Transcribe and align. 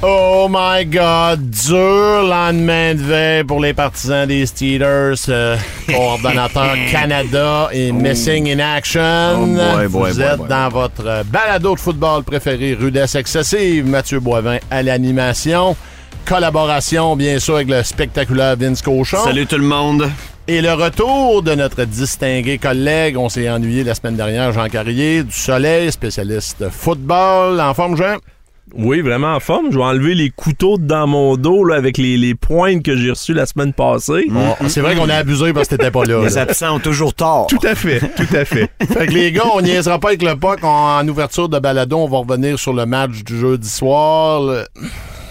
Oh 0.00 0.46
my 0.48 0.84
God, 0.84 1.50
dur 1.50 2.22
lendemain 2.22 2.94
de 2.94 3.02
veille 3.02 3.42
pour 3.42 3.60
les 3.60 3.74
partisans 3.74 4.28
des 4.28 4.46
Steelers. 4.46 5.14
euh, 5.28 5.56
coordonnateur 5.88 6.76
Canada 6.88 7.68
et 7.72 7.90
Missing 7.90 8.48
in 8.48 8.60
Action. 8.60 9.00
Oh 9.42 9.46
boy, 9.46 9.88
boy, 9.88 10.12
Vous 10.12 10.18
boy, 10.18 10.22
êtes 10.22 10.46
dans 10.48 10.68
votre 10.68 11.24
balado 11.24 11.74
de 11.74 11.80
football 11.80 12.22
préféré, 12.22 12.74
Rudesse 12.74 13.16
Excessive. 13.16 13.86
Mathieu 13.86 14.20
Boivin 14.20 14.58
à 14.70 14.84
l'animation. 14.84 15.76
Collaboration, 16.24 17.16
bien 17.16 17.40
sûr, 17.40 17.56
avec 17.56 17.68
le 17.68 17.82
spectaculaire 17.82 18.54
Vince 18.56 18.82
Cochon. 18.82 19.24
Salut 19.24 19.46
tout 19.46 19.58
le 19.58 19.64
monde. 19.64 20.08
Et 20.46 20.62
le 20.62 20.74
retour 20.74 21.42
de 21.42 21.56
notre 21.56 21.84
distingué 21.84 22.58
collègue, 22.58 23.18
on 23.18 23.28
s'est 23.28 23.50
ennuyé 23.50 23.82
la 23.82 23.96
semaine 23.96 24.16
dernière, 24.16 24.52
Jean 24.52 24.68
Carrier, 24.68 25.24
du 25.24 25.32
Soleil, 25.32 25.90
spécialiste 25.90 26.68
football. 26.70 27.60
En 27.60 27.74
forme, 27.74 27.96
Jean? 27.96 28.16
Oui, 28.76 29.00
vraiment 29.00 29.34
en 29.34 29.40
forme. 29.40 29.72
Je 29.72 29.78
vais 29.78 29.84
enlever 29.84 30.14
les 30.14 30.30
couteaux 30.30 30.78
dans 30.78 31.06
mon 31.06 31.36
dos 31.36 31.64
là, 31.64 31.76
avec 31.76 31.98
les, 31.98 32.16
les 32.16 32.34
pointes 32.34 32.82
que 32.82 32.96
j'ai 32.96 33.10
reçues 33.10 33.34
la 33.34 33.46
semaine 33.46 33.72
passée. 33.72 34.26
Bon, 34.28 34.54
c'est 34.68 34.80
vrai 34.80 34.94
qu'on 34.94 35.08
a 35.08 35.14
abusé 35.16 35.52
parce 35.52 35.68
que 35.68 35.76
t'étais 35.76 35.90
pas 35.90 36.04
là. 36.04 36.20
Les 36.22 36.34
là. 36.34 36.42
absents 36.42 36.76
ont 36.76 36.80
toujours 36.80 37.14
tort. 37.14 37.46
Tout 37.48 37.58
à 37.66 37.74
fait, 37.74 38.00
tout 38.00 38.36
à 38.36 38.44
fait. 38.44 38.70
Fait 38.88 39.06
que 39.06 39.12
les 39.12 39.32
gars, 39.32 39.44
on 39.54 39.60
niaisera 39.60 39.98
pas 39.98 40.08
avec 40.08 40.22
le 40.22 40.36
POC. 40.36 40.64
En, 40.64 40.98
en 41.00 41.08
ouverture 41.08 41.48
de 41.48 41.58
balado, 41.58 41.96
on 41.98 42.08
va 42.08 42.18
revenir 42.18 42.58
sur 42.58 42.72
le 42.72 42.86
match 42.86 43.22
du 43.24 43.38
jeudi 43.38 43.68
soir. 43.68 44.42
Le- 44.42 44.66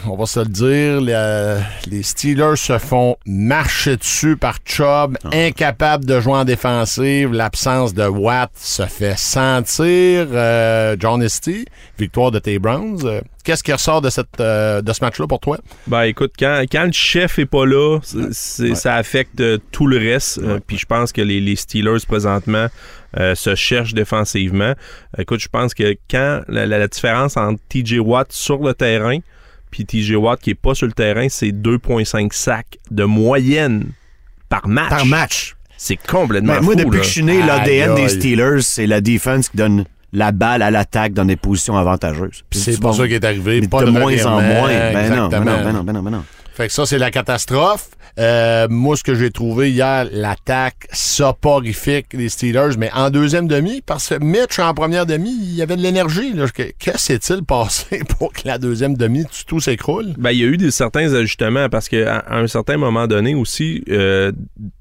On 0.10 0.16
va 0.16 0.26
se 0.26 0.40
le 0.40 0.46
dire, 0.46 1.02
les, 1.02 1.60
les 1.90 2.02
Steelers 2.04 2.56
se 2.56 2.78
font 2.78 3.18
marcher 3.26 3.98
dessus 3.98 4.38
par 4.38 4.58
Chubb, 4.64 5.18
incapable 5.34 6.06
de 6.06 6.20
jouer 6.22 6.34
en 6.34 6.46
défensive. 6.46 7.34
L'absence 7.34 7.94
de 7.94 8.06
Watt 8.08 8.52
se 8.56 8.86
fait 8.86 9.18
sentir. 9.18 10.28
Euh, 10.32 10.96
John 11.00 11.22
Esty, 11.22 11.66
victoire 12.00 12.32
de 12.32 12.40
tes 12.40 12.58
Browns. 12.60 13.02
Euh, 13.06 13.22
Qu'est-ce 13.44 13.64
qui 13.64 13.72
ressort 13.72 14.02
de, 14.02 14.10
cette, 14.10 14.40
euh, 14.42 14.82
de 14.82 14.92
ce 14.92 15.04
match-là 15.04 15.26
pour 15.28 15.40
toi? 15.40 15.58
Ben 15.88 16.02
écoute, 16.04 16.34
quand, 16.38 16.64
quand 16.72 16.84
le 16.86 16.92
chef 16.92 17.40
est 17.40 17.46
pas 17.46 17.66
là, 17.66 18.00
ça 18.32 18.96
affecte 18.96 19.40
euh, 19.40 19.58
tout 19.72 19.88
le 19.88 19.98
reste. 19.98 20.40
Euh, 20.40 20.60
Puis 20.66 20.78
je 20.78 20.86
pense 20.86 21.12
que 21.14 21.22
les, 21.22 21.40
les 21.40 21.56
Steelers 21.56 22.06
présentement 22.08 22.68
euh, 23.18 23.36
se 23.36 23.56
cherchent 23.56 23.94
défensivement. 23.94 24.74
Écoute, 25.18 25.40
je 25.40 25.48
pense 25.48 25.74
que 25.74 25.96
quand 26.12 26.42
la, 26.50 26.66
la- 26.66 26.78
la 26.80 26.88
différence 26.88 27.38
entre 27.38 27.60
TJ 27.70 28.00
Watt 28.00 28.32
sur 28.34 28.58
le 28.62 28.74
terrain 28.74 29.20
puis 29.72 29.86
TJ 29.86 30.14
Watt 30.16 30.40
qui 30.42 30.52
est 30.52 30.56
pas 30.56 30.74
sur 30.76 30.88
le 30.88 30.94
terrain, 30.94 31.28
c'est 31.30 31.52
2.5 31.52 32.34
sacs 32.34 32.78
de 32.92 33.04
moyenne 33.04 33.86
par 34.50 34.68
match. 34.68 34.90
Par 34.90 35.06
match. 35.06 35.56
C'est 35.78 35.98
complètement 35.98 36.54
Ben, 36.56 36.62
moi, 36.62 36.74
fou, 36.74 36.80
depuis 36.80 36.98
là. 36.98 37.02
que 37.02 37.06
je 37.08 37.12
suis 37.12 37.24
né, 37.24 37.42
l'ADN 37.44 37.96
des 37.96 38.10
Steelers, 38.10 38.62
c'est 38.62 38.88
la 38.88 39.00
défense 39.02 39.50
qui 39.50 39.58
donne 39.58 39.86
la 40.14 40.32
balle 40.32 40.62
à 40.62 40.72
l'attaque 40.72 41.14
dans 41.14 41.26
des 41.26 41.36
positions 41.36 41.78
avantageuses. 41.78 42.44
C'est 42.52 42.80
vas- 42.82 42.94
ça 42.94 43.08
qui 43.08 43.14
est 43.14 43.24
arrivé. 43.26 43.62
mais 43.62 43.68
Pas 43.68 43.82
de 43.82 43.88
de 43.88 43.92
moins 43.92 44.26
en 44.26 44.42
moins. 44.42 44.68
Ben 44.70 45.10
non, 45.16 45.28
ben 45.28 45.44
exactement. 45.44 45.46
non, 45.52 45.64
ben 45.64 45.72
non, 45.74 45.84
ben 45.84 45.94
non, 45.94 46.02
ben 46.04 46.12
non. 46.12 46.24
Fait 46.58 46.68
que 46.68 46.74
ça, 46.74 46.88
c'est 46.88 46.98
la 46.98 47.12
catastrophe. 47.12 47.90
Euh, 48.18 48.68
moi, 48.68 48.98
ce 48.98 49.04
que 49.04 49.14
j'ai 49.14 49.30
trouvé 49.30 49.70
hier, 49.70 50.08
l'attaque 50.12 50.88
soporifique 50.92 52.16
des 52.18 52.30
Steelers, 52.30 52.78
mais 52.80 52.90
en 52.96 53.12
deuxième 53.12 53.48
demi, 53.48 53.82
parce 53.86 54.10
que 54.10 54.16
Mitch, 54.16 54.58
en 54.58 54.74
première 54.74 55.06
demi, 55.06 55.30
il 55.40 55.54
y 55.54 55.62
avait 55.62 55.76
de 55.78 55.84
l'énergie. 55.84 56.34
là. 56.34 56.48
Que- 56.48 56.72
Que 56.84 56.98
s'est-il 56.98 57.44
passé 57.44 58.02
pour 58.18 58.34
que 58.34 58.42
la 58.46 58.58
deuxième 58.58 58.98
demi, 58.98 59.24
tout, 59.26 59.44
tout 59.46 59.60
s'écroule? 59.60 60.16
Ben, 60.18 60.32
il 60.32 60.40
y 60.40 60.44
a 60.44 60.48
eu 60.48 60.58
des, 60.58 60.72
certains 60.72 61.14
ajustements 61.14 61.70
parce 61.70 61.90
qu'à 61.90 62.18
à 62.20 62.38
un 62.40 62.48
certain 62.48 62.78
moment 62.78 63.06
donné 63.06 63.36
aussi, 63.36 63.84
euh, 63.90 64.32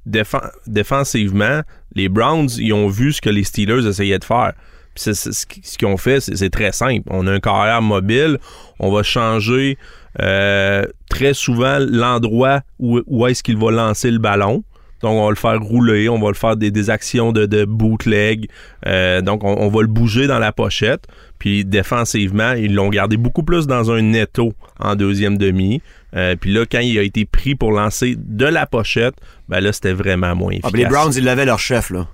défen- 0.09 0.51
défensivement, 0.67 1.61
les 1.95 2.09
Browns, 2.09 2.49
ils 2.59 2.73
ont 2.73 2.89
vu 2.89 3.13
ce 3.13 3.21
que 3.21 3.29
les 3.31 3.45
Steelers 3.45 3.87
essayaient 3.87 4.19
de 4.19 4.25
faire. 4.25 4.55
Ce 4.95 5.45
qu'ils 5.45 5.87
ont 5.89 5.99
fait, 5.99 6.21
c'est 6.21 6.49
très 6.49 6.73
simple. 6.73 7.03
On 7.11 7.27
a 7.27 7.33
un 7.33 7.41
carrière 7.41 7.83
mobile, 7.83 8.39
on 8.79 8.91
va 8.91 9.03
changer 9.03 9.77
euh, 10.22 10.84
très 11.10 11.34
souvent 11.34 11.78
l'endroit 11.81 12.60
où, 12.78 13.00
où 13.06 13.27
est-ce 13.27 13.43
qu'il 13.43 13.56
va 13.59 13.71
lancer 13.71 14.10
le 14.10 14.19
ballon. 14.19 14.62
Donc, 15.03 15.12
on 15.12 15.25
va 15.25 15.31
le 15.31 15.37
faire 15.37 15.60
rouler, 15.60 16.09
on 16.09 16.19
va 16.19 16.28
le 16.28 16.34
faire 16.34 16.56
des, 16.56 16.71
des 16.71 16.88
actions 16.88 17.31
de, 17.31 17.44
de 17.44 17.66
bootleg. 17.66 18.49
Euh, 18.87 19.21
donc, 19.21 19.44
on, 19.44 19.54
on 19.59 19.69
va 19.69 19.82
le 19.82 19.88
bouger 19.88 20.27
dans 20.27 20.38
la 20.38 20.53
pochette. 20.53 21.04
Puis, 21.38 21.66
défensivement, 21.66 22.53
ils 22.54 22.75
l'ont 22.75 22.88
gardé 22.88 23.19
beaucoup 23.19 23.43
plus 23.43 23.66
dans 23.66 23.91
un 23.91 24.00
netto 24.00 24.54
en 24.81 24.97
deuxième 24.97 25.37
demi. 25.37 25.82
Euh, 26.16 26.34
puis 26.41 26.50
là, 26.50 26.65
quand 26.71 26.78
il 26.81 26.98
a 26.98 27.03
été 27.03 27.27
pris 27.27 27.54
pour 27.54 27.72
lancer 27.72 28.15
de 28.16 28.47
la 28.47 28.65
pochette, 28.65 29.15
ben 29.50 29.60
là, 29.60 29.71
c'était 29.75 29.93
vraiment 29.93 30.34
moins 30.34 30.53
Ah, 30.54 30.69
efficace. 30.69 30.72
puis 30.72 30.83
les 30.83 30.88
Browns, 30.88 31.12
ils 31.15 31.25
l'avaient 31.25 31.44
leur 31.44 31.59
chef, 31.59 31.91
là. 31.91 32.06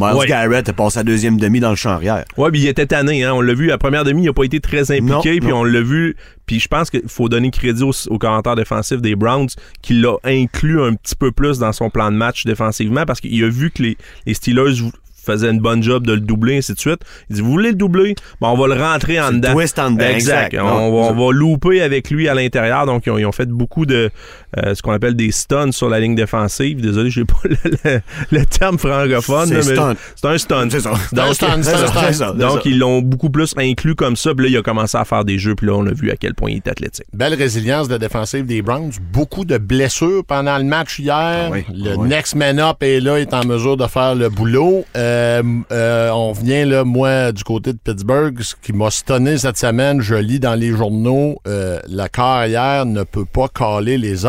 Miles 0.00 0.16
Ouais. 0.16 0.26
Garrett 0.26 0.66
a 0.66 0.72
passé 0.72 0.98
à 1.00 1.02
deuxième 1.02 1.36
demi 1.38 1.60
dans 1.60 1.70
le 1.70 1.76
champ 1.76 1.90
arrière. 1.90 2.24
Ouais, 2.38 2.50
puis 2.50 2.62
il 2.62 2.68
était 2.68 2.86
tanné, 2.86 3.22
hein. 3.22 3.34
On 3.34 3.42
l'a 3.42 3.52
vu, 3.52 3.66
la 3.66 3.76
première 3.76 4.04
demi, 4.04 4.22
il 4.22 4.26
n'a 4.26 4.32
pas 4.32 4.44
été 4.44 4.60
très 4.60 4.90
impliqué, 4.90 5.40
puis 5.40 5.52
on 5.52 5.62
l'a 5.62 5.82
vu. 5.82 6.16
Puis 6.50 6.58
je 6.58 6.66
pense 6.66 6.90
qu'il 6.90 7.06
faut 7.06 7.28
donner 7.28 7.52
crédit 7.52 7.84
au, 7.84 7.92
au 8.08 8.18
commentaire 8.18 8.56
défensif 8.56 9.00
des 9.00 9.14
Browns, 9.14 9.50
qu'il 9.82 10.02
l'a 10.02 10.16
inclus 10.24 10.82
un 10.82 10.94
petit 10.94 11.14
peu 11.14 11.30
plus 11.30 11.60
dans 11.60 11.70
son 11.72 11.90
plan 11.90 12.10
de 12.10 12.16
match 12.16 12.44
défensivement, 12.44 13.04
parce 13.06 13.20
qu'il 13.20 13.44
a 13.44 13.48
vu 13.48 13.70
que 13.70 13.84
les, 13.84 13.96
les 14.26 14.34
Steelers 14.34 14.90
faisaient 15.24 15.50
une 15.50 15.60
bonne 15.60 15.80
job 15.80 16.04
de 16.04 16.14
le 16.14 16.18
doubler, 16.18 16.58
ainsi 16.58 16.74
de 16.74 16.78
suite. 16.80 17.02
Il 17.28 17.36
dit, 17.36 17.42
vous 17.42 17.52
voulez 17.52 17.68
le 17.68 17.76
doubler? 17.76 18.16
Bon, 18.40 18.48
on 18.48 18.56
va 18.56 18.74
le 18.74 18.82
rentrer 18.82 19.20
en 19.20 19.30
dedans. 19.30 19.52
twist 19.52 19.78
en 19.78 19.92
dedans, 19.92 20.08
exact. 20.08 20.56
On, 20.58 20.64
va, 20.64 21.12
on 21.12 21.14
va 21.14 21.32
louper 21.32 21.82
avec 21.82 22.10
lui 22.10 22.28
à 22.28 22.34
l'intérieur. 22.34 22.84
Donc, 22.84 23.06
ils 23.06 23.10
ont, 23.10 23.18
ils 23.18 23.26
ont 23.26 23.32
fait 23.32 23.48
beaucoup 23.48 23.86
de 23.86 24.10
euh, 24.58 24.74
ce 24.74 24.82
qu'on 24.82 24.92
appelle 24.92 25.14
des 25.14 25.30
stuns 25.30 25.72
sur 25.72 25.88
la 25.88 26.00
ligne 26.00 26.14
défensive. 26.14 26.80
Désolé, 26.80 27.10
j'ai 27.10 27.24
pas 27.24 27.34
le, 27.44 27.56
le- 27.84 28.00
le 28.30 28.46
terme 28.46 28.78
francophone. 28.78 29.48
C'est 29.48 29.78
un 30.26 30.38
stun. 30.38 30.68
C'est 30.70 30.80
ça. 30.80 30.92
C'est 31.10 31.44
un 31.44 32.12
stun, 32.12 32.34
Donc, 32.34 32.64
ils 32.64 32.78
l'ont 32.78 33.00
beaucoup 33.00 33.30
plus 33.30 33.54
inclus 33.56 33.94
comme 33.94 34.16
ça. 34.16 34.34
Puis 34.34 34.46
là, 34.46 34.50
il 34.50 34.56
a 34.58 34.62
commencé 34.62 34.96
à 34.96 35.04
faire 35.04 35.24
des 35.24 35.38
jeux. 35.38 35.54
Puis 35.54 35.66
là, 35.66 35.74
on 35.74 35.86
a 35.86 35.92
vu 35.92 36.10
à 36.10 36.16
quel 36.16 36.34
point 36.34 36.50
il 36.50 36.56
est 36.56 36.68
athlétique. 36.68 37.06
Belle 37.12 37.34
résilience 37.34 37.88
de 37.88 37.96
défensive 37.96 38.46
des 38.46 38.62
Browns. 38.62 38.92
Beaucoup 39.12 39.44
de 39.44 39.58
blessures 39.58 40.24
pendant 40.26 40.58
le 40.58 40.64
match 40.64 40.98
hier. 40.98 41.46
Ah 41.46 41.50
oui, 41.50 41.64
le 41.72 41.92
ah 41.92 41.94
oui. 41.98 42.08
next 42.08 42.34
man 42.34 42.58
up 42.58 42.82
est 42.82 43.00
là, 43.00 43.18
est 43.18 43.32
en 43.34 43.44
mesure 43.44 43.76
de 43.76 43.86
faire 43.86 44.14
le 44.14 44.28
boulot. 44.28 44.84
Euh, 44.96 45.42
euh, 45.72 46.10
on 46.10 46.32
vient, 46.32 46.64
là, 46.64 46.84
moi, 46.84 47.32
du 47.32 47.44
côté 47.44 47.72
de 47.72 47.78
Pittsburgh. 47.78 48.40
Ce 48.40 48.54
qui 48.60 48.72
m'a 48.72 48.90
stonné 48.90 49.38
cette 49.38 49.56
semaine, 49.58 50.00
je 50.00 50.14
lis 50.14 50.40
dans 50.40 50.54
les 50.54 50.70
journaux, 50.70 51.38
euh, 51.46 51.78
la 51.88 52.08
carrière 52.08 52.86
ne 52.86 53.02
peut 53.02 53.24
pas 53.24 53.48
caler 53.48 53.98
les 53.98 54.26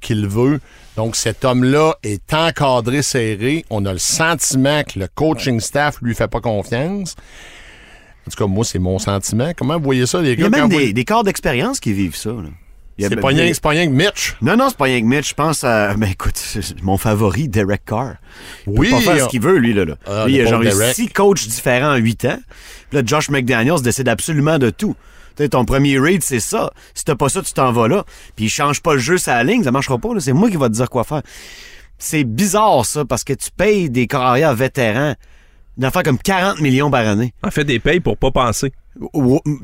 qu'il 0.00 0.26
veut. 0.28 0.60
Donc, 0.96 1.16
cet 1.16 1.44
homme-là 1.44 1.94
est 2.02 2.32
encadré 2.34 3.02
serré. 3.02 3.64
On 3.70 3.84
a 3.86 3.92
le 3.92 3.98
sentiment 3.98 4.82
que 4.84 4.98
le 4.98 5.08
coaching 5.14 5.60
staff 5.60 5.98
lui 6.02 6.14
fait 6.14 6.28
pas 6.28 6.40
confiance. 6.40 7.14
En 8.26 8.30
tout 8.30 8.36
cas, 8.36 8.46
moi, 8.46 8.64
c'est 8.64 8.78
mon 8.78 8.98
sentiment. 8.98 9.52
Comment 9.56 9.78
vous 9.78 9.84
voyez 9.84 10.06
ça, 10.06 10.20
les 10.20 10.32
Il 10.32 10.40
y 10.40 10.44
a 10.44 10.50
gars? 10.50 10.58
même 10.66 10.70
vous- 10.70 10.92
des, 10.92 11.04
corps 11.04 11.24
d'expérience 11.24 11.80
qui 11.80 11.92
vivent 11.92 12.16
ça. 12.16 12.30
là. 12.30 12.42
Il 12.98 13.02
y 13.02 13.06
a- 13.06 13.10
C'est 13.10 13.16
pas, 13.16 13.28
rien- 13.28 13.48
c'est 13.54 13.62
pas 13.62 13.68
rien 13.70 13.86
que 13.86 13.92
Mitch. 13.92 14.34
Non, 14.42 14.56
non, 14.56 14.68
c'est 14.68 14.76
pas 14.76 14.84
rien 14.86 15.00
que 15.00 15.06
Mitch. 15.06 15.28
Je 15.30 15.34
pense 15.34 15.62
à. 15.62 15.94
Ben 15.96 16.10
écoute, 16.10 16.34
mon 16.82 16.98
favori, 16.98 17.48
Derek 17.48 17.84
Carr. 17.84 18.14
Il 18.66 18.72
Oui, 18.78 18.90
peut 18.90 18.96
pas 18.96 19.00
faire 19.14 19.24
ce 19.24 19.28
qu'il 19.30 19.40
veut, 19.40 19.56
lui, 19.58 19.72
là. 19.72 19.84
là. 19.84 19.94
Ah, 20.04 20.24
lui, 20.26 20.34
il 20.34 20.40
a 20.40 20.46
genre 20.46 20.62
eu 20.62 20.70
six 20.92 21.08
coachs 21.08 21.46
différents 21.46 21.92
en 21.92 21.96
huit 21.96 22.24
ans. 22.24 22.38
Puis 22.90 22.98
là, 22.98 23.02
Josh 23.06 23.30
McDaniels 23.30 23.82
décide 23.82 24.08
absolument 24.08 24.58
de 24.58 24.70
tout. 24.70 24.96
Tu 25.38 25.44
sais, 25.44 25.48
ton 25.50 25.64
premier 25.64 25.98
raid, 25.98 26.22
c'est 26.22 26.40
ça. 26.40 26.70
Si 26.94 27.04
t'as 27.04 27.14
pas 27.14 27.28
ça, 27.30 27.40
tu 27.42 27.52
t'en 27.54 27.72
vas 27.72 27.88
là. 27.88 28.04
Puis 28.36 28.46
il 28.46 28.48
change 28.50 28.82
pas 28.82 28.94
le 28.94 28.98
jeu 28.98 29.16
sur 29.16 29.32
la 29.32 29.44
ligne, 29.44 29.62
ça 29.62 29.70
marchera 29.70 29.96
pas. 29.96 30.12
là. 30.12 30.20
C'est 30.20 30.32
moi 30.34 30.50
qui 30.50 30.56
va 30.56 30.68
te 30.68 30.74
dire 30.74 30.90
quoi 30.90 31.04
faire. 31.04 31.22
C'est 31.96 32.24
bizarre, 32.24 32.84
ça, 32.84 33.04
parce 33.04 33.24
que 33.24 33.32
tu 33.32 33.48
payes 33.56 33.88
des 33.88 34.06
carrières 34.06 34.54
vétérans 34.54 35.14
Une 35.78 35.84
affaire 35.84 36.02
comme 36.02 36.18
40 36.18 36.60
millions 36.60 36.90
par 36.90 37.06
année. 37.06 37.32
En 37.44 37.52
fait, 37.52 37.64
des 37.64 37.78
payes 37.78 38.00
pour 38.00 38.16
pas 38.16 38.32
penser. 38.32 38.72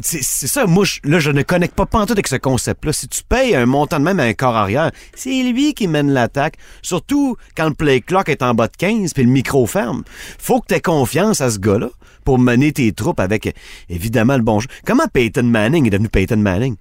C'est 0.00 0.22
c'est 0.22 0.46
ça, 0.46 0.64
moi, 0.64 0.84
je- 0.84 1.00
là, 1.02 1.18
je 1.18 1.32
ne 1.32 1.42
connecte 1.42 1.74
pas 1.74 1.86
pantoute 1.86 2.12
avec 2.12 2.28
ce 2.28 2.36
concept-là. 2.36 2.92
Si 2.92 3.08
tu 3.08 3.22
payes 3.28 3.56
un 3.56 3.66
montant 3.66 3.98
de 3.98 4.04
même 4.04 4.20
à 4.20 4.22
un 4.22 4.32
corps 4.32 4.54
arrière, 4.54 4.92
c'est 5.16 5.42
lui 5.42 5.74
qui 5.74 5.88
mène 5.88 6.12
l'attaque. 6.12 6.54
Surtout 6.82 7.36
quand 7.56 7.66
le 7.68 7.74
play 7.74 8.00
clock 8.00 8.28
est 8.28 8.42
en 8.44 8.54
bas 8.54 8.68
de 8.68 8.76
15 8.76 9.12
puis 9.12 9.24
le 9.24 9.28
micro 9.30 9.66
ferme. 9.66 10.04
Faut 10.38 10.60
que 10.60 10.66
tu 10.68 10.74
aies 10.74 10.80
confiance 10.80 11.40
à 11.40 11.50
ce 11.50 11.58
gars-là 11.58 11.88
pour 12.24 12.38
mener 12.38 12.72
tes 12.72 12.92
troupes 12.92 13.20
avec, 13.20 13.54
évidemment, 13.88 14.36
le 14.36 14.42
bon 14.42 14.60
jeu. 14.60 14.68
Comment 14.86 15.06
Peyton 15.12 15.44
Manning 15.44 15.86
est 15.86 15.90
devenu 15.90 16.08
Peyton 16.08 16.38
Manning? 16.38 16.76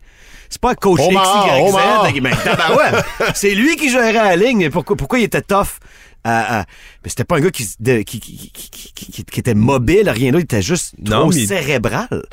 C'est 0.50 0.62
pas 0.62 0.76
coach 0.76 1.00
Omar, 1.00 1.48
XYZ. 1.48 1.70
Omar. 1.70 2.12
Ben, 2.14 3.04
c'est 3.34 3.56
lui 3.56 3.76
qui 3.76 3.90
gérait 3.90 4.14
la 4.14 4.36
ligne. 4.36 4.70
Pourquoi, 4.70 4.96
pourquoi 4.96 5.20
il 5.20 5.24
était 5.24 5.42
tough? 5.42 5.80
À- 6.24 6.62
à- 6.62 6.66
mais 7.04 7.10
c'était 7.10 7.24
pas 7.24 7.38
un 7.38 7.42
gars 7.42 7.52
qui, 7.52 7.64
se- 7.64 7.76
de- 7.80 8.02
qui, 8.02 8.20
qui, 8.20 8.52
qui- 8.54 8.70
qui- 8.72 8.94
qui- 9.12 9.24
qui 9.26 9.40
était 9.40 9.54
mobile, 9.54 10.10
rien 10.10 10.32
d'autre. 10.32 10.44
Il 10.44 10.56
était 10.56 10.62
juste 10.62 10.94
Non, 11.00 11.22
trop 11.22 11.30
mais- 11.32 11.46
cérébral. 11.46 12.24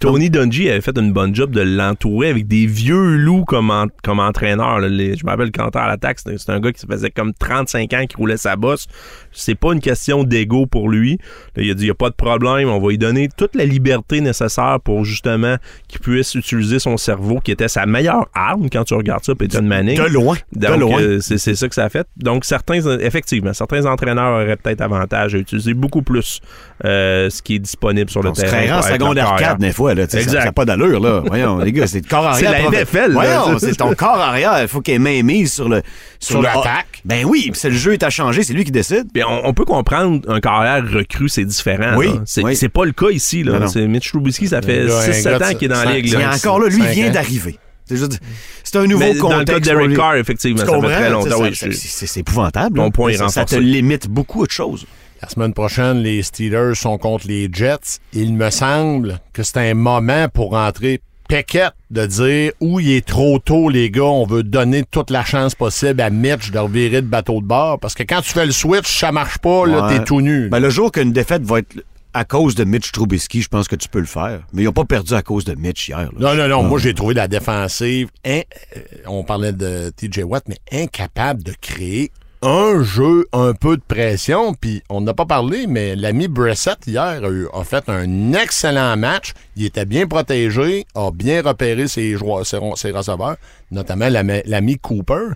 Tony 0.00 0.30
Dungy 0.30 0.68
avait 0.68 0.80
fait 0.80 0.96
une 0.98 1.12
bonne 1.12 1.34
job 1.34 1.50
de 1.52 1.60
l'entourer 1.60 2.30
avec 2.30 2.46
des 2.46 2.66
vieux 2.66 3.16
loups 3.16 3.44
comme, 3.44 3.70
en- 3.70 3.86
comme 4.02 4.20
entraîneur. 4.20 4.80
là. 4.80 4.88
Les- 4.88 5.16
je 5.16 5.24
me 5.24 5.30
rappelle 5.30 5.52
quand 5.52 5.74
à 5.76 5.86
l'attaque, 5.86 6.18
c'était 6.18 6.38
c'est 6.38 6.50
un 6.50 6.60
gars 6.60 6.72
qui 6.72 6.80
se 6.80 6.86
faisait 6.86 7.10
comme 7.10 7.32
35 7.34 7.92
ans 7.94 8.04
qui 8.08 8.16
roulait 8.16 8.36
sa 8.36 8.56
bosse. 8.56 8.86
C'est 9.32 9.54
pas 9.54 9.72
une 9.72 9.80
question 9.80 10.24
d'ego 10.24 10.66
pour 10.66 10.88
lui. 10.88 11.18
Là, 11.56 11.62
il 11.62 11.70
a 11.70 11.74
dit 11.74 11.84
il 11.86 11.90
a 11.90 11.94
pas 11.94 12.10
de 12.10 12.14
problème, 12.14 12.68
on 12.68 12.80
va 12.80 12.88
lui 12.88 12.98
donner 12.98 13.28
toute 13.36 13.54
la 13.54 13.64
liberté 13.64 14.20
nécessaire 14.20 14.78
pour 14.82 15.04
justement 15.04 15.56
qu'il 15.88 16.00
puisse 16.00 16.34
utiliser 16.34 16.78
son 16.78 16.96
cerveau, 16.96 17.38
qui 17.40 17.50
était 17.52 17.68
sa 17.68 17.86
meilleure 17.86 18.26
arme 18.34 18.68
quand 18.70 18.84
tu 18.84 18.94
regardes 18.94 19.24
ça, 19.24 19.34
Peyton 19.34 19.62
Manning. 19.62 19.96
De 19.98 20.04
loin. 20.08 20.36
Donc, 20.52 20.72
de 20.72 20.80
loin. 20.80 21.00
euh, 21.00 21.20
c'est 21.20 21.38
ça 21.54 21.68
que 21.68 21.74
ça 21.74 21.84
a 21.84 21.88
fait. 21.88 22.06
Donc, 22.16 22.44
certains, 22.44 22.84
euh, 22.86 22.98
effectivement, 23.36 23.52
certains 23.52 23.86
entraîneurs 23.86 24.32
auraient 24.34 24.56
peut-être 24.56 24.80
avantage 24.80 25.34
à 25.34 25.38
utiliser 25.38 25.74
beaucoup 25.74 26.02
plus 26.02 26.40
euh, 26.84 27.30
ce 27.30 27.42
qui 27.42 27.56
est 27.56 27.58
disponible 27.58 28.10
sur 28.10 28.22
le 28.22 28.30
On 28.30 28.32
terrain. 28.32 28.48
créerait 28.48 28.72
en 28.78 28.82
secondaire 28.82 29.24
leur 29.24 29.36
4 29.36 29.38
carrière. 29.40 29.56
des 29.58 29.72
fois. 29.72 29.94
Là, 29.94 30.08
ça 30.08 30.20
Exact. 30.20 30.44
n'a 30.44 30.52
pas 30.52 30.64
d'allure. 30.64 31.00
là. 31.00 31.22
Voyons, 31.26 31.58
les 31.58 31.72
gars, 31.72 31.86
c'est 31.86 32.02
le 32.02 32.08
corps 32.08 32.26
arrière. 32.26 32.52
C'est 32.52 32.62
la 32.72 32.80
NFL. 32.80 33.12
Voyons, 33.12 33.58
c'est 33.58 33.76
ton 33.76 33.94
corps 33.94 34.18
arrière. 34.20 34.60
Il 34.62 34.68
faut 34.68 34.80
qu'il 34.80 34.94
ait 34.94 34.98
main 34.98 35.22
mise 35.22 35.52
sur 35.52 35.68
le 35.68 35.82
Sur 36.20 36.42
l'attaque. 36.42 37.02
Ben 37.04 37.24
oui, 37.24 37.50
c'est 37.54 37.70
le 37.70 37.76
jeu 37.76 37.92
est 37.92 38.02
à 38.02 38.10
changer, 38.10 38.42
c'est 38.42 38.52
lui 38.52 38.64
qui 38.64 38.72
décide. 38.72 39.06
On, 39.26 39.40
on 39.44 39.54
peut 39.54 39.64
comprendre 39.64 40.20
un 40.28 40.40
carrière 40.40 40.82
recrue, 40.90 41.28
c'est 41.28 41.44
différent. 41.44 41.96
Oui. 41.96 42.10
C'est 42.24 42.42
oui. 42.44 42.68
pas 42.68 42.84
le 42.84 42.92
cas 42.92 43.10
ici. 43.10 43.42
Là. 43.42 43.60
Mitch 43.86 44.10
Trubisky, 44.10 44.48
ça 44.48 44.62
fait 44.62 44.82
Le 44.82 44.88
gars, 44.88 44.98
un 44.98 45.10
6-7 45.10 45.24
gars 45.24 45.38
de 45.38 45.44
ans 45.44 45.48
qu'il 45.58 45.64
est 45.64 45.74
dans 45.74 45.84
la 45.84 45.92
ligue. 45.94 46.12
Et 46.12 46.16
là. 46.16 46.34
encore 46.34 46.60
là, 46.60 46.68
lui, 46.68 46.82
vient 46.86 47.10
d'arriver. 47.10 47.58
C'est 47.88 47.96
juste- 47.96 48.20
c'est 48.64 48.76
un 48.78 48.86
nouveau 48.86 49.04
Mais 49.04 49.14
dans 49.14 49.38
le 49.38 49.44
cas. 49.44 49.54
Carr, 49.96 50.16
effectivement, 50.16 50.58
ça 50.66 50.72
fait 50.80 50.94
très 50.94 51.10
longtemps. 51.10 51.28
Oui, 51.42 51.50
c'est 51.74 52.20
épouvantable. 52.20 52.78
Mon 52.80 52.90
point 52.90 53.10
est 53.10 53.16
Ça- 53.16 53.28
Ça 53.28 53.44
te 53.44 53.54
limite 53.60 54.08
beaucoup 54.08 54.46
de 54.46 54.50
choses. 54.50 54.86
La 55.22 55.28
semaine 55.28 55.54
prochaine, 55.54 55.98
les 56.02 56.22
Steelers 56.22 56.74
sont 56.74 56.98
contre 56.98 57.26
les 57.26 57.48
Jets. 57.50 58.00
Il 58.12 58.34
me 58.34 58.50
semble 58.50 59.18
que 59.32 59.42
c'est 59.42 59.58
un 59.58 59.74
moment 59.74 60.28
pour 60.28 60.50
rentrer 60.50 61.00
Peckett 61.28 61.72
de 61.90 62.06
dire 62.06 62.52
où 62.60 62.78
il 62.78 62.92
est 62.92 63.04
trop 63.06 63.38
tôt, 63.38 63.68
les 63.68 63.90
gars, 63.90 64.02
on 64.04 64.26
veut 64.26 64.42
donner 64.44 64.84
toute 64.88 65.10
la 65.10 65.24
chance 65.24 65.54
possible 65.56 66.00
à 66.00 66.10
Mitch 66.10 66.50
de 66.52 66.58
revirer 66.58 67.02
de 67.02 67.06
bateau 67.06 67.40
de 67.40 67.46
bord. 67.46 67.80
Parce 67.80 67.94
que 67.94 68.02
quand 68.04 68.20
tu 68.20 68.30
fais 68.30 68.46
le 68.46 68.52
switch, 68.52 68.98
ça 69.00 69.10
marche 69.10 69.38
pas, 69.38 69.66
là, 69.66 69.88
t'es 69.88 70.04
tout 70.04 70.20
nu. 70.20 70.48
Ben, 70.50 70.60
le 70.60 70.70
jour 70.70 70.92
qu'une 70.92 71.12
défaite 71.12 71.42
va 71.42 71.60
être 71.60 71.74
à 72.16 72.24
cause 72.24 72.54
de 72.54 72.64
Mitch 72.64 72.92
Trubisky, 72.92 73.42
je 73.42 73.48
pense 73.48 73.68
que 73.68 73.76
tu 73.76 73.88
peux 73.88 74.00
le 74.00 74.06
faire. 74.06 74.40
Mais 74.52 74.62
ils 74.62 74.64
n'ont 74.64 74.72
pas 74.72 74.84
perdu 74.84 75.12
à 75.14 75.22
cause 75.22 75.44
de 75.44 75.54
Mitch 75.54 75.88
hier. 75.88 75.98
là. 75.98 76.08
Non, 76.18 76.34
non, 76.34 76.48
non. 76.48 76.62
Moi, 76.62 76.78
j'ai 76.78 76.94
trouvé 76.94 77.14
la 77.14 77.28
défensive. 77.28 78.08
in- 78.24 78.40
euh, 78.76 78.80
on 79.06 79.22
parlait 79.24 79.52
de 79.52 79.90
TJ 79.96 80.22
Watt, 80.24 80.44
mais 80.48 80.58
incapable 80.72 81.42
de 81.42 81.52
créer 81.60 82.10
un 82.42 82.82
jeu, 82.82 83.26
un 83.32 83.54
peu 83.54 83.76
de 83.76 83.82
pression. 83.86 84.54
Puis, 84.54 84.82
on 84.88 85.00
n'a 85.00 85.14
pas 85.14 85.24
parlé, 85.26 85.66
mais 85.66 85.96
l'ami 85.96 86.28
Brissett, 86.28 86.78
hier, 86.86 87.02
a, 87.24 87.28
eu- 87.28 87.48
a 87.52 87.64
fait 87.64 87.88
un 87.88 88.32
excellent 88.34 88.96
match. 88.96 89.32
Il 89.56 89.64
était 89.64 89.84
bien 89.86 90.06
protégé, 90.06 90.86
a 90.94 91.10
bien 91.10 91.42
repéré 91.42 91.88
ses, 91.88 92.12
joueurs, 92.16 92.46
ses, 92.46 92.58
ses 92.76 92.90
receveurs, 92.92 93.36
notamment 93.70 94.08
l'ami 94.10 94.78
Cooper, 94.78 95.30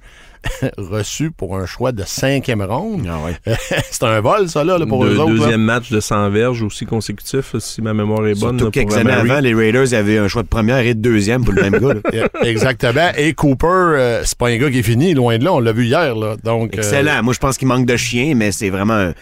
reçu 0.79 1.31
pour 1.31 1.57
un 1.57 1.67
choix 1.67 1.93
de 1.93 2.03
cinquième 2.05 2.63
ronde. 2.63 3.07
Ah 3.09 3.19
ouais. 3.25 3.57
C'est 3.91 4.03
un 4.05 4.21
vol, 4.21 4.49
ça, 4.49 4.65
là, 4.65 4.79
pour 4.87 5.05
Deux- 5.05 5.15
eux 5.15 5.21
autres. 5.21 5.33
là. 5.33 5.39
deuxième 5.39 5.61
match 5.63 5.91
de 5.91 6.01
100 6.01 6.31
verges 6.31 6.63
aussi 6.63 6.87
consécutif, 6.87 7.55
si 7.59 7.83
ma 7.83 7.93
mémoire 7.95 8.27
est 8.27 8.39
bonne. 8.39 8.59
Surtout 8.59 8.65
là, 8.67 8.71
quelques 8.71 8.97
années 8.97 9.13
avant, 9.13 9.41
les 9.41 9.55
Raiders 9.55 9.93
avaient 9.95 10.19
un 10.19 10.29
choix 10.29 10.43
de 10.43 10.49
première 10.49 10.79
et 10.79 10.95
de 10.95 11.01
deuxième 11.01 11.45
pour 11.45 11.55
le 11.55 11.63
même 11.63 11.79
gars. 11.79 11.95
là. 11.95 12.01
Yeah, 12.13 12.29
Exactement. 12.45 13.11
Et 13.17 13.35
Cooper, 13.35 13.67
euh, 13.69 14.23
c'est 14.25 14.37
pas 14.39 14.49
un 14.49 14.57
gars 14.57 14.71
qui 14.71 14.79
est 14.79 14.83
fini, 14.83 15.15
loin 15.15 15.39
de 15.39 15.45
là. 15.45 15.53
On 15.53 15.61
l'a 15.61 15.73
vu 15.73 15.85
hier. 15.87 16.15
Là. 16.15 16.37
Donc, 16.43 16.75
euh, 16.75 16.79
Excellent. 16.79 17.23
Moi, 17.23 17.35
je 17.35 17.39
pense 17.39 17.57
qu'il 17.59 17.69
manque 17.69 17.87
de 17.87 17.97
chien, 17.97 18.35
mais 18.35 18.53
c'est 18.53 18.71
vraiment 18.71 18.95
un, 18.95 19.13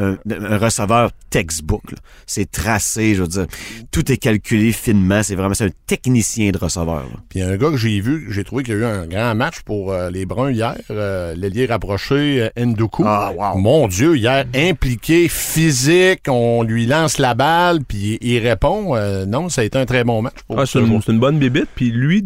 un- 0.00 0.16
un 0.30 0.58
receveur 0.58 1.10
textbook. 1.30 1.82
C'est 2.26 2.50
tracé, 2.50 3.14
je 3.14 3.22
veux 3.22 3.28
dire. 3.28 3.46
Tout 3.90 4.10
est 4.12 4.16
calculé 4.16 4.72
finement. 4.72 5.22
C'est 5.22 5.34
vraiment 5.34 5.54
c'est 5.54 5.64
un 5.66 5.70
technicien 5.86 6.50
de 6.50 6.58
receveur. 6.58 7.06
Puis 7.28 7.42
un 7.42 7.56
gars 7.56 7.70
que 7.70 7.76
j'ai 7.76 8.00
vu, 8.00 8.28
j'ai 8.30 8.44
trouvé 8.44 8.62
qu'il 8.62 8.74
y 8.74 8.76
a 8.76 8.80
eu 8.80 8.84
un 8.84 9.06
grand 9.06 9.34
match 9.34 9.60
pour 9.62 9.92
euh, 9.92 10.10
les 10.10 10.24
Bruns 10.26 10.50
hier, 10.50 10.67
euh, 10.90 11.34
l'ailier 11.34 11.66
rapproché 11.66 12.48
euh, 12.56 12.64
Ndoku. 12.66 13.04
Ah, 13.06 13.32
wow. 13.36 13.58
Mon 13.58 13.88
Dieu, 13.88 14.16
hier, 14.16 14.44
impliqué, 14.54 15.28
physique, 15.28 16.22
on 16.28 16.62
lui 16.62 16.86
lance 16.86 17.18
la 17.18 17.34
balle, 17.34 17.80
puis 17.86 18.18
il 18.20 18.38
répond. 18.38 18.94
Euh, 18.96 19.26
non, 19.26 19.48
ça 19.48 19.60
a 19.62 19.64
été 19.64 19.78
un 19.78 19.86
très 19.86 20.04
bon 20.04 20.22
match. 20.22 20.34
Pour 20.46 20.58
Ah, 20.60 20.66
c'est 20.66 20.72
ce 20.72 20.78
une, 20.78 21.00
c'est 21.02 21.12
bonne 21.12 21.38
bébite. 21.38 21.68
Puis 21.74 21.90
lui, 21.90 22.24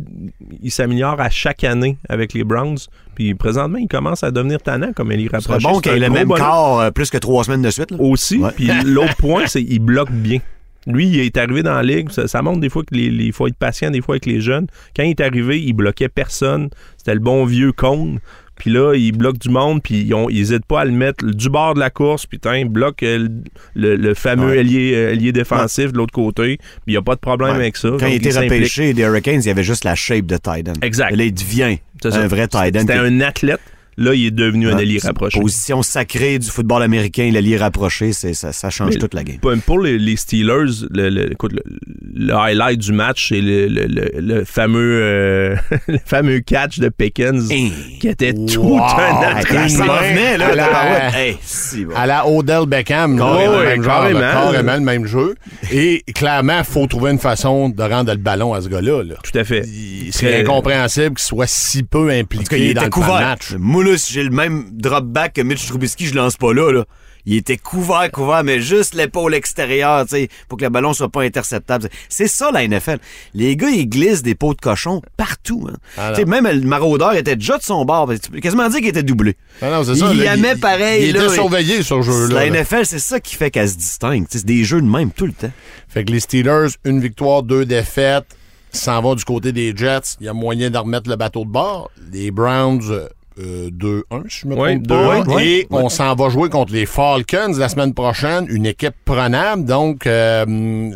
il 0.63 0.71
s'améliore 0.71 1.21
à 1.21 1.31
chaque 1.31 1.65
année 1.65 1.97
avec 2.09 2.33
les 2.35 2.45
Browns. 2.45 2.79
Puis 3.15 3.35
présentement, 3.35 3.79
il 3.79 3.89
commence 3.89 4.23
à 4.25 4.31
devenir 4.31 4.61
tannant 4.63 4.93
comme 4.95 5.13
il 5.13 5.29
C'est 5.31 5.37
rapproche. 5.37 5.63
bon 5.63 5.81
qu'il 5.81 5.93
ait 5.93 5.99
le 5.99 6.09
même 6.11 6.29
corps 6.29 6.39
corps 6.39 6.81
euh, 6.81 6.91
plus 6.91 7.11
que 7.11 7.19
trois 7.19 7.45
semaines 7.45 7.63
de 7.63 7.71
suite. 7.71 7.91
là. 7.91 7.99
aussi. 8.01 8.41
Puis 8.57 8.71
l'autre 8.85 9.17
point, 9.17 9.47
c'est 9.47 9.63
qu'il 9.65 9.81
bloque 9.81 10.11
bien. 10.11 10.39
Lui, 10.87 11.07
il 11.07 11.21
est 11.21 11.37
arrivé 11.37 11.63
dans 11.63 11.75
la 11.75 11.83
ligue. 11.83 12.11
Ça, 12.11 12.27
ça 12.29 12.43
montre 12.43 12.61
des 12.61 12.69
fois 12.69 12.83
qu'il 12.85 13.33
faut 13.33 13.47
être 13.47 13.57
patient 13.57 13.91
des 13.91 14.01
fois 14.01 14.15
avec 14.15 14.27
les 14.27 14.41
jeunes. 14.41 14.67
Quand 14.97 15.03
il 15.05 15.11
est 15.11 15.21
arrivé, 15.21 15.61
il 15.63 15.73
bloquait 15.75 16.09
personne. 16.09 16.71
C'était 16.97 17.15
le 17.15 17.21
bon 17.21 17.45
vieux 17.45 17.73
cône. 17.73 18.19
Puis 18.57 18.71
là, 18.71 18.95
il 18.95 19.13
bloque 19.13 19.39
du 19.39 19.49
monde, 19.49 19.83
puis 19.83 20.03
ils 20.09 20.15
n'hésitent 20.15 20.67
pas 20.67 20.83
à 20.83 20.85
le 20.85 20.93
mettre 20.93 21.25
du 21.25 21.49
bord 21.49 21.75
de 21.75 21.81
la 21.81 21.91
course, 21.91 22.27
puis 22.27 22.39
tain, 22.39 22.59
il 22.59 22.69
bloque 22.69 23.03
euh, 23.03 23.27
le, 23.75 23.97
le 23.97 24.15
fameux 24.15 24.51
Ouais. 24.51 24.59
ailier, 24.59 24.93
euh, 24.95 25.33
défensif 25.33 25.91
de 25.93 25.97
l'autre 25.99 26.13
côté. 26.13 26.59
Il 26.87 26.91
n'y 26.93 26.97
a 26.97 27.03
pas 27.03 27.15
de 27.15 27.21
problème 27.21 27.51
Ouais. 27.53 27.57
avec 27.57 27.77
ça. 27.77 27.89
Quand 27.99 28.07
il 28.07 28.17
était 28.25 28.39
repêché 28.39 28.93
des 28.93 29.03
Hurricanes, 29.03 29.41
il 29.41 29.47
y 29.47 29.51
avait 29.51 29.65
juste 29.65 29.85
la 29.85 29.95
shape 29.95 30.27
de 30.27 30.37
tight 30.37 30.69
end. 30.69 30.75
Exact. 30.83 31.17
Là, 31.17 31.25
il 31.25 31.35
devient 31.35 31.79
un 32.05 32.27
vrai 32.29 32.47
tight 32.47 32.77
end. 32.77 32.81
C'était 32.81 32.93
un 32.95 33.21
athlète. 33.23 33.61
Là, 33.99 34.15
il 34.15 34.27
est 34.27 34.31
devenu 34.31 34.71
un 34.71 34.79
c'est 34.79 34.85
une 34.87 34.99
rapproché. 35.01 35.41
Position 35.41 35.83
sacrée 35.83 36.39
du 36.39 36.49
football 36.49 36.83
américain, 36.83 37.31
l'allié 37.33 37.57
rapproché, 37.59 38.13
c'est, 38.13 38.33
ça, 38.35 38.53
ça 38.53 38.71
change 38.71 38.95
Mais 38.95 38.97
toute 38.97 39.13
la 39.15 39.23
game. 39.23 39.39
Pour, 39.39 39.53
pour 39.67 39.81
les, 39.81 39.99
les 39.99 40.17
Steelers, 40.17 40.87
le, 40.91 41.11
le- 41.11 41.33
écoute, 41.33 41.53
le, 41.53 41.63
le 42.15 42.33
highlight 42.35 42.79
du 42.81 42.93
match, 42.93 43.29
c'est 43.29 43.41
le, 43.41 43.67
le- 43.69 43.87
le- 43.87 44.11
le 44.21 44.45
fameux 44.45 45.01
euh, 45.03 45.57
le 45.89 45.99
fameux 46.05 46.41
catch 46.41 46.79
de 46.79 46.89
Pickens 46.89 47.51
Hein? 47.53 47.69
qui 48.01 48.09
était 48.09 48.33
tout 48.33 48.79
un 48.79 49.21
là, 49.21 49.37
à 49.37 50.37
la 50.37 50.55
la- 50.55 50.69
barouette. 50.71 51.15
Hey, 51.15 51.37
si, 51.43 51.85
bon. 51.85 51.95
À 51.95 52.07
la 52.07 52.27
Odell 52.27 52.67
Beckham. 52.67 53.19
là, 53.19 53.25
Carrément, 53.25 53.59
le 53.59 53.65
même 53.67 53.83
genre, 53.83 53.93
carrément. 54.01 54.21
là, 54.21 54.33
carrément 54.33 54.75
le 54.75 54.81
même 54.81 55.07
jeu. 55.07 55.35
Et 55.71 56.03
clairement, 56.15 56.59
il 56.59 56.65
faut 56.65 56.87
trouver 56.87 57.11
une 57.11 57.19
façon 57.19 57.69
de 57.69 57.83
rendre 57.83 58.11
le 58.13 58.19
ballon 58.19 58.55
à 58.55 58.61
ce 58.61 58.69
gars-là. 58.69 59.03
là. 59.05 59.15
Tout 59.23 59.39
à 59.39 59.45
fait. 59.45 59.65
Il- 59.67 60.11
C'est 60.13 60.27
Très- 60.27 60.41
incompréhensible 60.43 61.17
qu'il 61.17 61.25
soit 61.25 61.47
si 61.47 61.83
peu 61.83 61.99
En 61.99 62.03
tout 62.05 62.09
cas, 62.09 62.15
il 62.17 62.21
impliqué 62.21 62.59
dans 62.75 62.81
était 62.81 62.85
le 62.85 62.91
couvert. 62.91 63.21
match. 63.21 63.55
Moi, 63.83 63.91
là, 63.93 63.99
si 63.99 64.13
j'ai 64.13 64.23
le 64.23 64.31
même 64.31 64.67
drop 64.73 65.05
back 65.05 65.35
que 65.35 65.41
Mitch 65.43 65.67
Trubisky, 65.67 66.07
je 66.07 66.15
lance 66.15 66.37
pas 66.37 66.53
là, 66.53 66.71
là. 66.73 66.85
Il 67.25 67.37
était 67.37 67.57
couvert, 67.57 68.11
couvert, 68.11 68.43
mais 68.43 68.61
juste 68.61 68.95
l'épaule 68.95 69.35
extérieure, 69.35 70.05
tu 70.07 70.17
sais, 70.17 70.29
pour 70.49 70.59
que 70.59 70.65
le 70.65 70.71
ballon 70.71 70.93
soit 70.93 71.09
pas 71.09 71.23
interceptable. 71.23 71.89
C'est 72.09 72.27
ça, 72.27 72.51
la 72.51 72.67
NFL. 72.67 72.99
Les 73.35 73.57
gars, 73.57 73.69
ils 73.71 73.89
glissent 73.89 74.23
des 74.23 74.35
pots 74.35 74.55
de 74.55 74.61
cochon 74.61 75.03
partout. 75.17 75.69
Hein. 75.71 75.77
Ah, 75.97 76.11
Tu 76.11 76.21
sais, 76.23 76.25
même 76.25 76.49
le 76.49 76.67
maraudeur 76.67 77.15
était 77.15 77.37
déjà 77.37 77.59
de 77.59 77.63
son 77.63 77.85
bord. 77.85 78.11
Tu 78.21 78.29
peux 78.31 78.41
quasiment 78.41 78.69
dire 78.69 78.81
qu'il 78.81 78.89
était 78.89 79.05
doublé. 79.05 79.37
Non, 79.63 79.85
c'est 79.85 79.93
Il 79.93 79.99
ça, 79.99 80.13
là, 80.15 80.35
aimait 80.35 80.57
pareil, 80.57 81.09
Il 81.09 81.15
là, 81.15 81.25
était 81.25 81.35
surveillé 81.35 81.83
sur 81.85 82.05
ce 82.05 82.11
jeu-là. 82.11 82.35
La 82.35 82.51
là. 82.51 82.63
NFL, 82.63 82.87
c'est 82.87 82.99
ça 82.99 83.21
qui 83.21 83.37
fait 83.37 83.53
qu'elle 83.53 83.69
se 83.69 83.77
distingue. 83.77 84.27
C'est 84.29 84.45
des 84.45 84.65
jeux 84.65 84.81
de 84.83 84.87
même 84.89 85.13
tout 85.13 85.27
le 85.27 85.33
temps. 85.33 85.53
Fait 85.89 86.05
que 86.05 86.11
les 86.11 86.21
Steelers, 86.21 86.71
une 86.85 87.01
victoire, 87.01 87.45
deux 87.45 87.65
défaites, 87.65 88.27
s'en 88.73 89.01
vont 89.01 89.15
du 89.15 89.25
côté 89.25 89.53
des 89.53 89.77
Jets. 89.77 90.17
Il 90.21 90.27
y 90.27 90.29
a 90.29 90.33
moyen 90.33 90.71
de 90.71 90.79
remettre 90.79 91.09
le 91.09 91.15
bateau 91.17 91.45
de 91.45 91.51
bord. 91.51 91.89
Les 92.13 92.33
Browns, 92.33 92.81
euh, 93.39 93.71
euh, 93.83 94.03
2-1, 94.11 94.29
si 94.29 94.41
je 94.41 94.47
me 94.47 94.55
trompe 94.55 94.89
pas. 94.89 95.21
2-1. 95.23 95.41
Et 95.43 95.67
on 95.71 95.89
s'en 95.89 96.15
va 96.15 96.29
jouer 96.29 96.49
contre 96.49 96.73
les 96.73 96.87
Falcons 96.87 97.55
la 97.57 97.69
semaine 97.69 97.95
prochaine, 97.95 98.47
une 98.49 98.67
équipe 98.67 98.95
prenable. 99.05 99.65
Donc 99.65 100.07
euh, 100.07 100.45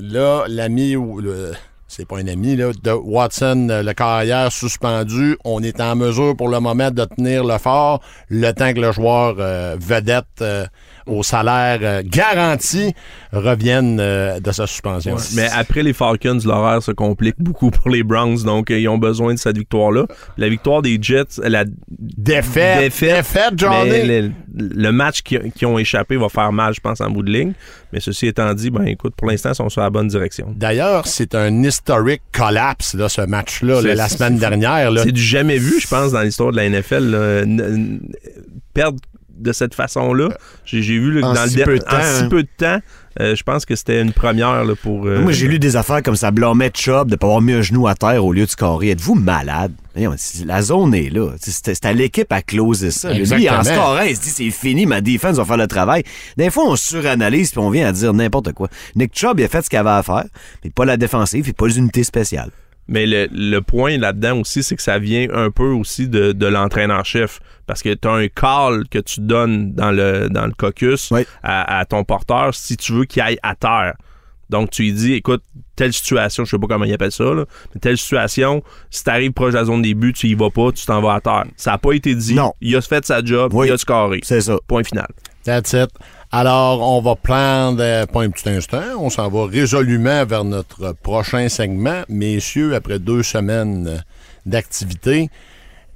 là, 0.00 0.45
l'ami 0.49 0.97
ou 0.97 1.21
le 1.21 1.52
c'est 1.88 2.07
pas 2.07 2.19
un 2.19 2.26
ami, 2.26 2.57
là, 2.57 2.73
de 2.83 2.90
Watson, 2.90 3.69
euh, 3.71 3.83
le 3.83 3.93
carrière 3.95 4.50
suspendu. 4.50 5.38
On 5.45 5.62
est 5.62 5.81
en 5.81 5.95
mesure 5.97 6.37
pour 6.37 6.49
le 6.49 6.61
moment 6.61 6.90
de 6.90 7.05
tenir 7.05 7.45
le 7.45 7.59
fort 7.59 8.02
le 8.28 8.50
temps 8.52 8.73
que 8.75 8.81
le 8.81 8.93
joueur 8.93 9.37
euh, 9.38 9.76
vedette 9.78 10.26
euh, 10.43 10.66
au 11.06 11.22
salaire 11.22 11.78
euh, 11.82 12.02
garanti 12.04 12.92
revienne 13.32 13.98
euh, 14.00 14.40
de 14.40 14.50
sa 14.52 14.66
suspension. 14.66 15.16
Mais 15.34 15.48
après 15.56 15.82
les 15.82 15.92
Falcons, 15.92 16.38
l'horaire 16.44 16.82
se 16.82 16.92
complique 16.92 17.36
beaucoup 17.38 17.70
pour 17.70 17.90
les 17.90 18.02
Browns, 18.02 18.42
donc 18.44 18.70
euh, 18.70 18.78
ils 18.78 18.88
ont 18.88 18.98
besoin 18.98 19.34
de 19.34 19.38
cette 19.38 19.58
victoire-là. 19.58 20.06
La 20.38 20.48
victoire 20.48 20.82
des 20.82 20.98
Jets, 21.00 21.40
la 21.42 21.64
Défaite, 21.88 22.80
Défaite. 22.80 23.16
défaite, 23.16 23.52
Johnny. 23.56 23.90
mais 23.90 24.04
le- 24.22 24.30
le 24.58 24.90
match 24.90 25.20
qui, 25.22 25.38
qui 25.54 25.66
ont 25.66 25.78
échappé 25.78 26.16
va 26.16 26.28
faire 26.30 26.50
mal, 26.50 26.72
je 26.75 26.80
pense, 26.80 27.00
en 27.02 27.10
bout 27.10 27.22
de 27.22 27.30
ligne. 27.30 27.52
Mais 27.92 28.00
ceci 28.00 28.26
étant 28.26 28.52
dit, 28.54 28.70
ben 28.70 28.84
écoute, 28.86 29.14
pour 29.14 29.28
l'instant, 29.28 29.50
ils 29.50 29.54
sont 29.54 29.68
sur 29.68 29.82
la 29.82 29.90
bonne 29.90 30.08
direction. 30.08 30.52
D'ailleurs, 30.56 31.06
c'est 31.06 31.34
un 31.34 31.62
historic 31.62 32.22
collapse, 32.32 32.94
là, 32.94 33.08
ce 33.10 33.20
match-là, 33.20 33.82
là, 33.82 33.94
la 33.94 34.08
semaine 34.08 34.38
dernière. 34.38 34.90
C'est 35.02 35.12
du 35.12 35.20
jamais 35.22 35.58
vu, 35.58 35.78
je 35.80 35.86
pense, 35.86 36.12
dans 36.12 36.22
l'histoire 36.22 36.52
de 36.52 36.56
la 36.56 36.64
NFL. 36.70 37.04
là. 37.10 37.44
Perdre 38.75 38.98
de 39.38 39.52
cette 39.52 39.75
façon-là, 39.75 40.28
j'ai 40.64 40.83
j'ai 40.83 40.99
vu 40.99 41.12
là, 41.12 41.26
En 41.28 41.35
dans 41.35 41.43
le 41.45 41.49
si 41.49 41.57
der- 41.57 41.64
peu 41.66 41.78
de 41.78 41.85
en 41.85 41.90
temps, 41.90 42.02
si 42.23 42.28
peu 42.28 42.43
de 42.43 42.49
temps, 42.57 42.78
euh, 43.21 43.35
je 43.35 43.43
pense 43.43 43.64
que 43.64 43.75
c'était 43.76 44.00
une 44.02 44.12
première 44.12 44.64
là, 44.64 44.75
pour. 44.75 45.07
euh, 45.07 45.21
Moi, 45.21 45.33
j'ai 45.33 45.47
lu 45.49 45.59
des 45.59 45.76
affaires 45.76 46.02
comme 46.02 46.16
ça 46.16 46.31
blâmait 46.31 46.71
Chubb 46.75 47.09
de 47.11 47.16
pas 47.16 47.26
avoir 47.26 47.40
mis 47.43 47.52
un 47.52 47.62
genou 47.62 47.87
à 47.87 47.95
terre 47.95 48.25
au 48.25 48.33
lieu 48.33 48.45
de 48.45 48.50
scorer. 48.50 48.90
Êtes-vous 48.90 49.14
malade? 49.14 49.73
C'est- 50.19 50.45
La 50.45 50.61
zone 50.61 50.95
est 50.95 51.09
là. 51.11 51.31
C'était 51.40 51.75
c'était 51.75 51.88
à 51.88 51.93
l'équipe 51.95 52.31
à 52.31 52.43
closer 52.43 52.90
ça. 52.90 53.11
Lui, 53.37 53.49
en 53.49 53.62
scorant, 53.75 54.02
il 54.02 54.16
se 54.16 54.21
dit 54.23 54.28
c'est 54.31 54.50
fini, 54.50 54.85
ma 54.87 55.00
défense 55.00 55.37
va 55.37 55.45
faire 55.47 55.57
le 55.57 55.66
travail. 55.66 56.02
Des 56.37 56.50
fois, 56.50 56.64
on 56.69 56.76
suranalyse 56.76 57.50
puis 57.50 57.61
on 57.61 57.71
vient 57.71 57.88
à 57.88 57.93
dire 57.93 58.12
n'importe 58.12 58.52
quoi. 58.52 58.69
Nick 58.95 59.16
Chubb, 59.16 59.40
il 59.40 59.45
a 59.45 59.49
fait 59.49 59.62
ce 59.62 59.71
qu'il 59.71 59.78
avait 59.78 59.88
à 59.90 60.02
faire, 60.02 60.25
mais 60.64 60.71
pas 60.71 60.85
la 60.85 60.97
défensive 60.99 61.49
et 61.49 61.52
pas 61.55 61.66
les 61.66 61.78
unités 61.78 62.05
spéciales. 62.05 62.50
Mais 62.88 63.05
le, 63.07 63.28
le 63.33 63.59
point 63.61 63.99
là-dedans 63.99 64.38
aussi, 64.40 64.62
c'est 64.62 64.76
que 64.76 64.83
ça 64.83 64.99
vient 64.99 65.26
un 65.33 65.50
peu 65.50 65.71
aussi 65.71 66.09
de, 66.09 66.33
de 66.33 66.47
l'entraîneur-chef. 66.47 67.40
Parce 67.66 67.83
que 67.83 67.93
tu 67.95 68.07
as 68.07 68.12
un 68.12 68.28
call 68.28 68.85
que 68.88 68.99
tu 69.00 69.21
donnes 69.21 69.73
dans 69.73 69.90
le, 69.90 70.28
dans 70.31 70.47
le 70.47 70.52
caucus 70.52 71.11
Oui. 71.11 71.23
à, 71.43 71.78
à 71.81 71.85
ton 71.85 72.05
porteur 72.05 72.55
si 72.55 72.76
tu 72.76 72.93
veux 72.93 73.05
qu'il 73.05 73.23
aille 73.23 73.38
à 73.43 73.57
terre. 73.57 73.95
Donc, 74.49 74.71
tu 74.71 74.83
lui 74.83 74.93
dis, 74.93 75.14
écoute, 75.14 75.43
telle 75.75 75.93
situation, 75.93 76.45
je 76.45 76.50
sais 76.52 76.59
pas 76.59 76.69
comment 76.69 76.85
il 76.85 76.93
appelle 76.95 77.11
ça, 77.11 77.25
là, 77.25 77.45
mais 77.75 77.81
telle 77.81 77.99
situation, 77.99 78.62
si 78.90 79.02
t'arrives 79.02 79.33
proche 79.33 79.55
de 79.55 79.59
la 79.59 79.64
zone 79.64 79.83
des 79.83 79.95
buts, 79.95 80.12
tu 80.12 80.28
y 80.28 80.35
vas 80.35 80.50
pas, 80.50 80.71
tu 80.71 80.87
t'en 80.87 81.02
vas 81.02 81.14
à 81.14 81.21
terre. 81.21 81.47
Ça 81.57 81.73
a 81.73 81.78
pas 81.78 81.90
été 81.95 82.14
dit. 82.14 82.35
Non. 82.35 82.52
Il 82.61 82.76
a 82.76 82.81
fait 82.81 83.05
sa 83.05 83.25
job, 83.25 83.52
Oui. 83.52 83.66
il 83.66 83.73
a 83.73 83.76
scoré. 83.78 84.21
C'est 84.23 84.40
ça. 84.43 84.57
Point 84.69 84.85
final. 84.85 85.09
That's 85.46 85.74
it. 85.74 85.90
Alors, 86.32 86.82
on 86.82 87.00
va 87.00 87.14
prendre, 87.14 87.80
euh, 87.80 88.04
pas 88.04 88.22
un 88.22 88.30
petit 88.30 88.48
instant, 88.48 88.82
on 88.98 89.10
s'en 89.10 89.28
va 89.30 89.46
résolument 89.46 90.26
vers 90.26 90.42
notre 90.42 90.92
prochain 90.92 91.48
segment. 91.48 92.02
Messieurs, 92.08 92.74
après 92.74 92.98
deux 92.98 93.22
semaines 93.22 93.86
euh, 93.86 93.98
d'activité, 94.44 95.30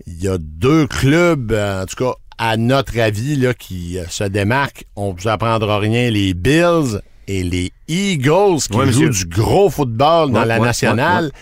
il 0.07 0.23
y 0.23 0.29
a 0.29 0.39
deux 0.39 0.87
clubs, 0.87 1.51
euh, 1.51 1.83
en 1.83 1.87
tout 1.87 1.97
cas, 1.97 2.13
à 2.39 2.57
notre 2.57 2.97
avis, 3.01 3.35
là, 3.35 3.53
qui 3.53 3.99
se 4.09 4.23
démarquent. 4.23 4.85
On 4.95 5.13
vous 5.13 5.27
apprendra 5.27 5.81
rien, 5.81 6.11
les 6.11 6.33
Bills 6.33 7.01
et 7.27 7.43
les 7.43 7.73
Eagles 7.89 8.61
qui 8.71 8.77
Ouais, 8.77 8.93
jouent 8.93 9.09
du 9.09 9.27
gros 9.27 9.69
football 9.69 10.31
dans 10.31 10.45
la 10.45 10.61
ouais, 10.61 10.65
nationale. 10.65 11.33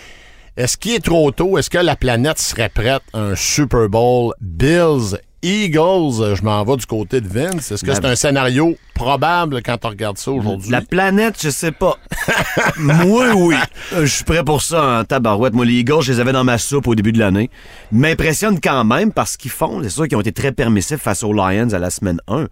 Est-ce 0.57 0.79
qu'il 0.79 0.95
est 0.95 1.05
trop 1.05 1.31
tôt? 1.31 1.59
Est-ce 1.59 1.69
que 1.69 1.79
la 1.79 1.95
planète 1.95 2.39
serait 2.39 2.71
prête 2.71 3.03
à 3.13 3.19
un 3.19 3.37
Super 3.37 3.89
Bowl 3.91 4.33
Bills 4.41 5.19
Eagles? 5.43 6.35
Je 6.37 6.43
m'en 6.43 6.65
vais 6.65 6.77
du 6.77 6.87
côté 6.87 7.21
de 7.21 7.29
Vince. 7.29 7.71
Est-ce 7.73 7.85
que 7.85 7.95
c'est 7.95 8.05
un 8.05 8.17
scénario 8.17 8.77
probable 8.95 9.63
quand 9.63 9.85
on 9.85 9.89
regarde 9.91 10.19
ça 10.19 10.33
aujourd'hui? 10.33 10.71
La 10.71 10.81
planète, 10.81 11.37
je 11.41 11.51
sais 11.51 11.71
pas. 11.73 11.97
Moi, 12.77 13.35
oui. 13.35 13.55
Euh, 13.93 14.01
Je 14.05 14.13
suis 14.15 14.25
prêt 14.25 14.43
pour 14.43 14.63
ça 14.63 15.01
en 15.01 15.05
tabarouette. 15.05 15.55
Moi, 15.55 15.65
les 15.65 15.75
Eagles, 15.75 16.03
je 16.03 16.13
les 16.13 16.21
avais 16.21 16.33
dans 16.33 16.45
ma 16.45 16.59
soupe 16.59 16.89
au 16.89 16.95
début 16.95 17.13
de 17.13 17.19
l'année. 17.19 17.51
M'impressionne 17.93 18.61
quand 18.61 18.85
même 18.85 19.13
parce 19.13 19.37
qu'ils 19.37 19.51
font. 19.51 19.81
C'est 19.83 19.91
sûr 19.91 20.09
qu'ils 20.09 20.17
ont 20.17 20.23
été 20.23 20.33
très 20.33 20.53
permissifs 20.53 21.01
face 21.01 21.23
aux 21.23 21.33
Lions 21.33 21.71
à 21.73 21.79
la 21.79 21.91
semaine 21.91 22.21
1. 22.27 22.47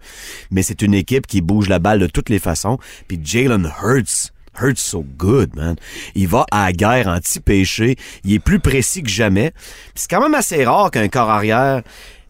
Mais 0.51 0.63
c'est 0.63 0.81
une 0.81 0.93
équipe 0.93 1.27
qui 1.27 1.41
bouge 1.41 1.67
la 1.67 1.79
balle 1.79 1.99
de 1.99 2.07
toutes 2.07 2.29
les 2.29 2.39
façons. 2.39 2.77
Puis 3.07 3.19
Jalen 3.23 3.71
Hurts. 3.83 4.31
Hurts 4.59 4.79
so 4.79 5.05
good, 5.19 5.55
man. 5.55 5.75
Il 6.15 6.27
va 6.27 6.45
à 6.49 6.65
la 6.65 6.71
guerre 6.71 7.07
anti-péché. 7.09 7.95
Il 8.23 8.33
est 8.33 8.39
plus 8.39 8.59
précis 8.59 9.03
que 9.03 9.09
jamais. 9.09 9.53
C'est 9.93 10.09
quand 10.09 10.19
même 10.21 10.33
assez 10.33 10.65
rare 10.65 10.89
qu'un 10.89 11.09
corps 11.09 11.29
arrière 11.29 11.83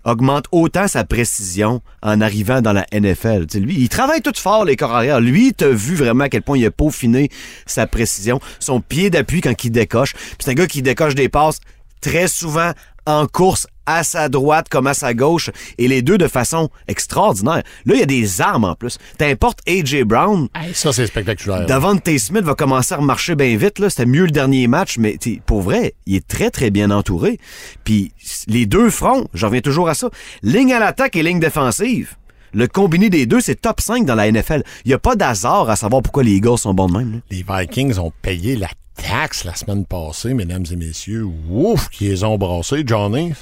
augmente 0.07 0.45
autant 0.51 0.87
sa 0.87 1.03
précision 1.03 1.81
en 2.01 2.21
arrivant 2.21 2.61
dans 2.61 2.73
la 2.73 2.85
NFL. 2.91 3.45
Tu 3.45 3.57
sais, 3.57 3.59
lui, 3.59 3.75
il 3.77 3.89
travaille 3.89 4.21
tout 4.21 4.31
fort, 4.35 4.65
les 4.65 4.75
corps 4.75 4.95
arrière. 4.95 5.19
Lui, 5.19 5.53
t'as 5.53 5.67
vu 5.67 5.95
vraiment 5.95 6.23
à 6.23 6.29
quel 6.29 6.41
point 6.41 6.57
il 6.57 6.65
a 6.65 6.71
peaufiné 6.71 7.29
sa 7.65 7.85
précision, 7.85 8.39
son 8.59 8.79
pied 8.79 9.09
d'appui 9.09 9.41
quand 9.41 9.63
il 9.63 9.71
décoche. 9.71 10.13
C'est 10.39 10.49
un 10.49 10.53
gars 10.53 10.67
qui 10.67 10.81
décoche 10.81 11.13
des 11.13 11.29
passes 11.29 11.59
très 12.01 12.27
souvent 12.27 12.71
en 13.05 13.27
course 13.27 13.67
à 13.87 14.03
sa 14.03 14.29
droite 14.29 14.67
comme 14.69 14.85
à 14.85 14.93
sa 14.93 15.15
gauche 15.15 15.49
et 15.79 15.87
les 15.87 16.03
deux 16.03 16.19
de 16.19 16.27
façon 16.27 16.69
extraordinaire. 16.87 17.63
Là, 17.85 17.95
il 17.95 17.99
y 17.99 18.03
a 18.03 18.05
des 18.05 18.41
armes 18.41 18.65
en 18.65 18.75
plus. 18.75 18.99
T'importes 19.17 19.59
AJ 19.67 20.03
Brown, 20.03 20.47
ça, 20.73 20.93
c'est 20.93 21.07
spectaculaire. 21.07 21.65
Davante 21.65 22.07
Smith 22.19 22.43
va 22.43 22.53
commencer 22.53 22.93
à 22.93 22.97
remarcher 22.97 23.35
bien 23.35 23.57
vite. 23.57 23.79
Là. 23.79 23.89
C'était 23.89 24.05
mieux 24.05 24.25
le 24.25 24.31
dernier 24.31 24.67
match, 24.67 24.97
mais 24.99 25.17
pour 25.45 25.61
vrai, 25.61 25.95
il 26.05 26.15
est 26.17 26.27
très, 26.27 26.51
très 26.51 26.69
bien 26.69 26.91
entouré. 26.91 27.39
Puis 27.83 28.11
les 28.47 28.65
deux 28.65 28.89
fronts, 28.89 29.27
j'en 29.33 29.47
reviens 29.47 29.61
toujours 29.61 29.89
à 29.89 29.95
ça, 29.95 30.09
ligne 30.43 30.73
à 30.73 30.79
l'attaque 30.79 31.15
et 31.15 31.23
ligne 31.23 31.39
défensive. 31.39 32.15
Le 32.53 32.67
combiné 32.67 33.09
des 33.09 33.25
deux, 33.25 33.41
c'est 33.41 33.55
top 33.61 33.81
5 33.81 34.05
dans 34.05 34.15
la 34.15 34.31
NFL. 34.31 34.63
Il 34.85 34.89
n'y 34.89 34.93
a 34.93 34.99
pas 34.99 35.15
d'hasard 35.15 35.69
à 35.69 35.75
savoir 35.75 36.01
pourquoi 36.01 36.23
les 36.23 36.31
Eagles 36.31 36.57
sont 36.57 36.73
bons 36.73 36.87
de 36.87 36.97
même. 36.97 37.11
là. 37.13 37.19
Les 37.29 37.45
Vikings 37.47 37.97
ont 37.99 38.11
payé 38.21 38.55
la 38.55 38.69
taxe 38.95 39.43
la 39.43 39.53
semaine 39.55 39.85
passée, 39.85 40.33
mesdames 40.33 40.65
et 40.71 40.75
messieurs. 40.75 41.25
Ouf, 41.49 41.89
qu'ils 41.89 42.25
ont 42.25 42.37
brassés, 42.37 42.83
Johnny. 42.85 43.33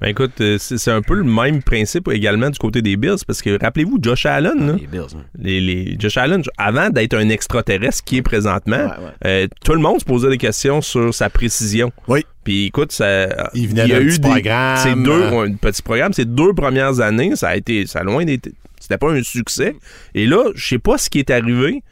Ben 0.00 0.08
écoute, 0.08 0.32
euh, 0.42 0.56
c'est 0.58 0.76
c'est 0.76 0.90
un 0.90 1.00
peu 1.00 1.14
le 1.14 1.24
même 1.24 1.62
principe 1.62 2.08
également 2.12 2.50
du 2.50 2.58
côté 2.58 2.82
des 2.82 2.96
Bills, 2.96 3.16
parce 3.26 3.40
que 3.40 3.58
rappelez-vous, 3.58 3.98
Josh 4.02 4.26
Allen, 4.26 4.66
là, 4.66 4.72
Les 4.78 4.86
Bills. 4.86 5.00
hein. 5.16 5.22
les, 5.38 5.60
les- 5.60 5.96
Josh 5.98 6.18
Allen, 6.18 6.42
avant 6.58 6.90
d'être 6.90 7.14
un 7.14 7.28
extraterrestre 7.30 8.04
qui 8.04 8.18
est 8.18 8.22
présentement, 8.22 8.76
Ouais, 8.76 8.84
ouais. 8.84 9.10
euh, 9.24 9.46
tout 9.64 9.72
le 9.72 9.80
monde 9.80 9.98
se 10.00 10.04
posait 10.04 10.28
des 10.28 10.36
questions 10.38 10.82
sur 10.82 11.14
sa 11.14 11.30
précision. 11.30 11.92
Oui. 12.08 12.26
Puis 12.44 12.66
écoute, 12.66 12.92
ça, 12.92 13.48
Il 13.54 13.68
venait 13.68 13.88
y 13.88 13.92
a 13.94 14.00
eu 14.00 14.08
petit 14.08 14.20
des- 14.20 14.28
programme, 14.28 14.76
Ces 14.78 14.94
deux, 14.94 15.22
un 15.34 15.52
petit 15.54 15.82
programme, 15.82 16.12
ces 16.12 16.24
deux 16.26 16.52
premières 16.52 17.00
années, 17.00 17.34
ça 17.34 17.48
a 17.48 17.56
été, 17.56 17.86
ça 17.86 18.00
a 18.00 18.04
loin 18.04 18.24
d'être, 18.24 18.50
c'était 18.78 18.98
pas 18.98 19.10
un 19.12 19.22
succès. 19.22 19.74
Et 20.14 20.26
là, 20.26 20.44
je 20.54 20.64
sais 20.66 20.78
pas 20.78 20.98
ce 20.98 21.08
qui 21.08 21.20
est 21.20 21.30
arrivé 21.30 21.82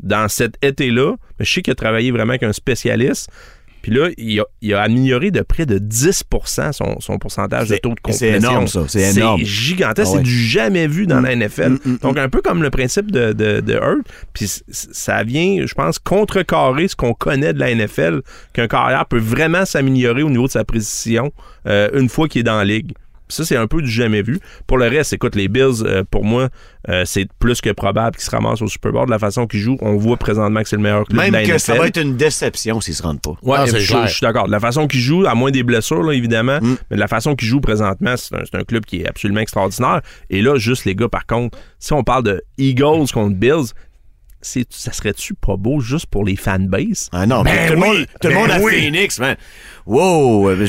dans 0.00 0.28
cet 0.28 0.56
été-là, 0.62 1.14
mais 1.38 1.44
je 1.46 1.52
sais 1.54 1.62
qu'il 1.62 1.72
a 1.72 1.74
travaillé 1.76 2.10
vraiment 2.10 2.30
avec 2.32 2.42
un 2.42 2.52
spécialiste. 2.52 3.30
Puis 3.84 3.92
là, 3.92 4.08
il 4.16 4.40
a, 4.40 4.44
il 4.62 4.72
a 4.72 4.80
amélioré 4.80 5.30
de 5.30 5.42
près 5.42 5.66
de 5.66 5.76
10 5.76 6.22
son, 6.72 7.00
son 7.00 7.18
pourcentage 7.18 7.68
de 7.68 7.74
C'est- 7.74 7.80
taux 7.80 7.90
de 7.90 7.96
c'est 8.08 8.28
complétion. 8.30 8.50
énorme, 8.50 8.66
ça. 8.66 8.80
C'est 8.88 9.14
énorme. 9.14 9.42
gigantesque. 9.44 10.08
Ah 10.10 10.16
ouais. 10.16 10.16
C'est 10.20 10.22
du 10.24 10.42
jamais 10.46 10.86
vu 10.86 11.06
dans 11.06 11.20
la 11.20 11.32
NFL. 11.36 11.72
mm, 11.72 11.78
mm, 11.84 11.98
Donc, 12.00 12.16
un 12.16 12.30
peu 12.30 12.40
comme 12.40 12.62
le 12.62 12.70
principe 12.70 13.10
de, 13.10 13.34
de, 13.34 13.60
de 13.60 13.74
Hurt. 13.74 14.06
Puis 14.32 14.50
ça 14.70 15.22
vient, 15.22 15.66
je 15.66 15.74
pense, 15.74 15.98
contrecarrer 15.98 16.88
ce 16.88 16.96
qu'on 16.96 17.12
connaît 17.12 17.52
de 17.52 17.58
la 17.60 17.74
NFL, 17.74 18.22
qu'un 18.54 18.68
carrière 18.68 19.04
peut 19.04 19.18
vraiment 19.18 19.66
s'améliorer 19.66 20.22
au 20.22 20.30
niveau 20.30 20.46
de 20.46 20.52
sa 20.52 20.64
précision 20.64 21.30
euh, 21.66 21.90
une 21.92 22.08
fois 22.08 22.26
qu'il 22.26 22.40
est 22.40 22.44
dans 22.44 22.56
la 22.56 22.64
ligue. 22.64 22.92
Ça, 23.28 23.44
c'est 23.44 23.56
un 23.56 23.66
peu 23.66 23.80
du 23.80 23.90
jamais 23.90 24.22
vu. 24.22 24.38
Pour 24.66 24.76
le 24.78 24.86
reste, 24.86 25.12
écoute, 25.14 25.34
les 25.34 25.48
Bills, 25.48 25.82
euh, 25.82 26.04
pour 26.10 26.24
moi, 26.24 26.48
euh, 26.90 27.04
c'est 27.06 27.26
plus 27.38 27.60
que 27.62 27.70
probable 27.70 28.16
qu'ils 28.16 28.24
se 28.26 28.30
ramassent 28.30 28.60
au 28.60 28.68
Super 28.68 28.92
Bowl. 28.92 29.06
De 29.06 29.10
la 29.10 29.18
façon 29.18 29.46
qu'ils 29.46 29.60
jouent, 29.60 29.78
on 29.80 29.96
voit 29.96 30.16
présentement 30.18 30.62
que 30.62 30.68
c'est 30.68 30.76
le 30.76 30.82
meilleur 30.82 31.04
club 31.06 31.18
Même 31.20 31.28
de 31.30 31.36
la 31.36 31.42
que 31.42 31.48
NFL. 31.52 31.58
ça 31.60 31.74
va 31.74 31.86
être 31.86 32.00
une 32.00 32.16
déception 32.16 32.80
s'ils 32.82 32.94
se 32.94 33.02
rendent 33.02 33.22
pas. 33.22 33.36
Ouais, 33.42 33.66
c'est 33.66 33.80
je, 33.80 34.06
suis 34.08 34.20
d'accord. 34.20 34.46
De 34.46 34.52
la 34.52 34.60
façon 34.60 34.86
qu'il 34.86 35.00
joue, 35.00 35.24
à 35.26 35.34
moins 35.34 35.50
des 35.50 35.62
blessures, 35.62 36.02
là, 36.02 36.12
évidemment, 36.12 36.58
Mm. 36.60 36.76
mais 36.90 36.96
de 36.96 37.00
la 37.00 37.08
façon 37.08 37.34
qu'il 37.34 37.48
joue 37.48 37.60
présentement, 37.60 38.14
c'est 38.16 38.34
un, 38.34 38.60
un 38.60 38.64
club 38.64 38.84
qui 38.84 39.00
est 39.00 39.08
absolument 39.08 39.40
extraordinaire. 39.40 40.02
Et 40.30 40.42
là, 40.42 40.56
juste 40.58 40.84
les 40.84 40.94
gars, 40.94 41.08
par 41.08 41.26
contre, 41.26 41.56
si 41.78 41.92
on 41.94 42.04
parle 42.04 42.24
de 42.24 42.42
Eagles 42.58 43.06
contre 43.12 43.34
Bills, 43.34 43.72
ça 44.70 44.92
serait-tu 44.92 45.34
pas 45.34 45.56
beau 45.56 45.80
juste 45.80 46.06
pour 46.06 46.24
les 46.24 46.36
fanbases? 46.36 47.08
Ah 47.12 47.26
non, 47.26 47.42
Ben 47.42 47.66
tout 47.68 47.74
le 47.74 47.80
oui, 47.80 47.88
monde, 47.88 48.06
tout 48.20 48.28
le 48.28 48.34
ben 48.34 48.40
monde 48.40 48.50
à 48.50 48.60
oui. 48.60 48.72
Phoenix, 48.84 49.18
man. 49.18 49.36
Wow. 49.86 50.48
euh, 50.48 50.66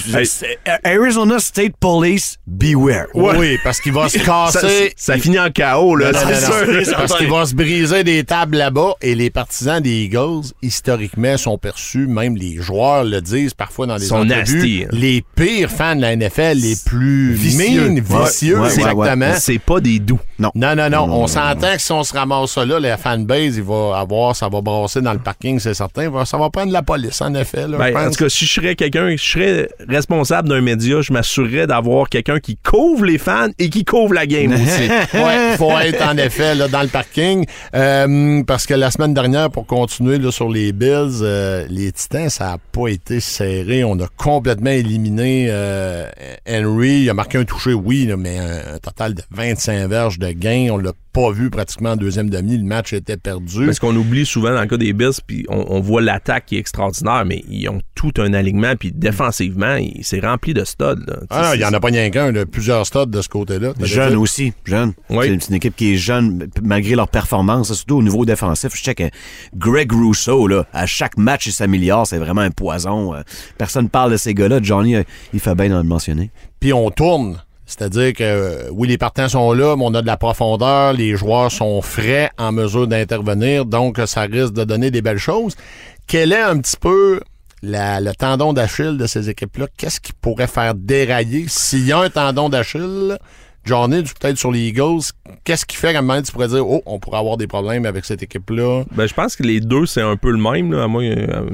Arizona 0.83 1.39
State 1.39 1.77
Police, 1.79 2.37
beware. 2.47 3.05
Oui, 3.13 3.57
parce 3.63 3.79
qu'il 3.79 3.93
va 3.93 4.09
se 4.09 4.17
casser. 4.17 4.93
ça 4.97 5.17
finit 5.17 5.39
en 5.39 5.49
chaos, 5.51 5.95
là. 5.95 6.11
C'est 6.13 6.83
sûr. 6.85 6.95
Parce 6.97 7.17
qu'il 7.17 7.29
va 7.29 7.45
se 7.45 7.55
briser 7.55 8.03
des 8.03 8.23
tables 8.25 8.57
là-bas 8.57 8.95
et 9.01 9.15
les 9.15 9.29
partisans 9.29 9.81
des 9.81 10.03
Eagles, 10.03 10.41
historiquement, 10.61 11.37
sont 11.37 11.57
perçus, 11.57 12.07
même 12.07 12.35
les 12.35 12.57
joueurs 12.61 13.05
le 13.05 13.21
disent 13.21 13.53
parfois 13.53 13.87
dans 13.87 13.95
les 13.95 14.05
Sont 14.05 14.17
entrevues, 14.17 14.57
nasty, 14.57 14.83
hein. 14.85 14.89
les 14.91 15.23
pires 15.35 15.71
fans 15.71 15.95
de 15.95 16.01
la 16.01 16.15
NFL, 16.15 16.57
les 16.57 16.75
plus 16.85 17.33
Vicieux. 17.33 17.89
vicieux, 18.01 18.55
ouais, 18.55 18.61
ouais, 18.67 18.73
exactement. 18.73 19.33
C'est 19.39 19.59
pas 19.59 19.79
des 19.79 19.99
doux. 19.99 20.19
Non. 20.39 20.51
Non, 20.55 20.75
non, 20.75 20.89
non. 20.89 21.07
Non, 21.07 21.21
On 21.23 21.27
s'entend 21.27 21.73
que 21.75 21.81
si 21.81 21.91
on 21.93 22.03
se 22.03 22.13
ramasse 22.13 22.51
ça 22.51 22.65
là, 22.65 22.79
la 22.81 22.97
fanbase, 22.97 23.55
il 23.57 23.63
va 23.65 23.97
avoir, 23.99 24.35
ça 24.35 24.47
va 24.49 24.61
brasser 24.61 25.01
dans 25.01 25.13
le 25.13 25.19
parking, 25.19 25.59
c'est 25.59 25.73
certain. 25.73 26.09
Ça 26.25 26.37
va 26.37 26.49
prendre 26.49 26.71
la 26.71 26.81
police, 26.83 27.21
en 27.21 27.33
effet. 27.35 27.67
Là, 27.67 27.77
Ben, 27.77 27.95
en 27.97 28.09
tout 28.09 28.23
cas, 28.23 28.29
si 28.29 28.45
je 28.45 28.53
serais 28.53 28.75
quelqu'un, 28.75 29.15
je 29.15 29.23
serais 29.23 29.69
responsable 29.89 30.49
d'un 30.49 30.61
média, 30.61 31.01
je 31.01 31.11
m'assurerais 31.11 31.67
d'avoir 31.67 32.09
quelqu'un 32.09 32.39
qui 32.39 32.57
couvre 32.57 33.05
les 33.05 33.17
fans 33.17 33.49
et 33.59 33.69
qui 33.69 33.83
couvre 33.83 34.13
la 34.13 34.25
game 34.25 34.53
aussi. 34.53 34.89
ouais, 35.13 35.57
faut 35.57 35.77
être 35.79 36.01
en 36.07 36.17
effet 36.17 36.55
là, 36.55 36.67
dans 36.67 36.81
le 36.81 36.87
parking. 36.87 37.45
Euh, 37.75 38.43
parce 38.43 38.65
que 38.65 38.73
la 38.73 38.91
semaine 38.91 39.13
dernière, 39.13 39.49
pour 39.49 39.65
continuer 39.65 40.17
là, 40.17 40.31
sur 40.31 40.49
les 40.49 40.71
Bills, 40.71 41.19
euh, 41.21 41.65
les 41.69 41.91
Titans, 41.91 42.29
ça 42.29 42.45
n'a 42.51 42.57
pas 42.71 42.87
été 42.89 43.19
serré. 43.19 43.83
On 43.83 43.99
a 43.99 44.07
complètement 44.17 44.69
éliminé 44.69 45.47
euh, 45.49 46.07
Henry. 46.47 47.01
Il 47.01 47.09
a 47.09 47.13
marqué 47.13 47.37
un 47.37 47.45
touché, 47.45 47.73
oui, 47.73 48.05
là, 48.05 48.17
mais 48.17 48.37
un, 48.39 48.75
un 48.75 48.77
total 48.79 49.13
de 49.13 49.21
25 49.31 49.87
verges 49.89 50.19
de 50.19 50.31
gain. 50.31 50.67
On 50.71 50.77
l'a 50.77 50.91
pas 51.15 51.31
vu 51.31 51.49
pratiquement 51.49 51.91
en 51.91 51.95
deuxième 51.95 52.29
demi. 52.29 52.57
Le 52.57 52.63
match 52.65 52.91
était 52.93 53.15
perdu. 53.17 53.65
Parce 53.65 53.79
qu'on 53.79 53.95
oublie 53.95 54.25
souvent 54.25 54.53
dans 54.53 54.61
le 54.61 54.67
cas 54.67 54.77
des 54.77 54.91
Bills, 54.93 55.13
puis 55.25 55.45
on, 55.49 55.65
on 55.69 55.79
voit 55.79 56.01
l'attaque 56.01 56.45
qui 56.47 56.57
est 56.57 56.59
extraordinaire, 56.59 57.23
mais 57.25 57.43
ils 57.49 57.69
ont 57.69 57.79
tout 57.95 58.11
un 58.17 58.33
alignement, 58.33 58.75
puis 58.77 58.91
défensivement, 58.91 59.75
il- 59.77 60.01
c'est 60.03 60.19
rempli 60.19 60.53
de 60.53 60.63
studs. 60.65 60.83
là. 61.07 61.19
Ah 61.29 61.51
il 61.55 61.59
n'y 61.59 61.65
en 61.65 61.73
a 61.73 61.79
pas 61.79 61.87
rien 61.87 62.09
qu'un, 62.09 62.29
il 62.31 62.35
y 62.35 62.39
a 62.39 62.45
plusieurs 62.45 62.85
stades 62.85 63.09
de 63.09 63.21
ce 63.21 63.29
côté-là. 63.29 63.73
T'as 63.79 63.85
Jeune 63.85 64.09
dit- 64.11 64.15
aussi, 64.17 64.53
jeune. 64.65 64.93
Oui. 65.09 65.37
C'est 65.39 65.49
une 65.49 65.55
équipe 65.55 65.75
qui 65.75 65.93
est 65.93 65.97
jeune, 65.97 66.47
malgré 66.61 66.95
leur 66.95 67.07
performance, 67.07 67.73
surtout 67.73 67.95
au 67.97 68.03
niveau 68.03 68.25
défensif. 68.25 68.71
Je 68.75 68.83
sais 68.83 68.95
que 68.95 69.09
Greg 69.55 69.91
Rousseau, 69.91 70.47
là, 70.47 70.65
à 70.73 70.85
chaque 70.85 71.17
match, 71.17 71.47
il 71.47 71.53
s'améliore. 71.53 72.05
C'est 72.07 72.17
vraiment 72.19 72.41
un 72.41 72.51
poison. 72.51 73.13
Euh, 73.15 73.21
Personne 73.57 73.87
parle 73.89 74.11
de 74.11 74.17
ces 74.17 74.33
gars-là. 74.33 74.59
Johnny, 74.61 74.95
euh, 74.95 75.03
il 75.33 75.39
fait 75.39 75.55
bien 75.55 75.69
de 75.69 75.75
le 75.75 75.83
mentionner. 75.83 76.31
Puis 76.59 76.73
on 76.73 76.89
tourne. 76.91 77.37
C'est-à-dire 77.65 78.13
que 78.13 78.23
euh, 78.23 78.69
oui, 78.71 78.87
les 78.87 78.97
partants 78.97 79.27
sont 79.27 79.51
là, 79.53 79.75
mais 79.75 79.83
on 79.85 79.93
a 79.95 80.01
de 80.01 80.07
la 80.07 80.17
profondeur, 80.17 80.93
les 80.93 81.15
joueurs 81.15 81.51
sont 81.51 81.81
frais 81.81 82.29
en 82.37 82.51
mesure 82.51 82.87
d'intervenir, 82.87 83.65
donc 83.65 83.99
ça 84.05 84.21
risque 84.21 84.53
de 84.53 84.63
donner 84.63 84.91
des 84.91 85.01
belles 85.01 85.17
choses. 85.17 85.55
Quel 86.07 86.31
est 86.31 86.41
un 86.41 86.59
petit 86.59 86.77
peu 86.77 87.19
le 87.63 88.11
tendon 88.13 88.53
d'Achille 88.53 88.97
de 88.97 89.07
ces 89.07 89.29
équipes-là? 89.29 89.65
Qu'est-ce 89.77 89.99
qui 89.99 90.13
pourrait 90.13 90.45
faire 90.47 90.75
dérailler? 90.75 91.45
S'il 91.47 91.85
y 91.87 91.91
a 91.91 91.99
un 91.99 92.09
tendon 92.11 92.49
d'Achille, 92.49 93.17
tu- 93.65 93.73
peut-être 93.73 94.37
sur 94.37 94.51
les 94.51 94.67
Eagles, 94.67 95.01
qu'est-ce 95.43 95.65
qui 95.65 95.75
fait 95.75 95.91
qu'à 95.93 95.99
un 95.99 96.01
moment 96.03 96.21
tu 96.21 96.31
pourrais 96.31 96.49
dire, 96.49 96.67
oh, 96.69 96.83
on 96.85 96.99
pourrait 96.99 97.17
avoir 97.17 97.37
des 97.37 97.47
problèmes 97.47 97.87
avec 97.87 98.05
cette 98.05 98.21
équipe-là? 98.21 98.83
Ben, 98.91 99.07
je 99.07 99.13
pense 99.15 99.35
que 99.35 99.41
les 99.41 99.59
deux, 99.59 99.87
c'est 99.87 100.01
un 100.03 100.17
peu 100.17 100.29
le 100.29 100.37
même. 100.37 100.71
Là. 100.71 100.83
À 100.83 100.87
moi, 100.87 101.01
euh, 101.01 101.49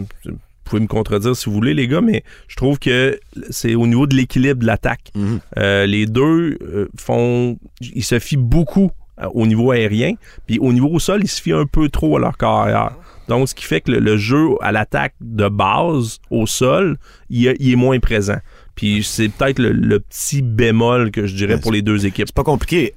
pouvez 0.72 0.82
me 0.82 0.88
contredire 0.88 1.36
si 1.36 1.46
vous 1.46 1.54
voulez, 1.56 1.74
les 1.74 1.88
gars, 1.88 2.02
mais 2.02 2.24
je 2.48 2.56
trouve 2.56 2.80
que 2.80 3.20
c'est 3.50 3.76
au 3.76 3.86
niveau 3.88 4.08
de 4.08 4.16
l'équilibre 4.16 4.60
de 4.62 4.66
l'attaque. 4.66 5.12
Euh, 5.58 5.86
les 5.86 6.06
deux 6.06 6.58
euh, 6.62 6.88
font. 7.00 7.58
Ils 7.82 8.04
se 8.04 8.20
fient 8.20 8.38
beaucoup 8.38 8.92
euh, 9.22 9.28
au 9.34 9.46
niveau 9.48 9.72
aérien, 9.72 10.14
puis 10.48 10.58
au 10.60 10.74
niveau 10.74 10.90
au 10.90 11.00
sol, 11.00 11.22
ils 11.24 11.28
se 11.30 11.42
fient 11.42 11.54
un 11.54 11.66
peu 11.66 11.90
trop 11.90 12.18
à 12.18 12.20
leur 12.20 12.38
carrière. 12.38 12.92
Donc, 13.28 13.48
ce 13.48 13.56
qui 13.56 13.64
fait 13.64 13.82
que 13.82 13.92
le, 13.92 14.00
le 14.00 14.18
jeu 14.18 14.48
à 14.62 14.72
l'attaque 14.72 15.14
de 15.22 15.48
base 15.48 16.20
au 16.32 16.46
sol, 16.48 16.98
il, 17.30 17.48
est- 17.48 17.56
il 17.60 17.72
est 17.74 17.76
moins 17.76 18.00
présent. 18.00 18.38
Puis 18.76 19.04
c'est 19.04 19.30
peut-être 19.30 19.60
le, 19.60 19.72
le 19.72 20.00
petit 20.00 20.42
bémol 20.42 21.12
que 21.12 21.28
je 21.28 21.36
dirais 21.36 21.60
pour 21.62 21.72
les 21.72 21.82
deux 21.82 22.06
équipes. 22.06 22.28
C'est 22.28 22.36
pas 22.36 22.44
compliqué. 22.44 22.94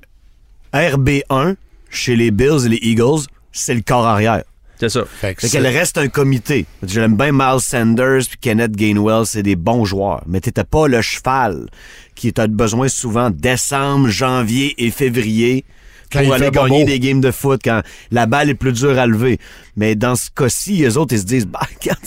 RB1, 0.73 1.54
chez 1.90 2.16
les 2.16 2.31
Bills 2.31 2.66
et 2.66 2.69
les 2.69 2.78
Eagles, 2.83 3.26
c'est 3.52 3.75
le 3.75 3.83
corps 3.83 4.07
arrière. 4.07 4.43
C'est 4.78 4.88
ça. 4.88 5.04
Fait 5.04 5.35
qu'elle 5.35 5.66
reste 5.66 5.99
un 5.99 6.09
comité. 6.09 6.66
J'aime 6.83 7.16
bien 7.16 7.33
Miles 7.33 7.61
Sanders 7.61 8.23
puis 8.28 8.38
Kenneth 8.40 8.73
Gainwell, 8.73 9.26
c'est 9.26 9.43
des 9.43 9.57
bons 9.57 9.85
joueurs. 9.85 10.23
Mais 10.26 10.40
t'étais 10.40 10.64
pas 10.64 10.88
le 10.88 11.00
cheval 11.00 11.66
qui 12.14 12.33
t'a 12.33 12.47
besoin 12.47 12.88
souvent 12.88 13.31
décembre, 13.31 14.09
janvier 14.09 14.75
et 14.78 14.90
février 14.90 15.64
pour 16.11 16.35
aller 16.35 16.50
gagner 16.50 16.85
des 16.85 17.00
games 17.00 17.21
de 17.21 17.31
foot 17.31 17.61
quand 17.64 17.83
la 18.11 18.26
balle 18.26 18.50
est 18.50 18.54
plus 18.54 18.73
dure 18.73 18.99
à 18.99 19.07
lever. 19.07 19.38
Mais 19.76 19.95
dans 19.95 20.14
ce 20.16 20.31
cas-ci, 20.31 20.76
les 20.78 20.97
autres, 20.97 21.14
ils 21.14 21.21
se 21.21 21.25
disent, 21.25 21.47
bah, 21.47 21.61
regarde, 21.81 22.00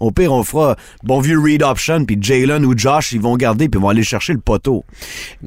au 0.00 0.10
pire, 0.10 0.32
on 0.32 0.42
fera 0.42 0.76
bon 1.02 1.20
vieux 1.20 1.38
read 1.38 1.62
option, 1.62 2.04
puis 2.04 2.18
Jalen 2.20 2.64
ou 2.64 2.74
Josh, 2.76 3.12
ils 3.12 3.20
vont 3.20 3.36
garder, 3.36 3.68
puis 3.68 3.78
ils 3.78 3.82
vont 3.82 3.88
aller 3.88 4.02
chercher 4.02 4.32
le 4.32 4.40
poteau. 4.40 4.84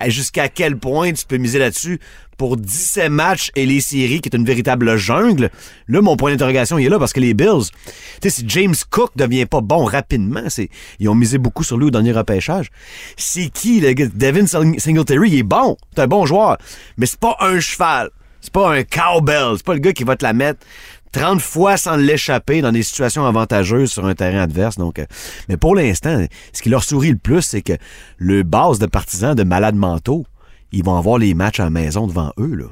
Et 0.03 0.09
Jusqu'à 0.11 0.47
quel 0.49 0.77
point 0.77 1.11
tu 1.13 1.25
peux 1.25 1.37
miser 1.37 1.59
là-dessus? 1.59 1.99
Pour 2.37 2.55
17 2.55 3.09
matchs 3.09 3.49
et 3.55 3.65
les 3.65 3.81
séries, 3.81 4.21
qui 4.21 4.29
est 4.29 4.35
une 4.35 4.45
véritable 4.45 4.95
jungle? 4.95 5.49
Là, 5.87 6.01
mon 6.01 6.15
point 6.17 6.29
d'interrogation, 6.31 6.77
il 6.77 6.85
est 6.85 6.89
là 6.89 6.99
parce 6.99 7.11
que 7.11 7.19
les 7.19 7.33
Bills, 7.33 7.63
tu 7.73 7.91
sais, 8.21 8.29
si 8.29 8.45
James 8.47 8.75
Cook 8.91 9.09
devient 9.15 9.47
pas 9.47 9.61
bon 9.61 9.85
rapidement, 9.85 10.43
c'est, 10.47 10.69
ils 10.99 11.09
ont 11.09 11.15
misé 11.15 11.39
beaucoup 11.39 11.63
sur 11.63 11.77
lui 11.77 11.87
au 11.87 11.89
dernier 11.89 12.11
repêchage. 12.11 12.67
C'est 13.15 13.49
qui, 13.49 13.79
le 13.79 13.93
gars? 13.93 14.05
Devin 14.13 14.45
Sing- 14.45 14.77
Singletary, 14.79 15.31
il 15.31 15.39
est 15.39 15.43
bon. 15.43 15.77
C'est 15.95 16.03
un 16.03 16.07
bon 16.07 16.27
joueur. 16.27 16.57
Mais 16.97 17.07
c'est 17.07 17.19
pas 17.19 17.37
un 17.39 17.59
cheval. 17.59 18.11
C'est 18.41 18.53
pas 18.53 18.73
un 18.73 18.83
cowbell. 18.83 19.53
C'est 19.57 19.65
pas 19.65 19.73
le 19.73 19.79
gars 19.79 19.93
qui 19.93 20.03
va 20.03 20.15
te 20.15 20.23
la 20.23 20.33
mettre 20.33 20.65
30 21.11 21.41
fois 21.41 21.77
sans 21.77 21.95
l'échapper 21.95 22.61
dans 22.61 22.71
des 22.71 22.83
situations 22.83 23.25
avantageuses 23.25 23.91
sur 23.91 24.05
un 24.05 24.15
terrain 24.15 24.41
adverse. 24.41 24.77
Donc, 24.77 24.99
euh, 24.99 25.05
mais 25.49 25.57
pour 25.57 25.75
l'instant, 25.75 26.25
ce 26.53 26.61
qui 26.61 26.69
leur 26.69 26.83
sourit 26.83 27.11
le 27.11 27.17
plus, 27.17 27.41
c'est 27.41 27.61
que 27.61 27.73
le 28.17 28.43
base 28.43 28.79
de 28.79 28.85
partisans 28.85 29.35
de 29.35 29.43
malades 29.43 29.75
mentaux, 29.75 30.25
ils 30.71 30.83
vont 30.83 30.97
avoir 30.97 31.17
les 31.17 31.33
matchs 31.33 31.59
à 31.59 31.65
la 31.65 31.69
maison 31.69 32.07
devant 32.07 32.31
eux, 32.39 32.55
là. 32.55 32.65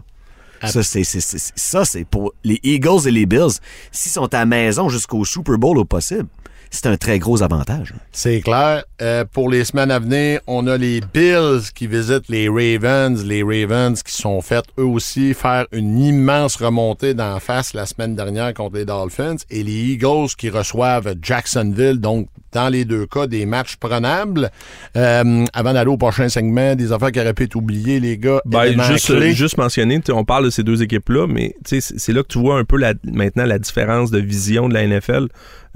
Ça, 0.68 0.82
c'est, 0.82 1.04
ça, 1.04 1.86
c'est 1.86 2.06
pour 2.06 2.34
les 2.44 2.60
Eagles 2.64 3.08
et 3.08 3.12
les 3.12 3.28
Bills. 3.28 3.60
S'ils 3.92 4.12
sont 4.12 4.34
à 4.34 4.40
la 4.40 4.46
maison 4.48 4.90
jusqu'au 4.90 5.24
Super 5.24 5.60
Bowl 5.60 5.78
au 5.78 5.86
possible, 5.86 6.28
c'est 6.76 6.88
un 6.88 6.98
très 6.98 7.18
gros 7.20 7.42
avantage. 7.42 7.94
C'est 8.12 8.42
clair. 8.42 8.84
Euh, 9.02 9.26
pour 9.32 9.50
les 9.50 9.64
semaines 9.66 9.92
à 9.92 10.00
venir, 10.00 10.40
on 10.48 10.68
a 10.68 10.78
les 10.78 11.02
Bills 11.14 11.62
qui 11.74 11.88
visitent 11.88 12.30
les 12.30 12.48
Ravens. 12.50 13.24
Les 13.26 13.44
Ravens 13.44 14.02
qui 14.04 14.14
sont 14.14 14.42
fait 14.42 14.64
eux 14.80 14.84
aussi 14.86 15.34
faire 15.34 15.66
une 15.72 16.00
immense 16.00 16.56
remontée 16.58 17.14
d'en 17.14 17.40
face 17.40 17.74
la 17.74 17.86
semaine 17.86 18.16
dernière 18.16 18.54
contre 18.54 18.76
les 18.78 18.86
Dolphins. 18.86 19.36
Et 19.50 19.64
les 19.64 19.92
Eagles 19.94 20.28
qui 20.38 20.50
reçoivent 20.50 21.16
Jacksonville. 21.22 22.00
Donc, 22.00 22.28
dans 22.52 22.70
les 22.70 22.86
deux 22.86 23.06
cas, 23.06 23.28
des 23.28 23.46
matchs 23.46 23.76
prenables. 23.76 24.50
Euh, 24.96 25.46
avant 25.54 25.74
d'aller 25.74 25.90
au 25.90 25.98
prochain 25.98 26.30
segment, 26.30 26.76
des 26.76 26.92
affaires 26.94 27.12
qui 27.12 27.20
auraient 27.20 27.34
pu 27.34 27.44
être 27.44 27.56
oubliées, 27.56 28.00
les 28.00 28.18
gars. 28.18 28.40
Ben, 28.46 28.82
juste, 28.84 29.08
clés. 29.08 29.32
euh, 29.32 29.34
juste 29.34 29.58
mentionner, 29.58 30.00
on 30.10 30.24
parle 30.24 30.46
de 30.46 30.50
ces 30.50 30.64
deux 30.64 30.82
équipes-là, 30.82 31.28
mais 31.28 31.56
tu 31.66 31.82
sais, 31.82 31.82
c'est 31.82 32.00
c'est 32.06 32.14
là 32.14 32.22
que 32.22 32.28
tu 32.28 32.40
vois 32.40 32.60
un 32.60 32.64
peu 32.64 32.78
la- 32.78 32.94
maintenant 33.04 33.46
la 33.46 33.58
différence 33.60 34.12
de 34.12 34.20
vision 34.20 34.70
de 34.70 34.74
la 34.76 34.84
NFL. 34.88 35.28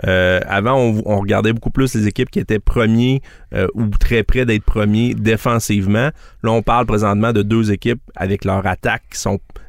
Euh, 0.08 0.40
avant, 0.48 0.78
on, 0.78 1.20
regardait 1.20 1.54
beaucoup 1.54 1.72
plus 1.72 1.94
les 1.96 2.08
équipes 2.08 2.30
qui 2.30 2.40
étaient 2.40 2.60
premiers 2.60 3.22
euh, 3.54 3.68
ou 3.74 3.88
très 3.90 4.24
près 4.24 4.46
d'être 4.46 4.64
premiers 4.64 5.14
défensivement. 5.14 6.10
Là, 6.44 6.52
on 6.52 6.62
parle 6.62 6.86
présentement 6.86 7.34
de 7.34 7.42
deux 7.42 7.72
équipes 7.72 8.02
avec 8.16 8.46
leur 8.46 8.66
attaque. 8.66 9.04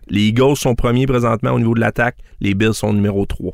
Les 0.09 0.23
Eagles 0.23 0.57
sont 0.57 0.75
premiers 0.75 1.07
présentement 1.07 1.53
au 1.53 1.59
niveau 1.59 1.75
de 1.75 1.81
l'attaque, 1.81 2.17
les 2.41 2.55
Bills 2.55 2.75
sont 2.75 2.93
numéro 2.93 3.27
3. 3.27 3.53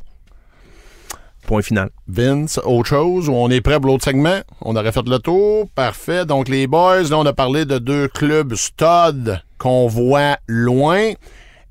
Point 1.47 1.63
final. 1.63 1.91
Vince, 2.09 2.59
autre 2.65 2.89
chose, 2.89 3.29
on 3.29 3.51
est 3.51 3.61
prêt 3.61 3.79
pour 3.79 3.93
l'autre 3.93 4.05
segment? 4.05 4.41
On 4.63 4.75
aurait 4.75 4.91
fait 4.91 5.07
le 5.07 5.19
tour. 5.19 5.69
Parfait. 5.77 6.27
Donc, 6.27 6.49
les 6.49 6.67
boys, 6.67 7.03
là, 7.03 7.19
on 7.19 7.27
a 7.27 7.33
parlé 7.33 7.65
de 7.65 7.79
deux 7.79 8.09
clubs 8.09 8.55
stud 8.55 9.41
qu'on 9.59 9.87
voit 9.87 10.39
loin. 10.49 11.13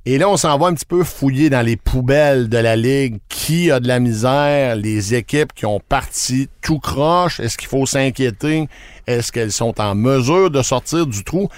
Et 0.07 0.17
là, 0.19 0.29
on 0.29 0.37
s'en 0.37 0.55
va 0.59 0.67
un 0.67 0.73
petit 0.75 0.85
peu 0.85 1.03
fouiller 1.03 1.49
dans 1.49 1.61
les 1.65 1.77
poubelles 1.77 2.47
de 2.47 2.57
la 2.59 2.75
Ligue. 2.75 3.17
Qui 3.27 3.71
a 3.71 3.79
de 3.79 3.87
la 3.87 3.99
misère? 3.99 4.75
Les 4.75 5.15
équipes 5.15 5.51
qui 5.53 5.65
ont 5.65 5.79
parti 5.79 6.47
tout 6.61 6.77
croche. 6.79 7.39
Est-ce 7.39 7.57
qu'il 7.57 7.67
faut 7.67 7.85
s'inquiéter? 7.87 8.67
Est-ce 9.07 9.31
qu'elles 9.31 9.51
sont 9.51 9.79
en 9.81 9.95
mesure 9.95 10.51
de 10.51 10.61
sortir 10.61 11.07
du 11.07 11.23
trou? 11.23 11.49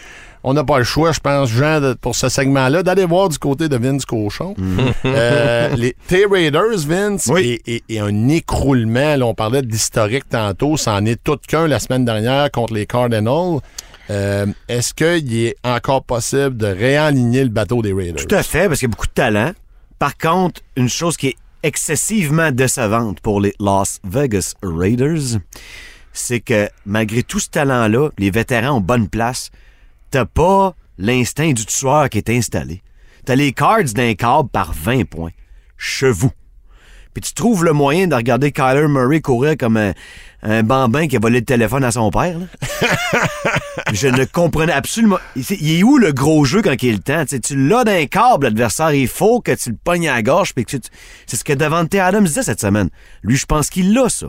On 0.44 0.54
n'a 0.54 0.64
pas 0.64 0.78
le 0.78 0.86
choix, 0.86 1.12
je 1.12 1.20
pense, 1.20 1.50
Jean, 1.50 1.82
de- 1.82 1.94
pour 1.94 2.16
ce 2.16 2.30
segment-là, 2.30 2.82
d'aller 2.84 3.04
voir 3.04 3.28
du 3.28 3.38
côté 3.38 3.68
de 3.68 3.76
Vince 3.76 4.06
Cochon. 4.06 4.56
Euh, 5.06 5.76
les 5.76 5.96
T-Raiders, 6.08 6.78
Vince, 6.88 7.28
Oui. 7.30 7.60
et, 7.66 7.76
et- 7.76 7.84
et 7.90 8.00
un 8.00 8.30
écroulement. 8.30 9.16
Là, 9.18 9.26
on 9.26 9.34
parlait 9.34 9.62
d'historique 9.62 10.30
tantôt. 10.30 10.78
Ça 10.78 10.94
en 10.94 11.06
est 11.06 11.22
tout 11.22 11.38
qu'un 11.48 11.68
la 11.68 11.80
semaine 11.80 12.06
dernière 12.06 12.50
contre 12.52 12.74
les 12.76 12.86
Cardinals. 12.86 13.60
Euh, 14.10 14.46
Est-ce 14.68 14.94
qu'il 14.94 15.36
est 15.38 15.56
encore 15.64 16.04
possible 16.04 16.56
de 16.58 16.68
réaligner 16.68 17.44
le 17.44 17.50
bateau 17.50 17.82
des 17.82 17.94
Raiders? 17.94 18.26
Tout 18.26 18.36
à 18.36 18.44
fait, 18.44 18.68
parce 18.68 18.80
qu'il 18.80 18.88
y 18.88 18.92
a 18.92 18.96
beaucoup 18.96 19.08
de 19.08 19.12
talent. 19.12 19.52
Par 20.00 20.18
contre, 20.18 20.62
une 20.76 20.90
chose 20.90 21.18
qui 21.18 21.28
est 21.28 21.36
excessivement 21.64 22.52
décevante 22.52 23.20
pour 23.20 23.42
les 23.42 23.54
Las 23.60 24.00
Vegas 24.04 24.54
Raiders, 24.64 25.40
c'est 26.14 26.40
que 26.40 26.70
malgré 26.86 27.24
tout 27.24 27.40
ce 27.40 27.50
talent-là, 27.50 28.10
les 28.18 28.32
vétérans 28.32 28.78
ont 28.78 28.82
bonne 28.82 29.10
place. 29.10 29.50
T'as 30.12 30.26
pas 30.26 30.74
l'instinct 30.98 31.52
du 31.52 31.66
tueur 31.66 32.10
qui 32.10 32.20
est 32.20 32.30
installé. 32.30 32.82
T'as 33.26 33.36
les 33.36 33.52
Cards 33.52 33.84
d'un 33.94 34.14
câble 34.14 34.50
par 34.50 34.72
20 34.74 35.04
points. 35.06 35.32
Chevaux. 35.76 36.32
Puis 37.18 37.30
tu 37.30 37.34
trouves 37.34 37.66
le 37.66 37.74
moyen 37.74 38.06
de 38.06 38.14
regarder 38.14 38.52
Kyler 38.52 38.88
Murray 38.88 39.22
courir 39.22 39.58
comme 39.58 39.76
un, 39.76 39.94
un 40.44 40.62
bambin 40.62 41.08
qui 41.08 41.16
a 41.16 41.20
volé 41.20 41.40
le 41.40 41.46
téléphone 41.46 41.84
à 41.84 41.90
son 41.90 42.12
père. 42.12 42.38
là. 42.38 42.46
Je 43.92 44.08
ne 44.08 44.24
comprenais 44.26 44.72
absolument. 44.72 45.18
Il 45.36 45.80
est 45.80 45.82
où 45.82 45.98
le 45.98 46.12
gros 46.12 46.46
jeu 46.46 46.62
quand 46.62 46.76
il 46.84 46.90
est 46.90 46.92
le 46.92 47.00
temps? 47.00 47.26
Tu 47.26 47.56
l'as 47.68 47.84
d'un 47.84 48.06
câble, 48.06 48.46
l'adversaire. 48.46 48.92
Il 48.94 49.08
faut 49.08 49.42
que 49.42 49.52
tu 49.54 49.72
le 49.72 49.78
pognes 49.84 50.08
à 50.08 50.14
la 50.14 50.22
gorge. 50.22 50.54
puis 50.54 50.64
tu- 50.66 50.78
C'est 51.26 51.38
ce 51.38 51.44
que 51.44 51.54
Davante 51.54 51.96
Adams 51.96 52.24
disait 52.26 52.44
cette 52.44 52.62
semaine. 52.62 52.90
Lui, 53.24 53.36
je 53.36 53.48
pense 53.48 53.72
qu'il 53.72 53.96
l'a, 53.96 54.10
ça. 54.10 54.28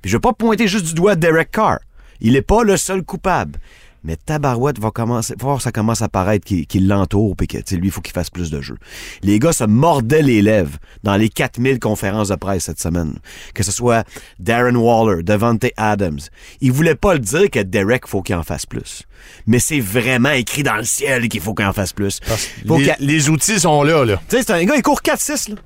Puis 0.00 0.08
je 0.08 0.16
veux 0.16 0.20
pas 0.20 0.32
pointer 0.32 0.68
juste 0.68 0.86
du 0.86 0.94
doigt 0.94 1.16
Derek 1.16 1.50
Carr. 1.50 1.78
Il 2.20 2.34
n'est 2.34 2.42
pas 2.42 2.62
le 2.62 2.76
seul 2.76 3.02
coupable. 3.02 3.58
Mais 4.04 4.16
Tabarouette 4.16 4.78
va 4.80 4.90
commencer, 4.90 5.34
voir 5.38 5.60
ça 5.62 5.70
commence 5.70 6.02
à 6.02 6.08
paraître 6.08 6.44
qu'il 6.44 6.66
qu'il 6.66 6.88
l'entoure 6.88 7.36
puis 7.36 7.46
que 7.46 7.58
lui, 7.74 7.88
il 7.88 7.90
faut 7.90 8.00
qu'il 8.00 8.12
fasse 8.12 8.30
plus 8.30 8.50
de 8.50 8.60
jeux. 8.60 8.78
Les 9.22 9.38
gars 9.38 9.52
se 9.52 9.64
mordaient 9.64 10.22
les 10.22 10.42
lèvres 10.42 10.78
dans 11.02 11.16
les 11.16 11.28
4000 11.28 11.78
conférences 11.78 12.28
de 12.28 12.34
presse 12.34 12.64
cette 12.64 12.80
semaine. 12.80 13.18
Que 13.54 13.62
ce 13.62 13.70
soit 13.72 14.06
Darren 14.38 14.74
Waller, 14.74 15.22
Devante 15.22 15.66
Adams. 15.76 16.20
Ils 16.60 16.72
voulaient 16.72 16.94
pas 16.94 17.14
le 17.14 17.20
dire 17.20 17.50
que 17.50 17.60
Derek, 17.60 18.06
faut 18.06 18.22
qu'il 18.22 18.34
en 18.34 18.42
fasse 18.42 18.66
plus. 18.66 19.04
Mais 19.46 19.58
c'est 19.58 19.80
vraiment 19.80 20.30
écrit 20.30 20.62
dans 20.62 20.76
le 20.76 20.84
ciel 20.84 21.28
qu'il 21.28 21.40
faut 21.40 21.54
qu'il 21.54 21.66
en 21.66 21.72
fasse 21.72 21.92
plus. 21.92 22.20
Faut 22.66 22.78
les, 22.78 22.92
les 22.98 23.28
outils 23.30 23.60
sont 23.60 23.82
là, 23.82 24.04
là. 24.04 24.20
tu 24.28 24.36
sais, 24.36 24.42
c'est 24.42 24.52
un 24.52 24.64
gars, 24.64 24.74
il 24.76 24.82
court 24.82 25.00
4-6, 25.02 25.50
là. 25.50 25.56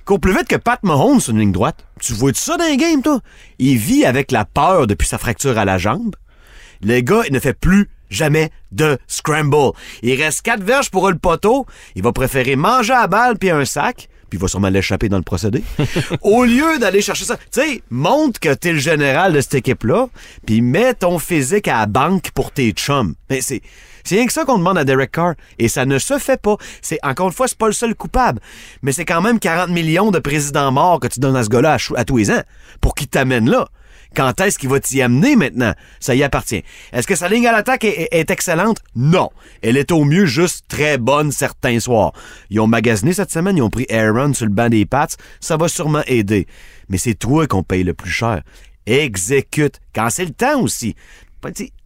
Il 0.00 0.04
court 0.04 0.20
plus 0.20 0.32
vite 0.32 0.46
que 0.46 0.56
Pat 0.56 0.80
Mahomes 0.84 1.20
sur 1.20 1.32
une 1.32 1.40
ligne 1.40 1.52
droite. 1.52 1.84
Tu 2.00 2.12
vois 2.12 2.30
ça 2.32 2.56
dans 2.56 2.64
un 2.64 2.76
game, 2.76 3.02
toi? 3.02 3.20
Il 3.58 3.76
vit 3.76 4.04
avec 4.04 4.30
la 4.30 4.44
peur 4.44 4.86
depuis 4.86 5.08
sa 5.08 5.18
fracture 5.18 5.58
à 5.58 5.64
la 5.64 5.78
jambe. 5.78 6.14
Le 6.82 7.00
gars, 7.00 7.22
il 7.26 7.32
ne 7.32 7.38
fait 7.38 7.54
plus 7.54 7.88
jamais 8.10 8.50
de 8.72 8.98
scramble. 9.06 9.72
Il 10.02 10.20
reste 10.20 10.42
quatre 10.42 10.62
verges 10.62 10.90
pour 10.90 11.08
le 11.10 11.18
poteau. 11.18 11.66
Il 11.94 12.02
va 12.02 12.12
préférer 12.12 12.56
manger 12.56 12.92
à 12.92 13.06
balle 13.06 13.38
puis 13.38 13.50
un 13.50 13.64
sac. 13.64 14.08
Puis 14.28 14.38
il 14.38 14.40
va 14.40 14.48
sûrement 14.48 14.68
l'échapper 14.68 15.08
dans 15.08 15.18
le 15.18 15.22
procédé. 15.22 15.62
Au 16.22 16.44
lieu 16.44 16.78
d'aller 16.80 17.00
chercher 17.00 17.24
ça, 17.24 17.36
tu 17.36 17.60
sais, 17.60 17.82
montre 17.90 18.40
que 18.40 18.52
t'es 18.52 18.72
le 18.72 18.78
général 18.80 19.32
de 19.32 19.40
cette 19.40 19.54
équipe-là, 19.54 20.08
puis 20.44 20.62
mets 20.62 20.94
ton 20.94 21.20
physique 21.20 21.68
à 21.68 21.78
la 21.78 21.86
banque 21.86 22.32
pour 22.32 22.50
tes 22.50 22.72
chums. 22.72 23.14
Mais 23.30 23.40
c'est, 23.40 23.62
c'est 24.02 24.16
rien 24.16 24.26
que 24.26 24.32
ça 24.32 24.44
qu'on 24.44 24.58
demande 24.58 24.78
à 24.78 24.84
Derek 24.84 25.12
Carr. 25.12 25.34
Et 25.60 25.68
ça 25.68 25.84
ne 25.84 25.98
se 25.98 26.18
fait 26.18 26.40
pas. 26.40 26.56
C'est, 26.82 26.98
encore 27.04 27.28
une 27.28 27.32
fois, 27.32 27.46
c'est 27.46 27.58
pas 27.58 27.68
le 27.68 27.72
seul 27.72 27.94
coupable. 27.94 28.40
Mais 28.82 28.90
c'est 28.90 29.04
quand 29.04 29.22
même 29.22 29.38
40 29.38 29.70
millions 29.70 30.10
de 30.10 30.18
présidents 30.18 30.72
morts 30.72 30.98
que 30.98 31.06
tu 31.06 31.20
donnes 31.20 31.36
à 31.36 31.44
ce 31.44 31.48
gars-là 31.48 31.76
à, 31.76 32.00
à 32.00 32.04
tous 32.04 32.16
les 32.16 32.30
ans 32.32 32.42
pour 32.80 32.96
qu'il 32.96 33.06
t'amène 33.06 33.48
là. 33.48 33.68
Quand 34.16 34.40
est-ce 34.40 34.58
qu'il 34.58 34.70
va 34.70 34.80
t'y 34.80 35.02
amener 35.02 35.36
maintenant? 35.36 35.74
Ça 36.00 36.14
y 36.14 36.22
appartient. 36.22 36.64
Est-ce 36.92 37.06
que 37.06 37.14
sa 37.14 37.28
ligne 37.28 37.46
à 37.46 37.52
l'attaque 37.52 37.84
est, 37.84 38.30
excellente? 38.30 38.78
Non. 38.94 39.28
Elle 39.62 39.76
est 39.76 39.92
au 39.92 40.04
mieux 40.04 40.24
juste 40.24 40.64
très 40.68 40.96
bonne 40.96 41.30
certains 41.30 41.78
soirs. 41.80 42.12
Ils 42.48 42.58
ont 42.60 42.66
magasiné 42.66 43.12
cette 43.12 43.30
semaine, 43.30 43.58
ils 43.58 43.62
ont 43.62 43.68
pris 43.68 43.86
Aaron 43.90 44.32
sur 44.32 44.46
le 44.46 44.52
banc 44.52 44.70
des 44.70 44.86
Pats. 44.86 45.06
Ça 45.38 45.58
va 45.58 45.68
sûrement 45.68 46.02
aider. 46.06 46.46
Mais 46.88 46.96
c'est 46.96 47.14
toi 47.14 47.46
qu'on 47.46 47.62
paye 47.62 47.84
le 47.84 47.92
plus 47.92 48.10
cher. 48.10 48.42
Exécute. 48.86 49.80
Quand 49.94 50.08
c'est 50.08 50.24
le 50.24 50.32
temps 50.32 50.62
aussi. 50.62 50.96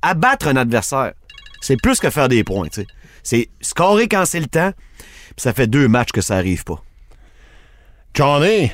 Abattre 0.01 0.47
un 0.47 0.57
adversaire, 0.57 1.13
c'est 1.61 1.83
plus 1.83 1.99
que 1.99 2.11
faire 2.11 2.29
des 2.29 2.45
points. 2.45 2.69
C'est 3.25 3.49
scorer 3.61 4.07
quand 4.07 4.25
c'est 4.25 4.41
le 4.41 4.47
temps. 4.47 4.73
Ça 5.37 5.53
fait 5.53 5.67
deux 5.67 5.89
matchs 5.89 6.13
que 6.13 6.21
ça 6.21 6.37
arrive 6.37 6.63
pas. 6.65 6.83
Johnny, 8.15 8.71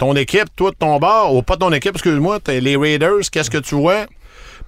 ton 0.00 0.14
équipe, 0.16 0.48
toi 0.56 0.70
de 0.70 0.76
ton 0.76 0.98
bord, 0.98 1.36
ou 1.36 1.42
pas 1.42 1.58
ton 1.58 1.70
équipe, 1.72 1.92
excuse-moi, 1.92 2.38
les 2.48 2.76
Raiders, 2.76 3.20
qu'est-ce 3.30 3.50
que 3.50 3.58
tu 3.58 3.74
vois? 3.74 4.06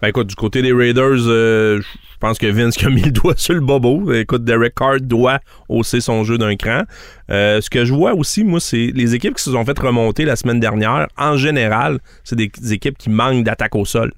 Ben 0.02 0.08
écoute, 0.08 0.26
du 0.26 0.34
côté 0.34 0.60
des 0.60 0.74
Raiders, 0.74 1.26
euh, 1.26 1.80
je 1.80 2.18
pense 2.20 2.38
que 2.38 2.46
Vince 2.46 2.76
qui 2.76 2.84
a 2.84 2.90
mis 2.90 3.00
le 3.00 3.12
doigt 3.12 3.32
sur 3.36 3.54
le 3.54 3.60
bobo. 3.60 4.12
Écoute, 4.12 4.44
Derek 4.44 4.74
Carr 4.74 5.00
doit 5.00 5.40
hausser 5.70 6.02
son 6.02 6.22
jeu 6.22 6.36
d'un 6.36 6.54
cran. 6.56 6.82
Euh, 7.30 7.62
ce 7.62 7.70
que 7.70 7.86
je 7.86 7.94
vois 7.94 8.12
aussi, 8.12 8.44
moi, 8.44 8.60
c'est 8.60 8.92
les 8.94 9.14
équipes 9.14 9.34
qui 9.36 9.42
se 9.42 9.52
sont 9.52 9.64
fait 9.64 9.78
remonter 9.78 10.26
la 10.26 10.36
semaine 10.36 10.60
dernière, 10.60 11.08
en 11.16 11.38
général, 11.38 11.98
c'est 12.24 12.36
des, 12.36 12.50
équipes 12.72 12.98
qui 12.98 13.08
manquent 13.08 13.42
d'attaque 13.42 13.74
au 13.74 13.86
sol. 13.86 14.12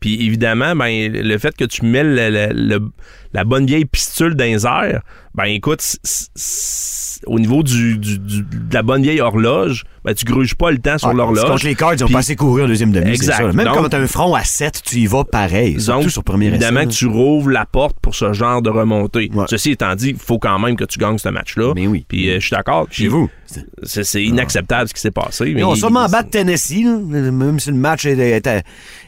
Puis 0.00 0.26
évidemment, 0.26 0.74
ben, 0.74 1.12
le 1.12 1.38
fait 1.38 1.56
que 1.56 1.64
tu 1.64 1.82
le- 1.84 2.90
la 3.32 3.44
bonne 3.44 3.66
vieille 3.66 3.84
pistule 3.84 4.34
airs, 4.40 5.02
ben 5.36 5.44
écoute, 5.44 5.82
c- 5.82 5.98
c- 6.02 6.26
c- 6.34 7.20
au 7.26 7.38
niveau 7.38 7.62
du, 7.62 7.98
du- 7.98 8.18
du- 8.18 8.42
de 8.42 8.74
la 8.74 8.82
bonne 8.82 9.02
vieille 9.02 9.20
horloge, 9.20 9.84
ben, 10.04 10.14
tu 10.14 10.24
gruges 10.24 10.54
pas 10.54 10.70
le 10.70 10.78
temps 10.78 10.96
sur 10.98 11.08
Ouais, 11.08 11.14
l'horloge. 11.14 11.44
Contre 11.48 11.64
les 11.66 11.74
Cards, 11.74 11.94
ils 11.94 12.02
ont 12.04 12.06
Puis- 12.06 12.12
pas 12.14 12.18
assez 12.20 12.36
couru 12.36 12.62
en 12.62 12.66
deuxième 12.66 12.90
demi. 12.92 13.10
Exact. 13.10 13.36
ça. 13.36 13.52
Même 13.52 13.66
Donc- 13.66 13.76
quand 13.76 13.88
t'as 13.88 13.98
un 14.00 14.06
front 14.06 14.34
à 14.34 14.44
7, 14.44 14.80
tu 14.84 14.96
y 14.96 15.06
vas 15.06 15.24
pareil. 15.24 15.80
Surtout 15.80 16.02
Donc, 16.02 16.10
sur 16.10 16.24
premier 16.24 16.46
évidemment 16.46 16.80
essai, 16.80 16.88
que 16.88 16.94
tu 16.94 17.06
rouvres 17.06 17.50
la 17.50 17.66
porte 17.66 17.96
pour 18.00 18.14
ce 18.14 18.32
genre 18.32 18.62
de 18.62 18.70
remontée. 18.70 19.30
Ouais. 19.34 19.44
Ceci 19.48 19.72
étant 19.72 19.94
dit, 19.94 20.10
il 20.10 20.16
faut 20.18 20.38
quand 20.38 20.58
même 20.58 20.76
que 20.76 20.84
tu 20.84 20.98
gagnes 20.98 21.18
ce 21.18 21.28
match-là. 21.28 21.72
Mais 21.74 21.86
oui. 21.86 22.04
Puis 22.08 22.30
euh, 22.30 22.34
je 22.40 22.46
suis 22.46 22.54
d'accord. 22.56 22.86
Chez 22.90 23.08
vous. 23.08 23.28
C'est 23.82 24.22
inacceptable 24.24 24.88
ce 24.88 24.94
qui 24.94 25.00
s'est 25.00 25.10
passé. 25.10 25.52
Ils 25.56 25.62
ont 25.64 25.72
mais- 25.72 25.78
sûrement 25.78 26.08
battre 26.08 26.30
Tennessee, 26.30 26.82
là. 26.84 26.96
même 27.30 27.60
si 27.60 27.70
le 27.70 27.76
match 27.76 28.04
est, 28.06 28.18
est 28.18 28.46
à- 28.46 28.62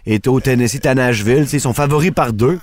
est 0.06 0.26
au 0.28 0.40
Tennessee, 0.40 0.84
à 0.86 0.94
Nashville. 0.94 1.46
Ils 1.52 1.60
sont 1.60 1.72
favoris 1.74 2.12
par 2.12 2.32
deux. 2.32 2.58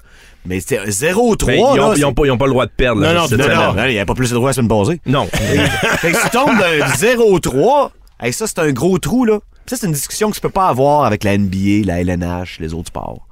Mais 0.45 0.60
c'était 0.60 0.84
0-3. 0.86 1.45
Ben, 1.47 1.53
ils, 1.53 1.77
là, 1.77 1.88
ont, 1.89 1.93
ils 1.93 1.97
c'est- 1.97 2.03
ont 2.05 2.13
pas, 2.13 2.25
ils 2.25 2.31
ont 2.31 2.38
pas 2.38 2.45
le 2.45 2.51
droit 2.51 2.65
de 2.65 2.71
perdre. 2.71 3.01
là, 3.01 3.13
Non, 3.13 3.21
non, 3.21 3.27
cette 3.27 3.39
Non, 3.39 3.43
semaine. 3.45 3.58
non, 3.58 3.84
il 3.86 3.91
n'y 3.91 3.97
avait 3.97 4.05
pas 4.05 4.13
plus 4.13 4.29
de 4.29 4.36
droit 4.36 4.49
la 4.49 4.53
semaine 4.53 4.67
passée. 4.69 5.01
Non. 5.05 5.25
fait 5.34 6.12
que 6.12 6.17
si 6.17 6.23
tu 6.25 6.29
tombes 6.31 6.58
d'un 6.60 6.86
0-3, 6.88 7.91
hey, 8.21 8.31
ça, 8.34 8.45
c'est 8.47 8.60
un 8.60 8.71
gros 8.71 8.97
trou, 8.99 9.25
là. 9.25 9.39
Ça, 9.67 9.75
c'est 9.77 9.88
une 9.88 9.93
discussion 9.93 10.29
que 10.29 10.36
tu 10.36 10.41
peux 10.41 10.49
pas 10.49 10.67
avoir 10.67 11.05
avec 11.05 11.23
la 11.23 11.38
NBA, 11.38 11.86
la 11.86 11.99
LNH, 12.01 12.60
les 12.60 12.73
autres 12.75 12.88
sports. 12.89 13.27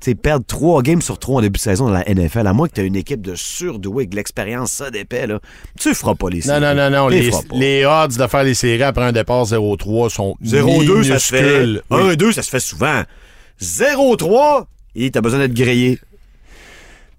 Tu 0.00 0.10
sais, 0.10 0.14
perdre 0.14 0.44
3 0.46 0.82
games 0.82 1.00
sur 1.02 1.18
3 1.18 1.38
en 1.38 1.40
début 1.40 1.56
de 1.56 1.62
saison 1.62 1.86
dans 1.86 1.94
la 1.94 2.04
NFL, 2.08 2.46
à 2.46 2.52
moins 2.52 2.68
que 2.68 2.74
tu 2.74 2.82
aies 2.82 2.86
une 2.86 2.94
équipe 2.94 3.22
de 3.22 3.34
surdoués 3.34 4.02
avec 4.02 4.10
de 4.10 4.16
l'expérience, 4.16 4.70
ça 4.70 4.90
d'épais, 4.90 5.26
là. 5.26 5.40
Tu 5.80 5.94
feras 5.94 6.14
pas 6.14 6.28
les 6.30 6.38
Non, 6.38 6.42
séries. 6.44 6.60
non, 6.60 6.74
non, 6.74 6.90
non. 6.90 7.08
Tu 7.08 7.14
Les, 7.16 7.30
feras 7.30 7.42
pas. 7.42 7.56
les 7.56 7.84
odds 7.86 8.16
de 8.18 8.26
faire 8.28 8.44
les 8.44 8.54
séries 8.54 8.82
après 8.82 9.04
un 9.04 9.12
départ 9.12 9.44
0-3 9.46 10.10
sont 10.10 10.36
0-2, 10.44 11.02
ça 11.04 11.18
se 11.18 11.34
fait. 11.34 11.42
minuscules. 11.42 11.82
Oui. 11.90 12.00
1-2, 12.16 12.32
ça 12.32 12.42
se 12.42 12.50
fait 12.50 12.60
souvent. 12.60 13.02
0-3, 13.60 14.66
et 14.94 15.10
t'as 15.10 15.20
besoin 15.20 15.40
d'être 15.40 15.54
grillé. 15.54 15.98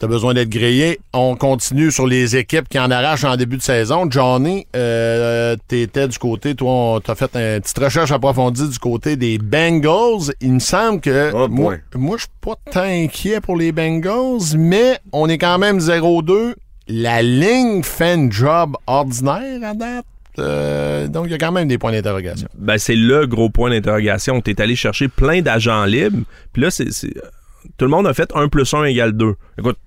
T'as 0.06 0.12
besoin 0.12 0.36
d'être 0.36 0.50
grillé. 0.52 1.00
On 1.14 1.36
continue 1.36 1.90
sur 1.92 2.06
les 2.06 2.36
équipes 2.36 2.70
qui 2.70 2.78
en 2.78 2.92
arrachent 2.92 3.24
en 3.24 3.36
début 3.38 3.58
de 3.58 3.64
saison. 3.64 4.06
Johnny, 4.08 4.68
euh, 4.76 5.56
t'étais 5.68 6.08
du 6.08 6.20
côté, 6.20 6.54
toi, 6.54 6.70
on 6.72 7.00
t'a 7.00 7.16
fait 7.16 7.36
une 7.36 7.60
petite 7.60 7.80
recherche 7.80 8.12
approfondie 8.12 8.70
du 8.70 8.78
côté 8.78 9.16
des 9.16 9.40
Bengals. 9.40 10.32
Il 10.42 10.54
me 10.54 10.60
semble 10.60 11.02
que 11.02 11.32
Oh 11.34 11.48
moi, 11.48 11.78
moi 11.96 12.18
je 12.18 12.22
suis 12.22 12.30
pas 12.40 12.54
tant 12.72 12.84
inquiet 12.84 13.42
pour 13.42 13.58
les 13.58 13.72
Bengals, 13.72 14.56
mais 14.60 15.00
on 15.12 15.28
est 15.28 15.40
quand 15.40 15.58
même 15.58 15.80
0-2. 15.80 16.54
La 16.88 17.24
ligne 17.24 17.82
fait 17.82 18.12
un 18.14 18.30
job 18.30 18.76
ordinaire 18.86 19.64
à 19.64 19.74
date. 19.74 20.06
Euh, 20.38 21.08
donc, 21.08 21.26
il 21.26 21.32
y 21.32 21.34
a 21.34 21.40
quand 21.40 21.52
même 21.52 21.68
des 21.68 21.80
points 21.80 21.94
d'interrogation. 21.94 22.48
ben, 22.56 22.78
c'est 22.78 22.96
le 22.96 23.26
gros 23.26 23.50
point 23.50 23.72
d'interrogation. 23.72 24.40
Tu 24.40 24.52
es 24.52 24.62
allé 24.62 24.76
chercher 24.76 25.08
plein 25.08 25.42
d'agents 25.42 25.86
libres. 25.86 26.26
Puis 26.54 26.62
là, 26.62 26.70
c'est, 26.70 26.92
c'est- 26.92 27.16
tout 27.78 27.86
le 27.86 27.90
monde 27.92 28.06
a 28.06 28.14
fait 28.14 28.30
1 28.36 28.50
plus 28.50 28.72
1 28.72 28.84
égale 28.84 29.14
2. 29.14 29.34
Écoute, 29.58 29.78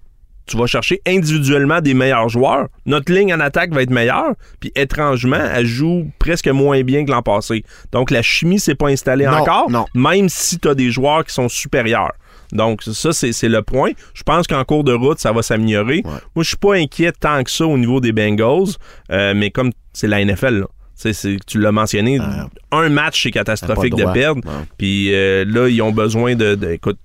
tu 0.49 0.57
vas 0.57 0.67
chercher 0.67 1.01
individuellement 1.07 1.81
des 1.81 1.95
meilleurs 1.95 2.29
joueurs. 2.29 2.69
Notre 2.87 3.13
ligne 3.13 3.33
en 3.35 3.41
attaque 3.41 3.73
va 3.73 3.83
être 3.83 3.91
meilleure. 3.91 4.33
Puis 4.61 4.73
étrangement, 4.75 5.41
elle 5.55 5.67
joue 5.67 6.11
presque 6.19 6.49
moins 6.49 6.83
bien 6.83 7.05
que 7.05 7.11
l'an 7.11 7.23
passé. 7.23 7.65
Donc 7.93 8.11
la 8.11 8.23
chimie 8.23 8.59
s'est 8.59 8.75
pas 8.75 8.89
installée 8.89 9.27
Non, 9.27 9.33
encore, 9.39 9.71
non. 9.71 9.87
même 9.95 10.29
si 10.29 10.59
tu 10.59 10.69
as 10.69 10.75
des 10.75 10.91
joueurs 10.91 11.25
qui 11.25 11.33
sont 11.35 11.49
supérieurs. 11.49 12.13
Donc 12.53 12.83
ça, 12.83 13.13
c'est, 13.13 13.33
c'est 13.33 13.49
le 13.49 13.61
point. 13.63 13.91
Je 14.15 14.23
pense 14.23 14.47
qu'en 14.47 14.65
cours 14.65 14.83
de 14.83 14.93
route, 14.95 15.19
ça 15.19 15.33
va 15.33 15.43
s'améliorer. 15.43 16.03
Moi, 16.05 16.21
je 16.39 16.49
suis 16.49 16.57
pas 16.57 16.75
inquiet 16.77 17.13
tant 17.13 17.45
que 17.45 17.51
ça 17.51 17.67
au 17.67 17.77
niveau 17.77 18.01
des 18.01 18.13
Bengals. 18.13 18.77
Euh, 19.13 19.35
mais 19.37 19.51
comme 19.51 19.71
c'est 19.93 20.07
la 20.09 20.25
NFL, 20.25 20.61
là. 20.61 20.67
Tu 21.47 21.61
l'as 21.61 21.71
mentionné, 21.71 22.19
un 22.73 22.89
match, 22.89 23.23
c'est 23.23 23.31
catastrophique 23.31 23.95
de 23.95 24.05
perdre. 24.13 24.41
Puis 24.79 25.15
euh, 25.15 25.45
là, 25.47 25.69
ils 25.69 25.81
ont 25.81 25.93
besoin 25.93 26.35
de, 26.35 26.57
de- 26.57 26.71
Écoute, 26.73 26.99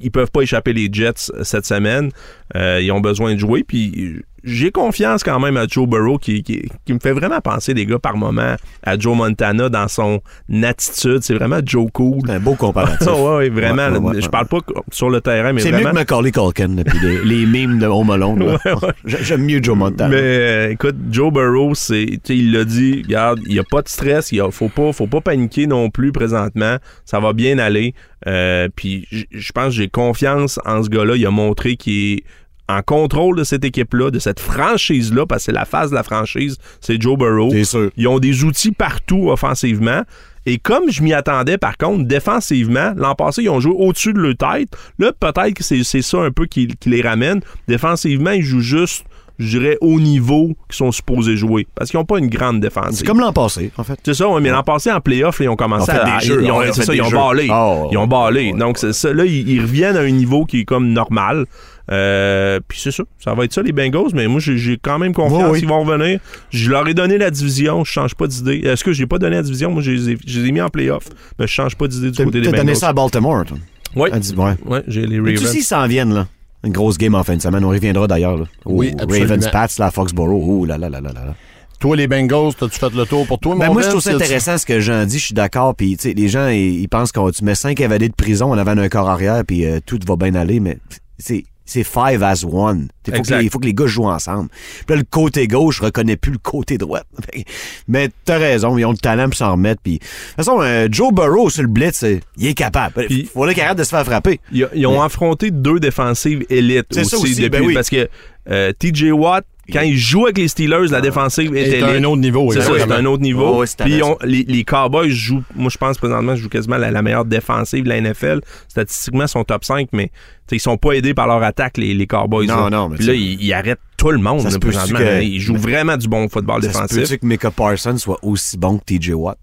ils 0.00 0.10
peuvent 0.10 0.30
pas 0.30 0.42
échapper 0.42 0.72
les 0.72 0.88
Jets 0.92 1.30
euh, 1.34 1.44
cette 1.44 1.66
semaine. 1.66 2.10
Euh, 2.56 2.80
ils 2.80 2.90
ont 2.92 3.00
besoin 3.00 3.34
de 3.34 3.38
jouer. 3.38 3.64
Puis 3.64 4.22
j'ai 4.44 4.70
confiance 4.70 5.22
quand 5.22 5.38
même 5.40 5.56
à 5.56 5.66
Joe 5.66 5.88
Burrow 5.88 6.18
qui, 6.18 6.42
qui, 6.42 6.62
qui 6.84 6.92
me 6.92 6.98
fait 6.98 7.12
vraiment 7.12 7.40
penser, 7.40 7.74
les 7.74 7.86
gars, 7.86 7.98
par 7.98 8.16
moment 8.16 8.56
à 8.82 8.98
Joe 8.98 9.16
Montana 9.16 9.68
dans 9.68 9.88
son 9.88 10.20
attitude. 10.62 11.18
C'est 11.22 11.34
vraiment 11.34 11.60
Joe 11.64 11.88
Cool. 11.92 12.30
Un 12.30 12.40
beau 12.40 12.54
comparatif. 12.54 13.06
ouais, 13.06 13.36
ouais, 13.36 13.48
vraiment. 13.50 13.88
Ouais, 13.88 13.98
ouais, 13.98 14.14
ouais, 14.16 14.20
je 14.22 14.28
parle 14.28 14.46
pas 14.46 14.58
sur 14.90 15.10
le 15.10 15.20
terrain, 15.20 15.52
mais 15.52 15.60
C'est 15.60 15.70
mieux 15.70 15.78
vraiment. 15.78 15.90
que 15.90 15.94
Macaulay 15.96 16.32
Culkin 16.32 16.68
depuis 16.68 16.98
les, 17.00 17.24
les 17.24 17.46
mimes 17.46 17.78
de 17.78 17.86
Home 17.86 18.10
Alone. 18.10 18.58
J'aime 19.04 19.44
mieux 19.44 19.62
Joe 19.62 19.76
Montana. 19.76 20.10
Mais 20.10 20.20
euh, 20.20 20.70
écoute, 20.70 20.96
Joe 21.10 21.32
Burrow, 21.32 21.74
c'est, 21.74 22.06
tu 22.06 22.20
sais, 22.24 22.36
il 22.36 22.52
l'a 22.52 22.64
dit, 22.64 23.02
regarde, 23.04 23.40
il 23.46 23.52
n'y 23.52 23.58
a 23.58 23.64
pas 23.64 23.82
de 23.82 23.88
stress, 23.88 24.32
il 24.32 24.42
faut 24.50 24.68
pas, 24.68 24.92
faut 24.92 25.06
pas 25.06 25.20
paniquer 25.20 25.66
non 25.66 25.90
plus 25.90 26.12
présentement, 26.12 26.76
ça 27.04 27.20
va 27.20 27.32
bien 27.32 27.58
aller. 27.58 27.94
Euh, 28.26 28.68
puis 28.74 29.06
je 29.10 29.52
pense 29.52 29.66
que 29.66 29.70
j'ai 29.72 29.88
confiance 29.88 30.60
en 30.66 30.82
ce 30.82 30.88
gars-là. 30.88 31.16
Il 31.16 31.24
a 31.26 31.30
montré 31.30 31.76
qu'il 31.76 32.18
est 32.18 32.24
en 32.70 32.82
contrôle 32.82 33.36
de 33.36 33.44
cette 33.44 33.64
équipe-là, 33.64 34.10
de 34.10 34.18
cette 34.18 34.40
franchise-là, 34.40 35.26
parce 35.26 35.42
que 35.42 35.46
c'est 35.46 35.52
la 35.52 35.64
phase 35.64 35.90
de 35.90 35.94
la 35.94 36.02
franchise, 36.02 36.56
c'est 36.80 37.00
Joe 37.00 37.18
Burrow. 37.18 37.50
C'est 37.50 37.64
sûr. 37.64 37.90
Ils 37.96 38.08
ont 38.08 38.18
des 38.18 38.44
outils 38.44 38.72
partout 38.72 39.30
offensivement. 39.30 40.02
Et 40.46 40.58
comme 40.58 40.90
je 40.90 41.02
m'y 41.02 41.12
attendais, 41.12 41.58
par 41.58 41.76
contre, 41.76 42.04
défensivement, 42.04 42.92
l'an 42.96 43.14
passé, 43.14 43.42
ils 43.42 43.50
ont 43.50 43.60
joué 43.60 43.74
au-dessus 43.76 44.12
de 44.14 44.20
leur 44.20 44.36
tête. 44.36 44.68
Là, 44.98 45.12
peut-être 45.18 45.52
que 45.54 45.62
c'est 45.62 45.84
c'est 45.84 46.00
ça 46.02 46.18
un 46.18 46.30
peu 46.30 46.46
qui, 46.46 46.66
qui 46.68 46.88
les 46.88 47.02
ramène. 47.02 47.40
Défensivement, 47.68 48.30
ils 48.30 48.42
jouent 48.42 48.60
juste, 48.60 49.04
je 49.38 49.58
dirais, 49.58 49.76
au 49.82 50.00
niveau 50.00 50.48
qu'ils 50.68 50.76
sont 50.76 50.92
supposés 50.92 51.36
jouer. 51.36 51.66
Parce 51.74 51.90
qu'ils 51.90 51.98
n'ont 52.00 52.06
pas 52.06 52.18
une 52.18 52.28
grande 52.28 52.60
défense. 52.60 52.92
C'est 52.92 53.06
comme 53.06 53.20
l'an 53.20 53.34
passé, 53.34 53.70
en 53.76 53.84
fait. 53.84 53.98
C'est 54.02 54.14
ça, 54.14 54.28
ouais, 54.28 54.40
mais 54.40 54.48
l'an 54.48 54.62
passé, 54.62 54.90
en 54.90 55.00
playoff, 55.00 55.40
ils 55.40 55.48
ont 55.50 55.56
commencé 55.56 55.90
à. 55.92 56.18
ils 56.22 56.32
ont, 56.32 56.40
ils 56.40 56.50
ont 56.50 56.60
c'est 56.72 56.80
fait 56.80 56.86
ça, 56.86 56.92
des 56.92 56.98
ils 56.98 57.02
ont 57.02 57.10
jeux. 57.10 57.16
ballé. 57.18 57.44
Ils 57.44 57.52
ont 57.52 58.00
ouais, 58.02 58.06
ballé. 58.06 58.52
ouais, 58.52 58.58
Donc, 58.58 58.78
ça. 58.78 59.12
Là, 59.12 59.26
ils, 59.26 59.46
ils 59.46 59.60
reviennent 59.60 59.96
à 59.98 60.00
un 60.00 60.10
niveau 60.10 60.46
qui 60.46 60.60
est 60.60 60.64
comme 60.64 60.88
normal. 60.94 61.44
Euh, 61.90 62.60
puis 62.68 62.78
c'est 62.80 62.90
ça. 62.92 63.02
Ça 63.22 63.34
va 63.34 63.44
être 63.44 63.52
ça, 63.52 63.62
les 63.62 63.72
Bengals. 63.72 64.10
Mais 64.14 64.26
moi, 64.28 64.40
j'ai 64.40 64.78
quand 64.80 64.98
même 64.98 65.12
confiance 65.12 65.42
Oui, 65.44 65.50
oui. 65.52 65.58
qu'ils 65.60 65.68
vont 65.68 65.82
revenir. 65.84 66.20
Je 66.50 66.70
leur 66.70 66.86
ai 66.88 66.94
donné 66.94 67.18
la 67.18 67.30
division. 67.30 67.84
Je 67.84 67.90
change 67.92 68.14
pas 68.14 68.26
d'idée. 68.26 68.58
Est-ce 68.64 68.84
que 68.84 68.92
j'ai 68.92 69.06
pas 69.06 69.18
donné 69.18 69.36
la 69.36 69.42
division? 69.42 69.70
Moi, 69.72 69.82
je 69.82 69.90
les 69.92 70.10
ai, 70.10 70.18
je 70.26 70.40
les 70.40 70.48
ai 70.48 70.52
mis 70.52 70.60
en 70.60 70.68
playoff. 70.68 71.04
Mais 71.38 71.46
je 71.46 71.52
change 71.52 71.76
pas 71.76 71.88
d'idée 71.88 72.10
du 72.10 72.24
côté 72.24 72.40
des 72.40 72.46
t'as 72.46 72.50
donné 72.52 72.62
Bengals. 72.64 72.76
ça 72.76 72.88
à 72.88 72.92
Baltimore, 72.92 73.44
toi. 73.44 73.58
Oui. 73.96 74.08
Ouais. 74.36 74.54
Ouais, 74.66 74.82
j'ai 74.86 75.06
les 75.06 75.20
Mais 75.20 75.32
tu 75.32 75.38
sais, 75.38 75.44
Ravens. 75.46 75.56
ils 75.60 75.64
s'en 75.64 75.86
viennent, 75.86 76.14
là. 76.14 76.28
Une 76.62 76.72
grosse 76.72 76.98
game 76.98 77.14
en 77.14 77.24
fin 77.24 77.36
de 77.36 77.42
semaine. 77.42 77.64
On 77.64 77.70
reviendra 77.70 78.06
d'ailleurs. 78.06 78.36
là. 78.36 78.44
Oui. 78.66 78.92
Ravens 78.98 79.48
Pats, 79.50 79.66
là, 79.78 79.86
à 79.86 79.90
Foxborough. 79.90 80.44
Oh 80.46 80.64
là 80.66 80.78
là 80.78 80.88
là 80.90 81.00
là 81.00 81.10
là. 81.12 81.24
là. 81.26 81.34
Toi, 81.80 81.96
les 81.96 82.06
Bengals, 82.06 82.52
t'as-tu 82.58 82.78
fait 82.78 82.92
le 82.94 83.06
tour 83.06 83.26
pour 83.26 83.38
toi, 83.38 83.56
Ben 83.58 83.68
mon 83.68 83.72
moi, 83.72 83.82
je 83.82 83.88
trouve 83.88 84.02
Vince? 84.04 84.12
ça 84.12 84.14
intéressant 84.24 84.58
ce 84.58 84.66
que 84.66 84.80
Jean 84.80 85.06
dit. 85.06 85.18
Je 85.18 85.24
suis 85.24 85.34
d'accord. 85.34 85.74
Puis, 85.74 85.96
tu 85.96 86.02
sais, 86.10 86.12
les 86.14 86.28
gens, 86.28 86.48
ils, 86.48 86.78
ils 86.82 86.88
pensent 86.90 87.10
qu'on 87.10 87.30
tu 87.30 87.42
mets 87.42 87.54
cinq 87.54 87.80
évadés 87.80 88.10
de 88.10 88.14
prison 88.14 88.52
en 88.52 88.58
avant 88.58 88.74
d'un 88.74 88.90
corps 88.90 89.08
arrière, 89.08 89.42
puis 89.46 89.64
euh, 89.64 89.80
tout 89.84 89.98
va 90.06 90.16
bien 90.16 90.34
aller. 90.34 90.60
Mais 90.60 90.76
c'est 91.18 91.44
c'est 91.70 91.84
five 91.84 92.20
as 92.22 92.44
one. 92.44 92.88
Il 93.06 93.14
faut, 93.14 93.22
que 93.22 93.34
les, 93.34 93.44
il 93.44 93.50
faut 93.50 93.60
que 93.60 93.66
les 93.66 93.74
gars 93.74 93.86
jouent 93.86 94.08
ensemble. 94.08 94.48
Puis 94.86 94.94
là, 94.94 94.96
le 94.96 95.04
côté 95.08 95.46
gauche 95.46 95.80
reconnaît 95.80 96.16
plus 96.16 96.32
le 96.32 96.38
côté 96.38 96.78
droit. 96.78 97.02
Mais 97.88 98.08
t'as 98.24 98.38
raison, 98.38 98.76
ils 98.76 98.84
ont 98.84 98.90
le 98.90 98.98
talent 98.98 99.26
pour 99.26 99.36
s'en 99.36 99.52
remettre. 99.52 99.80
Puis, 99.80 99.94
de 99.94 99.98
toute 99.98 100.36
façon, 100.36 100.60
euh, 100.60 100.88
Joe 100.90 101.12
Burrow 101.12 101.48
sur 101.48 101.62
le 101.62 101.68
blitz, 101.68 102.02
euh, 102.02 102.18
il 102.36 102.48
est 102.48 102.54
capable. 102.54 103.06
Il 103.08 103.26
faut 103.26 103.46
qu'il 103.46 103.60
arrête 103.60 103.78
de 103.78 103.84
se 103.84 103.90
faire 103.90 104.04
frapper. 104.04 104.40
Ils, 104.52 104.86
ont 104.86 105.00
affronté 105.00 105.52
deux 105.52 105.78
défensives 105.78 106.44
élites 106.50 106.96
aussi, 106.96 107.14
aussi, 107.14 107.34
depuis, 107.36 107.48
ben 107.48 107.62
oui. 107.62 107.74
parce 107.74 107.88
que 107.88 108.08
euh, 108.50 108.72
TJ 108.72 109.12
Watt, 109.12 109.44
quand 109.70 109.80
il 109.82 109.96
joue 109.96 110.24
avec 110.24 110.38
les 110.38 110.48
Steelers, 110.48 110.88
la 110.90 111.00
défensive 111.00 111.54
est 111.56 111.70
C'est 111.70 111.82
un 111.82 112.04
autre 112.04 112.20
niveau. 112.20 112.52
C'est 112.52 112.60
ça, 112.60 112.72
c'est 112.76 112.92
un 112.92 113.04
autre 113.06 113.22
niveau. 113.22 113.62
Oh, 113.62 113.64
Puis 113.84 114.00
les, 114.24 114.44
les 114.44 114.64
Cowboys 114.64 115.10
jouent, 115.10 115.42
moi 115.54 115.70
je 115.70 115.78
pense 115.78 115.96
présentement, 115.98 116.34
jouent 116.36 116.48
quasiment 116.48 116.76
la, 116.76 116.90
la 116.90 117.02
meilleure 117.02 117.24
défensive 117.24 117.84
de 117.84 117.88
la 117.88 118.00
NFL. 118.00 118.40
Statistiquement, 118.68 119.24
ils 119.24 119.28
sont 119.28 119.44
top 119.44 119.64
5, 119.64 119.88
mais 119.92 120.10
ils 120.52 120.60
sont 120.60 120.76
pas 120.76 120.92
aidés 120.92 121.14
par 121.14 121.26
leur 121.28 121.42
attaque, 121.42 121.76
les, 121.78 121.94
les 121.94 122.06
Cowboys. 122.06 122.46
Non, 122.46 122.64
là. 122.64 122.70
non, 122.70 122.88
mais 122.88 122.96
Puis 122.96 123.06
là, 123.06 123.14
ils, 123.14 123.40
ils 123.42 123.52
arrêtent 123.52 123.78
tout 123.96 124.10
le 124.10 124.18
monde 124.18 124.38
Ça 124.40 124.44
là, 124.46 124.50
se 124.50 124.58
présentement. 124.58 124.98
que- 124.98 125.22
Ils 125.22 125.40
jouent 125.40 125.56
vraiment 125.56 125.96
du 125.96 126.08
bon 126.08 126.28
football 126.28 126.62
Ça 126.62 126.68
se 126.68 126.72
défensif. 126.74 126.96
peut-tu 127.02 127.18
que 127.18 127.26
Micah 127.26 127.50
Parsons 127.50 127.98
soit 127.98 128.18
aussi 128.22 128.58
bon 128.58 128.78
que 128.78 128.84
TJ 128.84 129.10
Watt? 129.14 129.38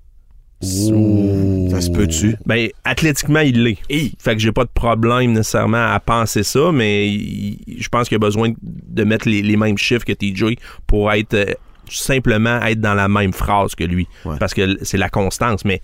Ça 0.62 0.92
se 1.88 1.92
peut-tu? 1.92 2.36
Ben, 2.46 2.70
athlétiquement, 2.84 3.40
il 3.40 3.64
l'est. 3.64 3.78
Fait 4.20 4.36
que 4.36 4.40
j'ai 4.42 4.52
pas 4.52 4.64
de 4.64 4.70
problème 4.74 5.32
nécessairement 5.34 5.92
à 5.94 6.00
penser 6.00 6.44
ça, 6.44 6.72
mais 6.72 7.08
il- 7.10 7.78
je 7.80 7.88
pense 7.90 8.08
qu'il 8.08 8.16
y 8.16 8.18
a 8.18 8.26
besoin 8.26 8.54
de 8.62 9.04
mettre 9.04 9.28
les, 9.28 9.42
les 9.42 9.58
mêmes 9.58 9.78
chiffres 9.78 10.06
que 10.06 10.14
TJ 10.14 10.58
pour 10.86 11.12
être 11.12 11.34
euh, 11.34 11.46
simplement 11.90 12.62
être 12.64 12.82
dans 12.82 12.94
la 12.94 13.08
même 13.08 13.34
phrase 13.34 13.74
que 13.76 13.84
lui. 13.84 14.08
Ouais. 14.26 14.36
Parce 14.40 14.54
que 14.54 14.78
c'est 14.84 14.98
la 14.98 15.10
constance. 15.10 15.64
Mais 15.66 15.82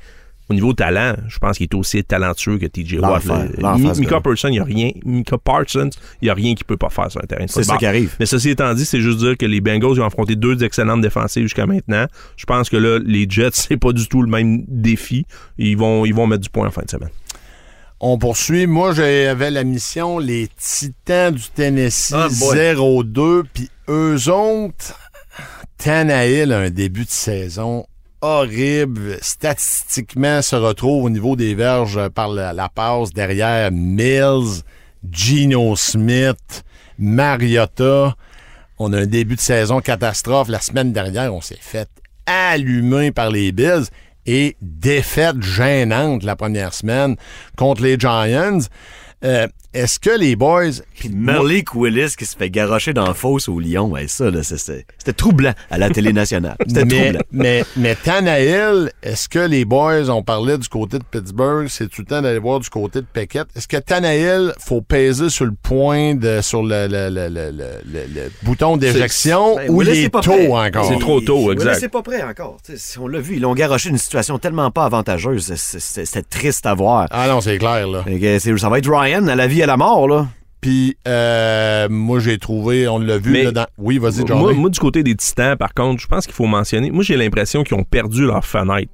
au 0.54 0.56
niveau 0.56 0.74
talent, 0.74 1.16
je 1.28 1.38
pense 1.40 1.58
qu'il 1.58 1.66
est 1.66 1.74
aussi 1.76 2.04
talentueux 2.04 2.58
que 2.58 2.66
TJ 2.66 2.94
Watt. 3.00 3.26
L'enfer, 3.26 3.36
là. 3.38 3.46
l'enfer, 3.58 3.78
Mi- 3.90 3.96
ce 3.96 4.00
Micah 4.00 4.10
gars-là. 4.12 4.22
Parsons, 4.22 4.48
il 4.50 4.56
y 4.56 4.60
a 4.60 4.64
rien. 4.64 4.92
Micah 5.04 5.38
Parsons, 5.38 5.90
il 6.22 6.28
y 6.28 6.30
a 6.30 6.34
rien 6.34 6.56
qu'il 6.56 6.66
peut 6.66 6.78
pas 6.78 6.90
faire 6.90 7.12
sur 7.12 7.22
un 7.24 7.26
terrain 7.28 7.46
de 7.46 7.50
C'est 7.50 7.64
ça 7.64 7.78
qui 7.78 7.86
arrive. 7.86 8.16
Mais 8.20 8.26
ceci 8.26 8.50
étant 8.52 8.74
dit, 8.74 8.86
c'est 8.86 9.02
juste 9.02 9.20
dire 9.20 9.38
que 9.38 9.46
les 9.46 9.60
Bengals 9.62 9.92
ils 9.96 10.02
ont 10.02 10.06
affronté 10.06 10.36
deux 10.36 10.64
excellentes 10.64 11.02
défensives 11.02 11.44
jusqu'à 11.44 11.66
maintenant. 11.66 12.06
Je 12.38 12.46
pense 12.46 12.70
que 12.70 12.78
là, 12.78 13.00
les 13.04 13.26
Jets, 13.30 13.50
c'est 13.54 13.78
pas 13.78 13.92
du 13.92 14.08
tout 14.08 14.22
le 14.22 14.30
même 14.30 14.64
défi. 14.68 15.26
Ils 15.58 15.78
vont, 15.78 16.06
ils 16.06 16.14
vont 16.14 16.28
mettre 16.28 16.44
du 16.44 16.50
point 16.50 16.68
en 16.68 16.72
fin 16.72 16.84
de 16.84 16.90
semaine. 16.90 17.10
On 18.00 18.18
poursuit. 18.18 18.68
Moi, 18.68 18.94
j'avais 18.94 19.50
la 19.50 19.64
mission 19.64 20.20
les 20.20 20.50
Titans 20.60 21.34
du 21.34 21.44
Tennessee 21.56 22.14
Ah, 22.14 22.28
boy. 22.40 22.58
0-2. 23.04 23.44
Puis 23.54 23.70
eux 23.90 24.30
autres, 24.30 25.00
Tannehill 25.78 26.52
a 26.52 26.60
un 26.60 26.70
début 26.70 27.06
de 27.06 27.10
saison 27.10 27.86
horrible. 28.24 29.18
Statistiquement, 29.22 30.42
se 30.42 30.56
retrouve 30.56 31.04
au 31.04 31.10
niveau 31.10 31.36
des 31.36 31.56
verges 31.56 32.08
par 32.10 32.30
la, 32.30 32.70
passe 32.70 33.12
derrière 33.12 33.70
Mills, 33.72 34.64
Geno 35.12 35.76
Smith, 35.76 36.64
Mariota. 36.98 38.16
On 38.80 38.94
a 38.94 39.02
un 39.02 39.06
début 39.06 39.36
de 39.36 39.42
saison 39.42 39.82
catastrophe. 39.82 40.48
La 40.48 40.62
semaine 40.62 40.94
dernière, 40.94 41.34
on 41.34 41.42
s'est 41.42 41.58
fait 41.60 41.90
allumer 42.26 43.12
par 43.12 43.30
les 43.30 43.52
Bills 43.52 43.88
et 44.26 44.56
défaite 44.62 45.42
gênante 45.42 46.24
la 46.24 46.38
première 46.38 46.74
semaine 46.74 47.18
contre 47.58 47.84
les 47.84 48.00
Giants. 48.00 48.60
Euh, 49.26 49.48
Est-ce 49.74 50.00
que 50.00 50.12
les 50.18 50.36
boys... 50.36 50.70
Puis 50.98 51.10
Malik 51.10 51.74
Willis 51.76 52.14
qui 52.18 52.26
se 52.26 52.36
fait 52.38 52.50
garrocher 52.50 52.94
dans 52.94 53.06
la 53.06 53.14
fosse 53.14 53.50
au 53.50 53.60
Lyon, 53.60 53.90
ouais, 53.92 54.08
ça, 54.08 54.30
là, 54.32 54.42
c'était 54.44 54.86
troublant 55.14 55.54
à 55.72 55.78
la 55.78 55.90
télé 55.90 56.14
nationale. 56.14 56.56
C'était 56.68 56.86
mais, 56.86 57.02
troublant. 57.04 57.22
mais, 57.32 57.66
mais 57.76 57.96
Tannehill, 57.96 58.92
est-ce 59.02 59.28
que 59.28 59.40
les 59.40 59.66
boys, 59.66 60.10
on 60.10 60.24
parlait 60.24 60.58
du 60.58 60.68
côté 60.70 61.00
de 61.00 61.04
Pittsburgh, 61.04 61.68
c'est 61.70 61.88
tout 61.90 62.02
le 62.02 62.06
temps 62.08 62.22
d'aller 62.22 62.40
voir 62.40 62.60
du 62.60 62.70
côté 62.70 63.02
de 63.02 63.06
Peckett. 63.12 63.48
Est-ce 63.56 63.68
que 63.68 63.78
Tannehill, 63.78 64.54
faut 64.60 64.82
peser 64.82 65.30
sur 65.30 65.46
le 65.46 65.54
point, 65.62 66.16
de, 66.16 66.40
sur 66.42 66.64
le, 66.64 66.88
le, 66.88 67.10
le, 67.10 67.28
le, 67.30 67.52
le- 67.52 67.82
le- 67.86 68.14
le 68.14 68.32
bouton 68.44 68.78
d'éjection 68.78 69.56
Ben, 69.56 69.70
ou 69.70 69.80
Willis 69.82 70.00
il 70.00 70.06
est 70.06 70.10
tôt 70.10 70.20
prêt. 70.22 70.48
encore? 70.48 70.86
C'est 70.88 71.00
trop 71.00 71.20
tôt, 71.22 71.38
Willis, 71.50 71.54
exact. 71.64 71.80
c'est 71.80 71.90
pas 71.90 72.02
prêt 72.02 72.22
encore. 72.24 72.58
Tu 72.66 72.74
sais, 72.74 72.78
si 72.78 73.00
on 73.00 73.08
l'a 73.08 73.20
vu, 73.20 73.36
ils 73.36 73.42
l'ont 73.42 73.54
garoché 73.56 73.90
une 73.90 73.98
situation 73.98 74.38
tellement 74.40 74.72
pas 74.72 74.86
avantageuse. 74.86 75.54
C'est- 75.56 75.80
c'est- 75.80 76.06
C'était 76.06 76.22
triste 76.24 76.66
à 76.66 76.74
voir. 76.74 77.08
Ah 77.12 77.28
non, 77.28 77.42
c'est 77.42 77.58
clair, 77.58 77.88
là. 77.88 78.04
Fait 78.04 78.20
que 78.20 78.40
c'est- 78.40 78.58
Ça 78.58 78.70
va 78.70 78.78
être 78.78 78.90
Ryan 78.90 79.28
à 79.28 79.36
la 79.36 79.48
vie 79.48 79.63
à 79.64 79.68
la 79.68 79.78
mort, 79.78 80.08
là. 80.08 80.28
Puis, 80.62 80.96
euh, 81.08 81.90
moi, 81.90 82.20
j'ai 82.20 82.38
trouvé, 82.38 82.88
on 82.88 82.98
l'a 82.98 83.18
vu 83.18 83.44
là, 83.44 83.52
dans... 83.52 83.66
Oui, 83.78 83.98
vas-y, 83.98 84.20
Moi, 84.20 84.28
Jordan. 84.28 84.56
moi, 84.58 84.70
du 84.70 84.80
côté 84.80 85.04
des 85.04 85.14
Titans, 85.16 85.58
par 85.58 85.74
contre, 85.74 86.02
je 86.02 86.08
pense 86.08 86.26
qu'il 86.26 86.34
faut 86.36 86.46
mentionner. 86.46 86.90
Moi, 86.90 87.04
j'ai 87.04 87.18
l'impression 87.18 87.64
qu'ils 87.64 87.76
ont 87.78 87.84
perdu 87.84 88.26
leur 88.26 88.46
fenêtre. 88.46 88.90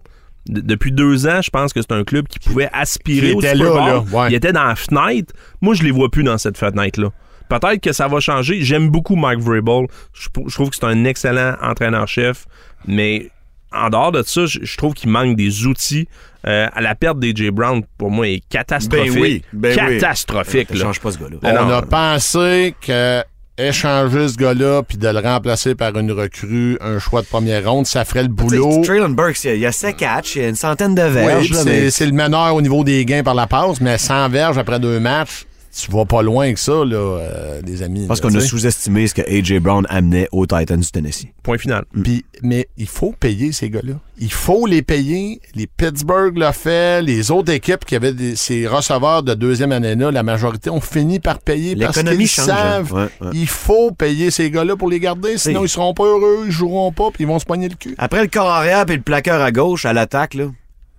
De- 0.47 0.61
depuis 0.61 0.91
deux 0.91 1.27
ans, 1.27 1.41
je 1.43 1.51
pense 1.51 1.71
que 1.71 1.81
c'est 1.81 1.91
un 1.91 2.03
club 2.03 2.27
qui 2.27 2.39
pouvait 2.39 2.69
aspirer 2.73 3.33
au 3.33 3.41
Super 3.41 3.55
là, 3.55 3.85
là, 3.87 3.99
ouais. 3.99 4.27
Il 4.31 4.33
était 4.35 4.51
dans 4.51 4.63
la 4.63 4.75
fenêtre. 4.75 5.31
Moi, 5.61 5.75
je 5.75 5.83
les 5.83 5.91
vois 5.91 6.09
plus 6.09 6.23
dans 6.23 6.39
cette 6.39 6.57
fenêtre-là. 6.57 7.09
Peut-être 7.49 7.81
que 7.81 7.91
ça 7.91 8.07
va 8.07 8.19
changer. 8.19 8.61
J'aime 8.61 8.89
beaucoup 8.89 9.15
Mike 9.15 9.39
Vrabel. 9.39 9.85
Je, 10.13 10.29
je 10.47 10.53
trouve 10.55 10.69
que 10.71 10.75
c'est 10.75 10.85
un 10.85 11.03
excellent 11.05 11.53
entraîneur-chef, 11.61 12.45
mais 12.87 13.29
en 13.73 13.89
dehors 13.89 14.11
de 14.11 14.23
ça, 14.23 14.45
je, 14.45 14.59
je 14.63 14.77
trouve 14.77 14.93
qu'il 14.93 15.09
manque 15.09 15.35
des 15.35 15.65
outils. 15.65 16.07
Euh, 16.47 16.67
à 16.73 16.79
la 16.81 16.95
perte 16.95 17.19
des 17.19 17.51
Brown, 17.51 17.83
pour 17.97 18.11
moi, 18.11 18.27
est 18.27 18.41
catastrophique. 18.49 19.13
Ben 19.13 19.21
oui, 19.21 19.43
ben 19.51 19.77
oui. 19.87 19.97
catastrophique. 19.99 20.69
Là. 20.71 20.77
change 20.77 21.01
pas 21.01 21.11
ce 21.11 21.17
gars-là. 21.17 21.37
On 21.43 21.65
non. 21.67 21.73
a 21.73 21.81
pensé 21.81 22.73
que 22.81 23.21
échanger 23.57 24.29
ce 24.29 24.37
gars-là 24.37 24.83
puis 24.83 24.97
de 24.97 25.07
le 25.09 25.19
remplacer 25.19 25.75
par 25.75 25.97
une 25.97 26.11
recrue, 26.13 26.77
un 26.79 26.97
choix 26.97 27.21
de 27.21 27.27
première 27.27 27.69
ronde, 27.69 27.85
ça 27.85 28.05
ferait 28.05 28.23
le 28.23 28.29
boulot. 28.29 28.81
Traylon 28.83 29.09
Burks, 29.09 29.43
il 29.43 29.47
y 29.47 29.51
a- 29.51 29.55
il 29.55 29.61
y 29.61 29.65
a 29.65 29.71
7 29.73 29.97
catchs, 29.97 30.37
il 30.37 30.41
y 30.41 30.45
a 30.45 30.47
une 30.47 30.55
centaine 30.55 30.95
de 30.95 31.01
verges. 31.01 31.51
c'est 31.89 32.05
le 32.05 32.13
meneur 32.13 32.55
au 32.55 32.61
niveau 32.61 32.85
des 32.85 33.03
gains 33.03 33.23
par 33.23 33.35
la 33.35 33.47
passe, 33.47 33.81
mais 33.81 33.97
100 33.97 34.29
verges 34.29 34.57
après 34.57 34.79
deux 34.79 34.99
matchs, 35.01 35.45
tu 35.77 35.91
vas 35.91 36.05
pas 36.05 36.21
loin 36.21 36.51
que 36.53 36.59
ça, 36.59 36.83
là, 36.85 36.95
euh, 36.97 37.61
les 37.65 37.83
amis. 37.83 38.05
Parce 38.07 38.21
qu'on 38.21 38.33
a 38.33 38.39
sous-estimé 38.39 39.07
ce 39.07 39.13
que 39.13 39.21
A.J. 39.21 39.59
Brown 39.59 39.85
amenait 39.89 40.27
aux 40.31 40.45
Titans 40.45 40.79
du 40.79 40.89
Tennessee. 40.91 41.27
Point 41.43 41.57
final. 41.57 41.85
Puis, 42.03 42.25
mais 42.41 42.67
il 42.77 42.87
faut 42.87 43.13
payer 43.19 43.51
ces 43.51 43.69
gars-là. 43.69 43.93
Il 44.17 44.31
faut 44.31 44.65
les 44.65 44.81
payer. 44.81 45.39
Les 45.55 45.67
Pittsburgh 45.67 46.37
l'a 46.37 46.51
fait. 46.53 47.01
Les 47.01 47.31
autres 47.31 47.51
équipes 47.53 47.85
qui 47.85 47.95
avaient 47.95 48.13
des- 48.13 48.35
ces 48.35 48.67
receveurs 48.67 49.23
de 49.23 49.33
deuxième 49.33 49.71
année-là, 49.71 50.11
la 50.11 50.23
majorité 50.23 50.69
ont 50.69 50.81
fini 50.81 51.19
par 51.19 51.39
payer 51.39 51.75
parce 51.75 51.95
L'économie 51.97 52.25
qu'ils 52.25 52.27
change, 52.29 52.49
hein. 52.49 52.55
savent. 52.55 52.93
Ouais, 52.93 53.09
ouais. 53.21 53.29
Il 53.33 53.47
faut 53.47 53.91
payer 53.91 54.31
ces 54.31 54.49
gars-là 54.51 54.75
pour 54.75 54.89
les 54.89 54.99
garder. 54.99 55.37
Sinon, 55.37 55.61
Oui. 55.61 55.67
ils 55.67 55.69
seront 55.69 55.93
pas 55.93 56.03
heureux, 56.05 56.43
ils 56.45 56.51
joueront 56.51 56.91
pas, 56.91 57.11
puis 57.13 57.23
ils 57.23 57.27
vont 57.27 57.39
se 57.39 57.45
poigner 57.45 57.69
le 57.69 57.75
cul. 57.75 57.95
Après 57.97 58.21
le 58.21 58.27
corps 58.27 58.49
arrière 58.49 58.85
et 58.89 58.95
le 58.95 59.01
plaqueur 59.01 59.41
à 59.41 59.51
gauche, 59.51 59.85
à 59.85 59.93
l'attaque, 59.93 60.33
là, 60.33 60.45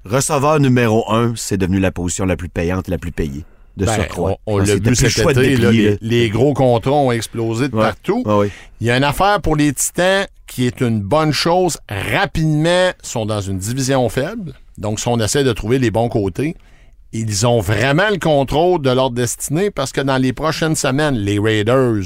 receveur 0.04 0.60
numéro 0.60 1.04
1, 1.12 1.34
c'est 1.36 1.58
devenu 1.58 1.78
la 1.80 1.90
position 1.92 2.24
la 2.24 2.36
plus 2.36 2.48
payante 2.48 2.88
et 2.88 2.90
la 2.90 2.98
plus 2.98 3.12
payée. 3.12 3.44
De 3.76 3.86
Ben, 3.86 3.94
surcroît. 3.94 4.36
on 4.46 4.58
l'a 4.58 4.74
vu 4.76 4.94
cet 4.96 5.18
été, 5.18 5.56
là, 5.56 5.70
les, 6.00 6.28
gros 6.28 6.52
contrats 6.54 6.92
ont 6.92 7.12
explosé 7.12 7.68
de 7.68 7.74
Ouais. 7.76 7.82
partout. 7.82 8.24
Il 8.80 8.86
y 8.86 8.90
a 8.90 8.96
une 8.96 9.04
affaire 9.04 9.40
pour 9.40 9.56
les 9.56 9.72
Titans 9.72 10.26
qui 10.46 10.66
est 10.66 10.80
une 10.80 11.00
bonne 11.00 11.32
chose. 11.32 11.78
Rapidement, 11.88 12.90
ils 13.02 13.08
sont 13.08 13.26
dans 13.26 13.40
une 13.40 13.58
division 13.58 14.08
faible. 14.08 14.52
Donc, 14.78 14.98
si 15.00 15.08
on 15.08 15.18
essaie 15.20 15.44
de 15.44 15.52
trouver 15.52 15.78
les 15.78 15.90
bons 15.90 16.08
côtés, 16.08 16.56
ils 17.12 17.46
ont 17.46 17.60
vraiment 17.60 18.08
le 18.10 18.18
contrôle 18.18 18.82
de 18.82 18.90
leur 18.90 19.10
destinée 19.10 19.70
parce 19.70 19.92
que 19.92 20.00
dans 20.00 20.16
les 20.18 20.32
prochaines 20.32 20.76
semaines, 20.76 21.16
les 21.16 21.38
Raiders, 21.38 22.02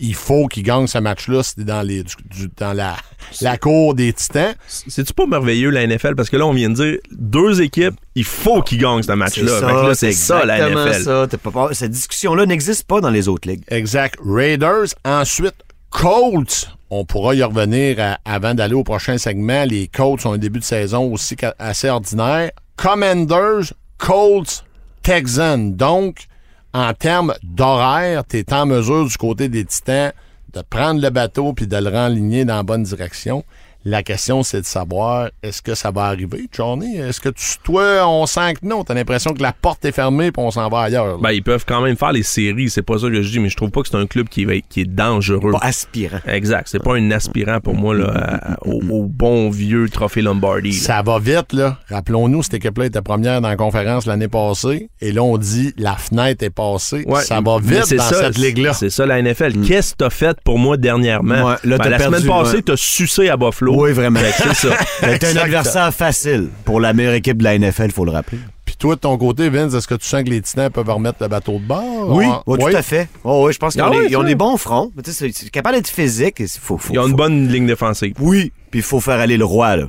il 0.00 0.14
faut 0.14 0.46
qu'ils 0.48 0.62
gagnent 0.62 0.86
ce 0.86 0.98
match-là. 0.98 1.42
C'est 1.42 1.62
dans, 1.64 1.82
les, 1.82 2.02
du- 2.02 2.14
du- 2.30 2.50
dans 2.56 2.72
la, 2.72 2.96
la 3.40 3.56
cour 3.58 3.94
des 3.94 4.12
Titans. 4.12 4.54
C'est-tu 4.66 5.12
pas 5.12 5.26
merveilleux 5.26 5.70
la 5.70 5.86
NFL? 5.86 6.14
Parce 6.16 6.30
que 6.30 6.36
là, 6.36 6.46
on 6.46 6.52
vient 6.52 6.70
de 6.70 6.74
dire 6.74 6.98
deux 7.12 7.60
équipes, 7.62 7.94
il 8.14 8.24
faut 8.24 8.62
qu'ils 8.62 8.78
gagnent 8.78 9.02
ce 9.02 9.12
match-là. 9.12 9.60
Fait 9.60 9.66
que 9.66 9.86
là, 9.88 9.94
C'est 9.94 10.12
ça 10.12 10.44
la 10.44 10.56
exactement 10.68 10.86
NFL. 10.86 11.04
ça. 11.04 11.50
Pas. 11.50 11.68
Cette 11.74 11.90
discussion-là 11.92 12.46
n'existe 12.46 12.84
pas 12.86 13.00
dans 13.00 13.10
les 13.10 13.28
autres 13.28 13.48
ligues. 13.48 13.64
Exact. 13.68 14.16
Raiders. 14.24 14.86
Ensuite, 15.04 15.54
Colts. 15.90 16.68
On 16.92 17.04
pourra 17.04 17.34
y 17.34 17.42
revenir 17.42 17.98
à- 18.00 18.18
avant 18.24 18.54
d'aller 18.54 18.74
au 18.74 18.82
prochain 18.84 19.18
segment. 19.18 19.64
Les 19.64 19.86
Colts 19.88 20.24
ont 20.26 20.32
un 20.32 20.38
début 20.38 20.58
de 20.58 20.64
saison 20.64 21.12
aussi 21.12 21.36
assez 21.58 21.88
ordinaire. 21.88 22.50
Commanders, 22.76 23.72
Colts, 23.98 24.64
Texans. 25.02 25.76
Donc, 25.76 26.24
en 26.72 26.92
termes 26.94 27.34
d'horaire, 27.42 28.24
tu 28.26 28.38
es 28.38 28.52
en 28.52 28.66
mesure 28.66 29.06
du 29.06 29.16
côté 29.16 29.48
des 29.48 29.64
Titans 29.64 30.12
de 30.52 30.62
prendre 30.62 31.00
le 31.00 31.10
bateau 31.10 31.52
puis 31.52 31.66
de 31.66 31.76
le 31.76 31.90
renligner 31.90 32.44
dans 32.44 32.56
la 32.56 32.62
bonne 32.62 32.82
direction. 32.82 33.44
La 33.86 34.02
question, 34.02 34.42
c'est 34.42 34.60
de 34.60 34.66
savoir, 34.66 35.30
est-ce 35.42 35.62
que 35.62 35.74
ça 35.74 35.90
va 35.90 36.02
arriver, 36.04 36.48
Johnny? 36.52 36.98
Est-ce 36.98 37.18
que 37.18 37.30
tu, 37.30 37.44
toi, 37.64 38.06
on 38.06 38.26
sent 38.26 38.54
que 38.60 38.66
non? 38.66 38.84
T'as 38.84 38.92
l'impression 38.92 39.32
que 39.32 39.40
la 39.42 39.52
porte 39.54 39.82
est 39.86 39.92
fermée 39.92 40.30
puis 40.32 40.42
on 40.44 40.50
s'en 40.50 40.68
va 40.68 40.80
ailleurs. 40.82 41.06
là? 41.06 41.16
Ben, 41.18 41.30
ils 41.30 41.42
peuvent 41.42 41.64
quand 41.66 41.80
même 41.80 41.96
faire 41.96 42.12
les 42.12 42.22
séries, 42.22 42.68
c'est 42.68 42.82
pas 42.82 42.98
ça 42.98 43.08
que 43.08 43.22
je 43.22 43.30
dis, 43.30 43.38
mais 43.40 43.48
je 43.48 43.56
trouve 43.56 43.70
pas 43.70 43.80
que 43.80 43.88
c'est 43.88 43.96
un 43.96 44.06
club 44.06 44.28
qui, 44.28 44.44
va 44.44 44.56
être- 44.56 44.68
qui 44.68 44.82
est 44.82 44.84
dangereux. 44.84 45.52
Pas 45.52 45.60
aspirant. 45.62 46.18
Exact, 46.26 46.68
c'est 46.70 46.82
pas 46.82 46.94
un 46.96 47.10
aspirant 47.10 47.60
pour 47.60 47.74
moi 47.74 47.94
là, 47.94 48.10
à- 48.12 48.58
au, 48.68 48.80
au 48.90 49.04
bon 49.06 49.48
vieux 49.48 49.88
trophée 49.88 50.20
Lombardi. 50.20 50.72
là. 50.72 50.76
Ça 50.78 51.02
va 51.02 51.18
vite, 51.18 51.54
là. 51.54 51.78
Rappelons-nous, 51.88 52.42
cette 52.42 52.54
équipe-là 52.54 52.84
était 52.84 53.00
première 53.00 53.40
dans 53.40 53.48
la 53.48 53.56
conférence 53.56 54.04
l'année 54.04 54.28
passée. 54.28 54.90
Et 55.00 55.10
là, 55.12 55.22
on 55.22 55.38
dit 55.38 55.72
la 55.78 55.96
fenêtre 55.96 56.44
est 56.44 56.50
passée. 56.50 57.02
Ouais, 57.06 57.22
ça 57.22 57.40
va 57.40 57.56
vite 57.58 57.84
c'est 57.86 57.96
dans 57.96 58.02
ça, 58.04 58.24
cette 58.24 58.36
ligue-là. 58.38 58.74
C'est 58.74 58.90
ça 58.90 59.06
la 59.06 59.22
NFL. 59.22 59.62
Qu'est-ce 59.66 59.92
que 59.92 59.98
t'as 59.98 60.10
fait 60.10 60.36
pour 60.44 60.58
moi 60.58 60.76
dernièrement? 60.76 61.46
Ouais, 61.46 61.54
là, 61.64 61.78
Ben, 61.78 61.88
la 61.88 61.96
perdu, 61.96 62.16
semaine 62.18 62.28
passée, 62.28 62.56
ouais. 62.56 62.62
t'as 62.62 62.76
sucé 62.76 63.28
à 63.30 63.36
Buffalo. 63.38 63.69
Oui, 63.70 63.92
vraiment. 63.92 64.20
C'est 64.36 64.54
ça. 64.54 64.76
T'es 65.18 65.26
un 65.26 65.36
adversaire 65.42 65.94
facile 65.94 66.48
pour 66.64 66.80
la 66.80 66.92
meilleure 66.92 67.14
équipe 67.14 67.38
de 67.38 67.44
la 67.44 67.58
NFL, 67.58 67.90
faut 67.90 68.04
le 68.04 68.10
rappeler. 68.12 68.38
Puis 68.64 68.76
toi, 68.76 68.94
de 68.94 69.00
ton 69.00 69.16
côté, 69.18 69.48
Vince, 69.50 69.74
est-ce 69.74 69.88
que 69.88 69.94
tu 69.96 70.06
sens 70.06 70.22
que 70.22 70.30
les 70.30 70.40
Titans 70.40 70.70
peuvent 70.70 70.88
remettre 70.88 71.18
le 71.20 71.28
bateau 71.28 71.54
de 71.58 71.64
bord? 71.66 72.08
Oui, 72.10 72.24
Ah, 72.28 72.42
ouais, 72.46 72.58
tout 72.58 72.76
à 72.76 72.82
fait. 72.82 73.08
Oh, 73.24 73.44
oui, 73.46 73.52
je 73.52 73.58
pense 73.58 73.72
qu'ils 73.72 73.82
Ah 73.82 73.90
ont, 73.90 73.94
ouais, 73.96 74.06
des- 74.06 74.12
ils 74.12 74.16
ont 74.16 74.22
des 74.22 74.34
bons 74.36 74.56
fronts. 74.56 74.92
Mais 74.96 75.02
tu 75.02 75.12
sais, 75.12 75.28
C'est 75.32 75.44
c'est 75.44 75.50
capable 75.50 75.76
d'être 75.76 75.88
physique. 75.88 76.36
Il 76.38 76.48
faut, 76.48 76.78
faut, 76.78 76.92
Ils 76.94 76.98
ont 77.00 77.08
une 77.08 77.16
bonne 77.16 77.48
ligne 77.48 77.66
défensive. 77.66 78.14
Oui, 78.20 78.52
puis 78.70 78.80
il 78.80 78.82
faut 78.84 79.00
faire 79.00 79.18
aller 79.18 79.36
le 79.36 79.44
roi, 79.44 79.76
là. 79.76 79.86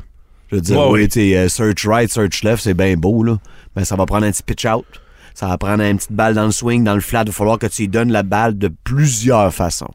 Je 0.49 0.55
veux 0.55 0.61
dire, 0.61 0.77
Ouais, 0.79 0.85
oui, 0.89 0.99
oui. 1.03 1.07
tu 1.09 1.19
sais, 1.31 1.37
euh, 1.37 1.47
search 1.47 1.85
right, 1.85 2.11
search 2.11 2.43
left, 2.43 2.63
c'est 2.63 2.73
bien 2.73 2.95
beau, 2.97 3.23
là. 3.23 3.37
Mais 3.75 3.85
ça 3.85 3.95
va 3.95 4.05
prendre 4.05 4.25
un 4.25 4.31
petit 4.31 4.43
pitch 4.43 4.65
out. 4.65 4.85
Ça 5.33 5.47
va 5.47 5.57
prendre 5.57 5.81
une 5.83 5.95
petite 5.97 6.11
balle 6.11 6.33
dans 6.33 6.45
le 6.45 6.51
swing, 6.51 6.83
dans 6.83 6.95
le 6.95 6.99
flat. 7.01 7.21
Il 7.21 7.27
va 7.27 7.33
falloir 7.33 7.57
que 7.59 7.67
tu 7.67 7.83
lui 7.83 7.87
donnes 7.87 8.11
la 8.11 8.23
balle 8.23 8.57
de 8.57 8.69
plusieurs 8.83 9.53
façons. 9.53 9.87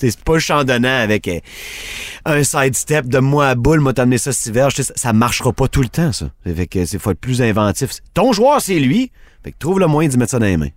C'est 0.00 0.20
pas 0.20 0.38
juste 0.38 0.50
en 0.50 0.64
donnant 0.64 1.02
avec 1.02 1.28
euh, 1.28 1.40
un 2.24 2.42
sidestep 2.42 3.06
de 3.06 3.18
moi 3.18 3.48
à 3.48 3.54
boule, 3.54 3.80
moi 3.80 3.92
t'amener 3.92 4.18
ça. 4.18 4.30
Je 4.30 4.36
sais, 4.74 4.82
Ça, 4.82 4.92
ça 4.96 5.12
marchera 5.12 5.52
pas 5.52 5.68
tout 5.68 5.82
le 5.82 5.88
temps, 5.88 6.12
ça. 6.12 6.30
Fait 6.44 6.66
que 6.66 6.84
c'est 6.86 6.98
faut 6.98 7.10
être 7.10 7.20
plus 7.20 7.42
inventif. 7.42 7.90
Ton 8.14 8.32
joueur, 8.32 8.60
c'est 8.60 8.78
lui. 8.78 9.12
Fait 9.44 9.52
que 9.52 9.58
trouve 9.58 9.80
le 9.80 9.86
moyen 9.86 10.08
d'y 10.08 10.16
mettre 10.18 10.32
ça 10.32 10.38
dans 10.38 10.46
les 10.46 10.56
mains. 10.56 10.68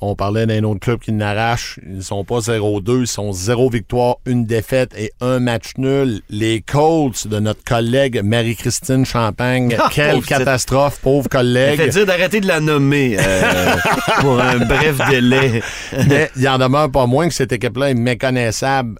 On 0.00 0.14
parlait 0.14 0.44
d'un 0.46 0.62
autre 0.64 0.80
club 0.80 1.00
qui 1.00 1.12
n'arrache. 1.12 1.80
Ils 1.88 2.02
sont 2.02 2.22
pas 2.24 2.38
0-2, 2.38 3.00
ils 3.00 3.06
sont 3.06 3.32
0 3.32 3.70
victoire, 3.70 4.16
une 4.26 4.44
défaite 4.44 4.92
et 4.98 5.10
un 5.22 5.38
match 5.40 5.72
nul. 5.78 6.20
Les 6.28 6.60
Colts 6.60 7.26
de 7.26 7.40
notre 7.40 7.64
collègue 7.64 8.20
Marie-Christine 8.22 9.06
Champagne. 9.06 9.74
Ah, 9.78 9.88
Quelle 9.92 10.10
pauvre 10.12 10.22
petite. 10.22 10.38
catastrophe, 10.38 10.98
pauvre 11.00 11.28
Elle 11.32 11.38
fait 11.38 11.76
collègue. 11.76 11.90
dire 11.92 12.06
d'arrêter 12.06 12.40
de 12.40 12.46
la 12.46 12.60
nommer 12.60 13.16
euh, 13.18 13.76
pour 14.20 14.38
un 14.40 14.58
bref 14.58 15.00
délai. 15.08 15.62
Mais 16.08 16.30
il 16.36 16.46
en 16.48 16.58
demeure 16.58 16.90
pas 16.90 17.06
moins 17.06 17.28
que 17.28 17.34
cette 17.34 17.52
équipe-là 17.52 17.90
est 17.90 17.94
méconnaissable 17.94 18.98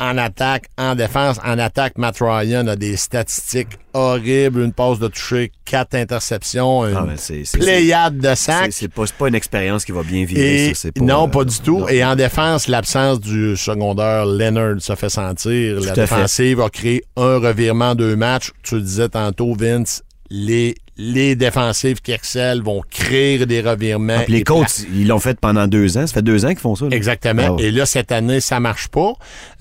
en 0.00 0.18
attaque, 0.18 0.64
en 0.78 0.94
défense. 0.94 1.38
En 1.44 1.58
attaque, 1.58 1.96
Matt 1.96 2.16
Ryan 2.20 2.66
a 2.66 2.76
des 2.76 2.96
statistiques 2.96 3.78
horribles. 3.92 4.62
Une 4.62 4.72
passe 4.72 4.98
de 4.98 5.08
toucher, 5.08 5.52
quatre 5.64 5.94
interceptions, 5.94 6.84
une 6.86 6.96
Ah, 6.96 7.04
ben, 7.06 7.16
pléiade 7.60 8.18
de 8.18 8.34
sacs. 8.34 8.72
c'est 8.72 8.88
pas, 8.88 9.04
pas 9.16 9.28
une 9.28 9.34
expérience 9.34 9.84
qui 9.84 9.92
va 9.92 10.02
bien 10.02 10.24
virer, 10.24 10.70
Et 10.70 10.74
ça. 10.74 10.88
c'est 10.94 11.00
non, 11.00 11.26
euh, 11.26 11.30
pas 11.30 11.44
du 11.44 11.58
tout. 11.60 11.80
non. 11.80 11.88
Et 11.88 12.04
en 12.04 12.16
défense, 12.16 12.68
l'absence 12.68 13.20
du 13.20 13.56
secondaire 13.56 14.26
Leonard 14.26 14.80
se 14.80 14.94
fait 14.94 15.08
sentir. 15.10 15.80
La 15.80 15.94
fait. 15.94 16.00
défensive 16.00 16.60
a 16.60 16.68
créé 16.68 17.04
un 17.16 17.38
revirement 17.38 17.90
en 17.90 17.94
deux 17.94 18.16
matchs. 18.16 18.50
Tu 18.62 18.76
le 18.76 18.80
disais 18.82 19.08
tantôt, 19.08 19.54
Vince, 19.54 20.02
les, 20.30 20.74
les 20.98 21.34
défensives 21.36 22.00
qui 22.02 22.12
excellent 22.12 22.62
vont 22.62 22.82
créer 22.90 23.44
des 23.46 23.60
revirements. 23.62 24.16
Ah, 24.18 24.22
puis 24.24 24.34
les 24.34 24.44
coachs, 24.44 24.80
ils 24.94 25.08
l'ont 25.08 25.18
fait 25.18 25.38
pendant 25.40 25.66
deux 25.66 25.96
ans. 25.96 26.06
Ça 26.06 26.12
fait 26.14 26.22
deux 26.22 26.44
ans 26.44 26.48
qu'ils 26.50 26.58
font 26.58 26.74
ça. 26.76 26.84
là. 26.86 26.94
Exactement. 26.96 27.42
Ah 27.46 27.52
ouais. 27.54 27.62
Et 27.64 27.70
là, 27.70 27.86
cette 27.86 28.12
année, 28.12 28.40
ça 28.40 28.60
marche 28.60 28.88
pas. 28.88 29.12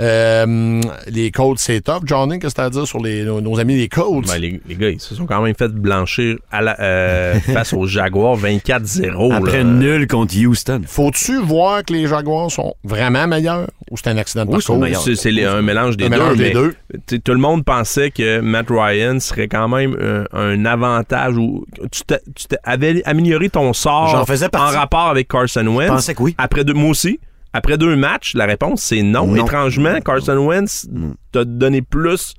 Euh, 0.01 0.81
les 1.07 1.31
Colts, 1.31 1.59
c'est 1.59 1.81
top. 1.81 2.03
Johnny, 2.05 2.39
qu'est-ce 2.39 2.53
que 2.55 2.59
tu 2.59 2.61
as 2.61 2.65
à 2.65 2.69
dire 2.69 2.87
sur 2.87 2.99
les, 3.01 3.23
nos, 3.23 3.39
nos 3.41 3.59
amis 3.59 3.75
les 3.77 3.87
Colts? 3.87 4.27
Ben, 4.27 4.37
les, 4.39 4.59
les 4.67 4.75
gars, 4.75 4.89
ils 4.89 4.99
se 4.99 5.15
sont 5.15 5.25
quand 5.25 5.41
même 5.41 5.55
fait 5.55 5.69
blanchir 5.71 6.37
à 6.51 6.61
la- 6.61 6.79
euh, 6.81 7.39
face 7.53 7.73
aux 7.73 7.85
Jaguars 7.87 8.37
24-0. 8.37 9.33
Après 9.33 9.59
là. 9.59 9.63
nul 9.63 10.07
contre 10.07 10.35
Houston. 10.37 10.81
Faut-tu 10.85 11.37
voir 11.41 11.83
que 11.85 11.93
les 11.93 12.07
Jaguars 12.07 12.51
sont 12.51 12.73
vraiment 12.83 13.27
meilleurs 13.27 13.67
ou 13.89 13.97
c'est 13.97 14.09
un 14.09 14.17
accident 14.17 14.45
de 14.45 14.51
parcours? 14.51 14.77
meilleurs. 14.77 15.01
C'est 15.01 15.15
c'est 15.15 15.31
les- 15.31 15.45
un 15.45 15.61
mélange 15.61 15.97
des 15.97 16.05
Un 16.05 16.09
deux. 16.09 16.15
mélange 16.17 16.37
des 16.37 16.51
deux. 16.51 16.75
Tout 17.23 17.31
le 17.33 17.39
monde 17.39 17.63
pensait 17.63 18.11
que 18.11 18.39
Matt 18.39 18.67
Ryan 18.69 19.19
serait 19.19 19.47
quand 19.47 19.67
même 19.67 19.95
un, 20.01 20.25
un 20.37 20.65
avantage 20.65 21.20
ou 21.29 21.65
tu 21.91 22.01
t'as- 22.05 22.19
tu 22.35 22.47
t'as- 22.47 22.57
avais 22.63 23.01
amélioré 23.05 23.49
ton 23.49 23.73
sort 23.73 24.27
faisais 24.27 24.47
en 24.55 24.65
rapport 24.79 25.07
avec 25.09 25.27
Carson 25.27 25.65
Wentz? 25.67 25.87
Je 25.89 25.93
pensais 25.93 26.15
que 26.15 26.23
oui. 26.23 26.35
Après 26.37 26.63
deux, 26.63 26.73
moi 26.73 26.89
aussi. 26.89 27.19
Après 27.53 27.77
deux 27.77 27.95
matchs, 27.97 28.33
la 28.33 28.45
réponse 28.45 28.81
c'est 28.81 29.01
non. 29.03 29.27
Non. 29.27 29.35
Étrangement, 29.45 29.99
Carson 30.01 30.37
Wentz 30.37 30.87
t'a 31.31 31.43
donné 31.45 31.81
plus 31.81 32.33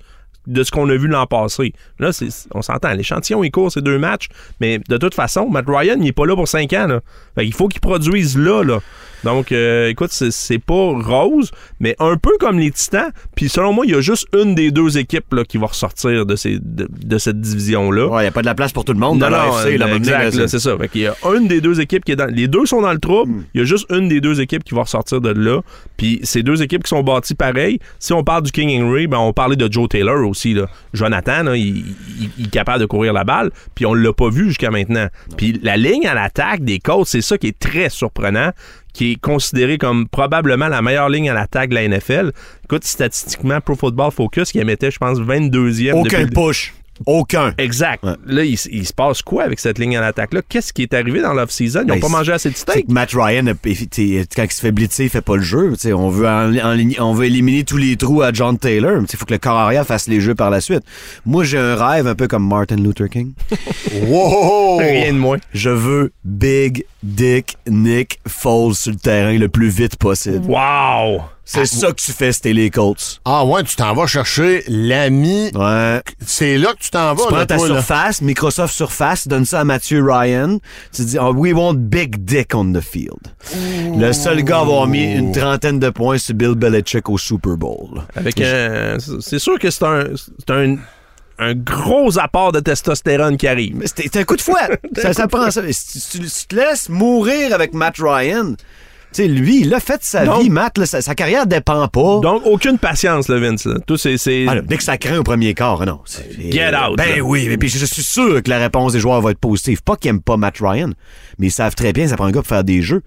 de 0.46 0.62
ce 0.62 0.70
qu'on 0.70 0.88
a 0.90 0.96
vu 0.96 1.06
l'an 1.08 1.26
passé. 1.26 1.72
Là, 1.98 2.12
c'est- 2.12 2.48
on 2.54 2.62
s'entend, 2.62 2.92
l'échantillon 2.94 3.42
est 3.44 3.50
court, 3.50 3.70
c'est 3.70 3.82
deux 3.82 3.98
matchs, 3.98 4.28
mais 4.60 4.78
de 4.88 4.96
toute 4.96 5.14
façon, 5.14 5.48
Matt 5.48 5.66
Ryan, 5.68 5.96
il 6.00 6.08
est 6.08 6.12
pas 6.12 6.26
là 6.26 6.34
pour 6.34 6.48
cinq 6.48 6.72
ans. 6.72 6.86
Là. 6.86 7.00
Fait 7.34 7.46
il 7.46 7.52
faut 7.54 7.68
qu'il 7.68 7.80
produise 7.80 8.36
là. 8.36 8.62
là. 8.62 8.80
Donc, 9.24 9.52
euh, 9.52 9.88
écoute, 9.88 10.10
c'est, 10.10 10.32
c'est 10.32 10.58
pas 10.58 10.74
rose, 10.74 11.52
mais 11.78 11.94
un 12.00 12.16
peu 12.16 12.32
comme 12.40 12.58
les 12.58 12.72
Titans. 12.72 13.12
Puis 13.36 13.48
selon 13.48 13.72
moi, 13.72 13.86
il 13.86 13.92
y 13.92 13.94
a 13.94 14.00
juste 14.00 14.26
une 14.36 14.56
des 14.56 14.72
deux 14.72 14.98
équipes 14.98 15.32
là, 15.32 15.44
qui 15.44 15.58
va 15.58 15.66
ressortir 15.66 16.26
de, 16.26 16.34
ces, 16.34 16.58
de, 16.60 16.88
de 16.90 17.18
cette 17.18 17.40
division-là. 17.40 18.08
Ouais, 18.08 18.18
il 18.22 18.24
n'y 18.24 18.28
a 18.28 18.32
pas 18.32 18.40
de 18.40 18.46
la 18.46 18.56
place 18.56 18.72
pour 18.72 18.84
tout 18.84 18.92
le 18.92 18.98
monde 18.98 19.20
Non, 19.20 19.30
dans 19.30 19.36
non, 19.46 19.54
l'AFC. 19.54 19.78
là, 19.78 19.94
exact, 19.94 20.48
c'est 20.48 20.58
ça. 20.58 20.76
Fait 20.76 20.88
qu'il 20.88 21.02
y 21.02 21.06
a 21.06 21.14
une 21.36 21.46
des 21.46 21.60
deux 21.60 21.80
équipes 21.80 22.04
qui 22.04 22.10
est 22.12 22.16
dans. 22.16 22.26
Les 22.34 22.48
deux 22.48 22.66
sont 22.66 22.82
dans 22.82 22.92
le 22.92 22.98
trouble. 22.98 23.30
Hmm. 23.32 23.44
Il 23.54 23.60
y 23.60 23.62
a 23.62 23.64
juste 23.64 23.86
une 23.92 24.08
des 24.08 24.20
deux 24.20 24.40
équipes 24.40 24.64
qui 24.64 24.74
va 24.74 24.82
ressortir 24.82 25.20
de 25.20 25.28
là. 25.30 25.60
Puis 25.96 26.18
ces 26.24 26.42
deux 26.42 26.60
équipes 26.60 26.82
qui 26.82 26.88
sont 26.88 27.04
bâties 27.04 27.36
pareil. 27.36 27.78
Si 28.00 28.12
on 28.12 28.24
parle 28.24 28.42
du 28.42 28.50
King 28.50 28.82
Henry, 28.82 29.06
ben 29.06 29.18
on 29.18 29.32
parlait 29.32 29.54
de 29.56 29.70
Joe 29.72 29.88
Taylor 29.88 30.26
aussi. 30.28 30.31
Là. 30.54 30.66
Jonathan, 30.94 31.42
là, 31.44 31.56
il, 31.56 31.78
il- 31.78 32.30
il 32.38 32.46
est 32.46 32.50
capable 32.50 32.80
de 32.80 32.86
courir 32.86 33.12
la 33.12 33.24
balle. 33.24 33.50
Puis 33.74 33.86
on 33.86 33.94
l'a 33.94 34.12
pas 34.12 34.28
vu 34.30 34.48
jusqu'à 34.48 34.70
maintenant. 34.70 35.06
Puis 35.36 35.58
la 35.62 35.76
ligne 35.76 36.06
à 36.06 36.14
l'attaque 36.14 36.64
des 36.64 36.78
Colts, 36.78 37.06
c'est 37.08 37.20
ça 37.22 37.38
qui 37.38 37.48
est 37.48 37.58
très 37.58 37.88
surprenant 37.88 38.50
qui 38.92 39.12
est 39.12 39.20
considéré 39.20 39.78
comme 39.78 40.06
probablement 40.06 40.68
la 40.68 40.82
meilleure 40.82 41.08
ligne 41.08 41.30
à 41.30 41.34
l'attaque 41.34 41.70
de 41.70 41.74
la 41.76 41.88
NFL. 41.88 42.32
Écoute, 42.64 42.84
statistiquement, 42.84 43.58
Pro 43.62 43.74
Football 43.74 44.10
Focus, 44.10 44.52
qui 44.52 44.58
émettait, 44.58 44.90
je 44.90 44.98
pense, 44.98 45.18
22e. 45.18 45.92
Aucun 45.94 46.20
depuis 46.24 46.34
push. 46.34 46.74
Aucun. 47.06 47.54
Exact. 47.58 48.04
Là, 48.26 48.44
il, 48.44 48.56
se 48.56 48.92
passe 48.92 49.22
quoi 49.22 49.44
avec 49.44 49.58
cette 49.60 49.78
ligne 49.78 49.96
à 49.96 50.00
l'attaque-là? 50.00 50.40
Qu'est-ce 50.48 50.72
qui 50.72 50.82
est 50.82 50.94
arrivé 50.94 51.20
dans 51.20 51.32
l'off-season? 51.32 51.80
Ils 51.82 51.86
n'ont 51.86 51.94
Ben, 51.94 52.00
pas 52.00 52.08
mangé 52.08 52.32
assez 52.32 52.50
de 52.50 52.56
steak. 52.56 52.86
que 52.86 52.92
Matt 52.92 53.10
Ryan, 53.12 53.44
quand 53.46 54.42
il 54.44 54.52
se 54.52 54.60
fait 54.60 54.72
blitzer, 54.72 55.04
il 55.04 55.10
fait 55.10 55.20
pas 55.20 55.36
le 55.36 55.42
jeu. 55.42 55.72
T'sais, 55.76 55.92
on, 55.92 56.10
veut 56.10 56.28
en- 56.28 56.54
en- 56.54 56.78
on 57.00 57.12
veut 57.14 57.26
éliminer 57.26 57.64
tous 57.64 57.76
les 57.78 57.96
trous 57.96 58.22
à 58.22 58.32
John 58.32 58.58
Taylor. 58.58 59.00
Il 59.10 59.16
faut 59.16 59.24
que 59.24 59.32
le 59.32 59.38
corps 59.38 59.58
arrière 59.58 59.86
fasse 59.86 60.06
les 60.08 60.20
jeux 60.20 60.34
par 60.34 60.50
la 60.50 60.60
suite. 60.60 60.82
Moi, 61.26 61.44
j'ai 61.44 61.58
un 61.58 61.74
rêve 61.76 62.06
un 62.06 62.14
peu 62.14 62.28
comme 62.28 62.46
Martin 62.46 62.76
Luther 62.76 63.08
King. 63.08 63.32
Wow! 64.06 64.78
Rien 64.78 65.12
de 65.12 65.18
moins. 65.18 65.38
Je 65.52 65.70
veux 65.70 66.12
Big 66.24 66.84
Dick 67.02 67.56
Nick 67.68 68.20
Foles 68.26 68.74
sur 68.74 68.92
le 68.92 68.98
terrain 68.98 69.36
le 69.36 69.48
plus 69.48 69.68
vite 69.68 69.96
possible. 69.96 70.46
Wow! 70.46 71.22
C'est 71.52 71.66
ça 71.66 71.88
que 71.88 72.00
tu 72.00 72.12
fais, 72.12 72.32
c'était 72.32 72.52
les 72.52 72.70
Colts. 72.70 73.20
Ah 73.24 73.44
ouais, 73.44 73.62
tu 73.64 73.76
t'en 73.76 73.94
vas 73.94 74.06
chercher 74.06 74.64
l'ami. 74.68 75.50
Ouais. 75.54 76.00
C'est 76.24 76.56
là 76.58 76.72
que 76.72 76.78
tu 76.82 76.90
t'en 76.90 77.14
vas. 77.14 77.24
Tu 77.26 77.30
là, 77.32 77.36
prends 77.38 77.46
ta 77.46 77.56
toi, 77.56 77.68
là. 77.68 77.74
surface, 77.76 78.22
Microsoft 78.22 78.74
Surface, 78.74 79.28
donne 79.28 79.44
ça 79.44 79.60
à 79.60 79.64
Mathieu 79.64 80.02
Ryan. 80.04 80.58
Tu 80.94 81.04
dis, 81.04 81.18
oh, 81.20 81.32
we 81.34 81.52
want 81.52 81.74
big 81.74 82.24
dick 82.24 82.54
on 82.54 82.72
the 82.72 82.80
field. 82.80 83.20
Le 83.98 84.12
seul 84.12 84.42
gars 84.42 84.58
à 84.58 84.60
avoir 84.60 84.86
mis 84.86 85.04
une 85.14 85.32
trentaine 85.32 85.78
de 85.78 85.90
points 85.90 86.18
sur 86.18 86.34
Bill 86.34 86.54
Belichick 86.54 87.08
au 87.08 87.18
Super 87.18 87.56
Bowl. 87.56 88.02
Avec 88.16 88.40
un- 88.40 88.96
C'est 89.20 89.38
sûr 89.38 89.58
que 89.58 89.70
c'est 89.70 89.84
un, 89.84 90.04
c'est 90.16 90.50
un, 90.52 90.76
un 91.38 91.54
gros 91.54 92.18
apport 92.18 92.52
de 92.52 92.60
testostérone 92.60 93.36
qui 93.36 93.46
arrive. 93.48 93.82
C'était 93.84 94.20
un 94.20 94.24
coup 94.24 94.36
de 94.36 94.40
fouet. 94.42 94.80
ça, 94.96 95.12
ça 95.12 95.28
prend 95.28 95.50
ça. 95.50 95.62
Si 95.70 95.92
tu, 96.18 96.28
si 96.28 96.46
tu 96.46 96.46
te 96.48 96.56
laisses 96.56 96.88
mourir 96.88 97.52
avec 97.54 97.74
Matt 97.74 97.96
Ryan, 97.98 98.54
sais, 99.16 99.28
lui, 99.28 99.60
il 99.62 99.74
a 99.74 99.80
fait 99.80 100.02
sa 100.02 100.24
Donc- 100.24 100.42
vie, 100.42 100.50
Matt. 100.50 100.78
là, 100.78 100.86
sa, 100.86 101.00
sa 101.02 101.14
carrière 101.14 101.46
dépend 101.46 101.86
pas. 101.88 102.20
Donc, 102.20 102.42
aucune 102.46 102.78
patience, 102.78 103.28
le 103.28 103.38
Vince. 103.38 103.64
là. 103.66 103.74
Tout, 103.86 103.96
c'est. 103.96 104.16
c'est- 104.16 104.46
Ah, 104.48 104.56
là, 104.56 104.60
dès 104.62 104.76
que 104.76 104.82
ça 104.84 104.96
craint 104.98 105.18
au 105.18 105.22
premier 105.22 105.54
quart, 105.54 105.84
non. 105.86 106.00
c'est- 106.04 106.28
Get 106.50 106.70
out, 106.74 106.96
Ben 106.96 107.20
oui, 107.22 107.46
mais 107.48 107.56
puis 107.58 107.68
je 107.68 107.84
suis 107.84 108.02
sûr 108.02 108.42
que 108.42 108.50
la 108.50 108.58
réponse 108.58 108.92
des 108.92 109.00
joueurs 109.00 109.20
va 109.20 109.30
être 109.32 109.38
positive. 109.38 109.82
Pas 109.82 109.96
qu'ils 109.96 110.10
aiment 110.10 110.22
pas 110.22 110.36
Matt 110.36 110.56
Ryan, 110.60 110.90
mais 111.38 111.48
ils 111.48 111.50
savent 111.52 111.74
très 111.74 111.92
bien 111.92 112.04
que 112.04 112.10
ça 112.10 112.16
prend 112.16 112.26
un 112.26 112.30
gars 112.30 112.40
pour 112.40 112.48
faire 112.48 112.64
des 112.64 112.82
jeux. 112.82 113.02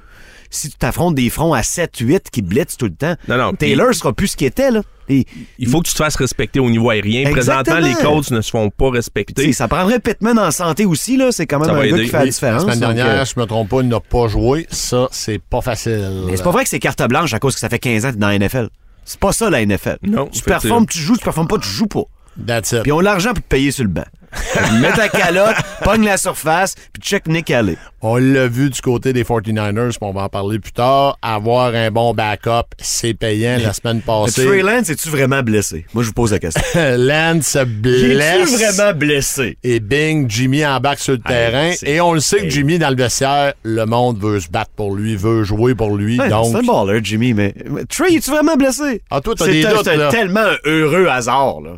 Si 0.55 0.69
tu 0.69 0.77
t'affrontes 0.77 1.15
des 1.15 1.29
fronts 1.29 1.53
à 1.53 1.61
7-8 1.61 2.21
qui 2.31 2.41
blitzent 2.41 2.77
tout 2.77 2.85
le 2.85 2.95
temps, 2.95 3.15
Non, 3.27 3.37
non, 3.37 3.53
Taylor 3.53 3.93
sera 3.93 4.13
plus 4.13 4.29
ce 4.29 4.37
qu'il 4.37 4.47
était, 4.47 4.71
là. 4.71 4.81
Et, 5.07 5.25
Il 5.59 5.69
faut 5.69 5.81
que 5.81 5.87
tu 5.87 5.93
te 5.93 5.97
fasses 5.97 6.15
respecter 6.15 6.59
au 6.59 6.69
niveau 6.69 6.89
aérien. 6.89 7.29
Exactement. 7.29 7.63
Présentement, 7.63 7.87
les 7.87 8.03
coachs 8.21 8.31
ne 8.31 8.41
se 8.41 8.49
font 8.49 8.69
pas 8.69 8.87
tu 8.87 8.93
respecter. 8.93 9.53
ça 9.53 9.67
prendrait 9.67 9.99
Pittman 9.99 10.39
en 10.39 10.49
santé 10.51 10.85
aussi, 10.85 11.17
là. 11.17 11.31
C'est 11.31 11.45
quand 11.45 11.59
même 11.59 11.69
Ça 11.69 11.75
un 11.75 11.79
gars 11.79 11.85
aider. 11.85 12.03
qui 12.05 12.09
fait 12.09 12.17
la 12.19 12.25
différence. 12.25 12.65
La 12.65 12.73
semaine 12.73 12.87
donc, 12.87 12.95
dernière, 12.95 13.21
euh, 13.21 13.25
je 13.25 13.39
me 13.39 13.45
trompe 13.45 13.69
pas, 13.69 13.81
il 13.81 13.87
n'a 13.87 13.99
pas 13.99 14.27
joué. 14.27 14.65
Ça, 14.71 15.07
c'est 15.11 15.39
pas 15.39 15.61
facile. 15.61 16.23
Mais 16.25 16.37
c'est 16.37 16.43
pas 16.43 16.51
vrai 16.51 16.63
que 16.63 16.69
c'est 16.69 16.79
carte 16.79 17.03
blanche 17.07 17.33
à 17.33 17.39
cause 17.39 17.53
que 17.53 17.59
ça 17.59 17.69
fait 17.69 17.79
15 17.79 18.05
ans 18.05 18.07
que 18.09 18.13
t'es 18.13 18.19
dans 18.19 18.29
la 18.29 18.39
NFL. 18.39 18.69
C'est 19.03 19.19
pas 19.19 19.33
ça, 19.33 19.49
la 19.49 19.63
NFL. 19.63 19.97
Non, 20.03 20.27
tu 20.27 20.41
performes, 20.41 20.87
tu 20.87 20.97
joues, 20.97 21.17
tu 21.17 21.23
performes 21.23 21.47
pas, 21.47 21.59
tu 21.59 21.69
joues 21.69 21.87
pas. 21.87 22.05
That's 22.47 22.71
it. 22.71 22.81
Puis 22.81 22.89
ils 22.89 22.93
ont 22.93 22.99
l'argent 22.99 23.33
pour 23.33 23.43
te 23.43 23.47
payer 23.47 23.71
sur 23.71 23.83
le 23.83 23.89
banc. 23.89 24.05
Mets 24.80 24.93
ta 24.93 25.10
calotte, 25.10 25.56
pogne 25.84 26.06
la 26.06 26.17
surface, 26.17 26.76
puis 26.93 27.02
check 27.02 27.28
Nick 27.28 27.52
Alley. 27.52 27.78
On 28.02 28.17
l'a 28.17 28.48
vu 28.48 28.69
du 28.69 28.82
côté 28.82 29.13
des 29.13 29.24
49ers, 29.24 29.89
puis 29.89 29.98
on 30.02 30.12
va 30.12 30.24
en 30.24 30.30
parler 30.30 30.60
plus 30.60 30.71
tard. 30.71 31.17
Avoir 31.21 31.74
un 31.74 31.89
bon 31.89 32.13
backup, 32.13 32.67
c'est 32.78 33.13
payant 33.13 33.58
la 33.62 33.74
semaine 33.74 34.02
Trey 34.02 34.26
passée. 34.26 34.62
Lance, 34.62 34.89
es-tu 34.89 35.10
vraiment 35.10 35.41
blessé? 35.41 35.86
Moi, 35.93 36.04
je 36.04 36.08
vous 36.10 36.13
pose 36.13 36.32
la 36.32 36.39
question. 36.39 36.62
Lance 36.98 37.48
se 37.48 37.63
blesse. 37.63 38.54
Es-tu 38.54 38.63
vraiment 38.63 38.93
blessé? 38.93 39.58
Et 39.63 39.80
bing, 39.80 40.30
Jimmy 40.30 40.65
embarque 40.65 41.00
sur 41.00 41.13
le 41.13 41.19
terrain. 41.19 41.71
Et 41.84 42.00
on 42.02 42.13
le 42.13 42.19
sait 42.19 42.41
que. 42.41 42.50
Jimmy, 42.50 42.78
dans 42.78 42.89
le 42.89 42.95
vestiaire, 42.95 43.54
le 43.63 43.86
monde 43.86 44.19
veut 44.19 44.39
se 44.39 44.50
battre 44.50 44.71
pour 44.76 44.93
lui, 44.95 45.15
veut 45.15 45.43
jouer 45.43 45.74
pour 45.74 45.95
lui. 45.95 46.19
Ouais, 46.19 46.30
donc, 46.30 46.52
C'est 46.52 46.58
un 46.58 46.62
baller, 46.86 47.00
Jimmy, 47.04 47.34
mais 47.34 47.54
Trey, 47.89 48.15
es-tu 48.15 48.30
vraiment 48.30 48.56
blessé? 48.56 49.02
Ah, 49.10 49.21
toi, 49.21 49.34
t'as 49.36 49.45
C'est 49.45 49.52
des 49.52 49.63
doutes, 49.63 49.86
là. 49.86 50.10
tellement 50.10 50.41
un 50.41 50.58
heureux 50.65 51.08
hasard, 51.08 51.62
là. 51.62 51.71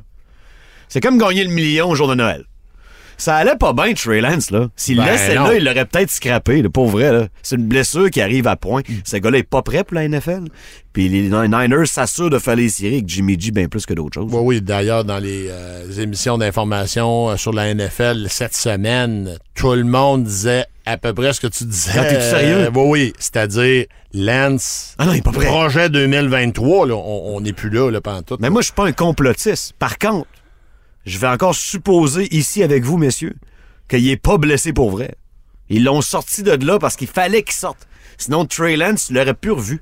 C'est 0.89 1.01
comme 1.01 1.17
gagner 1.17 1.43
le 1.43 1.51
million 1.51 1.89
au 1.89 1.95
jour 1.95 2.07
de 2.07 2.15
Noël. 2.15 2.43
Ça 3.19 3.35
allait 3.35 3.55
pas 3.55 3.73
bien, 3.73 3.95
Trey 3.95 4.21
Lance, 4.21 4.51
là. 4.51 4.67
S'il 4.75 4.97
Ben 4.97 5.05
laissait 5.07 5.33
non. 5.33 5.45
là, 5.47 5.55
il 5.55 5.63
l'aurait 5.65 5.85
peut-être 5.85 6.11
scrappé, 6.11 6.61
là, 6.61 6.69
pour 6.69 6.85
vrai, 6.87 7.11
là. 7.11 7.27
C'est 7.41 7.55
une 7.55 7.65
blessure 7.65 8.11
qui 8.11 8.21
arrive 8.21 8.45
à 8.45 8.55
point. 8.55 8.83
Ce 9.05 9.17
gars-là 9.17 9.39
est 9.39 9.43
pas 9.43 9.63
prêt 9.63 9.83
pour 9.83 9.95
la 9.95 10.07
NFL. 10.07 10.43
Puis 10.93 11.09
les 11.09 11.23
Niners 11.23 11.87
s'assurent 11.87 12.29
de 12.29 12.37
faire 12.37 12.55
les 12.55 12.69
séries 12.69 12.95
avec 12.97 13.09
Jimmy 13.09 13.35
G 13.39 13.49
bien 13.49 13.67
plus 13.69 13.87
que 13.87 13.95
d'autres 13.95 14.13
choses. 14.21 14.31
Oui, 14.31 14.41
oui. 14.43 14.61
D'ailleurs, 14.61 15.03
dans 15.03 15.17
les 15.17 15.47
euh, 15.49 15.91
émissions 15.99 16.37
d'information 16.37 17.29
euh, 17.31 17.37
sur 17.37 17.53
la 17.53 17.73
NFL 17.73 18.27
cette 18.29 18.55
semaine, 18.55 19.39
tout 19.55 19.71
le 19.73 19.83
monde 19.83 20.23
disait 20.23 20.65
à 20.85 20.97
peu 20.97 21.11
près 21.15 21.33
ce 21.33 21.41
que 21.41 21.47
tu 21.47 21.63
disais. 21.63 21.93
Ah, 21.97 22.03
t'es-tu 22.05 22.21
sérieux? 22.21 22.65
Euh, 22.65 22.71
oui, 22.75 22.83
oui. 22.87 23.13
C'est-à-dire, 23.17 23.85
Lance, 24.13 24.93
Ah 24.99 25.05
non, 25.07 25.13
il 25.13 25.17
est 25.17 25.21
pas 25.23 25.31
prêt. 25.31 25.47
projet 25.47 25.89
2023, 25.89 26.85
là, 26.85 26.93
on 26.95 27.41
n'est 27.41 27.53
plus 27.53 27.71
là, 27.71 27.89
là, 27.89 27.99
pendant 27.99 28.21
tout. 28.21 28.37
Mais 28.39 28.51
moi, 28.51 28.61
je 28.61 28.65
suis 28.65 28.75
pas 28.75 28.85
un 28.85 28.91
complotiste. 28.91 29.73
Par 29.79 29.97
contre, 29.97 30.27
je 31.07 31.17
vais 31.19 31.27
encore 31.27 31.55
supposer 31.55 32.27
ici 32.35 32.61
avec 32.63 32.83
vous, 32.83 32.97
messieurs, 32.97 33.35
qu'il 33.87 34.07
est 34.09 34.17
pas 34.17 34.37
blessé 34.37 34.73
pour 34.73 34.91
vrai. 34.91 35.15
Ils 35.69 35.85
l'ont 35.85 36.01
sorti 36.01 36.43
de 36.43 36.51
là 36.65 36.79
parce 36.79 36.97
qu'il 36.97 37.07
fallait 37.07 37.43
qu'il 37.43 37.55
sorte. 37.55 37.87
Sinon, 38.17 38.45
Trey 38.45 38.75
Lance 38.75 39.09
l'aurait 39.09 39.33
plus 39.33 39.51
revu. 39.51 39.81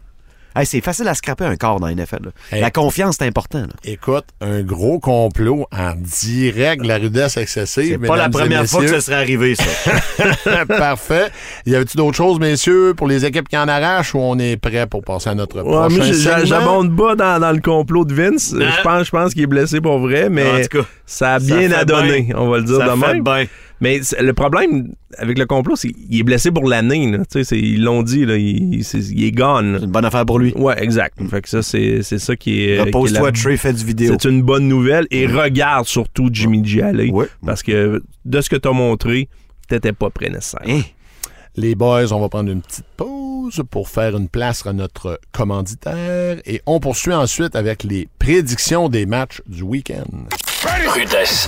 Hey, 0.56 0.66
c'est 0.66 0.82
facile 0.82 1.08
à 1.08 1.14
scraper 1.14 1.46
un 1.46 1.56
corps 1.58 1.80
dans 1.80 1.88
la 1.88 1.94
NFL. 1.96 2.20
là. 2.26 2.32
Hey. 2.52 2.62
La 2.62 2.72
confiance, 2.72 3.18
c'est 3.20 3.26
important. 3.28 3.60
là. 3.62 3.68
Écoute, 3.84 4.26
un 4.42 4.62
gros 4.62 5.00
complot 5.00 5.66
en 5.72 5.94
direct 5.96 6.82
de 6.84 6.88
la 6.88 6.98
rudesse 6.98 7.38
excessive. 7.38 7.98
C'est 8.02 8.08
pas 8.08 8.16
la 8.16 8.30
première 8.30 8.66
fois 8.66 8.82
que 8.82 8.88
ça 8.88 9.02
serait 9.02 9.18
arrivé, 9.18 9.56
ça. 9.56 10.66
Parfait. 10.68 11.28
Y 11.66 11.76
avait-tu 11.76 11.98
d'autres 11.98 12.16
choses, 12.18 12.40
messieurs, 12.40 12.94
pour 12.96 13.08
les 13.08 13.26
équipes 13.26 13.50
qui 13.50 13.58
en 13.58 13.68
arrachent 13.68 14.16
ou 14.16 14.20
on 14.20 14.38
est 14.40 14.58
prêt 14.58 14.88
pour 14.88 15.04
passer 15.04 15.30
à 15.30 15.36
notre 15.36 15.62
Ouais, 15.62 15.96
prochain 15.98 16.46
j'abonde 16.46 16.96
pas 16.96 17.16
dans, 17.16 17.40
dans 17.40 17.52
le 17.52 17.60
complot 17.62 18.06
de 18.06 18.14
Vince. 18.14 18.54
Je 18.58 18.82
pense, 18.84 19.06
je 19.08 19.12
pense 19.12 19.34
qu'il 19.34 19.44
est 19.44 19.48
blessé 19.48 19.82
pour 19.82 20.00
vrai, 20.00 20.30
mais 20.30 20.50
En 20.50 20.62
tout 20.62 20.82
cas, 20.82 20.88
ça 21.06 21.34
a 21.36 21.40
ça 21.40 21.46
bien 21.46 21.84
donner, 21.86 22.22
bien. 22.22 22.36
on 22.38 22.50
va 22.50 22.58
le 22.58 22.64
dire 22.64 22.78
ça 22.78 22.86
de 22.96 23.00
fait 23.00 23.14
même. 23.14 23.24
bien. 23.24 23.46
Mais 23.82 24.00
le 24.20 24.34
problème 24.34 24.94
avec 25.18 25.38
le 25.38 25.46
complot, 25.46 25.76
c'est 25.76 25.90
qu'il 25.90 26.20
est 26.20 26.24
blessé 26.24 26.50
pour 26.52 26.68
l'année. 26.68 27.12
Ils 27.52 27.84
l'ont 27.84 28.04
dit, 28.04 28.26
là, 28.26 28.38
il, 28.38 28.84
c'est- 28.84 29.00
il 29.00 29.24
est 29.26 29.32
gone. 29.32 29.78
C'est 29.80 29.86
une 29.86 29.92
bonne 29.92 30.06
affaire 30.06 30.26
pour 30.26 30.40
lui. 30.40 30.54
Ouais, 30.56 30.82
exact. 30.82 31.18
Fait 31.30 31.42
que 31.42 31.50
ça, 31.50 31.62
c'est 31.62 32.02
c'est 32.02 32.20
ça 32.20 32.36
qui 32.36 32.64
est. 32.70 32.80
Repose-toi, 32.82 33.32
Trey, 33.34 33.58
fais 33.58 33.74
du 33.74 33.84
vidéo. 33.86 34.16
C'est 34.20 34.30
une 34.30 34.42
bonne 34.42 34.68
nouvelle. 34.68 35.08
Et 35.12 35.28
regarde 35.28 35.86
surtout 35.88 36.30
Jimmy 36.32 36.64
G. 36.66 36.82
Ouais. 37.12 37.28
Parce 37.46 37.64
que 37.64 38.02
de 38.24 38.42
ce 38.42 38.50
que 38.50 38.56
tu 38.56 38.68
as 38.68 38.72
montré, 38.74 39.28
t'étais 39.68 39.94
pas 39.94 40.10
prêt 40.10 40.30
nécessaire. 40.30 40.62
Hein? 40.68 40.82
Les 41.58 41.76
boys, 41.76 42.12
on 42.12 42.20
va 42.20 42.30
prendre 42.30 42.52
une 42.52 42.62
petite 42.62 42.86
pause 42.98 43.62
pour 43.70 43.88
faire 43.90 44.16
une 44.18 44.28
place 44.28 44.66
à 44.66 44.74
notre 44.74 45.20
commanditaire 45.32 46.38
et 46.46 46.62
on 46.66 46.80
poursuit 46.80 47.14
ensuite 47.14 47.56
avec 47.56 47.84
les 47.84 48.08
prédictions 48.20 48.90
des 48.90 49.06
matchs 49.06 49.42
du 49.48 49.62
week-end. 49.64 50.04
Rudesse. 50.94 51.48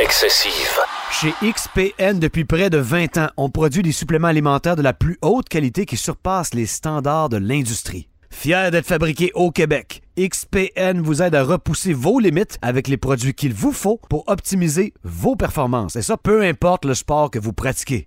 Excessive. 0.00 0.80
Chez 1.10 1.34
XPN, 1.42 2.20
depuis 2.20 2.44
près 2.44 2.70
de 2.70 2.78
20 2.78 3.16
ans, 3.16 3.28
on 3.36 3.50
produit 3.50 3.82
des 3.82 3.92
suppléments 3.92 4.28
alimentaires 4.28 4.76
de 4.76 4.82
la 4.82 4.92
plus 4.92 5.18
haute 5.20 5.48
qualité 5.48 5.84
qui 5.84 5.96
surpassent 5.96 6.54
les 6.54 6.66
standards 6.66 7.28
de 7.28 7.38
l'industrie. 7.38 8.08
Fier 8.30 8.70
d'être 8.70 8.86
fabriqué 8.86 9.32
au 9.34 9.50
Québec, 9.50 10.02
XPN 10.16 11.00
vous 11.00 11.22
aide 11.22 11.34
à 11.34 11.42
repousser 11.42 11.92
vos 11.92 12.20
limites 12.20 12.58
avec 12.62 12.86
les 12.86 12.98
produits 12.98 13.34
qu'il 13.34 13.52
vous 13.52 13.72
faut 13.72 13.98
pour 14.08 14.28
optimiser 14.28 14.92
vos 15.02 15.34
performances. 15.34 15.96
Et 15.96 16.02
ça, 16.02 16.16
peu 16.16 16.42
importe 16.42 16.84
le 16.84 16.94
sport 16.94 17.30
que 17.30 17.40
vous 17.40 17.52
pratiquez. 17.52 18.06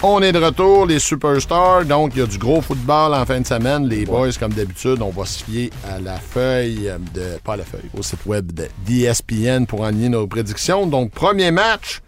On 0.00 0.22
est 0.22 0.30
de 0.30 0.38
retour, 0.38 0.86
les 0.86 1.00
superstars. 1.00 1.84
Donc, 1.84 2.12
il 2.14 2.20
y 2.20 2.22
a 2.22 2.26
du 2.26 2.38
gros 2.38 2.60
football 2.62 3.14
en 3.14 3.26
fin 3.26 3.40
de 3.40 3.46
semaine. 3.46 3.88
Les 3.88 4.04
boys, 4.06 4.30
comme 4.38 4.52
d'habitude, 4.52 5.02
on 5.02 5.10
va 5.10 5.24
se 5.24 5.42
fier 5.42 5.70
à 5.90 5.98
la 5.98 6.16
feuille 6.18 6.92
de. 7.14 7.36
Pas 7.42 7.54
à 7.54 7.56
la 7.56 7.64
feuille, 7.64 7.90
au 7.98 8.02
site 8.02 8.24
web 8.24 8.52
de 8.52 8.68
d'ESPN 8.86 9.64
pour 9.66 9.84
aligner 9.84 10.08
nos 10.08 10.28
prédictions. 10.28 10.86
Donc, 10.86 11.10
premier 11.10 11.50
match, 11.50 12.00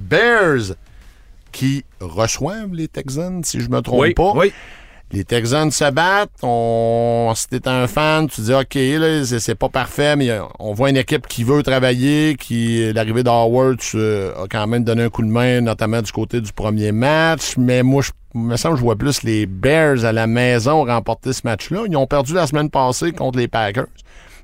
Bears 0.00 0.74
qui 1.52 1.84
reçoivent 2.00 2.74
les 2.74 2.88
Texans, 2.88 3.42
si 3.44 3.60
je 3.60 3.70
me 3.70 3.80
trompe 3.80 4.00
Oui, 4.00 4.12
pas. 4.12 4.32
oui. 4.34 4.52
Les 5.12 5.24
Texans 5.24 5.70
se 5.70 5.90
battent. 5.90 6.30
On, 6.42 7.32
si 7.36 7.46
t'es 7.48 7.68
un 7.68 7.86
fan, 7.86 8.28
tu 8.28 8.40
dis 8.40 8.52
OK, 8.52 8.76
c'est, 9.24 9.54
pas 9.54 9.68
parfait, 9.68 10.16
mais 10.16 10.30
on 10.58 10.72
voit 10.72 10.90
une 10.90 10.96
équipe 10.96 11.28
qui 11.28 11.44
veut 11.44 11.62
travailler, 11.62 12.36
qui 12.36 12.92
l'arrivée 12.92 13.22
d'Howard 13.22 13.76
euh, 13.94 14.34
a 14.34 14.48
quand 14.48 14.66
même 14.66 14.82
donné 14.82 15.04
un 15.04 15.08
coup 15.08 15.22
de 15.22 15.28
main, 15.28 15.60
notamment 15.60 16.02
du 16.02 16.10
côté 16.10 16.40
du 16.40 16.52
premier 16.52 16.90
match. 16.90 17.56
Mais 17.56 17.84
moi, 17.84 18.02
je 18.02 18.10
me 18.38 18.56
semble 18.56 18.74
que 18.74 18.80
je 18.80 18.84
vois 18.84 18.96
plus 18.96 19.22
les 19.22 19.46
Bears 19.46 20.04
à 20.04 20.12
la 20.12 20.26
maison 20.26 20.84
remporter 20.84 21.32
ce 21.32 21.42
match-là. 21.44 21.84
Ils 21.88 21.96
ont 21.96 22.08
perdu 22.08 22.34
la 22.34 22.48
semaine 22.48 22.70
passée 22.70 23.12
contre 23.12 23.38
les 23.38 23.48
Packers. 23.48 23.86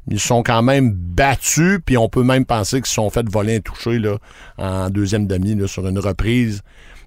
Ils 0.09 0.21
sont 0.21 0.43
quand 0.43 0.63
même 0.63 0.93
battus, 0.93 1.79
puis 1.85 1.97
on 1.97 2.09
peut 2.09 2.25
même 2.25 2.45
penser 2.45 2.77
qu'ils 2.77 2.87
se 2.87 2.95
sont 2.95 3.11
fait 3.11 3.29
voler 3.29 3.57
un 3.57 3.61
toucher 3.61 3.99
là, 3.99 4.19
en 4.59 4.91
deuxième 4.91 5.27
demi 5.27 5.57
sur 5.69 5.87
une 5.87 5.99
reprise 5.99 6.63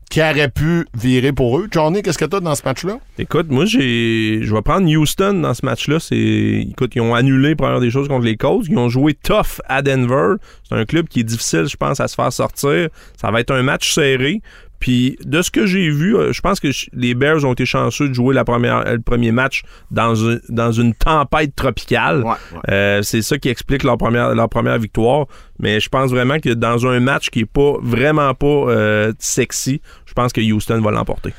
qui 0.10 0.22
aurait 0.22 0.50
pu 0.50 0.86
virer 0.98 1.34
pour 1.34 1.60
eux. 1.60 1.68
Johnny, 1.70 2.02
qu'est-ce 2.02 2.18
que 2.18 2.26
tu 2.26 2.36
as 2.36 2.40
dans 2.40 2.56
ce 2.56 2.64
match-là? 2.64 3.00
Écoute, 3.18 3.48
moi, 3.50 3.66
j'ai, 3.66 4.40
je 4.44 4.54
vais 4.54 4.62
prendre 4.62 4.88
Houston 4.88 5.34
dans 5.42 5.54
ce 5.54 5.66
match-là. 5.66 6.00
C'est, 6.00 6.68
écoute, 6.70 6.94
ils 6.96 7.02
ont 7.02 7.16
annulé 7.16 7.56
première 7.56 7.80
des 7.80 7.92
choses 7.92 8.08
contre 8.08 8.26
les 8.26 8.38
Colts. 8.38 8.66
Ils 8.70 8.78
ont 8.78 8.90
joué 8.90 9.14
tough 9.14 9.62
à 9.68 9.82
Denver. 9.82 10.36
C'est 10.68 10.76
un 10.76 10.86
club 10.86 11.08
qui 11.08 11.22
est 11.22 11.24
difficile, 11.24 11.66
je 11.68 11.76
pense, 11.76 12.00
à 12.00 12.08
se 12.08 12.16
faire 12.16 12.32
sortir. 12.32 12.90
Ça 13.20 13.32
va 13.32 13.40
être 13.40 13.52
un 13.52 13.64
match 13.64 13.94
serré. 13.94 14.42
Puis, 14.80 15.18
de 15.24 15.42
ce 15.42 15.50
que 15.52 15.66
j'ai 15.66 15.90
vu, 15.90 16.16
euh, 16.16 16.32
je 16.34 16.42
pense 16.42 16.60
que 16.60 16.68
les 16.94 17.16
Bears 17.16 17.44
ont 17.46 17.54
été 17.54 17.66
chanceux 17.66 18.10
de 18.10 18.14
jouer 18.14 18.36
la 18.36 18.44
première, 18.44 18.84
le 18.84 19.00
premier 19.02 19.32
match 19.32 19.64
dans, 19.90 20.30
un- 20.30 20.38
dans 20.50 20.72
une 20.72 20.94
tempête 20.94 21.56
tropicale. 21.56 22.24
Ouais, 22.24 22.30
ouais. 22.32 22.60
Euh, 22.70 23.02
c'est 23.02 23.22
ça 23.22 23.38
qui 23.38 23.50
explique 23.50 23.84
leur 23.84 23.98
première, 23.98 24.36
leur 24.36 24.50
première 24.50 24.78
victoire. 24.78 25.26
Mais 25.60 25.80
je 25.80 25.90
pense 25.90 26.12
vraiment 26.12 26.40
que 26.40 26.50
dans 26.50 26.86
un 26.86 27.00
match 27.00 27.30
qui 27.30 27.42
est 27.42 27.46
pas 27.46 27.74
vraiment 27.82 28.34
pas 28.34 28.46
euh, 28.48 29.14
sexy, 29.20 29.82
je 30.06 30.14
pense 30.14 30.34
que 30.34 30.42
Houston 30.42 30.82
va 30.82 30.92
l'emporter. 30.92 31.34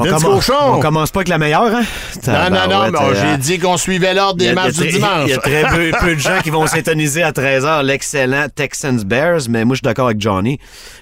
On 0.00 0.04
on 0.04 0.80
commence 0.80 1.10
pas 1.10 1.18
avec 1.20 1.28
la 1.28 1.38
meilleure, 1.38 1.74
hein? 1.74 1.82
Non, 2.28 2.68
non, 2.68 2.90
non, 2.92 3.08
mais 3.10 3.16
j'ai 3.16 3.36
dit 3.38 3.58
qu'on 3.58 3.76
suivait 3.76 4.14
l'ordre 4.14 4.38
des 4.38 4.52
matchs 4.52 4.76
du 4.76 4.86
dimanche. 4.88 5.24
Il 5.26 5.30
y 5.30 5.32
a 5.32 5.38
très 5.38 5.62
peu, 5.64 5.90
peu 6.00 6.14
de 6.14 6.20
gens 6.20 6.38
qui 6.40 6.50
vont 6.50 6.68
s'étoniser 6.68 7.24
à 7.24 7.32
13h. 7.32 7.82
L'excellent 7.84 8.46
Texans 8.54 9.02
Bears, 9.04 9.48
mais 9.50 9.64
moi, 9.64 9.74
je 9.74 9.78
suis 9.78 9.82
d'accord 9.84 10.06
avec 10.06 10.20
Johnny. 10.20 10.60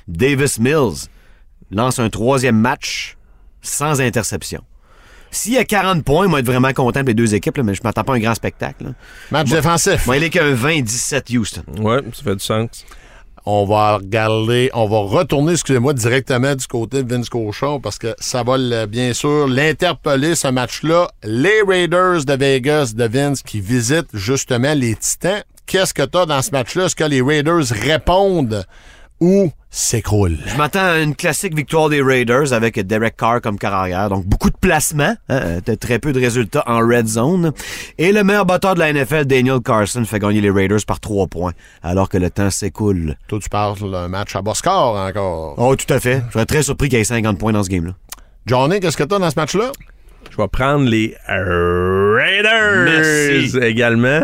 Davis 0.08 0.58
Mills 0.58 1.08
lance 1.70 1.98
un 1.98 2.08
troisième 2.10 2.58
match 2.58 3.16
sans 3.62 4.00
interception. 4.00 4.62
S'il 5.30 5.52
y 5.52 5.58
a 5.58 5.64
40 5.64 6.04
points, 6.04 6.28
moi, 6.28 6.38
être 6.40 6.46
vraiment 6.46 6.72
content 6.72 7.00
pour 7.00 7.08
les 7.08 7.14
deux 7.14 7.34
équipes, 7.34 7.56
là, 7.58 7.62
mais 7.62 7.74
je 7.74 7.82
m'attends 7.84 8.04
pas 8.04 8.14
à 8.14 8.16
un 8.16 8.20
grand 8.20 8.34
spectacle. 8.34 8.84
là. 8.84 8.90
Match 9.30 9.50
défensif. 9.50 10.06
Moi, 10.06 10.16
il 10.18 10.24
est 10.24 10.30
qu'un 10.30 10.54
20-17 10.54 11.36
Houston. 11.36 11.62
Ouais, 11.78 12.00
ça 12.14 12.22
fait 12.22 12.36
du 12.36 12.44
sens. 12.44 12.68
On 13.44 13.64
va 13.64 13.96
regarder, 13.98 14.70
on 14.74 14.88
va 14.88 14.98
retourner, 14.98 15.52
excusez-moi, 15.52 15.92
directement 15.94 16.54
du 16.54 16.66
côté 16.66 17.02
de 17.04 17.14
Vince 17.14 17.28
Cochon 17.28 17.78
parce 17.80 17.98
que 17.98 18.14
ça 18.18 18.42
va 18.42 18.86
bien 18.86 19.12
sûr 19.12 19.46
l'interpeller 19.46 20.34
ce 20.34 20.48
match-là. 20.48 21.08
Les 21.22 21.62
Raiders 21.66 22.24
de 22.24 22.32
Vegas 22.32 22.92
de 22.96 23.04
Vince 23.04 23.42
qui 23.42 23.60
visitent 23.60 24.08
justement 24.14 24.74
les 24.74 24.96
Titans. 24.96 25.42
Qu'est-ce 25.66 25.94
que 25.94 26.02
tu 26.02 26.18
as 26.18 26.26
dans 26.26 26.42
ce 26.42 26.50
match-là? 26.50 26.86
Est-ce 26.86 26.96
que 26.96 27.04
les 27.04 27.22
Raiders 27.22 27.66
répondent 27.70 28.64
ou 29.20 29.50
s'écroulent? 29.70 30.38
Je 30.46 30.56
m'attends 30.56 30.84
à 30.84 30.98
une 30.98 31.14
classique 31.14 31.54
victoire 31.54 31.88
des 31.88 32.02
Raiders 32.02 32.52
avec 32.52 32.78
Derek 32.80 33.16
Carr 33.16 33.40
comme 33.40 33.58
carrière. 33.58 34.08
Donc, 34.08 34.26
beaucoup 34.26 34.50
de 34.50 34.56
placements, 34.56 35.14
hein, 35.28 35.40
euh, 35.68 35.76
très 35.78 35.98
peu 35.98 36.12
de 36.12 36.20
résultats 36.20 36.64
en 36.66 36.78
red 36.78 37.06
zone. 37.06 37.52
Et 37.98 38.12
le 38.12 38.24
meilleur 38.24 38.46
batteur 38.46 38.74
de 38.74 38.80
la 38.80 38.92
NFL, 38.92 39.24
Daniel 39.24 39.60
Carson, 39.60 40.04
fait 40.04 40.18
gagner 40.18 40.40
les 40.40 40.50
Raiders 40.50 40.84
par 40.86 41.00
trois 41.00 41.26
points, 41.26 41.52
alors 41.82 42.08
que 42.08 42.18
le 42.18 42.30
temps 42.30 42.50
s'écoule. 42.50 43.16
Toi, 43.28 43.38
tu 43.42 43.48
parles 43.48 43.78
d'un 43.90 44.08
match 44.08 44.34
à 44.36 44.42
bas 44.42 44.54
score 44.54 44.96
encore. 44.96 45.54
Oh, 45.58 45.76
tout 45.76 45.92
à 45.92 46.00
fait. 46.00 46.22
Je 46.28 46.32
serais 46.32 46.46
très 46.46 46.62
surpris 46.62 46.88
qu'il 46.88 46.98
y 46.98 47.00
ait 47.02 47.04
50 47.04 47.38
points 47.38 47.52
dans 47.52 47.62
ce 47.62 47.68
game-là. 47.68 47.92
Johnny, 48.46 48.80
qu'est-ce 48.80 48.96
que 48.96 49.04
tu 49.04 49.14
as 49.14 49.18
dans 49.18 49.30
ce 49.30 49.36
match-là? 49.36 49.72
Je 50.30 50.36
vais 50.36 50.48
prendre 50.48 50.88
les 50.88 51.14
Raiders 51.28 52.84
Merci. 52.84 53.58
également. 53.62 54.20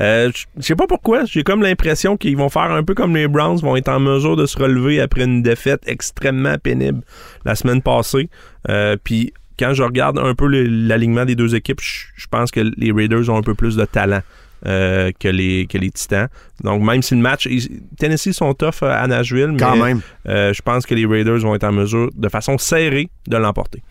Euh, 0.00 0.30
je 0.58 0.62
sais 0.62 0.74
pas 0.76 0.86
pourquoi, 0.86 1.24
j'ai 1.24 1.42
comme 1.42 1.62
l'impression 1.62 2.16
qu'ils 2.16 2.36
vont 2.36 2.48
faire 2.48 2.70
un 2.72 2.82
peu 2.82 2.94
comme 2.94 3.14
les 3.14 3.28
Browns, 3.28 3.58
vont 3.60 3.76
être 3.76 3.88
en 3.88 4.00
mesure 4.00 4.36
de 4.36 4.46
se 4.46 4.58
relever 4.58 5.00
après 5.00 5.24
une 5.24 5.42
défaite 5.42 5.82
extrêmement 5.86 6.56
pénible 6.58 7.00
la 7.44 7.54
semaine 7.54 7.80
passée. 7.80 8.28
Euh, 8.68 8.96
Puis 9.02 9.32
quand 9.58 9.72
je 9.72 9.82
regarde 9.82 10.18
un 10.18 10.34
peu 10.34 10.46
l'alignement 10.48 11.24
des 11.24 11.36
deux 11.36 11.54
équipes, 11.54 11.80
je 11.80 12.26
pense 12.30 12.50
que 12.50 12.60
les 12.76 12.92
Raiders 12.92 13.30
ont 13.30 13.36
un 13.38 13.42
peu 13.42 13.54
plus 13.54 13.76
de 13.76 13.84
talent. 13.84 14.20
euh, 14.66 15.10
que 15.20 15.28
les 15.28 15.66
que 15.66 15.76
les 15.76 15.90
Titans. 15.90 16.28
Donc 16.62 16.82
même 16.82 17.02
si 17.02 17.14
le 17.14 17.20
match 17.20 17.44
ils- 17.44 17.82
Tennessee 17.98 18.32
sont 18.32 18.54
tough 18.54 18.82
euh, 18.82 18.86
à 18.90 19.06
Nashville, 19.06 19.48
mais 19.52 19.58
Quand 19.58 19.76
même. 19.76 20.00
euh, 20.26 20.54
je 20.54 20.62
pense 20.62 20.86
que 20.86 20.94
les 20.94 21.04
Raiders 21.04 21.40
vont 21.40 21.54
être 21.54 21.64
en 21.64 21.72
mesure 21.72 22.08
de 22.16 22.28
façon 22.30 22.56
serrée 22.56 23.10
de 23.28 23.36
l'emporter. 23.36 23.82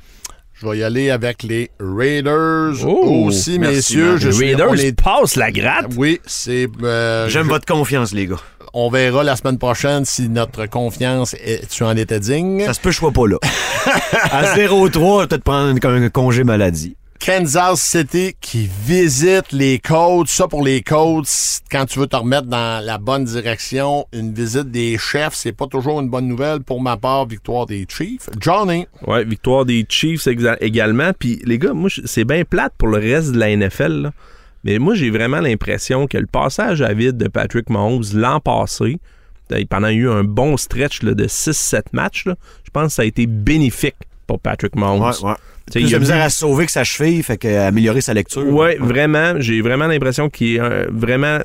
Je 0.63 0.69
vais 0.69 0.77
y 0.77 0.83
aller 0.83 1.09
avec 1.09 1.43
les 1.43 1.71
Raiders 1.77 2.85
Oh, 2.87 3.25
aussi, 3.27 3.59
merci, 3.59 3.75
messieurs. 3.75 4.15
Je 4.17 4.27
Les 4.27 4.33
suis, 4.33 4.45
Raiders 4.55 4.79
est- 4.79 5.01
passent 5.01 5.35
la 5.35 5.51
gratte. 5.51 5.87
Oui, 5.97 6.21
c'est. 6.25 6.69
euh, 6.83 7.27
J'aime 7.27 7.43
je- 7.45 7.49
votre 7.49 7.65
confiance, 7.65 8.13
les 8.13 8.27
gars. 8.27 8.37
On 8.73 8.89
verra 8.89 9.23
la 9.25 9.35
semaine 9.35 9.57
prochaine 9.57 10.05
si 10.05 10.29
notre 10.29 10.65
confiance 10.67 11.33
est, 11.33 11.67
tu 11.69 11.83
en 11.83 11.95
étais 11.97 12.19
digne. 12.21 12.61
Ça 12.65 12.73
se 12.73 12.79
peut 12.79 12.91
je 12.91 12.97
sois 12.97 13.11
pas 13.11 13.27
là. 13.27 13.37
à 14.31 14.55
0-3, 14.55 15.17
je 15.17 15.21
vais 15.23 15.27
peut-être 15.27 15.43
prendre 15.43 15.67
un, 15.85 16.03
un 16.03 16.09
congé 16.09 16.45
maladie. 16.45 16.95
Kansas 17.25 17.79
City 17.79 18.35
qui 18.41 18.69
visite 18.85 19.53
les 19.53 19.79
Colts. 19.79 20.27
Ça, 20.27 20.49
pour 20.49 20.61
les 20.61 20.81
Colts, 20.81 21.61
quand 21.71 21.85
tu 21.85 21.99
veux 21.99 22.07
te 22.07 22.17
remettre 22.17 22.47
dans 22.47 22.83
la 22.83 22.97
bonne 22.97 23.23
direction, 23.23 24.05
une 24.11 24.33
visite 24.33 24.71
des 24.71 24.97
chefs, 24.97 25.33
c'est 25.33 25.53
pas 25.53 25.67
toujours 25.67 26.01
une 26.01 26.09
bonne 26.09 26.27
nouvelle. 26.27 26.59
Pour 26.59 26.81
ma 26.81 26.97
part, 26.97 27.25
victoire 27.25 27.65
des 27.65 27.85
Chiefs. 27.87 28.29
Johnny. 28.41 28.87
Ouais, 29.07 29.23
victoire 29.23 29.63
des 29.63 29.85
Chiefs 29.87 30.27
également. 30.59 31.11
Puis 31.17 31.41
les 31.45 31.57
gars, 31.57 31.71
moi, 31.71 31.89
c'est 32.03 32.25
bien 32.25 32.43
plate 32.43 32.73
pour 32.77 32.89
le 32.89 32.97
reste 32.97 33.31
de 33.31 33.39
la 33.39 33.55
NFL. 33.55 34.01
là. 34.01 34.11
Mais 34.65 34.77
moi, 34.77 34.93
j'ai 34.93 35.09
vraiment 35.09 35.39
l'impression 35.39 36.07
que 36.07 36.17
le 36.17 36.27
passage 36.27 36.81
à 36.81 36.93
vide 36.93 37.15
de 37.15 37.29
Patrick 37.29 37.69
Mahomes 37.69 38.03
l'an 38.13 38.41
passé, 38.41 38.99
pendant 39.69 39.87
il 39.87 39.95
y 39.95 39.99
a 39.99 40.03
eu 40.03 40.09
un 40.09 40.25
bon 40.25 40.57
stretch 40.57 41.03
là, 41.03 41.13
de 41.13 41.25
6-7 41.25 41.83
matchs, 41.93 42.25
là, 42.25 42.35
je 42.65 42.69
pense 42.71 42.87
que 42.87 42.93
ça 42.95 43.01
a 43.03 43.05
été 43.05 43.27
bénéfique 43.27 43.95
pour 44.27 44.41
Patrick 44.41 44.75
Mahomes. 44.75 45.03
Ouais, 45.03 45.29
ouais. 45.29 45.35
Plus 45.71 45.81
il 45.81 45.89
de 45.91 45.95
a 45.95 45.99
misère 45.99 46.17
vu- 46.17 46.21
à 46.23 46.29
se 46.29 46.39
sauver 46.39 46.65
que 46.65 46.71
sa 46.71 46.83
cheville, 46.83 47.23
fait 47.23 47.37
qu'améliorer 47.37 48.01
sa 48.01 48.13
lecture. 48.13 48.45
Ouais, 48.47 48.77
vraiment. 48.79 49.33
J'ai 49.39 49.61
vraiment 49.61 49.87
l'impression 49.87 50.29
qu'il 50.29 50.55
est 50.55 50.59
euh, 50.59 50.85
vraiment 50.91 51.39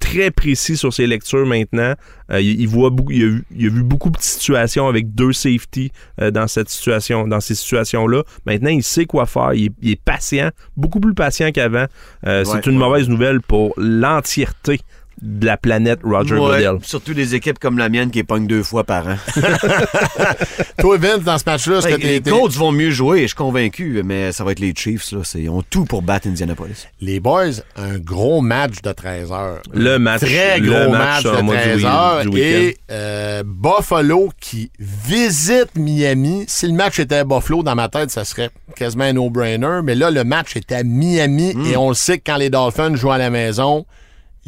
très 0.00 0.30
précis 0.30 0.76
sur 0.76 0.92
ses 0.94 1.06
lectures 1.08 1.44
maintenant. 1.44 1.92
Euh, 2.30 2.40
il, 2.40 2.60
il 2.60 2.68
voit 2.68 2.90
beaucoup, 2.90 3.10
il 3.10 3.22
a, 3.24 3.26
vu, 3.26 3.44
il 3.54 3.66
a 3.66 3.68
vu 3.70 3.82
beaucoup 3.82 4.10
de 4.10 4.16
situations 4.20 4.86
avec 4.88 5.12
deux 5.14 5.32
safety 5.32 5.90
euh, 6.20 6.30
dans 6.30 6.46
cette 6.46 6.68
situation, 6.70 7.26
dans 7.26 7.40
ces 7.40 7.54
situations-là. 7.56 8.22
Maintenant, 8.46 8.70
il 8.70 8.82
sait 8.84 9.06
quoi 9.06 9.26
faire. 9.26 9.52
Il 9.54 9.66
est, 9.66 9.72
il 9.82 9.90
est 9.90 10.00
patient, 10.02 10.50
beaucoup 10.76 11.00
plus 11.00 11.14
patient 11.14 11.50
qu'avant. 11.52 11.86
Euh, 12.26 12.44
Ouais, 12.44 12.50
c'est 12.62 12.66
une 12.70 12.78
ouais. 12.80 12.84
mauvaise 12.86 13.08
nouvelle 13.08 13.40
pour 13.40 13.74
l'entièreté 13.76 14.80
de 15.20 15.46
la 15.46 15.56
planète 15.56 16.00
Roger 16.04 16.34
Ouais, 16.36 16.64
Goodell. 16.64 16.78
surtout 16.82 17.14
des 17.14 17.34
équipes 17.34 17.58
comme 17.58 17.78
la 17.78 17.88
mienne 17.88 18.10
qui 18.10 18.22
pognent 18.22 18.46
deux 18.46 18.62
fois 18.62 18.84
par 18.84 19.06
an. 19.08 19.16
Toi, 20.78 20.96
Vince, 20.98 21.22
dans 21.24 21.38
ce 21.38 21.44
match-là, 21.46 21.78
est-ce 21.78 21.88
que 21.88 21.92
Ouais, 21.94 21.98
t'es 21.98 22.06
les 22.08 22.20
Colts 22.20 22.52
vont 22.54 22.72
mieux 22.72 22.90
jouer, 22.90 23.22
je 23.22 23.26
suis 23.28 23.36
convaincu, 23.36 24.02
mais 24.04 24.32
ça 24.32 24.44
va 24.44 24.52
être 24.52 24.60
les 24.60 24.72
Chiefs. 24.76 25.10
Là. 25.12 25.20
Ils 25.34 25.48
ont 25.50 25.62
tout 25.68 25.84
pour 25.84 26.02
battre 26.02 26.28
Indianapolis. 26.28 26.86
Les 27.00 27.20
boys, 27.20 27.50
un 27.76 27.98
gros 27.98 28.40
match 28.40 28.80
de 28.82 28.92
13 28.92 29.32
heures. 29.32 29.60
Le 29.72 29.98
match, 29.98 30.20
Très 30.20 30.58
le 30.60 30.70
gros 30.70 30.90
match 30.92 31.22
de 31.24 31.30
mode 31.42 31.56
du 31.56 31.62
13 31.62 31.76
week- 31.76 31.84
heures. 31.86 32.24
du. 32.26 32.38
Et 32.38 32.76
euh, 32.90 33.42
Buffalo 33.44 34.30
qui 34.40 34.70
visite 34.78 35.74
Miami. 35.76 36.44
Si 36.46 36.66
le 36.66 36.74
match 36.74 36.98
était 37.00 37.16
à 37.16 37.24
Buffalo, 37.24 37.62
dans 37.62 37.74
ma 37.74 37.88
tête, 37.88 38.10
ça 38.10 38.24
serait 38.24 38.50
quasiment 38.76 39.04
un 39.04 39.12
no-brainer. 39.14 39.80
Mais 39.82 39.94
là, 39.94 40.10
le 40.10 40.24
match 40.24 40.56
est 40.56 40.70
à 40.72 40.82
Miami 40.84 41.54
Hmm. 41.54 41.66
et 41.66 41.76
on 41.76 41.88
le 41.88 41.94
sait 41.94 42.18
que 42.18 42.24
quand 42.26 42.36
les 42.36 42.50
Dolphins 42.50 42.94
jouent 42.94 43.10
à 43.12 43.18
la 43.18 43.30
maison, 43.30 43.86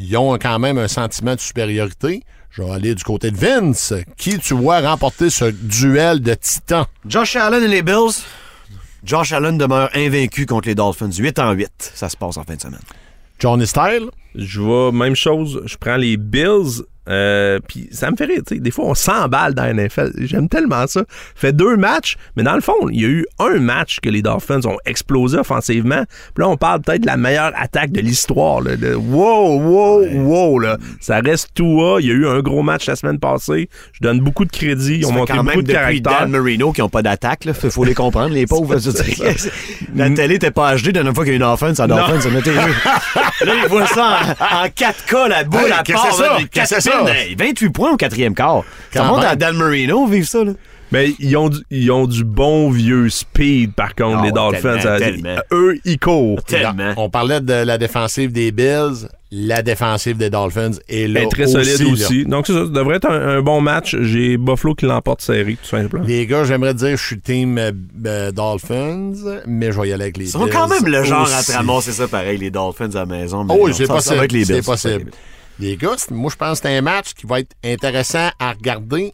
ils 0.01 0.17
ont 0.17 0.39
quand 0.39 0.59
même 0.59 0.79
un 0.79 0.89
sentiment 0.89 1.35
de 1.35 1.41
supériorité. 1.41 2.23
Je 2.51 2.63
vais 2.63 2.71
aller 2.71 2.95
du 2.95 3.05
côté 3.05 3.31
de 3.31 3.37
Vince. 3.37 3.93
Qui 4.17 4.39
tu 4.39 4.55
vois 4.55 4.81
remporter 4.81 5.29
ce 5.29 5.45
duel 5.45 6.21
de 6.21 6.35
titans? 6.35 6.87
Josh 7.07 7.37
Allen 7.37 7.63
et 7.63 7.69
les 7.69 7.83
Bills. 7.83 8.25
Josh 9.05 9.33
Allen 9.33 9.59
demeure 9.59 9.91
invaincu 9.95 10.47
contre 10.47 10.69
les 10.69 10.75
Dolphins. 10.75 11.13
8 11.13 11.39
en 11.39 11.53
8. 11.53 11.93
Ça 11.95 12.09
se 12.09 12.17
passe 12.17 12.39
en 12.39 12.45
fin 12.45 12.55
de 12.55 12.61
semaine. 12.61 12.81
Johnny 13.39 13.67
Style? 13.67 14.11
Je 14.35 14.61
vais, 14.61 14.91
même 14.91 15.15
chose, 15.15 15.63
je 15.67 15.77
prends 15.77 15.97
les 15.97 16.17
Bills. 16.17 16.83
Euh, 17.11 17.59
puis 17.67 17.89
ça 17.91 18.11
me 18.11 18.17
fait 18.17 18.27
rire, 18.27 18.43
tu 18.47 18.55
sais. 18.55 18.61
Des 18.61 18.71
fois, 18.71 18.87
on 18.87 18.95
s'emballe 18.95 19.55
dans 19.55 19.65
la 19.65 19.75
NFL. 19.75 20.13
J'aime 20.19 20.49
tellement 20.49 20.87
ça. 20.87 21.03
Fait 21.35 21.53
deux 21.53 21.77
matchs, 21.77 22.17
mais 22.37 22.43
dans 22.43 22.55
le 22.55 22.61
fond, 22.61 22.89
il 22.91 23.01
y 23.01 23.05
a 23.05 23.09
eu 23.09 23.27
un 23.39 23.59
match 23.59 23.99
que 24.01 24.09
les 24.09 24.23
Dolphins 24.23 24.61
ont 24.65 24.77
explosé 24.87 25.39
offensivement. 25.39 26.05
Puis 26.35 26.43
là, 26.43 26.49
on 26.49 26.57
parle 26.57 26.81
peut-être 26.83 27.03
de 27.03 27.07
la 27.07 27.17
meilleure 27.17 27.53
attaque 27.57 27.91
de 27.93 28.01
l'histoire. 28.01 28.61
là, 28.61 28.77
de 28.77 28.95
wow, 28.95 29.61
wow, 29.61 30.05
wow. 30.13 30.59
Là. 30.59 30.79
Ça 31.01 31.21
reste 31.21 31.51
tout 31.55 31.99
Il 31.99 32.07
y 32.07 32.11
a 32.11 32.15
eu 32.15 32.27
un 32.27 32.41
gros 32.41 32.63
match 32.63 32.87
la 32.87 32.97
semaine 32.97 33.19
passée. 33.19 33.69
Je 33.93 34.01
donne 34.03 34.21
beaucoup 34.21 34.45
de 34.45 34.53
crédit. 34.53 34.99
Ils 34.99 35.07
ont 35.07 35.13
montré 35.13 35.37
quand 35.37 35.45
beaucoup 35.45 35.57
même 35.59 35.67
de 35.67 35.73
caractère. 35.73 36.21
Dan 36.21 36.31
Marino 36.31 36.73
qui 36.73 36.81
n'ont 36.81 36.89
pas 36.89 37.03
d'attaque. 37.03 37.47
Il 37.47 37.71
faut 37.71 37.85
les 37.85 37.95
comprendre, 37.95 38.35
les 38.35 38.47
pauvres. 38.47 38.77
la 39.97 40.11
télé 40.11 40.35
n'était 40.35 40.51
pas 40.51 40.77
HD. 40.77 40.87
La 40.87 40.93
dernière 40.93 41.15
fois 41.15 41.25
qu'il 41.25 41.33
y 41.33 41.37
a 41.37 41.39
eu 41.39 41.43
une 41.43 41.47
offense, 41.47 41.81
en 41.81 41.91
offense, 41.91 42.23
ça 42.23 42.31
mettait 42.31 42.55
Là, 42.55 43.53
ils 43.63 43.69
voient 43.69 43.87
ça 43.87 44.19
en, 44.41 44.65
en 44.65 44.67
4K, 44.67 45.29
la 45.29 45.45
boule 45.45 45.61
Hey, 45.61 45.73
à 45.73 45.83
part. 45.83 46.15
ça? 46.81 47.00
Des 47.05 47.13
Qu'est-ce 47.13 47.25
que 47.25 47.29
c'est 47.29 47.37
quatre 47.37 47.37
ça? 47.37 47.45
pins. 47.45 47.45
Hey, 47.45 47.49
28 47.51 47.71
points 47.71 47.93
au 47.93 47.97
quatrième 47.97 48.35
quart. 48.35 48.63
Ça 48.93 49.05
monte 49.05 49.25
à. 49.25 49.37
Dan 49.37 49.57
Marino, 49.57 50.07
vivre 50.07 50.27
ça. 50.27 50.45
Là. 50.45 50.53
Mais 50.93 51.13
ils 51.21 51.37
ont, 51.37 51.49
du, 51.49 51.59
ils 51.71 51.89
ont 51.93 52.09
du 52.09 52.25
bon 52.25 52.69
vieux 52.69 53.09
speed, 53.11 53.75
par 53.75 53.95
contre, 53.95 54.19
Ah 54.23 54.25
les 54.27 54.33
Dolphins. 54.33 54.77
tellement, 54.79 54.83
Ça- 54.83 54.99
tellement. 54.99 55.37
Eux, 55.53 55.79
ils 55.85 55.99
courent. 56.01 56.43
Tellement. 56.43 56.95
On 56.97 57.09
parlait 57.09 57.41
de 57.41 57.53
la 57.53 57.79
défensive 57.79 58.33
des 58.33 58.51
Bills. 58.51 59.07
La 59.31 59.63
défensive 59.63 60.17
des 60.17 60.31
Dolphins 60.31 60.73
est 60.89 61.07
là 61.07 61.21
Elle 61.21 61.27
est 61.27 61.31
très 61.31 61.47
solide 61.47 61.81
là. 61.81 61.93
aussi. 61.93 62.25
Donc, 62.25 62.49
ça, 62.49 62.55
ça 62.55 62.65
devrait 62.65 62.97
être 62.97 63.09
un, 63.09 63.37
un 63.39 63.41
bon 63.41 63.61
match. 63.61 63.95
J'ai 64.01 64.37
Buffalo 64.37 64.75
qui 64.75 64.87
l'emporte 64.87 65.21
série, 65.23 65.57
tout 65.63 65.69
simplement. 65.69 66.05
Les 66.05 66.27
gars, 66.27 66.43
j'aimerais 66.43 66.75
dire 66.75 66.91
que 66.91 66.97
je 66.97 67.07
suis 67.07 67.21
team 67.21 67.57
euh, 67.57 67.71
euh, 68.07 68.33
Dolphins, 68.33 69.13
mais 69.47 69.71
je 69.71 69.81
vais 69.81 69.91
y 69.91 69.93
aller 69.93 70.03
avec 70.03 70.17
les 70.17 70.25
Ils 70.25 70.31
sont 70.33 70.41
Bills 70.43 70.53
quand 70.53 70.67
même 70.67 70.85
le 70.87 71.05
genre 71.05 71.21
à 71.33 71.39
aussi. 71.39 71.53
te 71.53 71.57
ramasser 71.57 71.93
ça 71.93 72.09
pareil, 72.09 72.39
les 72.39 72.51
Dolphins 72.51 72.91
à 72.95 72.99
la 72.99 73.07
maison. 73.07 73.45
mais 73.45 73.55
Oh 73.57 73.71
c'est 73.73 73.87
possible. 73.87 74.27
C'est 74.45 74.65
possible. 74.65 75.13
Les 75.61 75.77
gars, 75.77 75.97
moi, 76.11 76.31
je 76.31 76.37
pense 76.37 76.61
que 76.61 76.69
c'est 76.69 76.77
un 76.77 76.81
match 76.81 77.13
qui 77.15 77.27
va 77.27 77.41
être 77.41 77.55
intéressant 77.65 78.31
à 78.39 78.53
regarder. 78.53 79.13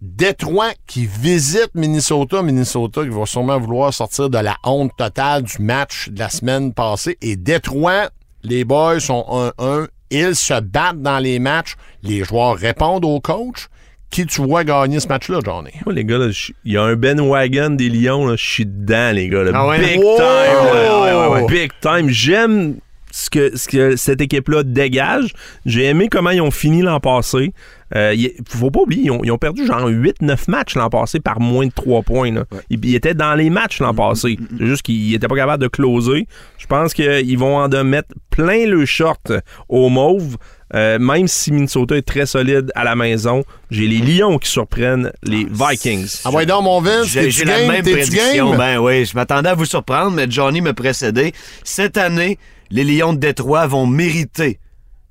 Détroit 0.00 0.70
qui 0.86 1.06
visite 1.06 1.70
Minnesota. 1.74 2.42
Minnesota 2.42 3.02
qui 3.02 3.08
va 3.10 3.26
sûrement 3.26 3.58
vouloir 3.58 3.92
sortir 3.92 4.30
de 4.30 4.38
la 4.38 4.56
honte 4.64 4.92
totale 4.96 5.42
du 5.42 5.60
match 5.60 6.08
de 6.08 6.18
la 6.20 6.28
semaine 6.28 6.72
passée. 6.72 7.18
Et 7.20 7.36
Détroit, 7.36 8.10
les 8.42 8.64
boys 8.64 9.00
sont 9.00 9.24
1-1. 9.58 9.88
Ils 10.10 10.36
se 10.36 10.58
battent 10.60 11.02
dans 11.02 11.18
les 11.18 11.38
matchs. 11.38 11.74
Les 12.02 12.24
joueurs 12.24 12.56
répondent 12.56 13.04
au 13.04 13.20
coach. 13.20 13.66
Qui 14.10 14.24
tu 14.24 14.40
vois 14.40 14.64
gagner 14.64 15.00
ce 15.00 15.08
match-là, 15.08 15.40
Johnny? 15.44 15.70
Moi, 15.84 15.94
les 15.94 16.02
gars, 16.06 16.16
il 16.64 16.72
y 16.72 16.78
a 16.78 16.82
un 16.82 16.94
Ben 16.96 17.20
Wagon 17.20 17.70
des 17.70 17.90
Lions, 17.90 18.30
je 18.36 18.42
suis 18.42 18.64
dedans, 18.64 19.12
les 19.14 19.28
gars. 19.28 19.42
là. 19.42 19.50
Ah 19.52 19.66
ouais? 19.66 19.78
Big 19.80 19.98
Wow! 20.02 20.16
time. 20.16 20.24
là. 20.24 20.72
Ouais, 20.72 21.12
ouais, 21.12 21.28
ouais, 21.28 21.42
ouais. 21.42 21.46
Big 21.46 21.72
time. 21.82 22.08
J'aime 22.08 22.76
ce 23.10 23.30
que, 23.30 23.56
ce 23.56 23.68
que 23.68 23.96
cette 23.96 24.20
équipe-là 24.20 24.62
dégage. 24.62 25.32
J'ai 25.66 25.84
aimé 25.84 26.08
comment 26.10 26.30
ils 26.30 26.40
ont 26.40 26.50
fini 26.50 26.82
l'an 26.82 27.00
passé. 27.00 27.52
Euh, 27.96 28.12
il- 28.14 28.32
faut 28.48 28.70
pas 28.70 28.80
oublier, 28.80 29.04
ils 29.06 29.10
ont, 29.10 29.20
ils 29.24 29.30
ont 29.32 29.38
perdu 29.38 29.64
genre 29.66 29.88
8-9 29.88 30.48
matchs 30.48 30.74
l'an 30.74 30.90
passé 30.90 31.20
par 31.20 31.40
moins 31.40 31.66
de 31.66 31.72
3 31.72 32.02
points. 32.02 32.32
là. 32.32 32.44
Ils, 32.68 32.84
ils 32.84 32.94
étaient 32.94 33.14
dans 33.14 33.34
les 33.34 33.48
matchs 33.48 33.80
l'an 33.80 33.94
passé. 33.94 34.38
C'est 34.58 34.66
juste 34.66 34.82
qu'ils 34.82 35.14
étaient 35.14 35.28
pas 35.28 35.36
capables 35.36 35.62
de 35.62 35.68
closer. 35.68 36.26
Je 36.58 36.66
pense 36.66 36.92
qu'ils 36.92 37.38
vont 37.38 37.56
en 37.56 37.68
de 37.68 37.80
mettre 37.80 38.10
plein 38.30 38.66
le 38.66 38.84
short 38.84 39.32
au 39.68 39.88
mauve. 39.88 40.36
Euh, 40.74 40.98
même 40.98 41.28
si 41.28 41.50
Minnesota 41.50 41.96
est 41.96 42.02
très 42.02 42.26
solide 42.26 42.70
à 42.74 42.84
la 42.84 42.94
maison, 42.94 43.42
j'ai 43.70 43.86
les 43.86 44.00
Lions 44.00 44.36
qui 44.36 44.50
surprennent 44.50 45.10
les 45.22 45.46
Vikings. 45.50 46.20
Ah 46.26 46.30
ouais, 46.30 46.44
donc, 46.44 46.64
mon 46.64 46.82
Vince, 46.82 47.06
J'ai 47.06 47.44
la 47.46 47.60
game? 47.60 47.68
même 47.72 47.80
prédiction. 47.82 48.50
game? 48.50 48.58
Ben 48.58 48.76
oui, 48.78 49.06
je 49.06 49.14
m'attendais 49.14 49.48
à 49.48 49.54
vous 49.54 49.64
surprendre, 49.64 50.10
mais 50.10 50.26
Johnny 50.28 50.60
me 50.60 50.74
précédait. 50.74 51.32
Cette 51.64 51.96
année, 51.96 52.36
les 52.70 52.84
Lions 52.84 53.12
de 53.12 53.18
Détroit 53.18 53.66
vont 53.66 53.86
mériter 53.86 54.58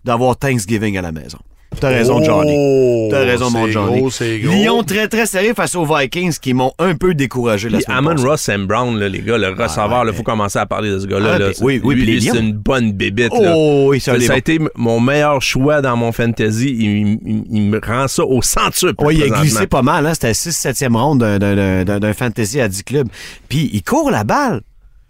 d'avoir 0.06 0.38
Thanksgiving 0.38 0.98
à 0.98 1.02
la 1.02 1.12
maison. 1.12 1.38
T'as 1.82 1.90
raison, 1.90 2.24
Johnny. 2.24 2.54
Oh, 2.58 3.08
T'as 3.12 3.20
raison, 3.26 3.52
mon 3.52 3.68
Johnny. 3.68 4.00
gros. 4.00 4.10
Lyon 4.22 4.84
très, 4.84 5.08
très 5.10 5.26
sérieux 5.28 5.54
face 5.54 5.76
aux 5.76 5.86
Vikings 5.86 6.34
qui 6.42 6.54
m'ont 6.54 6.72
un 6.80 6.96
peu 6.96 7.14
découragé 7.14 7.70
la 7.70 7.78
Puis 7.80 7.86
semaine 7.86 7.98
Amon. 8.08 8.16
Ross 8.24 8.42
Sam 8.42 8.66
Brown, 8.66 8.98
là, 8.98 9.10
les 9.10 9.20
gars, 9.20 9.38
le 9.38 9.50
receveur, 9.50 10.04
il 10.04 10.08
ouais, 10.10 10.14
faut 10.14 10.24
commencer 10.24 10.58
à 10.58 10.66
parler 10.66 10.90
de 10.90 10.98
ce 11.00 11.06
gars-là. 11.06 11.34
Ah, 11.36 11.40
là. 11.40 11.46
puis- 11.50 11.58
oui, 11.62 11.82
oui, 11.84 11.96
Lui, 11.96 12.22
c'est 12.22 12.40
une 12.40 12.54
bonne 12.54 12.94
bébite. 12.94 13.30
Oh, 13.32 13.88
oui, 13.90 14.00
ça, 14.00 14.20
Ça, 14.20 14.34
a 14.34 14.38
été 14.38 14.60
mon 14.76 15.00
meilleur 15.02 15.40
choix 15.42 15.82
dans 15.82 15.98
mon 15.98 16.12
fantasy. 16.14 16.70
Il, 16.80 17.20
il- 17.30 17.44
il 17.52 17.62
me 17.64 17.80
rend 17.86 18.08
ça 18.08 18.24
au 18.26 18.42
centuple. 18.42 18.96
Oui, 19.06 19.18
il 19.18 19.32
a 19.32 19.40
glissé 19.42 19.68
pas 19.68 19.82
mal. 19.84 20.08
Hein? 20.08 20.14
C'était 20.16 20.34
6-7e 20.34 20.96
ronde 20.96 21.20
d'un- 21.20 21.38
d'un- 21.38 21.84
d'un 21.84 22.00
d'un 22.00 22.14
fantasy 22.14 22.60
à 22.62 22.70
10 22.70 22.84
clubs. 22.86 23.10
Puis 23.50 23.70
il 23.74 23.84
court 23.84 24.10
la 24.10 24.24
balle. 24.24 24.62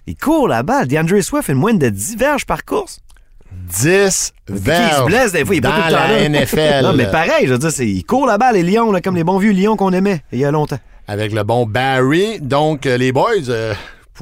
Il 0.07 0.15
court 0.15 0.47
la 0.47 0.63
balle. 0.63 0.87
DeAndre 0.87 1.21
Swift 1.21 1.45
fait 1.45 1.51
une 1.53 1.59
moyenne 1.59 1.79
de 1.79 1.89
10 1.89 2.15
verges 2.15 2.45
par 2.45 2.63
course. 2.65 2.99
10 3.51 4.33
Qui 4.47 4.53
se 4.53 4.59
verges 4.59 5.05
blesse 5.05 5.31
des 5.33 5.43
fois, 5.45 5.55
il 5.55 5.57
est 5.57 5.61
pas 5.61 5.69
tout 5.71 5.75
le 5.77 5.91
temps 5.91 6.07
la 6.07 6.19
là. 6.21 6.29
NFL. 6.29 6.83
non, 6.83 6.93
mais 6.93 7.09
pareil, 7.11 7.47
je 7.47 7.53
veux 7.53 7.57
dire, 7.59 7.71
il 7.81 8.05
court 8.05 8.25
la 8.27 8.37
balle, 8.37 8.55
les 8.55 8.63
lions, 8.63 8.91
là, 8.91 9.01
comme 9.01 9.15
les 9.15 9.23
bons 9.23 9.37
vieux 9.37 9.51
lions 9.51 9.75
qu'on 9.75 9.91
aimait 9.93 10.21
il 10.31 10.39
y 10.39 10.45
a 10.45 10.51
longtemps. 10.51 10.79
avec 11.07 11.33
le 11.33 11.43
bon 11.43 11.65
Barry. 11.65 12.39
Donc, 12.41 12.85
euh, 12.85 12.97
les 12.97 13.11
boys, 13.11 13.49
euh, 13.49 13.73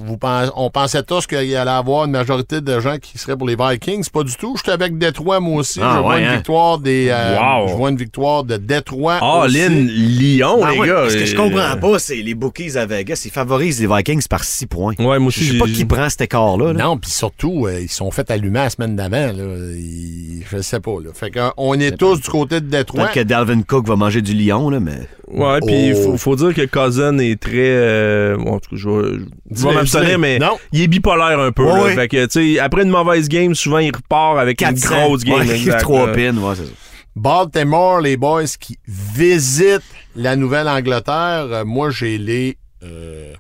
vous 0.04 0.18
on 0.56 0.70
pensait 0.70 1.04
tous 1.04 1.28
qu'il 1.28 1.44
y 1.46 1.56
allait 1.56 1.70
avoir 1.72 2.06
une 2.06 2.12
majorité 2.12 2.62
de 2.62 2.80
gens 2.80 2.98
qui 2.98 3.18
seraient 3.18 3.38
pour 3.38 3.48
les 3.48 3.56
Vikings. 3.56 4.10
Pas 4.12 4.24
du 4.24 4.36
tout. 4.36 4.56
J'étais 4.58 4.72
avec 4.72 4.98
Détroit, 4.98 5.40
moi 5.40 5.62
aussi. 5.62 5.80
Ah, 5.82 5.94
je 5.98 6.02
vois 6.02 6.16
ouais, 6.16 6.22
une 6.22 6.28
hein? 6.28 6.36
victoire 6.36 6.80
des. 6.80 7.08
euh, 7.10 7.36
Wow. 7.40 7.68
Je 7.70 7.74
vois 7.74 7.90
une 7.90 7.98
victoire 7.98 8.44
de 8.44 8.58
Détroit. 8.58 9.16
All 9.22 9.48
aussi. 9.48 9.62
in 9.62 9.70
Lyon, 9.70 10.60
Ah 10.64 10.72
les 10.72 10.80
ouais, 10.80 10.88
gars. 10.88 11.10
Ce 11.10 11.16
que 11.18 11.26
je 11.26 11.36
Euh, 11.36 11.38
comprends 11.38 11.78
pas, 11.80 12.00
c'est 12.00 12.16
les 12.16 12.34
bookies 12.36 12.78
à 12.78 12.86
Vegas, 12.86 13.22
ils 13.26 13.32
favorisent 13.32 13.80
les 13.82 13.88
Vikings 13.88 14.28
par 14.30 14.44
6 14.44 14.66
points. 14.68 14.94
Ouais, 15.00 15.20
moi 15.20 15.28
aussi. 15.28 15.44
Je 15.44 15.54
sais 15.54 15.58
pas 15.60 15.66
qui 15.66 15.86
prend 15.86 16.10
cet 16.10 16.22
écart-là. 16.22 16.74
là. 16.74 16.84
Non, 16.86 16.98
puis 16.98 17.12
surtout, 17.12 17.66
euh, 17.68 17.82
ils 17.82 17.90
se 17.90 17.96
sont 17.98 18.12
fait 18.12 18.30
allumer 18.32 18.60
la 18.60 18.70
semaine 18.70 18.96
d'avant. 18.96 19.18
là. 19.28 19.34
Ils- 19.74 20.44
Je 20.52 20.62
sais 20.62 20.80
pas. 20.80 20.92
Là. 21.04 21.10
Fait 21.14 21.32
qu'on 21.32 21.74
est 21.80 21.98
tous 21.98 22.22
du 22.22 22.30
côté 22.30 22.62
de 22.62 22.68
Détroit. 22.68 23.04
Peut-être 23.06 23.14
que 23.16 23.20
Dalvin 23.22 23.62
Cook 23.64 23.88
va 23.88 23.96
manger 23.96 24.22
du 24.22 24.34
lion, 24.34 24.70
là, 24.70 24.80
mais. 24.80 25.00
Ouais, 25.28 25.60
puis 25.66 25.88
il 25.88 25.94
Oh. 25.96 26.04
faut, 26.12 26.18
faut 26.18 26.36
dire 26.36 26.54
que 26.54 26.66
Cousin 26.68 27.18
est 27.18 27.40
très. 27.42 27.52
euh, 27.56 28.38
bon, 28.38 28.54
en 28.54 28.60
tout 28.60 28.70
cas, 28.72 28.76
je 28.78 28.90
vais, 28.90 29.18
je 29.52 29.85
mais 30.18 30.40
Non. 30.40 30.58
il 30.72 30.82
est 30.82 30.88
bipolaire 30.88 31.40
un 31.40 31.52
peu. 31.52 31.64
Ouais, 31.64 31.74
là. 31.74 31.84
ouais. 31.84 31.96
Fait 31.96 32.08
que, 32.08 32.26
tu 32.26 32.56
sais, 32.56 32.60
après 32.60 32.84
une 32.84 32.90
mauvaise 32.90 33.28
game, 33.30 33.54
souvent 33.56 33.80
il 33.80 33.96
repart 33.96 34.38
avec 34.40 34.62
une 34.62 34.70
400. 34.76 34.96
grosse 35.06 35.24
game. 35.24 35.40
Ouais, 35.48 35.78
trois 35.80 36.08
pins, 36.12 36.36
ouais, 36.38 36.56
c'est 36.56 36.66
ça. 36.66 36.72
Baltimore, 37.16 38.02
les 38.02 38.18
boys 38.18 38.44
qui 38.60 38.78
visitent 38.88 39.82
la 40.16 40.36
Nouvelle-Angleterre. 40.36 41.46
Euh, 41.50 41.64
moi, 41.66 41.90
j'ai 41.90 42.18
les 42.18 42.58
euh, 42.84 43.34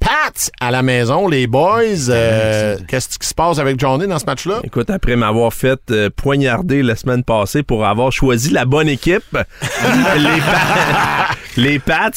Pats 0.00 0.48
à 0.60 0.70
la 0.70 0.82
maison, 0.82 1.28
les 1.28 1.46
boys. 1.46 2.08
Euh, 2.08 2.78
Qu'est-ce 2.88 3.18
qui 3.18 3.26
se 3.28 3.34
passe 3.34 3.58
avec 3.58 3.78
Johnny 3.78 4.06
dans 4.06 4.18
ce 4.18 4.24
match-là? 4.24 4.60
Écoute, 4.64 4.88
après 4.88 5.14
m'avoir 5.16 5.52
fait 5.52 5.78
euh, 5.90 6.08
poignarder 6.14 6.82
la 6.82 6.96
semaine 6.96 7.22
passée 7.22 7.62
pour 7.62 7.84
avoir 7.84 8.12
choisi 8.12 8.48
la 8.50 8.64
bonne 8.64 8.88
équipe, 8.88 9.24
les, 10.16 10.40
Pa- 10.40 11.28
les 11.58 11.78
Pats, 11.78 12.10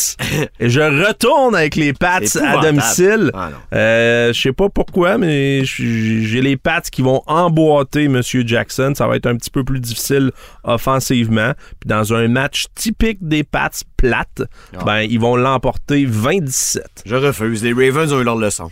je 0.60 0.80
retourne 1.08 1.56
avec 1.56 1.76
les 1.76 1.94
Pats 1.94 2.20
à 2.42 2.62
domicile. 2.62 3.32
Ah. 3.34 3.50
Euh, 3.74 4.34
Je 4.34 4.40
sais 4.42 4.54
pas 4.54 4.70
pourquoi, 4.70 5.18
mais 5.18 5.64
j'ai 5.66 6.42
les 6.42 6.58
Pats 6.58 6.82
qui 6.82 7.02
vont 7.02 7.22
emboîter 7.28 8.06
M. 8.06 8.22
Jackson. 8.24 8.94
Ça 8.96 9.08
va 9.08 9.16
être 9.16 9.26
un 9.28 9.36
petit 9.36 9.50
peu 9.50 9.64
plus 9.64 9.80
difficile 9.80 10.32
offensivement. 10.64 11.54
Puis 11.80 11.88
dans 11.88 12.14
un 12.14 12.28
match 12.28 12.66
typique 12.76 13.20
des 13.22 13.44
Pats 13.44 13.70
plates, 13.98 14.44
Ah. 14.78 14.84
ben 14.86 15.00
ils 15.02 15.20
vont 15.20 15.36
l'emporter 15.36 16.06
20-17. 16.06 16.80
Je 17.06 17.16
refuse. 17.16 17.64
Les 17.64 17.74
Ravens 17.74 18.14
ont 18.14 18.22
eu 18.22 18.24
leur 18.24 18.36
leçon. 18.38 18.70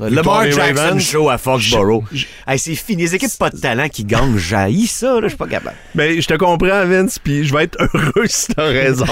Lamar 0.00 0.50
Jackson 0.50 0.82
Ravens. 0.82 1.02
show 1.02 1.28
à 1.28 1.38
Foxborough. 1.38 2.04
Hey, 2.46 2.58
c'est 2.58 2.74
fini. 2.74 3.02
Les 3.02 3.14
équipes 3.14 3.30
pas 3.38 3.50
de 3.50 3.58
talent 3.58 3.88
qui 3.88 4.04
gagnent, 4.04 4.36
jaillit 4.36 4.86
ça, 4.86 5.14
là, 5.14 5.22
je 5.22 5.28
suis 5.28 5.36
pas 5.36 5.46
capable. 5.46 5.76
Mais 5.94 6.20
je 6.20 6.26
te 6.26 6.34
comprends, 6.34 6.86
Vince, 6.86 7.18
puis 7.18 7.44
je 7.44 7.54
vais 7.54 7.64
être 7.64 7.78
heureux 7.80 8.26
si 8.26 8.54
t'as 8.54 8.66
raison. 8.66 9.06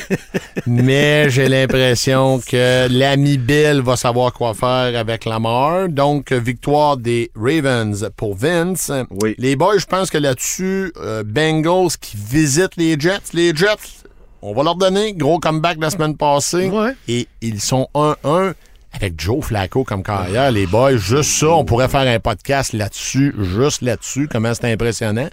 Mais 0.66 1.30
j'ai 1.30 1.48
l'impression 1.48 2.40
que 2.40 2.88
l'ami 2.90 3.38
Bill 3.38 3.82
va 3.82 3.96
savoir 3.96 4.32
quoi 4.32 4.54
faire 4.54 4.98
avec 4.98 5.24
Lamar. 5.24 5.88
Donc, 5.88 6.32
victoire 6.32 6.96
des 6.96 7.30
Ravens 7.34 8.08
pour 8.16 8.34
Vince. 8.34 8.90
Oui. 9.10 9.34
Les 9.38 9.56
boys, 9.56 9.78
je 9.78 9.86
pense 9.86 10.10
que 10.10 10.18
là-dessus, 10.18 10.92
euh, 10.98 11.22
Bengals 11.24 11.96
qui 12.00 12.16
visitent 12.16 12.76
les 12.76 12.98
Jets. 12.98 13.32
Les 13.32 13.54
Jets, 13.54 14.04
on 14.42 14.54
va 14.54 14.62
leur 14.62 14.74
donner. 14.76 15.12
Gros 15.12 15.38
comeback 15.38 15.78
la 15.80 15.90
semaine 15.90 16.16
passée. 16.16 16.68
Ouais. 16.68 16.92
Et 17.08 17.28
ils 17.40 17.60
sont 17.60 17.88
1-1 17.94 18.54
avec 18.92 19.20
Joe 19.20 19.44
Flacco 19.44 19.84
comme 19.84 20.02
carrière. 20.02 20.50
Les 20.50 20.66
boys, 20.66 20.96
juste 20.96 21.30
ça, 21.30 21.48
on 21.50 21.64
pourrait 21.64 21.88
faire 21.88 22.00
un 22.00 22.18
podcast 22.18 22.72
là-dessus, 22.72 23.34
juste 23.38 23.82
là-dessus, 23.82 24.28
comment 24.30 24.52
c'est 24.54 24.72
impressionnant. 24.72 25.28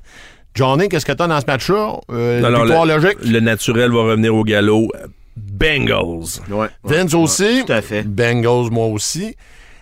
Johnny, 0.56 0.90
qu'est-ce 0.90 1.06
que 1.06 1.12
t'as 1.12 1.28
dans 1.28 1.40
ce 1.40 1.46
match-là? 1.46 2.00
Euh, 2.12 2.38
victoire 2.38 2.86
le, 2.86 2.96
logique? 2.96 3.18
le 3.24 3.40
naturel 3.40 3.92
va 3.92 4.02
revenir 4.04 4.34
au 4.34 4.44
galop. 4.44 4.92
Bengals. 5.36 6.42
Ouais. 6.50 6.68
Vince 6.84 7.14
aussi? 7.14 7.64
Tout 7.66 7.74
à 7.74 7.82
fait. 7.82 8.04
Bengals, 8.04 8.72
moi 8.72 8.88
aussi. 8.88 9.36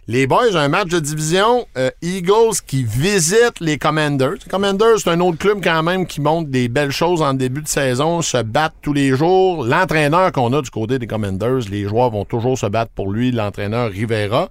Les 0.08 0.28
boys, 0.28 0.56
un 0.56 0.68
match 0.68 0.90
de 0.90 1.00
division. 1.00 1.66
euh, 1.78 1.90
Eagles 2.04 2.62
qui 2.68 2.84
visitent 2.84 3.60
les 3.60 3.80
Commanders. 3.80 4.34
Les 4.34 4.52
Commanders, 4.52 5.00
c'est 5.00 5.10
un 5.10 5.20
autre 5.20 5.40
club 5.40 5.62
quand 5.64 5.82
même 5.82 6.06
qui 6.06 6.22
montre 6.22 6.48
des 6.52 6.68
belles 6.68 6.92
choses 6.92 7.24
en 7.24 7.34
début 7.34 7.64
de 7.64 7.68
saison, 7.68 8.22
se 8.22 8.44
battent 8.44 8.76
tous 8.84 8.94
les 8.94 9.16
jours. 9.16 9.66
L'entraîneur 9.66 10.32
qu'on 10.32 10.54
a 10.54 10.62
du 10.62 10.70
côté 10.70 11.00
des 11.00 11.08
Commanders, 11.08 11.68
les 11.72 11.86
joueurs 11.86 12.12
vont 12.12 12.24
toujours 12.24 12.56
se 12.56 12.68
battre 12.68 12.92
pour 12.94 13.12
lui, 13.12 13.32
l'entraîneur 13.32 13.90
Rivera. 13.90 14.50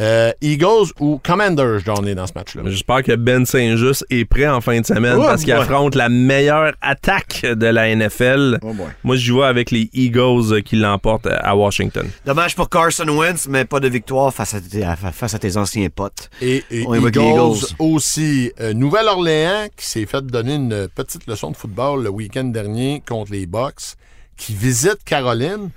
Euh, 0.00 0.32
Eagles 0.40 0.90
ou 1.00 1.20
Commanders, 1.22 1.80
j'en 1.84 2.02
ai 2.06 2.14
dans 2.14 2.26
ce 2.26 2.32
match-là. 2.34 2.62
J'espère 2.66 3.02
que 3.02 3.14
Ben 3.14 3.44
Saint-Just 3.44 4.06
est 4.08 4.24
prêt 4.24 4.48
en 4.48 4.62
fin 4.62 4.80
de 4.80 4.86
semaine 4.86 5.16
Oh 5.18 5.22
parce 5.22 5.44
qu'il 5.44 5.52
affronte 5.52 5.94
la 5.94 6.08
meilleure 6.08 6.72
attaque 6.80 7.42
de 7.44 7.66
la 7.66 7.94
NFL. 7.94 8.58
Oh. 8.62 8.72
Moi, 9.04 9.16
je 9.16 9.32
vois 9.32 9.48
avec 9.48 9.70
les 9.70 9.90
Eagles 9.92 10.62
qui 10.62 10.76
l'emportent 10.76 11.26
à 11.30 11.54
Washington. 11.54 12.08
Dommage 12.24 12.54
pour 12.56 12.70
Carson 12.70 13.06
Wentz, 13.06 13.46
mais 13.48 13.66
pas 13.66 13.80
de 13.80 13.88
victoire 13.88 14.32
face 14.32 14.54
à 14.54 14.60
tes, 14.62 14.82
à- 14.82 14.96
face 14.96 15.34
à 15.34 15.38
tes 15.38 15.56
anciens 15.58 15.88
potes. 15.90 16.30
Et, 16.40 16.64
Eagles. 16.70 17.66
aussi. 17.78 18.50
Euh, 18.60 18.72
Nouvelle-Orléans 18.72 19.66
qui 19.76 19.86
s'est 19.86 20.06
fait 20.06 20.24
donner 20.24 20.54
une 20.54 20.88
petite 20.94 21.26
leçon 21.26 21.50
de 21.50 21.56
football 21.56 22.02
le 22.04 22.08
week-end 22.08 22.44
dernier 22.44 23.02
contre 23.06 23.32
les 23.32 23.44
Bucks, 23.46 23.96
qui 24.36 24.54
visite 24.54 24.98
Caroline. 25.04 25.68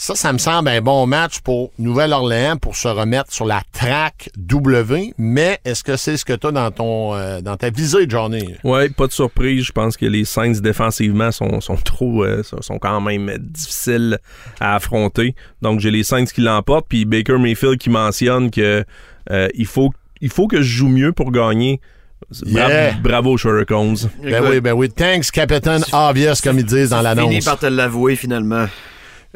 Ça, 0.00 0.14
ça 0.14 0.32
me 0.32 0.38
semble 0.38 0.68
un 0.68 0.80
bon 0.80 1.08
match 1.08 1.40
pour 1.40 1.72
Nouvelle-Orléans 1.76 2.56
pour 2.56 2.76
se 2.76 2.86
remettre 2.86 3.32
sur 3.32 3.44
la 3.44 3.62
track 3.72 4.30
W. 4.36 5.12
Mais 5.18 5.58
est-ce 5.64 5.82
que 5.82 5.96
c'est 5.96 6.16
ce 6.16 6.24
que 6.24 6.34
tu 6.34 6.46
as 6.46 6.52
dans, 6.52 6.70
ton, 6.70 7.16
euh, 7.16 7.40
dans 7.40 7.56
ta 7.56 7.70
visée, 7.70 8.06
Johnny? 8.08 8.54
Ouais, 8.62 8.90
pas 8.90 9.08
de 9.08 9.12
surprise. 9.12 9.64
Je 9.64 9.72
pense 9.72 9.96
que 9.96 10.06
les 10.06 10.24
Saints 10.24 10.60
défensivement 10.62 11.32
sont, 11.32 11.60
sont 11.60 11.74
trop, 11.74 12.22
euh, 12.22 12.44
sont 12.44 12.78
quand 12.78 13.00
même 13.00 13.38
difficiles 13.40 14.18
à 14.60 14.76
affronter. 14.76 15.34
Donc 15.62 15.80
j'ai 15.80 15.90
les 15.90 16.04
Saints 16.04 16.26
qui 16.26 16.42
l'emportent, 16.42 16.86
puis 16.88 17.04
Baker 17.04 17.38
Mayfield 17.38 17.78
qui 17.78 17.90
mentionne 17.90 18.52
que 18.52 18.84
euh, 19.32 19.48
il 19.56 19.66
faut, 19.66 19.92
il 20.20 20.30
faut 20.30 20.46
que 20.46 20.58
je 20.62 20.76
joue 20.76 20.88
mieux 20.88 21.12
pour 21.12 21.32
gagner. 21.32 21.80
Yeah. 22.46 22.92
Bravo, 23.02 23.36
Sherlock 23.36 23.72
Holmes. 23.72 23.96
Ben 24.22 24.44
oui, 24.48 24.60
ben 24.60 24.74
oui. 24.74 24.90
Thanks, 24.90 25.32
Captain 25.32 25.80
Obvious, 25.92 26.34
comme 26.40 26.60
ils 26.60 26.64
disent 26.64 26.90
dans 26.90 26.98
Fini 26.98 27.14
l'annonce. 27.16 27.44
par 27.44 27.58
te 27.58 27.66
l'avouer, 27.66 28.14
finalement. 28.14 28.68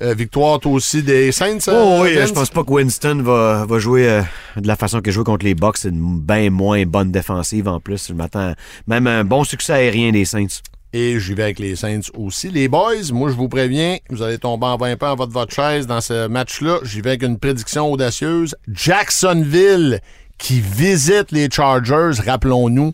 Euh, 0.00 0.14
victoire, 0.14 0.58
toi 0.58 0.72
aussi, 0.72 1.02
des 1.02 1.32
Saints? 1.32 1.58
Oh 1.68 1.70
euh, 1.70 2.02
oui, 2.02 2.14
Vince? 2.14 2.28
je 2.28 2.34
pense 2.34 2.48
pas 2.48 2.64
que 2.64 2.70
Winston 2.70 3.20
va, 3.22 3.66
va 3.66 3.78
jouer 3.78 4.08
euh, 4.08 4.22
de 4.56 4.66
la 4.66 4.76
façon 4.76 5.02
qu'il 5.02 5.12
joue 5.12 5.22
contre 5.22 5.44
les 5.44 5.54
Bucks. 5.54 5.76
C'est 5.76 5.90
une 5.90 6.18
bien 6.18 6.48
moins 6.48 6.82
bonne 6.86 7.12
défensive 7.12 7.68
en 7.68 7.78
plus. 7.78 8.08
Je 8.08 8.14
m'attends 8.14 8.54
même 8.86 9.06
à 9.06 9.18
un 9.18 9.24
bon 9.24 9.44
succès 9.44 9.74
aérien 9.74 10.10
des 10.10 10.24
Saints. 10.24 10.62
Et 10.94 11.20
j'y 11.20 11.34
vais 11.34 11.44
avec 11.44 11.58
les 11.58 11.76
Saints 11.76 12.10
aussi. 12.16 12.50
Les 12.50 12.68
boys, 12.68 13.12
moi 13.12 13.30
je 13.30 13.34
vous 13.34 13.48
préviens, 13.48 13.98
vous 14.10 14.22
allez 14.22 14.38
tomber 14.38 14.66
en 14.66 14.76
20 14.76 14.96
pas 14.96 15.12
en 15.12 15.16
votre, 15.16 15.32
votre 15.32 15.54
chaise 15.54 15.86
dans 15.86 16.00
ce 16.00 16.26
match-là. 16.26 16.78
J'y 16.84 17.00
vais 17.02 17.10
avec 17.10 17.22
une 17.22 17.38
prédiction 17.38 17.90
audacieuse. 17.90 18.54
Jacksonville 18.68 20.00
qui 20.38 20.60
visite 20.60 21.32
les 21.32 21.48
Chargers, 21.50 22.20
rappelons-nous. 22.24 22.92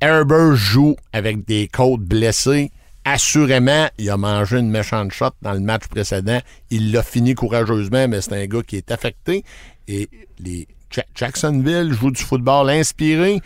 Herbert 0.00 0.56
joue 0.56 0.96
avec 1.12 1.44
des 1.44 1.68
côtes 1.68 2.02
blessées. 2.02 2.72
Assurément, 3.04 3.88
il 3.98 4.08
a 4.10 4.16
mangé 4.16 4.58
une 4.58 4.70
méchante 4.70 5.12
shot 5.12 5.30
dans 5.42 5.52
le 5.52 5.60
match 5.60 5.86
précédent. 5.88 6.40
Il 6.70 6.92
l'a 6.92 7.02
fini 7.02 7.34
courageusement, 7.34 8.06
mais 8.08 8.20
c'est 8.20 8.34
un 8.40 8.46
gars 8.46 8.62
qui 8.62 8.76
est 8.76 8.90
affecté. 8.92 9.44
Et 9.88 10.08
les 10.38 10.68
Ja- 10.94 11.04
Jacksonville 11.14 11.92
joue 11.92 12.10
du 12.12 12.22
football 12.22 12.70
inspiré. 12.70 13.40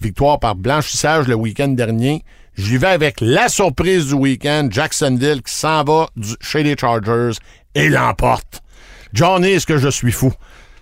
Victoire 0.00 0.38
par 0.38 0.54
blanchissage 0.56 1.26
le 1.26 1.34
week-end 1.34 1.68
dernier. 1.68 2.22
J'y 2.56 2.76
vais 2.76 2.88
avec 2.88 3.20
la 3.20 3.48
surprise 3.48 4.08
du 4.08 4.14
week-end. 4.14 4.68
Jacksonville 4.70 5.42
qui 5.42 5.54
s'en 5.54 5.84
va 5.84 6.08
chez 6.40 6.62
les 6.62 6.76
Chargers 6.76 7.38
et 7.74 7.88
l'emporte. 7.88 8.62
Johnny, 9.14 9.48
est-ce 9.52 9.66
que 9.66 9.78
je 9.78 9.88
suis 9.88 10.12
fou? 10.12 10.32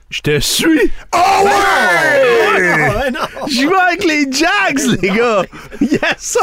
Je 0.08 0.20
te 0.20 0.38
suis. 0.38 0.92
Oh 1.12 1.44
ouais! 1.44 3.10
Je 3.48 3.66
vais 3.68 3.74
avec 3.88 4.04
les 4.04 4.30
Jags, 4.30 5.00
les 5.02 5.10
gars. 5.10 5.42
Yes, 5.80 6.00
sir. 6.18 6.40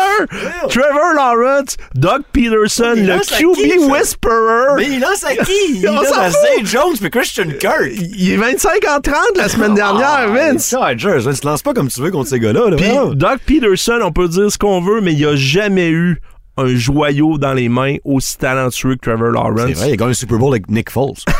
Trevor 0.69 1.13
Lawrence, 1.15 1.77
Doug 1.95 2.23
Peterson, 2.33 2.93
le 2.95 3.19
QB? 3.19 3.89
Whisperer. 3.89 4.75
Mais 4.77 4.87
il 4.95 4.99
lance 4.99 5.23
à 5.23 5.35
qui? 5.45 5.51
Il 5.75 5.83
lance 5.85 6.11
à. 6.11 6.29
Zay 6.29 6.65
Jones 6.65 6.97
puis 6.99 7.09
Christian 7.09 7.45
Kirk. 7.59 7.91
Il 7.95 8.31
est 8.33 8.37
25 8.37 8.85
en 8.89 8.99
30 8.99 9.15
la 9.37 9.47
semaine 9.47 9.73
dernière, 9.75 10.09
Ah, 10.09 10.27
Vince. 10.27 10.69
Chargers, 10.69 11.19
Vince, 11.19 11.43
lance 11.45 11.61
pas 11.63 11.73
comme 11.73 11.87
tu 11.87 12.01
veux 12.01 12.11
contre 12.11 12.29
ces 12.29 12.39
gars-là. 12.39 12.69
Là, 12.69 12.75
Puis. 12.75 12.91
Doug 13.15 13.39
Peterson, 13.45 13.99
on 14.03 14.11
peut 14.11 14.27
dire 14.27 14.51
ce 14.51 14.57
qu'on 14.57 14.81
veut, 14.81 14.99
mais 14.99 15.13
il 15.13 15.25
a 15.25 15.35
jamais 15.37 15.89
eu 15.89 16.19
un 16.57 16.75
joyau 16.75 17.37
dans 17.37 17.53
les 17.53 17.69
mains 17.69 17.95
aussi 18.03 18.37
talentueux 18.37 18.95
que 18.95 19.09
Trevor 19.09 19.29
Lawrence. 19.31 19.67
C'est 19.67 19.73
vrai, 19.73 19.89
il 19.89 19.93
a 19.93 19.95
gagné 19.95 20.11
un 20.11 20.15
Super 20.15 20.37
Bowl 20.37 20.53
avec 20.53 20.69
Nick 20.69 20.89
Foles. 20.91 21.13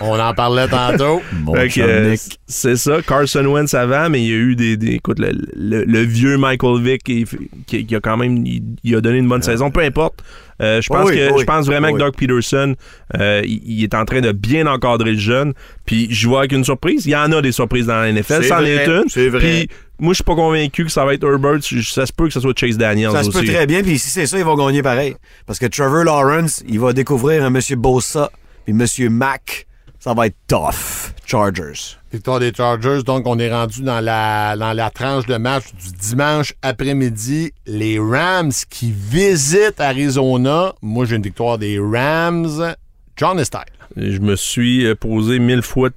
On 0.00 0.18
en 0.18 0.32
parlait 0.34 0.66
tantôt. 0.68 1.20
Euh, 1.54 2.10
Nick. 2.12 2.38
c'est 2.46 2.76
ça, 2.76 3.02
Carson 3.06 3.44
Wentz 3.44 3.74
avant, 3.74 4.08
mais 4.08 4.22
il 4.22 4.28
y 4.30 4.32
a 4.32 4.36
eu 4.36 4.56
des, 4.56 4.76
des- 4.76 4.92
écoute, 4.94 5.18
le, 5.18 5.30
le- 5.54 5.84
le 5.84 6.00
vieux 6.00 6.38
Michael 6.38 6.82
Vick 6.82 7.02
qui, 7.02 7.26
qui- 7.66 7.84
qui 7.86 7.94
a 7.94 8.00
quand 8.00 8.16
même, 8.16 8.44
il, 8.46 8.62
il 8.82 8.94
a 8.96 9.00
donné 9.00 9.18
une 9.18 9.28
bonne 9.28 9.42
saison, 9.42 9.70
peu 9.70 9.80
importe. 9.80 10.22
Euh, 10.62 10.80
je 10.82 10.88
pense 10.88 11.08
Oui, 11.08 11.16
que, 11.16 11.32
oui, 11.32 11.40
je 11.40 11.44
pense 11.44 11.66
vraiment 11.66 11.88
oui. 11.88 11.94
que 11.94 11.98
Doug 11.98 12.14
Peterson, 12.16 12.74
euh, 13.18 13.40
il, 13.44 13.62
il 13.64 13.82
est 13.84 13.94
en 13.94 14.04
train 14.04 14.20
de 14.20 14.32
bien 14.32 14.66
encadrer 14.66 15.12
le 15.12 15.18
jeune. 15.18 15.54
Puis 15.86 16.08
je 16.10 16.28
vois 16.28 16.40
avec 16.40 16.52
une 16.52 16.64
surprise. 16.64 17.06
Il 17.06 17.12
y 17.12 17.16
en 17.16 17.32
a 17.32 17.40
des 17.40 17.52
surprises 17.52 17.86
dans 17.86 17.96
la 18.00 18.12
NFL, 18.12 18.42
C'est 18.42 18.48
ça 18.48 18.56
en 18.58 18.60
vrai, 18.60 18.70
est 18.70 18.86
une. 18.86 19.04
c'est 19.08 19.28
vrai. 19.30 19.38
Puis 19.40 19.68
moi, 19.98 20.12
je 20.12 20.16
suis 20.16 20.24
pas 20.24 20.34
convaincu 20.34 20.84
que 20.84 20.90
ça 20.90 21.04
va 21.06 21.14
être 21.14 21.24
Herbert. 21.24 21.58
Ça 21.62 22.04
se 22.06 22.12
peut 22.12 22.26
que 22.26 22.32
ce 22.34 22.40
soit 22.40 22.52
Chase 22.58 22.76
Daniels 22.76 23.10
Ça 23.12 23.22
se 23.22 23.30
peut 23.30 23.44
très 23.44 23.66
bien, 23.66 23.82
puis 23.82 23.98
si 23.98 24.10
c'est 24.10 24.26
ça, 24.26 24.38
ils 24.38 24.44
vont 24.44 24.54
gagner 24.56 24.82
pareil. 24.82 25.14
Parce 25.46 25.58
que 25.58 25.66
Trevor 25.66 26.04
Lawrence, 26.04 26.62
il 26.68 26.78
va 26.78 26.92
découvrir 26.92 27.42
un 27.44 27.50
Monsieur 27.50 27.76
Bosa, 27.76 28.30
puis 28.64 28.74
Monsieur 28.74 29.08
Mack. 29.08 29.66
Ça 30.00 30.14
va 30.14 30.28
être 30.28 30.36
tough. 30.48 31.12
Chargers. 31.26 31.98
Victoire 32.10 32.40
des 32.40 32.54
Chargers. 32.54 33.02
Donc, 33.04 33.26
on 33.26 33.38
est 33.38 33.52
rendu 33.52 33.82
dans 33.82 34.00
la, 34.00 34.56
dans 34.56 34.72
la 34.72 34.88
tranche 34.88 35.26
de 35.26 35.36
match 35.36 35.74
du 35.74 35.92
dimanche 35.92 36.54
après-midi. 36.62 37.52
Les 37.66 37.98
Rams 37.98 38.50
qui 38.70 38.92
visitent 38.92 39.78
Arizona. 39.78 40.72
Moi, 40.80 41.04
j'ai 41.04 41.16
une 41.16 41.22
victoire 41.22 41.58
des 41.58 41.78
Rams. 41.78 42.74
John 43.16 43.44
Style. 43.44 43.60
Je 43.94 44.18
me 44.20 44.36
suis 44.36 44.86
euh, 44.86 44.94
posé 44.94 45.38
mille 45.38 45.60
fois 45.60 45.90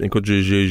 écoute, 0.00 0.24
je 0.26 0.66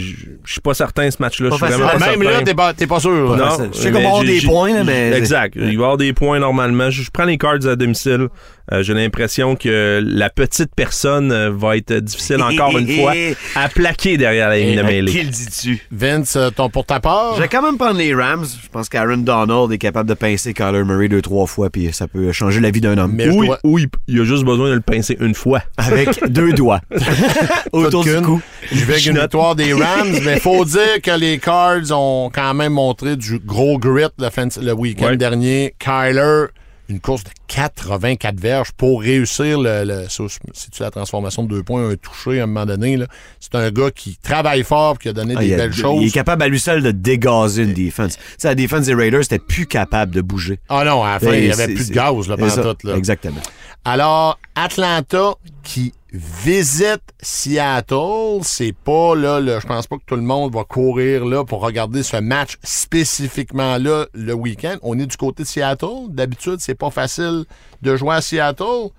suis 0.46 0.62
pas 0.64 0.74
certain 0.74 1.10
ce 1.12 1.18
match-là. 1.20 1.50
Je 1.54 1.60
Pas 1.60 1.68
suis 1.68 1.76
vraiment 1.78 1.92
pas 1.92 2.00
Même 2.00 2.22
certain. 2.22 2.38
là, 2.40 2.42
t'es 2.44 2.54
pas, 2.54 2.74
t'es 2.74 2.88
pas 2.88 3.00
sûr. 3.00 3.36
Non, 3.36 3.46
facile. 3.46 3.70
Je 3.74 3.78
sais 3.80 3.92
qu'on 3.92 4.00
va 4.02 4.08
avoir 4.08 4.24
des 4.24 4.42
points, 4.42 4.74
là, 4.74 4.84
mais- 4.84 5.12
Exact. 5.14 5.54
Il 5.56 5.64
va 5.64 5.70
y 5.72 5.76
avoir 5.76 5.98
des 5.98 6.14
points 6.14 6.40
normalement. 6.40 6.90
Je, 6.90 7.02
je 7.04 7.12
prends 7.12 7.26
les 7.26 7.38
Cards 7.38 7.66
à 7.68 7.76
domicile. 7.76 8.28
Euh, 8.72 8.84
j'ai 8.84 8.94
l'impression 8.94 9.56
que 9.58 10.02
la 10.06 10.30
petite 10.30 10.70
personne 10.76 11.32
euh, 11.34 11.52
va 11.54 11.76
être 11.76 11.94
difficile 11.96 12.42
encore 12.42 12.78
une 12.78 12.88
fois 12.88 13.12
à 13.56 13.68
plaquer 13.68 14.16
derrière 14.18 14.48
la 14.48 14.60
ligne 14.60 14.78
de 14.78 14.82
mêlée. 14.84 15.12
Qui 15.12 15.24
le 15.24 15.30
dis-tu? 15.30 15.86
Vince, 15.92 16.36
euh, 16.38 16.52
ton 16.52 16.70
pour 16.70 16.86
ta 16.86 17.02
part? 17.02 17.36
Je 17.36 17.42
vais 17.42 17.50
quand 17.50 17.62
même 17.64 17.78
prendre 17.78 17.98
les 17.98 18.14
Rams. 18.14 18.46
Je 18.46 18.70
pense 18.70 18.88
qu'Aaron 18.88 19.18
Donald 19.18 19.72
est 19.74 19.78
capable 19.78 20.08
de 20.08 20.14
pincer 20.14 20.54
Kyler 20.54 20.84
Murray 20.86 21.10
deux, 21.10 21.22
trois 21.22 21.48
fois, 21.48 21.70
puis 21.70 21.92
ça 21.92 22.08
peut 22.08 22.32
changer 22.32 22.62
la 22.62 22.72
vie 22.72 22.80
d'un 22.80 22.98
homme. 22.98 23.12
Mais 23.14 23.28
Oui, 23.30 23.48
dois- 23.48 23.60
oui, 23.66 23.88
il 24.08 24.22
a 24.22 24.24
juste 24.24 24.46
besoin 24.46 24.70
de 24.70 24.76
le 24.76 24.82
pincer 24.82 25.18
une 25.20 25.36
fois. 25.36 25.62
Avec 25.78 26.30
deux 26.30 26.54
doigts. 26.54 26.80
Autour 27.74 28.04
du 28.06 28.22
cou. 28.22 28.42
Je 28.72 28.86
vais 28.86 29.00
avec 29.10 29.16
une 29.16 29.22
victoire 29.22 29.56
des 29.56 29.74
Rams, 29.74 30.18
mais 30.24 30.40
faut 30.40 30.66
dire 30.66 31.02
que 31.04 31.18
les 31.20 31.38
Cards 31.40 31.92
ont 31.92 32.30
quand 32.34 32.54
même 32.54 32.74
montré 32.74 33.16
du 33.16 33.40
gros 33.40 33.78
grit 33.78 34.06
le, 34.18 34.30
fin 34.30 34.48
le 34.62 34.74
week-end 34.74 35.06
Ouais. 35.08 35.18
dernier. 35.18 35.76
Kyler, 35.80 36.46
une 36.90 37.00
course 37.00 37.24
de 37.24 37.30
84 37.48 38.38
verges 38.40 38.72
pour 38.74 39.02
réussir 39.02 39.60
le, 39.62 40.06
c'est-tu 40.10 40.82
la 40.82 40.92
transformation 40.92 41.44
de 41.44 41.50
deux 41.50 41.64
points, 41.64 41.90
un 41.90 41.96
touché 41.96 42.40
à 42.42 42.44
un 42.44 42.48
moment 42.48 42.66
donné. 42.66 42.98
C'est 43.40 43.56
un 43.56 43.72
gars 43.72 43.92
qui 43.92 44.18
travaille 44.22 44.64
fort 44.64 45.00
qui 45.00 45.08
a 45.10 45.14
donné 45.14 45.36
Ah, 45.38 45.40
des 45.40 45.48
il, 45.48 45.54
a- 45.54 45.58
belles 45.58 45.72
il 45.74 45.82
choses. 45.82 46.04
est 46.06 46.12
capable 46.12 46.44
à 46.44 46.48
lui 46.50 46.60
seul 46.60 46.84
de 46.84 46.92
dégazer 46.92 47.64
une 47.64 47.74
défense. 47.74 48.18
La 48.44 48.56
défense 48.56 48.86
des 48.88 48.94
Raiders, 48.94 49.24
c'était 49.24 49.40
plus 49.40 49.68
capable 49.68 50.14
de 50.14 50.22
bouger. 50.22 50.60
Ah 50.70 50.84
non, 50.84 51.04
à 51.04 51.14
la 51.14 51.20
fin, 51.20 51.34
il 51.34 51.46
n'y 51.46 51.52
avait 51.52 51.74
plus 51.74 51.90
de 51.90 51.94
gaz 51.94 52.28
là, 52.28 52.36
pendant 52.38 52.74
tout. 52.76 52.88
Là. 52.88 52.96
Exactement. 52.98 53.42
Alors, 53.86 54.38
Atlanta 54.56 55.34
qui 55.64 55.94
visite 56.12 57.04
Seattle, 57.22 58.40
c'est 58.44 58.74
pas 58.74 59.16
là, 59.16 59.60
je 59.60 59.66
pense 59.66 59.88
pas 59.88 59.98
que 59.98 60.04
tout 60.06 60.16
le 60.16 60.22
monde 60.22 60.54
va 60.54 60.64
courir 60.64 61.26
là 61.26 61.46
pour 61.46 61.62
regarder 61.62 62.04
ce 62.04 62.18
match 62.18 62.58
spécifiquement 62.64 63.78
là 63.78 64.06
le 64.14 64.34
week-end. 64.34 64.78
On 64.82 65.00
est 65.00 65.06
du 65.06 65.18
côté 65.18 65.44
de 65.44 65.48
Seattle. 65.48 66.10
D'habitude, 66.10 66.58
c'est 66.60 66.76
pas 66.76 66.90
facile 66.90 67.46
de 67.82 67.96
jouer 67.96 68.16
à 68.16 68.22
Seattle. 68.22 68.90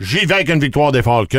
J'y 0.00 0.24
vais 0.24 0.32
avec 0.32 0.48
une 0.48 0.60
victoire 0.60 0.92
des 0.92 1.02
Falcons, 1.02 1.36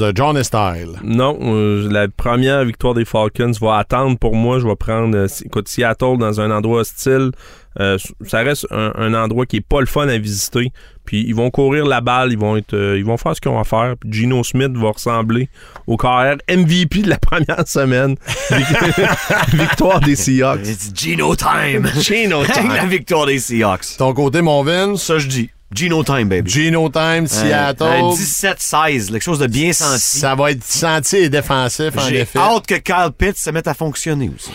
euh, 0.00 0.12
John 0.14 0.42
Style. 0.42 0.92
Non, 1.04 1.38
euh, 1.42 1.86
la 1.90 2.08
première 2.08 2.64
victoire 2.64 2.94
des 2.94 3.04
Falcons 3.04 3.52
va 3.60 3.76
attendre 3.76 4.16
pour 4.18 4.34
moi. 4.34 4.58
Je 4.58 4.66
vais 4.66 4.74
prendre 4.74 5.14
euh, 5.14 5.26
écoute, 5.44 5.68
Seattle 5.68 6.16
dans 6.18 6.40
un 6.40 6.50
endroit 6.50 6.80
hostile. 6.80 7.30
Euh, 7.78 7.98
ça 8.26 8.38
reste 8.38 8.66
un, 8.70 8.92
un 8.96 9.12
endroit 9.12 9.44
qui 9.44 9.56
est 9.56 9.60
pas 9.60 9.80
le 9.80 9.86
fun 9.86 10.08
à 10.08 10.16
visiter. 10.16 10.72
Puis 11.04 11.22
ils 11.26 11.34
vont 11.34 11.50
courir 11.50 11.84
la 11.84 12.00
balle, 12.00 12.32
ils 12.32 12.38
vont 12.38 12.56
être, 12.56 12.72
euh, 12.72 12.96
ils 12.96 13.04
vont 13.04 13.18
faire 13.18 13.36
ce 13.36 13.40
qu'ils 13.42 13.50
ont 13.50 13.60
à 13.60 13.64
faire. 13.64 13.96
Puis 14.00 14.10
Gino 14.10 14.42
Smith 14.44 14.72
va 14.76 14.92
ressembler 14.92 15.50
au 15.86 15.98
carrière 15.98 16.36
MVP 16.48 17.02
de 17.02 17.10
la 17.10 17.18
première 17.20 17.68
semaine. 17.68 18.16
victoire 19.52 20.00
des 20.00 20.16
Seahawks. 20.16 20.66
It's 20.66 20.90
Gino 20.94 21.36
time. 21.36 21.86
Gino 22.00 22.44
time. 22.50 22.68
la 22.68 22.86
victoire 22.86 23.26
des 23.26 23.38
Seahawks. 23.38 23.98
Ton 23.98 24.14
côté, 24.14 24.40
mon 24.40 24.62
Vince, 24.62 25.02
Ça, 25.02 25.18
je 25.18 25.26
dis. 25.28 25.50
Gino 25.72 26.02
time, 26.02 26.28
baby. 26.28 26.50
Gino 26.50 26.88
Time, 26.88 27.26
Seattle. 27.28 27.84
Un 27.84 28.10
17-16, 28.10 29.10
quelque 29.12 29.22
chose 29.22 29.38
de 29.38 29.46
bien 29.46 29.72
senti. 29.72 30.18
Ça 30.18 30.34
va 30.34 30.50
être 30.50 30.64
senti 30.64 31.16
et 31.16 31.28
défensif, 31.28 31.96
en 31.96 32.08
J'ai 32.08 32.20
effet. 32.20 32.38
hâte 32.40 32.66
que 32.66 32.74
Kyle 32.74 33.12
Pitts 33.16 33.36
se 33.38 33.50
mette 33.50 33.68
à 33.68 33.74
fonctionner 33.74 34.30
aussi. 34.34 34.50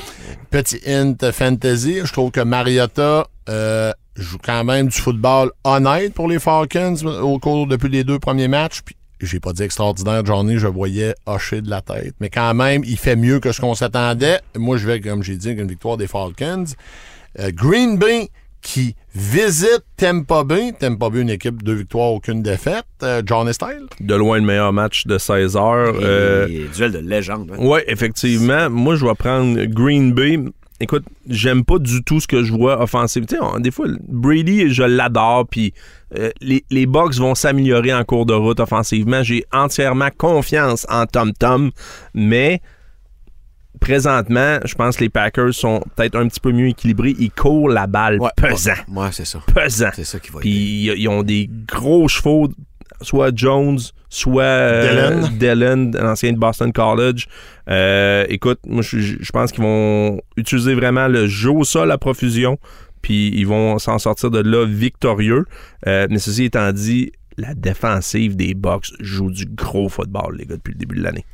Petit 0.49 0.81
hint 0.85 1.31
fantasy. 1.31 2.01
Je 2.03 2.11
trouve 2.11 2.31
que 2.31 2.41
Mariota 2.41 3.27
euh, 3.47 3.93
joue 4.17 4.37
quand 4.43 4.65
même 4.65 4.87
du 4.87 4.97
football 4.99 5.51
honnête 5.63 6.13
pour 6.13 6.27
les 6.27 6.39
Falcons 6.39 6.97
au 7.21 7.39
cours 7.39 7.67
depuis 7.67 7.89
les 7.89 8.03
deux 8.03 8.19
premiers 8.19 8.49
matchs. 8.49 8.81
Puis 8.83 8.95
j'ai 9.21 9.39
pas 9.39 9.53
dit 9.53 9.63
extraordinaire, 9.63 10.25
Johnny, 10.25 10.57
je 10.57 10.67
voyais 10.67 11.15
hocher 11.25 11.61
de 11.61 11.69
la 11.69 11.81
tête. 11.81 12.13
Mais 12.19 12.29
quand 12.29 12.53
même, 12.53 12.83
il 12.85 12.97
fait 12.97 13.15
mieux 13.15 13.39
que 13.39 13.53
ce 13.53 13.61
qu'on 13.61 13.73
s'attendait. 13.73 14.41
Moi, 14.57 14.75
je 14.75 14.85
vais, 14.85 14.99
comme 14.99 15.23
j'ai 15.23 15.37
dit, 15.37 15.47
avec 15.47 15.59
une 15.59 15.69
victoire 15.69 15.95
des 15.95 16.07
Falcons. 16.07 16.65
Euh, 17.39 17.51
Green 17.53 17.97
Bay 17.97 18.29
qui 18.65 18.95
visite 19.13 19.83
Tampa 19.95 20.43
Bay. 20.43 20.73
Tampa 20.79 21.11
Bay, 21.11 21.21
une 21.21 21.29
équipe 21.29 21.61
de 21.61 21.71
victoires, 21.71 22.11
aucune 22.13 22.41
défaite. 22.41 22.83
Euh, 23.03 23.21
Johnny 23.23 23.53
Style. 23.53 23.85
De 23.99 24.15
loin 24.15 24.39
le 24.39 24.43
meilleur 24.43 24.73
match 24.73 25.05
de 25.05 25.19
16 25.19 25.55
heures. 25.55 25.93
Euh, 26.01 26.47
duel 26.75 26.91
de 26.91 26.97
légende. 26.97 27.51
hein. 27.53 27.57
Oui, 27.59 27.79
effectivement. 27.87 28.69
Moi, 28.71 28.95
je 28.95 29.05
vais 29.05 29.13
prendre 29.13 29.63
Green 29.65 30.13
Bay. 30.13 30.39
Écoute, 30.79 31.03
j'aime 31.29 31.63
pas 31.63 31.77
du 31.77 32.03
tout 32.03 32.19
ce 32.19 32.27
que 32.27 32.43
je 32.43 32.51
vois 32.51 32.81
offensif. 32.81 33.25
Tu 33.27 33.35
sais, 33.35 33.41
on- 33.41 33.59
des 33.59 33.69
fois, 33.71 33.85
Brady, 34.09 34.73
je 34.73 34.81
l'adore, 34.83 35.45
puis 35.47 35.73
euh, 36.17 36.31
les, 36.41 36.65
les 36.71 36.85
Bucks 36.87 37.13
vont 37.15 37.35
s'améliorer 37.35 37.93
en 37.93 38.03
cours 38.03 38.25
de 38.25 38.33
route 38.33 38.59
offensivement. 38.59 39.21
J'ai 39.23 39.45
entièrement 39.53 40.09
confiance 40.17 40.85
en 40.89 41.05
Tom 41.05 41.31
Tom, 41.33 41.69
mais 42.15 42.61
présentement, 43.85 44.57
je 44.65 44.73
pense 44.73 44.97
que 44.97 45.03
les 45.03 45.09
Packers 45.09 45.53
sont 45.53 45.79
peut-être 45.95 46.15
un 46.15 46.27
petit 46.27 46.39
peu 46.39 46.51
mieux 46.51 46.69
équilibrés. 46.69 47.15
Ils 47.19 47.29
courent 47.29 47.69
la 47.69 47.85
balle 47.85 48.19
Ouais, 48.19 48.31
pesant. 48.35 48.71
Ouais, 48.87 49.03
ouais, 49.03 49.09
c'est 49.11 49.25
ça. 49.25 49.39
Pesant. 49.53 49.91
C'est 49.93 50.03
ça 50.03 50.19
qui 50.19 50.31
va 50.31 50.39
Puis 50.39 50.91
ils 50.97 51.07
ont 51.07 51.21
des 51.21 51.47
gros 51.67 52.07
chevaux, 52.07 52.49
soit 53.01 53.29
Jones, 53.35 53.77
soit 54.09 54.43
euh. 54.43 55.27
Dillon, 55.37 55.91
l'ancien 55.93 56.33
de 56.33 56.39
Boston 56.39 56.73
College. 56.73 57.27
Euh, 57.69 58.25
écoute, 58.27 58.59
moi 58.65 58.81
je 58.81 58.97
je 58.99 59.31
pense 59.31 59.51
qu'ils 59.51 59.63
vont 59.63 60.19
utiliser 60.35 60.73
vraiment 60.73 61.07
le 61.07 61.27
jeu 61.27 61.51
au 61.51 61.63
sol 61.63 61.91
à 61.91 61.99
profusion, 61.99 62.57
puis 63.03 63.29
ils 63.35 63.45
vont 63.45 63.77
s'en 63.77 63.99
sortir 63.99 64.31
de 64.31 64.39
là 64.39 64.65
victorieux. 64.65 65.45
Euh, 65.85 66.07
mais 66.09 66.17
ceci 66.17 66.45
étant 66.45 66.71
dit, 66.71 67.11
la 67.37 67.53
défensive 67.53 68.35
des 68.35 68.55
Bucks 68.55 68.93
joue 68.99 69.29
du 69.29 69.45
gros 69.45 69.89
football, 69.89 70.37
les 70.37 70.45
gars, 70.47 70.55
depuis 70.55 70.73
le 70.73 70.79
début 70.79 70.95
de 70.95 71.03
l'année. 71.03 71.25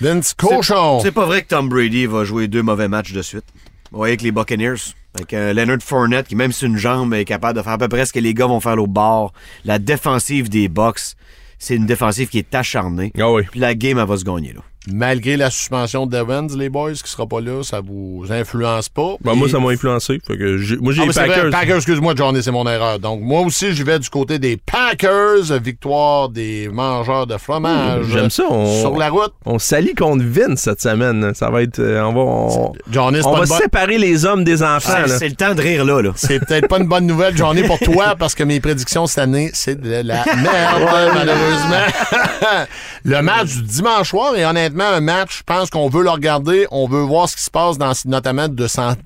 Vince 0.00 0.34
Cochon. 0.34 1.00
C'est 1.00 1.12
pas 1.12 1.26
vrai 1.26 1.42
que 1.42 1.48
Tom 1.48 1.68
Brady 1.68 2.06
va 2.06 2.24
jouer 2.24 2.48
deux 2.48 2.62
mauvais 2.62 2.88
matchs 2.88 3.12
de 3.12 3.22
suite. 3.22 3.44
Vous 3.90 3.98
voyez 3.98 4.12
avec 4.12 4.22
les 4.22 4.32
Buccaneers, 4.32 4.74
avec 5.14 5.32
euh, 5.32 5.52
Leonard 5.52 5.78
Fournette, 5.80 6.26
qui 6.26 6.34
même 6.36 6.52
sur 6.52 6.66
une 6.66 6.76
jambe 6.76 7.14
est 7.14 7.24
capable 7.24 7.58
de 7.58 7.62
faire 7.62 7.72
à 7.72 7.78
peu 7.78 7.88
près 7.88 8.04
ce 8.06 8.12
que 8.12 8.18
les 8.18 8.34
gars 8.34 8.46
vont 8.46 8.60
faire 8.60 8.78
au 8.78 8.86
bord. 8.86 9.32
La 9.64 9.78
défensive 9.78 10.48
des 10.48 10.68
Bucks, 10.68 11.14
c'est 11.58 11.76
une 11.76 11.86
défensive 11.86 12.28
qui 12.28 12.38
est 12.38 12.54
acharnée. 12.54 13.12
Ah 13.18 13.30
oui. 13.30 13.42
Puis 13.50 13.60
la 13.60 13.74
game, 13.74 13.98
elle 13.98 14.06
va 14.06 14.16
se 14.16 14.24
gagner, 14.24 14.52
là. 14.52 14.60
Malgré 14.92 15.36
la 15.38 15.48
suspension 15.50 16.06
d'Evans, 16.06 16.46
les 16.56 16.68
boys, 16.68 16.92
qui 16.92 17.10
sera 17.10 17.26
pas 17.26 17.40
là, 17.40 17.62
ça 17.62 17.80
vous 17.80 18.26
influence 18.30 18.88
pas. 18.90 19.14
Ben, 19.22 19.34
moi, 19.34 19.48
Et- 19.48 19.50
ça 19.50 19.58
m'a 19.58 19.70
influencé. 19.70 20.18
Fait 20.26 20.36
que 20.36 20.58
j'ai- 20.58 20.76
moi, 20.76 20.92
j'ai 20.92 21.02
Ah, 21.02 21.06
les 21.06 21.10
vrai, 21.12 21.26
Packers. 21.28 21.50
Packers, 21.50 21.76
excuse-moi, 21.76 22.12
Johnny, 22.14 22.42
c'est 22.42 22.50
mon 22.50 22.66
erreur. 22.68 22.98
Donc, 22.98 23.20
moi 23.22 23.40
aussi, 23.40 23.72
je 23.74 23.82
vais 23.82 23.98
du 23.98 24.10
côté 24.10 24.38
des 24.38 24.58
Packers. 24.58 25.58
Victoire 25.62 26.28
des 26.28 26.68
mangeurs 26.70 27.26
de 27.26 27.38
fromage. 27.38 28.06
J'aime 28.12 28.28
ça. 28.28 28.44
On, 28.50 28.80
Sur 28.82 28.96
la 28.98 29.08
route. 29.08 29.32
on 29.46 29.58
s'allie 29.58 29.94
contre 29.94 30.22
Vince 30.24 30.60
cette 30.60 30.82
semaine. 30.82 31.32
Ça 31.34 31.48
va 31.48 31.62
être. 31.62 31.78
euh, 31.78 32.02
on 32.02 32.12
va, 32.12 32.20
on, 32.20 32.72
Johnny, 32.90 33.20
on 33.24 33.36
va 33.36 33.46
séparer 33.46 33.96
les 33.96 34.26
hommes 34.26 34.44
des 34.44 34.62
enfants. 34.62 34.92
C'est 35.06 35.28
le 35.28 35.34
temps 35.34 35.54
de 35.54 35.62
rire, 35.62 35.84
là. 35.86 36.02
là. 36.02 36.10
C'est 36.16 36.40
peut-être 36.44 36.68
pas 36.68 36.78
une 36.78 36.88
bonne 36.88 37.06
nouvelle, 37.06 37.34
Johnny, 37.36 37.62
pour 37.62 37.78
toi, 37.80 38.16
parce 38.18 38.34
que 38.34 38.44
mes 38.44 38.60
prédictions 38.60 39.06
cette 39.06 39.18
année, 39.20 39.50
c'est 39.54 39.80
de 39.80 39.88
la 40.06 40.24
merde, 40.26 41.10
malheureusement. 41.14 41.86
le 43.04 43.22
match 43.22 43.54
du 43.54 43.62
dimanche 43.62 44.10
soir 44.10 44.36
est 44.36 44.44
honnêtement 44.44 44.73
un 44.82 45.00
match, 45.00 45.38
je 45.38 45.42
pense 45.44 45.70
qu'on 45.70 45.88
veut 45.88 46.02
le 46.02 46.10
regarder, 46.10 46.66
on 46.70 46.88
veut 46.88 47.02
voir 47.02 47.28
ce 47.28 47.36
qui 47.36 47.42
se 47.42 47.50
passe 47.50 47.78
dans, 47.78 47.92
notamment 48.06 48.48
cent- 48.66 48.96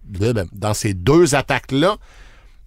dans 0.52 0.74
ces 0.74 0.94
deux 0.94 1.34
attaques-là. 1.34 1.96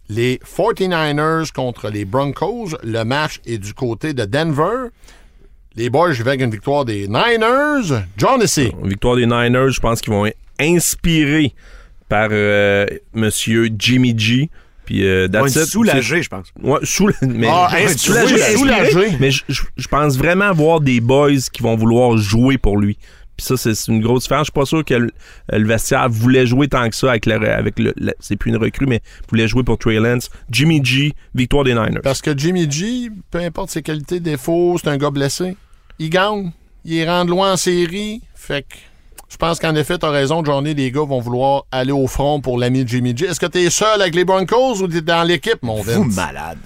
Les 0.09 0.37
49ers 0.39 1.51
contre 1.53 1.89
les 1.89 2.05
Broncos, 2.05 2.69
le 2.83 3.03
match 3.03 3.39
est 3.45 3.57
du 3.57 3.73
côté 3.73 4.13
de 4.13 4.25
Denver. 4.25 4.89
Les 5.75 5.89
boys, 5.89 6.11
je 6.11 6.21
avec 6.31 6.41
une 6.41 6.51
victoire 6.51 6.83
des 6.83 7.07
Niners. 7.07 8.03
John 8.17 8.41
ici. 8.41 8.73
Victoire 8.83 9.15
des 9.15 9.25
Niners, 9.25 9.69
je 9.69 9.79
pense 9.79 10.01
qu'ils 10.01 10.11
vont 10.11 10.25
être 10.25 10.37
inspirés 10.59 11.53
par 12.09 12.27
euh, 12.31 12.85
Monsieur 13.13 13.69
Jimmy 13.79 14.13
G. 14.17 14.49
Puis, 14.91 15.05
euh, 15.07 15.27
soulagés, 15.65 16.21
je 16.21 16.27
pense. 16.29 16.47
C'est- 16.55 16.67
Ouais, 16.67 16.79
soul- 16.83 17.13
mais, 17.21 17.47
Ah, 17.49 17.69
soulagé, 17.95 18.37
soulagé. 18.57 19.17
Mais 19.21 19.31
je, 19.31 19.87
pense 19.89 20.17
vraiment 20.17 20.45
avoir 20.45 20.81
des 20.81 20.99
boys 20.99 21.31
qui 21.51 21.61
vont 21.63 21.75
vouloir 21.77 22.17
jouer 22.17 22.57
pour 22.57 22.77
lui. 22.77 22.97
Puis 23.37 23.45
ça, 23.45 23.55
c'est 23.55 23.71
une 23.87 24.01
grosse 24.01 24.23
différence. 24.23 24.47
Je 24.47 24.51
suis 24.51 24.59
pas 24.59 24.65
sûr 24.65 24.83
que 24.83 24.93
le, 24.93 25.11
le 25.51 25.65
vestiaire 25.65 26.09
voulait 26.09 26.45
jouer 26.45 26.67
tant 26.67 26.89
que 26.89 26.95
ça 26.95 27.11
avec 27.11 27.25
le. 27.25 27.35
Avec 27.49 27.79
le, 27.79 27.93
le- 27.95 28.13
c'est 28.19 28.35
plus 28.35 28.49
une 28.51 28.57
recrue, 28.57 28.85
mais 28.85 28.99
voulait 29.29 29.47
jouer 29.47 29.63
pour 29.63 29.77
Trey 29.77 29.95
Lance. 29.95 30.29
Jimmy 30.49 30.83
G, 30.83 31.13
victoire 31.33 31.63
des 31.63 31.73
Niners. 31.73 32.01
Parce 32.03 32.21
que 32.21 32.37
Jimmy 32.37 32.69
G, 32.69 33.09
peu 33.31 33.39
importe 33.39 33.69
ses 33.69 33.81
qualités, 33.81 34.19
défauts, 34.19 34.77
c'est 34.77 34.89
un 34.89 34.97
gars 34.97 35.09
blessé. 35.09 35.55
Il 35.99 36.09
gagne. 36.09 36.51
Il 36.83 37.07
rendu 37.07 37.31
loin 37.31 37.53
en 37.53 37.57
série. 37.57 38.21
Fait 38.35 38.63
que 38.63 38.75
je 39.31 39.37
pense 39.37 39.59
qu'en 39.59 39.73
effet, 39.75 39.97
tu 39.97 40.05
as 40.05 40.09
raison, 40.09 40.43
Johnny, 40.43 40.73
les 40.73 40.91
gars 40.91 41.05
vont 41.05 41.21
vouloir 41.21 41.63
aller 41.71 41.93
au 41.93 42.05
front 42.07 42.41
pour 42.41 42.57
l'ami 42.59 42.83
Jimmy 42.85 43.15
G. 43.15 43.25
Est-ce 43.27 43.39
que 43.39 43.45
tu 43.45 43.59
es 43.59 43.69
seul 43.69 44.01
avec 44.01 44.13
les 44.13 44.25
Broncos 44.25 44.81
ou 44.81 44.87
tu 44.89 44.97
es 44.97 45.01
dans 45.01 45.23
l'équipe, 45.23 45.63
mon 45.63 45.77
Vous 45.81 46.03
Vince? 46.03 46.15
malade. 46.15 46.57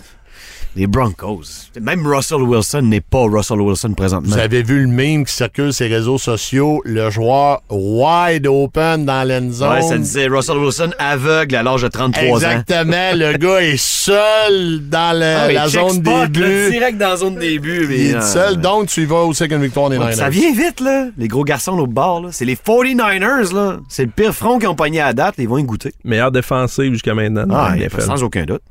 Les 0.75 0.87
Broncos. 0.87 1.69
Même 1.81 2.05
Russell 2.05 2.41
Wilson 2.41 2.81
n'est 2.81 2.99
pas 3.01 3.23
Russell 3.23 3.61
Wilson 3.61 3.93
présentement. 3.95 4.27
Vous 4.35 4.37
avez 4.41 4.61
vu 4.61 4.81
le 4.81 4.87
meme 4.87 5.23
qui 5.25 5.33
circule 5.33 5.71
sur 5.71 5.85
les 5.87 5.95
réseaux 5.95 6.17
sociaux, 6.17 6.81
le 6.83 7.09
joueur 7.09 7.61
wide 7.69 8.45
open 8.47 9.05
dans 9.05 9.25
l'end 9.27 9.51
zone. 9.51 9.71
Ouais, 9.71 9.81
ça 9.81 9.97
disait 9.97 10.27
Russell 10.27 10.57
Wilson 10.57 10.91
aveugle 10.99 11.55
à 11.55 11.63
l'âge 11.63 11.83
de 11.83 11.87
33 11.87 12.23
ans. 12.23 12.35
Exactement, 12.35 13.11
le 13.13 13.37
gars 13.37 13.61
est 13.61 13.77
seul 13.81 14.81
dans 14.89 15.17
le- 15.17 15.25
Ah 15.25 15.51
la 15.51 15.67
check 15.69 15.79
zone 15.81 15.89
spot, 15.91 16.05
là, 16.13 16.27
début. 16.27 16.71
direct 16.71 16.97
dans 16.97 17.09
la 17.09 17.15
zone 17.17 17.35
début. 17.35 17.87
mais, 17.87 17.95
Il 17.97 18.05
est 18.11 18.15
euh, 18.15 18.21
seul, 18.21 18.57
donc 18.57 18.87
tu 18.87 19.03
y 19.03 19.05
vas 19.05 19.23
aussi 19.23 19.43
avec 19.43 19.53
une 19.53 19.63
victoire 19.63 19.89
des 19.89 19.97
ouais, 19.97 20.03
Niners. 20.03 20.17
ça 20.17 20.29
vient 20.29 20.51
vite, 20.53 20.81
là. 20.81 21.07
Les 21.17 21.27
gros 21.27 21.43
garçons 21.45 21.77
au 21.79 21.87
bord, 21.87 22.21
là. 22.21 22.29
C'est 22.31 22.45
les 22.45 22.55
49ers, 22.57 23.53
là. 23.53 23.77
C'est 23.87 24.03
le 24.03 24.11
pire 24.11 24.33
front 24.33 24.59
qu'ils 24.59 24.67
ont 24.67 24.75
pogné 24.75 24.99
à 25.01 25.13
date. 25.13 25.35
Ils 25.37 25.47
vont 25.47 25.57
y 25.57 25.63
goûter. 25.63 25.93
Meilleure 26.03 26.31
défensive 26.31 26.91
jusqu'à 26.91 27.13
maintenant. 27.13 27.45
dans 27.45 27.55
Ah, 27.55 27.75
la 27.75 27.85
NFL. 27.85 28.01
sans 28.01 28.23
aucun 28.23 28.43
doute. 28.45 28.61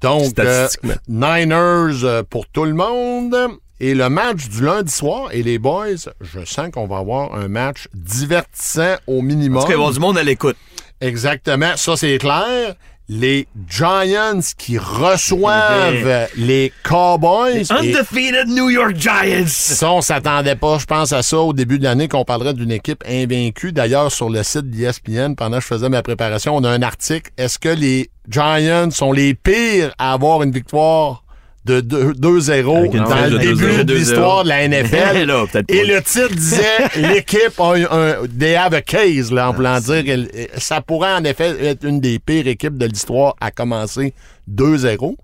Donc, 0.00 0.38
euh. 0.38 0.68
Niners 1.08 2.04
euh, 2.04 2.22
pour 2.22 2.46
tout 2.46 2.64
le 2.64 2.74
monde. 2.74 3.36
Et 3.78 3.94
le 3.94 4.08
match 4.08 4.48
du 4.48 4.64
lundi 4.64 4.90
soir, 4.90 5.28
et 5.32 5.42
les 5.42 5.58
boys, 5.58 6.08
je 6.22 6.44
sens 6.46 6.70
qu'on 6.72 6.86
va 6.86 6.98
avoir 6.98 7.34
un 7.34 7.48
match 7.48 7.88
divertissant 7.92 8.96
au 9.06 9.20
minimum. 9.20 9.56
Parce 9.56 9.66
qu'il 9.66 9.74
va 9.74 9.80
y 9.80 9.82
avoir 9.82 9.92
du 9.92 10.00
monde 10.00 10.16
à 10.16 10.22
l'écoute. 10.22 10.56
Exactement, 11.02 11.76
ça 11.76 11.94
c'est 11.96 12.16
clair. 12.16 12.74
Les 13.08 13.46
Giants 13.68 14.40
qui 14.58 14.78
reçoivent 14.78 16.28
les 16.36 16.72
Cowboys. 16.82 17.70
Undefeated 17.70 18.48
New 18.48 18.68
York 18.68 18.96
Giants. 18.96 19.46
ça, 19.46 19.92
on 19.92 20.00
s'attendait 20.00 20.56
pas, 20.56 20.78
je 20.78 20.86
pense, 20.86 21.12
à 21.12 21.22
ça 21.22 21.38
au 21.38 21.52
début 21.52 21.78
de 21.78 21.84
l'année 21.84 22.08
qu'on 22.08 22.24
parlerait 22.24 22.54
d'une 22.54 22.72
équipe 22.72 23.04
invaincue. 23.08 23.72
D'ailleurs, 23.72 24.10
sur 24.10 24.28
le 24.28 24.42
site 24.42 24.70
d'ESPN, 24.70 25.34
pendant 25.36 25.58
que 25.58 25.62
je 25.62 25.68
faisais 25.68 25.88
ma 25.88 26.02
préparation, 26.02 26.56
on 26.56 26.64
a 26.64 26.70
un 26.70 26.82
article. 26.82 27.30
Est-ce 27.36 27.58
que 27.60 27.68
les 27.68 28.10
Giants 28.28 28.90
sont 28.90 29.12
les 29.12 29.34
pires 29.34 29.94
à 29.98 30.12
avoir 30.12 30.42
une 30.42 30.50
victoire 30.50 31.22
de 31.66 31.80
deux- 31.80 32.12
2-0 32.12 32.76
Avec 32.78 32.94
une 32.94 33.04
dans 33.04 33.26
le 33.30 33.38
début 33.38 33.64
2-0. 33.64 33.84
de 33.84 33.94
l'histoire 33.94 34.44
de 34.44 34.48
la 34.48 34.68
NFL? 34.68 35.24
Là, 35.26 35.44
Et 35.68 35.84
le 35.84 36.00
titre 36.02 36.34
disait 36.34 36.62
l'équipe 36.96 37.58
a 37.58 37.72
un, 37.74 37.84
un 37.90 38.14
they 38.38 38.54
have 38.54 38.72
a 38.74 38.82
case 38.82 39.32
là, 39.32 39.50
en 39.50 39.52
voulant 39.52 39.80
dire 39.80 40.04
que 40.04 40.48
ça 40.60 40.80
pourrait 40.80 41.12
en 41.14 41.24
effet 41.24 41.54
être 41.66 41.84
une 41.84 42.00
des 42.00 42.18
pires 42.18 42.46
équipes 42.46 42.78
de 42.78 42.86
l'histoire 42.86 43.34
à 43.40 43.50
commencer 43.50 44.14
2-0. 44.50 45.16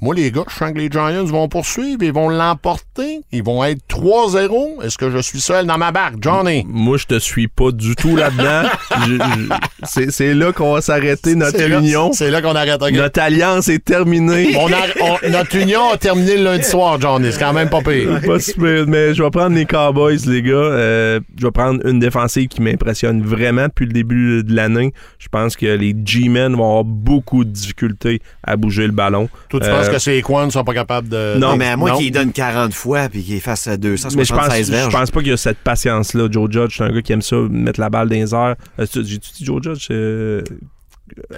Moi, 0.00 0.14
les 0.16 0.30
gars, 0.30 0.42
je 0.50 0.54
sens 0.54 0.72
que 0.72 0.78
les 0.78 0.90
Giants 0.90 1.24
vont 1.24 1.48
poursuivre, 1.48 2.02
ils 2.02 2.12
vont 2.12 2.28
l'emporter, 2.28 3.20
ils 3.32 3.42
vont 3.42 3.64
être 3.64 3.80
3-0. 3.88 4.82
Est-ce 4.84 4.98
que 4.98 5.10
je 5.10 5.18
suis 5.18 5.40
seul 5.40 5.66
dans 5.66 5.78
ma 5.78 5.92
barque, 5.92 6.16
Johnny? 6.20 6.64
Moi, 6.68 6.98
je 6.98 7.06
te 7.06 7.18
suis 7.18 7.48
pas 7.48 7.70
du 7.70 7.94
tout 7.96 8.14
là-dedans. 8.16 8.68
C'est- 9.84 10.34
là 10.34 10.52
qu'on 10.52 10.74
va 10.74 10.80
s'arrêter 10.80 11.34
notre 11.36 11.60
union. 11.60 12.12
C'est 12.12 12.30
là 12.30 12.42
qu'on 12.42 12.54
arrête. 12.56 12.82
ok. 12.82 12.90
Notre 12.92 13.20
alliance 13.20 13.68
est 13.68 13.84
terminée. 13.84 14.56
On 14.58 14.66
a- 14.72 15.18
on- 15.24 15.30
notre 15.30 15.54
union 15.56 15.90
a 15.92 15.96
terminé 15.96 16.36
le 16.38 16.44
lundi 16.44 16.64
soir, 16.64 17.00
Johnny. 17.00 17.30
C'est 17.32 17.38
quand 17.38 17.52
même 17.52 17.68
pas 17.70 17.82
pire. 17.82 18.20
Pas 18.26 18.40
super, 18.40 18.86
mais 18.86 19.14
je 19.14 19.22
vais 19.22 19.30
prendre 19.30 19.54
les 19.54 19.64
Cowboys, 19.66 20.18
les 20.26 20.42
gars. 20.42 20.52
Euh, 20.54 21.20
je 21.38 21.46
vais 21.46 21.52
prendre 21.52 21.86
une 21.86 21.98
défensive 22.00 22.48
qui 22.48 22.60
m'impressionne 22.62 23.22
vraiment 23.22 23.66
depuis 23.68 23.86
le 23.86 23.92
début 23.92 24.42
de 24.42 24.54
l'année. 24.54 24.92
Je 25.18 25.28
pense 25.28 25.56
que 25.56 25.66
les 25.66 25.94
G-Men 26.04 26.54
vont 26.56 26.64
avoir 26.64 26.84
beaucoup 26.84 27.44
de 27.44 27.50
difficultés 27.50 28.20
à 28.42 28.56
bouger 28.56 28.86
le 28.86 28.92
ballon. 28.92 29.28
Euh, 29.54 29.58
penses 29.86 29.94
que 29.94 29.98
ces 29.98 30.16
Equans 30.18 30.46
ne 30.46 30.50
sont 30.50 30.64
pas 30.64 30.74
capables 30.74 31.08
de. 31.08 31.34
Non, 31.38 31.50
Non, 31.50 31.56
mais 31.56 31.66
à 31.68 31.76
moins 31.76 31.90
non. 31.92 31.98
qu'il 31.98 32.10
donne 32.12 32.32
40 32.32 32.72
fois 32.74 33.08
puis 33.08 33.22
qu'il 33.22 33.40
fasse 33.40 33.66
à 33.66 33.76
mais 33.76 33.82
je 33.88 33.88
pense, 34.04 34.14
276 34.14 34.66
je 34.66 34.72
verges. 34.72 34.92
pense 34.92 35.10
pas 35.10 35.20
qu'il 35.20 35.28
y 35.30 35.32
a 35.32 35.36
cette 35.36 35.58
patience-là. 35.58 36.28
Joe 36.30 36.50
Judge, 36.50 36.74
c'est 36.78 36.84
un 36.84 36.92
gars 36.92 37.02
qui 37.02 37.12
aime 37.12 37.22
ça, 37.22 37.36
mettre 37.50 37.80
la 37.80 37.90
balle 37.90 38.08
dans 38.08 38.14
les 38.14 38.34
airs. 38.34 38.56
Euh, 38.78 38.86
tu- 38.90 39.04
J'ai-tu 39.04 39.30
dit 39.38 39.44
Joe 39.44 39.62
Judge? 39.62 39.88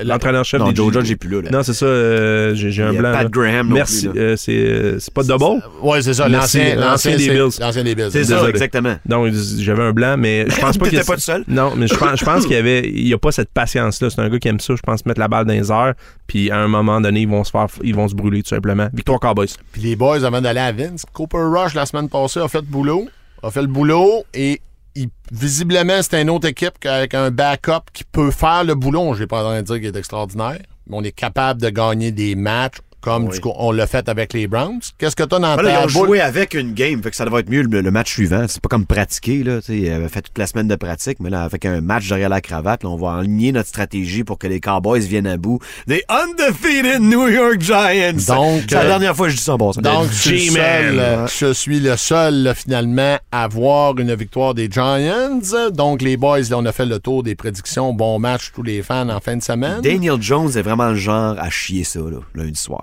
L'entraîneur-chef 0.05 0.63
des 0.65 0.75
Joe 0.75 0.93
Judge, 0.93 1.07
j'ai 1.07 1.17
plus 1.17 1.29
là. 1.31 1.43
là. 1.43 1.51
Non, 1.51 1.63
c'est 1.63 1.75
ça, 1.75 1.87
euh, 1.87 2.55
j'ai 2.55 2.71
j'ai 2.71 2.83
un 2.83 2.93
blanc. 2.93 3.13
Pat 3.13 3.23
là. 3.25 3.29
Graham 3.29 3.69
non 3.69 3.75
Merci. 3.77 4.09
plus, 4.09 4.19
là. 4.19 4.25
euh, 4.25 4.37
c'est 4.37 4.53
euh, 4.57 4.99
c'est 4.99 5.13
pas 5.13 5.23
double? 5.23 5.63
Ouais, 5.83 6.03
c'est 6.03 6.15
ça, 6.15 6.29
l'ancien, 6.29 6.77
l'ancien 6.77 7.13
des 7.17 7.25
c'est- 7.25 7.31
Bills. 7.31 7.51
L'ancien 7.61 7.85
des 7.85 7.95
Bills. 7.95 8.09
C'est 8.11 8.25
ça, 8.25 8.35
Désolé. 8.35 8.51
exactement. 8.51 8.97
Non, 9.09 9.25
j'avais 9.59 9.83
un 9.83 9.93
blanc, 9.93 10.17
mais 10.19 10.47
je 10.49 10.61
pense 10.61 10.79
pas 10.79 10.89
qu'il 10.89 10.99
pas 11.05 11.15
tout 11.15 11.21
seul? 11.21 11.45
Non, 11.49 11.73
mais 11.77 11.87
je 11.87 11.95
pense, 11.99 12.19
je 12.21 12.25
pense 12.25 12.43
qu'il 12.47 12.57
y 12.57 12.59
avait, 12.59 12.89
il 12.89 13.07
y 13.09 13.13
a 13.15 13.19
pas 13.19 13.33
cette 13.33 13.51
patience-là. 13.51 14.11
C'est 14.11 14.21
un 14.21 14.29
gars 14.29 14.39
qui 14.39 14.49
aime 14.49 14.61
ça, 14.61 14.75
je 14.77 14.83
pense, 14.83 15.05
mettre 15.07 15.21
la 15.21 15.29
balle 15.29 15.45
dans 15.47 15.53
les 15.53 15.71
airs, 15.71 15.95
puis 16.27 16.51
à 16.51 16.59
un 16.59 16.69
moment 16.69 17.01
donné, 17.01 17.21
ils 17.21 17.29
vont 17.29 17.45
se 17.45 17.51
faire, 17.51 17.67
ils 17.83 17.95
vont 17.95 18.09
se 18.09 18.15
brûler 18.15 18.43
tout 18.43 18.49
simplement. 18.51 18.89
Victoire 18.95 19.21
Cowboys. 19.21 19.49
Puis 19.73 19.83
les 19.83 19.97
boys, 19.97 20.25
avant 20.25 20.41
d'aller 20.41 20.61
à 20.61 20.73
Vince, 20.73 21.05
Cooper 21.13 21.39
Rush, 21.39 21.75
la 21.75 21.87
semaine 21.87 22.09
passée, 22.09 22.41
a 22.41 22.49
fait 22.49 22.59
le 22.61 22.65
boulot. 22.67 23.09
A 23.43 23.51
fait 23.51 23.61
le 23.61 23.69
boulot 23.69 24.25
et 24.35 24.61
il- 24.97 25.11
visiblement, 25.31 26.03
c'est 26.03 26.21
une 26.21 26.31
autre 26.31 26.49
équipe 26.49 26.75
avec 26.85 27.15
un 27.15 27.31
backup 27.31 27.91
qui 27.93 28.05
peut 28.05 28.31
faire 28.31 28.65
le 28.65 28.75
boulot. 28.75 29.15
Je 29.15 29.25
pas 29.25 29.43
en 29.45 29.49
train 29.51 29.63
de 29.63 29.67
dire 29.67 29.77
qu'il 29.77 29.87
est 29.87 29.97
extraordinaire, 29.97 30.59
mais 30.87 30.97
on 30.97 31.03
est 31.05 31.13
capable 31.13 31.61
de 31.61 31.69
gagner 31.71 32.13
des 32.13 32.35
matchs 32.35 32.79
comme 33.07 33.29
du 33.29 33.41
coup, 33.41 33.53
on 33.57 33.71
l'a 33.71 33.87
fait 33.87 34.09
avec 34.09 34.33
les 34.33 34.49
Browns. 34.49 34.81
Qu'est-ce 34.99 35.15
que 35.15 35.23
tu 35.23 35.35
as 35.35 35.39
dans 35.39 35.55
Voilà, 35.55 35.71
ta 35.75 35.81
ils 35.85 35.85
ont 35.85 36.01
boule? 36.01 36.09
joué 36.09 36.21
avec 36.21 36.55
une 36.55 36.75
game, 36.75 37.01
fait 37.03 37.11
que 37.11 37.17
ça 37.17 37.25
devrait 37.25 37.43
être 37.43 37.51
mieux 37.51 37.63
le, 37.63 37.81
le 37.81 37.91
match 37.93 38.13
suivant. 38.13 38.47
C'est 38.49 38.61
pas 38.61 38.69
comme 38.69 38.85
pratiquer, 38.85 39.45
là. 39.45 39.61
Ils 39.69 39.91
avaient 39.91 40.09
fait 40.09 40.23
toute 40.23 40.37
la 40.39 40.47
semaine 40.49 40.67
de 40.67 40.75
pratique, 40.75 41.19
mais 41.21 41.31
là, 41.31 41.45
avec 41.45 41.65
un 41.65 41.81
match 41.81 42.09
derrière 42.09 42.29
la 42.29 42.41
cravate, 42.41 42.83
là, 42.83 42.91
on 42.91 42.97
va 42.97 43.15
aligner 43.19 43.53
notre 43.53 43.69
stratégie 43.69 44.25
pour 44.25 44.39
que 44.39 44.49
les 44.49 44.59
Cowboys 44.61 45.01
viennent 45.01 45.27
à 45.29 45.37
bout. 45.37 45.61
Des 45.87 46.03
undefeated 46.09 47.01
New 47.01 47.29
York 47.29 47.61
Giants! 47.61 48.13
Donc, 48.27 48.63
c'est 48.69 48.75
la 48.75 48.81
euh, 48.83 48.89
dernière 48.89 49.15
fois 49.15 49.27
que 49.27 49.33
je 49.33 49.37
dis 49.37 49.43
ça 49.45 49.55
en 49.55 49.59
passant. 49.59 49.81
Donc, 49.83 50.09
je 50.11 50.15
suis, 50.29 50.47
seul, 50.51 50.99
euh, 50.99 51.27
je 51.29 51.53
suis 51.53 51.79
le 51.81 51.97
seul, 51.97 52.43
là, 52.43 52.55
finalement, 52.55 53.19
à 53.31 53.47
voir 53.47 53.97
une 53.99 54.15
victoire 54.15 54.55
des 54.55 54.69
Giants. 54.71 55.41
Donc, 55.73 56.03
les 56.03 56.17
boys, 56.17 56.41
là, 56.41 56.57
on 56.59 56.67
a 56.67 56.73
fait 56.73 56.87
le 56.87 56.99
tour 56.99 57.23
des 57.23 57.35
prédictions. 57.37 57.93
Bon 57.93 58.19
match, 58.19 58.51
tous 58.53 58.63
les 58.65 58.83
fans 58.83 59.09
en 59.09 59.21
fin 59.21 59.37
de 59.37 59.43
semaine. 59.43 59.81
Daniel 59.81 60.21
Jones 60.21 60.51
est 60.57 60.63
vraiment 60.63 60.89
le 60.89 60.97
genre 60.97 61.37
à 61.39 61.51
chier 61.51 61.85
ça, 61.85 62.01
là, 62.01 62.19
lundi 62.35 62.59
soir. 62.61 62.83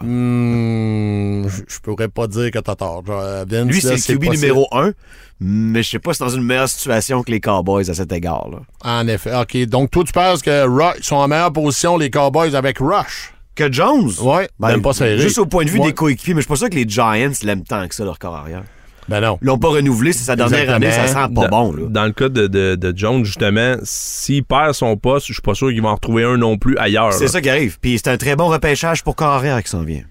Je 1.49 1.61
je 1.67 1.79
pourrais 1.79 2.07
pas 2.07 2.27
dire 2.27 2.51
que 2.51 2.59
t'as 2.59 2.75
tort. 2.75 3.03
Euh, 3.09 3.45
Vince, 3.47 3.67
Lui, 3.67 3.81
c'est 3.81 4.13
le 4.13 4.17
QB 4.17 4.31
numéro 4.33 4.67
1, 4.71 4.91
mais 5.39 5.83
je 5.83 5.89
sais 5.91 5.99
pas 5.99 6.13
si 6.13 6.19
c'est 6.19 6.23
dans 6.25 6.29
une 6.29 6.43
meilleure 6.43 6.69
situation 6.69 7.23
que 7.23 7.31
les 7.31 7.39
Cowboys 7.39 7.89
à 7.89 7.93
cet 7.93 8.11
égard, 8.11 8.49
là. 8.49 8.59
En 8.83 9.07
effet. 9.07 9.31
OK. 9.35 9.57
Donc, 9.67 9.91
toi, 9.91 10.03
tu 10.03 10.11
penses 10.13 10.41
que 10.41 10.65
Rush 10.67 11.01
sont 11.01 11.15
en 11.17 11.27
meilleure 11.27 11.53
position, 11.53 11.97
les 11.97 12.09
Cowboys, 12.09 12.55
avec 12.55 12.77
Rush? 12.79 13.33
Que 13.55 13.71
Jones? 13.71 14.09
Ouais. 14.21 14.49
même 14.59 14.81
pas 14.81 14.93
serré. 14.93 15.19
Juste 15.19 15.37
au 15.37 15.45
point 15.45 15.63
de 15.63 15.69
vue 15.69 15.79
Ouais. 15.79 15.87
des 15.87 15.93
coéquipiers, 15.93 16.33
mais 16.33 16.41
je 16.41 16.45
suis 16.45 16.49
pas 16.49 16.55
sûr 16.55 16.69
que 16.69 16.75
les 16.75 16.85
Giants 16.87 17.31
l'aiment 17.43 17.63
tant 17.63 17.87
que 17.87 17.93
ça, 17.93 18.03
leur 18.03 18.17
corps 18.17 18.35
arrière. 18.35 18.63
Ben 19.09 19.19
non. 19.21 19.37
Ils 19.41 19.45
l'ont 19.45 19.57
pas 19.57 19.69
renouvelé, 19.69 20.13
c'est 20.13 20.23
sa 20.23 20.35
dernière 20.35 20.59
Exactement. 20.61 20.87
année, 20.87 20.95
ça 20.95 21.07
sent 21.07 21.33
pas 21.33 21.47
dans, 21.47 21.49
bon, 21.49 21.71
là. 21.73 21.83
Dans 21.89 22.05
le 22.05 22.11
cas 22.13 22.29
de, 22.29 22.47
de, 22.47 22.75
de 22.75 22.93
Jones, 22.97 23.25
justement, 23.25 23.75
s'il 23.83 24.43
perd 24.43 24.73
son 24.73 24.95
poste, 24.97 25.27
je 25.27 25.33
suis 25.33 25.41
pas 25.41 25.55
sûr 25.55 25.69
qu'il 25.69 25.81
va 25.81 25.89
en 25.89 25.95
retrouver 25.95 26.23
un 26.23 26.37
non 26.37 26.57
plus 26.57 26.77
ailleurs. 26.77 27.11
C'est 27.13 27.27
ça 27.27 27.41
qui 27.41 27.49
arrive. 27.49 27.77
Puis 27.81 27.97
c'est 28.01 28.09
un 28.09 28.17
très 28.17 28.35
bon 28.35 28.47
repêchage 28.47 29.03
pour 29.03 29.15
corps 29.15 29.33
arrière 29.33 29.61
qui 29.63 29.69
s'en 29.69 29.83
vient. 29.83 30.03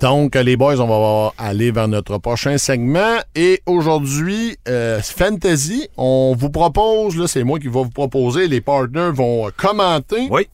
Donc, 0.00 0.34
les 0.34 0.56
boys, 0.56 0.80
on 0.80 0.86
va 0.86 1.32
aller 1.36 1.70
vers 1.72 1.86
notre 1.86 2.16
prochain 2.16 2.56
segment. 2.56 3.18
Et 3.34 3.60
aujourd'hui, 3.66 4.56
euh, 4.66 4.98
Fantasy, 5.02 5.88
on 5.98 6.34
vous 6.38 6.48
propose, 6.48 7.18
là, 7.18 7.26
c'est 7.26 7.44
moi 7.44 7.58
qui 7.58 7.66
vais 7.66 7.72
vous 7.82 7.90
proposer, 7.90 8.48
les 8.48 8.62
partners 8.62 9.10
vont 9.12 9.48
euh, 9.48 9.50
commenter 9.54 10.26
Oui. 10.30 10.48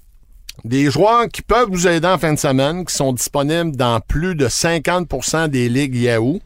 des 0.64 0.90
joueurs 0.90 1.28
qui 1.32 1.42
peuvent 1.42 1.68
vous 1.70 1.86
aider 1.86 2.08
en 2.08 2.18
fin 2.18 2.32
de 2.32 2.38
semaine, 2.40 2.84
qui 2.84 2.92
sont 2.94 3.12
disponibles 3.12 3.76
dans 3.76 4.00
plus 4.00 4.34
de 4.34 4.48
50% 4.48 5.46
des 5.48 5.68
ligues 5.68 5.94
Yahoo. 5.94 6.40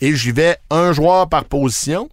Et 0.00 0.14
j'y 0.14 0.32
vais 0.32 0.56
un 0.70 0.92
joueur 0.92 1.28
par 1.28 1.44
position. 1.44 2.08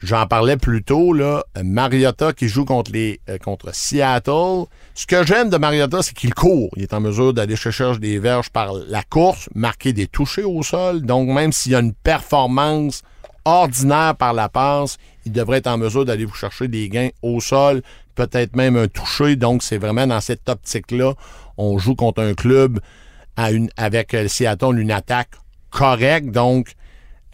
J'en 0.00 0.26
parlais 0.26 0.56
plus 0.56 0.84
tôt, 0.84 1.12
là, 1.12 1.44
Mariota 1.60 2.32
qui 2.32 2.48
joue 2.48 2.64
contre, 2.64 2.92
les, 2.92 3.20
euh, 3.28 3.36
contre 3.38 3.74
Seattle. 3.74 4.66
Ce 4.94 5.06
que 5.06 5.26
j'aime 5.26 5.50
de 5.50 5.56
Mariota, 5.56 6.02
c'est 6.02 6.14
qu'il 6.14 6.34
court. 6.34 6.70
Il 6.76 6.84
est 6.84 6.94
en 6.94 7.00
mesure 7.00 7.34
d'aller 7.34 7.56
chercher 7.56 7.98
des 7.98 8.20
verges 8.20 8.50
par 8.50 8.72
la 8.74 9.02
course, 9.02 9.48
marquer 9.56 9.92
des 9.92 10.06
touchés 10.06 10.44
au 10.44 10.62
sol. 10.62 11.02
Donc, 11.02 11.28
même 11.28 11.52
s'il 11.52 11.72
y 11.72 11.74
a 11.74 11.80
une 11.80 11.94
performance 11.94 13.02
ordinaire 13.44 14.14
par 14.14 14.34
la 14.34 14.48
passe, 14.48 14.98
il 15.26 15.32
devrait 15.32 15.58
être 15.58 15.66
en 15.66 15.78
mesure 15.78 16.04
d'aller 16.04 16.26
vous 16.26 16.34
chercher 16.34 16.68
des 16.68 16.88
gains 16.88 17.10
au 17.22 17.40
sol, 17.40 17.82
peut-être 18.14 18.54
même 18.54 18.76
un 18.76 18.86
touché. 18.86 19.34
Donc, 19.34 19.64
c'est 19.64 19.78
vraiment 19.78 20.06
dans 20.06 20.20
cette 20.20 20.48
optique-là. 20.48 21.14
On 21.56 21.76
joue 21.78 21.96
contre 21.96 22.22
un 22.22 22.34
club 22.34 22.78
à 23.36 23.50
une, 23.50 23.68
avec 23.76 24.14
euh, 24.14 24.28
Seattle, 24.28 24.78
une 24.78 24.92
attaque 24.92 25.30
correcte. 25.70 26.30
Donc, 26.30 26.74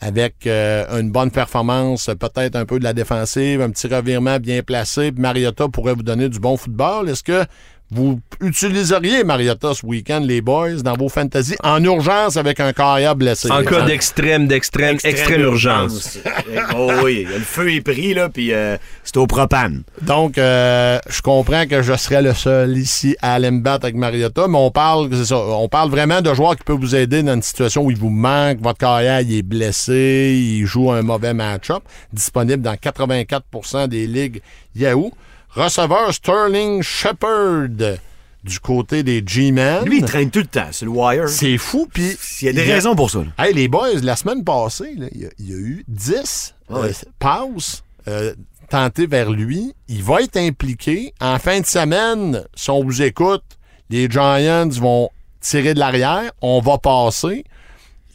avec 0.05 0.47
euh, 0.47 1.01
une 1.01 1.11
bonne 1.11 1.31
performance, 1.31 2.11
peut-être 2.21 2.57
un 2.57 2.67
peu 2.67 2.79
de 2.79 2.85
la 2.85 2.93
défensive, 2.93 3.63
un 3.63 3.71
petit 3.71 3.87
revirement 3.87 4.39
bien 4.39 4.63
placé. 4.63 5.11
Puis 5.11 5.23
Mariota 5.23 5.67
pourrait 5.69 5.95
vous 5.95 6.03
donner 6.03 6.29
du 6.29 6.39
bon 6.39 6.59
football. 6.59 7.09
Est-ce 7.09 7.23
que 7.23 7.47
vous 7.91 8.21
utiliseriez 8.41 9.25
Mariota 9.25 9.75
ce 9.75 9.85
week-end, 9.85 10.21
les 10.21 10.41
boys, 10.41 10.83
dans 10.83 10.95
vos 10.95 11.09
fantasy, 11.09 11.55
en 11.63 11.83
urgence 11.85 12.37
avec 12.37 12.59
un 12.59 12.73
carrière 12.73 13.15
blessé? 13.15 13.51
En 13.51 13.63
cas 13.63 13.83
d'extrême, 13.83 14.49
d'extrême, 14.49 14.97
extrême, 15.05 15.43
urgence. 15.43 16.19
oh 16.77 16.91
oui, 17.03 17.27
le 17.29 17.39
feu 17.41 17.73
est 17.73 17.83
pris, 17.83 18.15
là, 18.15 18.29
puis 18.29 18.53
euh, 18.53 18.77
c'est 19.05 19.17
au 19.17 19.27
propane. 19.27 19.85
Donc, 20.03 20.39
euh, 20.39 20.99
je 21.09 21.21
comprends 21.21 21.67
que 21.67 21.83
je 21.83 21.95
serais 21.95 22.23
le 22.23 22.35
seul 22.35 22.77
ici 22.77 23.17
à 23.21 23.35
aller 23.35 23.51
me 23.51 23.61
battre 23.61 23.85
avec 23.85 23.97
Mariota, 23.97 24.49
mais 24.49 24.59
on 24.59 24.71
parle, 24.71 25.11
c'est 25.13 25.27
ça, 25.27 25.37
on 25.37 25.69
parle 25.69 25.91
vraiment 25.91 26.21
de 26.21 26.33
joueurs 26.35 26.57
qui 26.57 26.65
peuvent 26.65 26.81
vous 26.81 26.97
aider 26.97 27.23
dans 27.23 27.35
une 27.35 27.43
situation 27.43 27.83
où 27.85 27.91
il 27.91 27.99
vous 27.99 28.11
manque, 28.11 28.59
votre 28.61 28.79
carrière 28.79 29.21
il 29.21 29.39
est 29.39 29.43
blessé, 29.43 30.35
il 30.37 30.67
joue 30.67 30.91
un 30.91 31.03
mauvais 31.03 31.35
match-up, 31.35 31.83
disponible 32.13 32.63
dans 32.63 32.75
84% 32.75 33.89
des 33.89 34.07
ligues 34.07 34.41
Yahoo. 34.75 35.13
Receveur 35.55 36.13
Sterling 36.13 36.83
Shepard 36.83 37.69
du 38.43 38.61
côté 38.61 39.03
des 39.03 39.23
G-Men. 39.25 39.85
Lui, 39.85 39.99
il 39.99 40.05
traîne 40.05 40.31
tout 40.31 40.41
le 40.41 40.47
temps 40.47 40.71
sur 40.73 40.87
le 40.87 40.93
wire. 40.93 41.29
C'est 41.29 41.57
fou, 41.57 41.89
puis... 41.93 42.17
Il 42.43 42.47
y 42.47 42.49
a 42.49 42.53
des 42.53 42.63
raisons 42.73 42.95
pour 42.95 43.11
ça. 43.11 43.21
là. 43.21 43.45
Hey, 43.47 43.55
les 43.55 43.69
boys, 43.69 43.95
la 44.03 44.17
semaine 44.17 44.45
passée, 44.45 44.93
il, 44.97 45.03
y 45.19 45.25
a, 45.25 45.29
il 45.39 45.49
y 45.51 45.53
a 45.55 45.57
eu 45.57 45.85
10 45.89 46.55
Ah 46.69 46.81
Ouais. 46.81 46.89
euh, 46.91 46.93
passes 47.19 47.83
euh, 48.09 48.35
tentées 48.69 49.07
vers 49.07 49.31
lui. 49.31 49.73
Il 49.89 50.03
va 50.03 50.21
être 50.23 50.37
impliqué. 50.37 51.15
En 51.21 51.39
fin 51.39 51.61
de 51.61 51.67
semaine, 51.67 52.43
si 52.55 52.69
on 52.71 52.85
vous 52.85 53.01
écoute, 53.01 53.45
les 53.89 54.11
Giants 54.11 54.69
vont 54.69 55.09
tirer 55.41 55.73
de 55.73 55.79
l'arrière. 55.79 56.31
On 56.43 56.61
va 56.61 56.77
passer. 56.79 57.45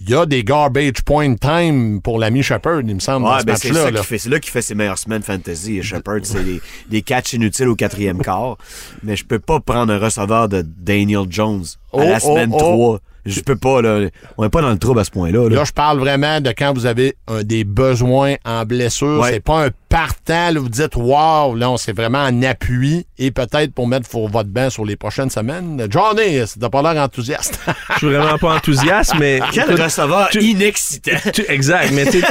Il 0.02 0.10
y 0.10 0.16
a 0.16 0.26
des 0.26 0.44
garbage 0.46 1.02
point 1.06 1.36
time 1.36 2.02
pour 2.02 2.20
l'ami 2.20 2.42
Shepard, 2.42 2.82
il 2.88 2.96
me 2.96 3.00
semble, 3.00 3.26
dans 3.26 3.34
Ouais, 3.34 3.42
ce 3.42 3.46
ben 3.46 3.56
c'est 3.58 3.68
match-là. 3.70 3.84
ça 3.86 3.92
là. 3.92 4.02
C'est 4.18 4.30
là 4.30 4.40
qu'il 4.40 4.52
fait 4.52 4.62
ses 4.62 4.74
meilleures 4.76 4.98
semaines 4.98 5.24
fantasy. 5.24 5.84
Shepard, 5.84 6.20
c'est 6.24 6.44
des, 6.44 6.62
des 6.90 7.02
catchs 7.02 7.34
inutiles 7.34 7.68
au 7.68 7.76
quatrième 7.76 8.20
quart. 8.20 8.58
Mais 9.04 9.16
je 9.18 9.26
peux 9.26 9.40
pas 9.40 9.60
prendre 9.60 9.92
un 9.92 9.98
receveur 10.00 10.48
de 10.48 10.62
Daniel 10.66 11.26
Jones 11.30 11.64
à 11.92 11.98
Oh, 11.98 12.00
la 12.00 12.16
oh, 12.18 12.20
semaine 12.20 12.52
oh. 12.54 12.58
3. 12.58 13.00
Je 13.26 13.42
peux 13.42 13.58
pas, 13.58 13.82
là. 13.82 14.08
On 14.38 14.46
est 14.46 14.50
pas 14.50 14.62
dans 14.62 14.70
le 14.72 14.78
trouble 14.80 15.02
à 15.02 15.04
ce 15.04 15.12
point-là. 15.12 15.50
là. 15.50 15.56
Là, 15.58 15.64
je 15.66 15.74
parle 15.74 16.00
vraiment 16.00 16.40
de 16.40 16.50
quand 16.52 16.74
vous 16.74 16.86
avez 16.86 17.16
un- 17.28 17.44
des 17.44 17.66
besoins 17.66 18.36
en 18.46 18.64
blessure. 18.66 19.20
Ouais. 19.20 19.34
C'est 19.34 19.40
pas 19.42 19.66
un 19.66 19.70
partant, 19.90 20.52
là, 20.52 20.60
vous 20.60 20.70
dites 20.70 20.96
wow, 20.96 21.56
là, 21.56 21.72
on 21.72 21.78
c'est 21.78 21.94
vraiment 21.96 22.24
en 22.24 22.44
appui 22.44 23.06
et 23.18 23.32
peut-être 23.32 23.74
pour 23.74 23.88
mettre 23.88 24.08
pour 24.08 24.30
votre 24.30 24.50
banc 24.50 24.70
sur 24.70 24.86
les 24.86 24.96
prochaines 24.96 25.30
semaines. 25.32 25.86
Johnny, 25.90 26.40
t'as 26.60 26.70
pas 26.70 26.82
l'air 26.82 27.04
enthousiaste. 27.04 27.60
Je 27.94 27.98
suis 27.98 28.08
vraiment 28.08 28.38
pas 28.38 28.56
enthousiaste, 28.56 29.14
mais. 29.20 29.40
Quel 29.52 29.64
écoute, 29.72 29.82
receveur 29.82 30.30
tu- 30.30 30.42
inexcitant. 30.44 31.12
tu- 31.34 31.46
exact, 31.50 31.92
mais 31.92 32.06
tu 32.06 32.22
sais, 32.22 32.28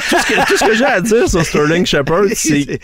tout 0.47 0.57
ce 0.57 0.65
que, 0.65 0.75
j'ai 0.75 0.85
à 0.85 1.01
dire 1.01 1.29
sur 1.29 1.45
Sterling 1.45 1.85
Shepard, 1.85 2.25
c'est 2.35 2.79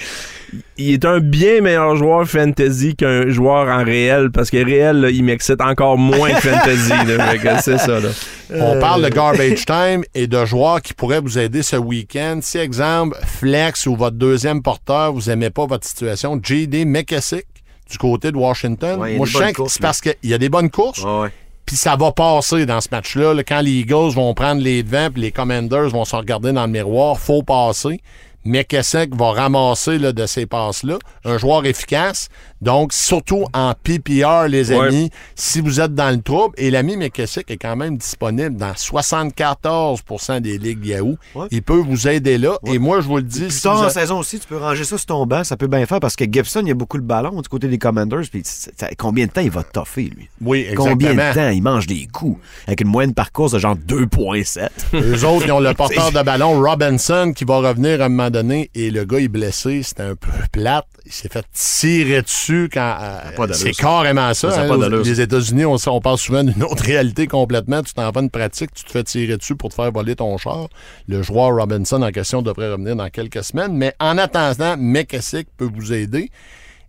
il 0.76 0.92
est 0.92 1.04
un 1.04 1.20
bien 1.20 1.60
meilleur 1.60 1.96
joueur 1.96 2.28
fantasy 2.28 2.96
qu'un 2.96 3.28
joueur 3.28 3.68
en 3.68 3.84
réel, 3.84 4.30
parce 4.30 4.50
que 4.50 4.62
réel, 4.64 5.00
là, 5.00 5.10
il 5.10 5.24
m'excite 5.24 5.60
encore 5.60 5.98
moins 5.98 6.32
que 6.32 6.48
fantasy. 6.48 6.92
c'est 7.62 7.78
ça, 7.78 8.00
là. 8.00 8.08
On 8.52 8.78
parle 8.78 9.02
de 9.02 9.08
garbage 9.08 9.64
time 9.64 10.04
et 10.14 10.26
de 10.26 10.44
joueurs 10.44 10.82
qui 10.82 10.92
pourraient 10.94 11.20
vous 11.20 11.38
aider 11.38 11.62
ce 11.62 11.76
week-end. 11.76 12.40
Si, 12.42 12.58
exemple, 12.58 13.16
Flex 13.24 13.86
ou 13.86 13.96
votre 13.96 14.16
deuxième 14.16 14.62
porteur, 14.64 15.12
vous 15.12 15.30
aimez 15.30 15.50
pas 15.50 15.66
votre 15.66 15.86
situation, 15.86 16.40
JD 16.42 16.86
McKessick 16.86 17.46
du 17.88 17.98
côté 17.98 18.32
de 18.32 18.36
Washington? 18.36 18.98
Ouais, 18.98 19.16
Moi, 19.16 19.26
je 19.26 19.38
sens 19.38 19.52
que 19.52 19.68
c'est 19.68 19.82
parce 19.82 20.00
qu'il 20.00 20.16
y 20.24 20.34
a 20.34 20.38
des 20.38 20.48
bonnes 20.48 20.70
courses. 20.70 21.04
Ouais. 21.04 21.28
Puis 21.66 21.76
ça 21.76 21.96
va 21.96 22.12
passer 22.12 22.66
dans 22.66 22.80
ce 22.80 22.88
match-là. 22.90 23.34
là. 23.34 23.42
Quand 23.44 23.60
les 23.60 23.70
Eagles 23.72 24.10
vont 24.14 24.34
prendre 24.34 24.60
les 24.60 24.82
devants 24.82 25.10
puis 25.12 25.22
les 25.22 25.32
Commanders 25.32 25.88
vont 25.88 26.04
se 26.04 26.16
regarder 26.16 26.52
dans 26.52 26.66
le 26.66 26.72
miroir, 26.72 27.18
faut 27.18 27.42
passer. 27.42 28.00
McKessick 28.44 29.14
va 29.16 29.32
ramasser 29.32 29.98
là, 29.98 30.12
de 30.12 30.26
ces 30.26 30.44
passes-là? 30.44 30.98
Un 31.24 31.38
joueur 31.38 31.64
efficace. 31.64 32.28
Donc, 32.64 32.92
surtout 32.92 33.44
en 33.52 33.74
PPR, 33.74 34.48
les 34.48 34.72
Ouais. 34.72 34.86
amis, 34.88 35.10
si 35.34 35.60
vous 35.60 35.80
êtes 35.80 35.94
dans 35.94 36.10
le 36.10 36.20
trouble, 36.22 36.54
et 36.56 36.70
l'ami 36.70 36.96
McKessick 36.96 37.50
est 37.50 37.56
quand 37.58 37.76
même 37.76 37.96
disponible 37.98 38.56
dans 38.56 38.74
74% 38.74 40.40
des 40.40 40.58
ligues 40.58 40.86
Yahoo. 40.86 41.16
Ouais. 41.34 41.46
Il 41.50 41.62
peut 41.62 41.76
vous 41.76 42.08
aider 42.08 42.38
là. 42.38 42.56
Et 42.66 42.78
moi, 42.78 43.00
je 43.00 43.06
vous 43.06 43.16
le 43.16 43.22
dis, 43.22 43.50
si 43.50 43.62
tard 43.62 43.80
en 43.80 43.84
a- 43.84 43.90
saison 43.90 44.18
aussi, 44.18 44.38
tu 44.40 44.46
peux 44.46 44.56
ranger 44.56 44.84
ça 44.84 44.96
sur 44.96 45.06
ton 45.06 45.26
banc. 45.26 45.44
Ça 45.44 45.56
peut 45.56 45.66
bien 45.66 45.84
faire 45.86 46.00
parce 46.00 46.16
que 46.16 46.24
Gibson, 46.24 46.62
il 46.64 46.70
a 46.70 46.74
beaucoup 46.74 46.96
le 46.96 47.02
ballon 47.02 47.40
du 47.42 47.48
côté 47.48 47.68
des 47.68 47.78
Commanders. 47.78 48.22
Puis 48.30 48.42
combien 48.98 49.26
de 49.26 49.30
temps 49.30 49.40
il 49.42 49.50
va 49.50 49.62
toffer, 49.62 50.04
lui? 50.16 50.28
Oui, 50.40 50.60
exactement. 50.60 50.90
Combien 50.90 51.14
de 51.14 51.34
temps 51.34 51.48
il 51.50 51.62
mange 51.62 51.86
des 51.86 52.06
coups? 52.12 52.40
Avec 52.66 52.80
une 52.80 52.88
moyenne 52.88 53.14
par 53.14 53.30
course 53.32 53.52
de 53.52 53.58
genre 53.58 53.76
2,7. 53.76 54.68
Eux 54.94 55.24
autres, 55.24 55.44
ils 55.46 55.52
ont 55.52 55.60
le 55.60 55.74
porteur 55.74 56.12
de 56.12 56.22
ballon, 56.22 56.60
Robinson, 56.60 57.32
qui 57.36 57.44
va 57.44 57.58
revenir 57.58 58.00
à 58.00 58.06
un 58.06 58.08
moment 58.08 58.30
donné. 58.30 58.70
Et 58.74 58.90
le 58.90 59.04
gars, 59.04 59.18
il 59.18 59.24
est 59.24 59.28
blessé. 59.28 59.82
C'était 59.82 60.02
un 60.04 60.14
peu 60.14 60.30
plate. 60.50 60.86
Il 61.06 61.12
s'est 61.12 61.28
fait 61.28 61.44
tirer 61.52 62.22
dessus 62.22 62.53
quand. 62.72 62.96
euh, 63.00 63.46
c'est 63.52 63.72
carrément 63.72 64.32
ça. 64.34 64.48
Hein. 64.62 64.88
les. 65.02 65.20
États-Unis, 65.20 65.64
on, 65.64 65.76
on 65.86 66.00
parle 66.00 66.18
souvent 66.18 66.42
d'une 66.44 66.62
autre 66.62 66.82
réalité 66.84 67.26
complètement. 67.26 67.82
Tu 67.82 67.94
t'en 67.94 68.10
vas 68.10 68.20
une 68.20 68.30
pratique, 68.30 68.72
tu 68.74 68.84
te 68.84 68.90
fais 68.90 69.04
tirer 69.04 69.36
dessus 69.36 69.56
pour 69.56 69.70
te 69.70 69.74
faire 69.74 69.90
voler 69.92 70.16
ton 70.16 70.36
char. 70.38 70.68
Le 71.08 71.22
joueur 71.22 71.54
Robinson 71.54 72.02
en 72.02 72.10
question 72.10 72.42
devrait 72.42 72.70
revenir 72.72 72.96
dans 72.96 73.08
quelques 73.10 73.44
semaines. 73.44 73.76
Mais 73.76 73.94
en 74.00 74.18
attendant, 74.18 74.76
McKessick 74.78 75.48
peut 75.56 75.68
vous 75.72 75.92
aider? 75.92 76.30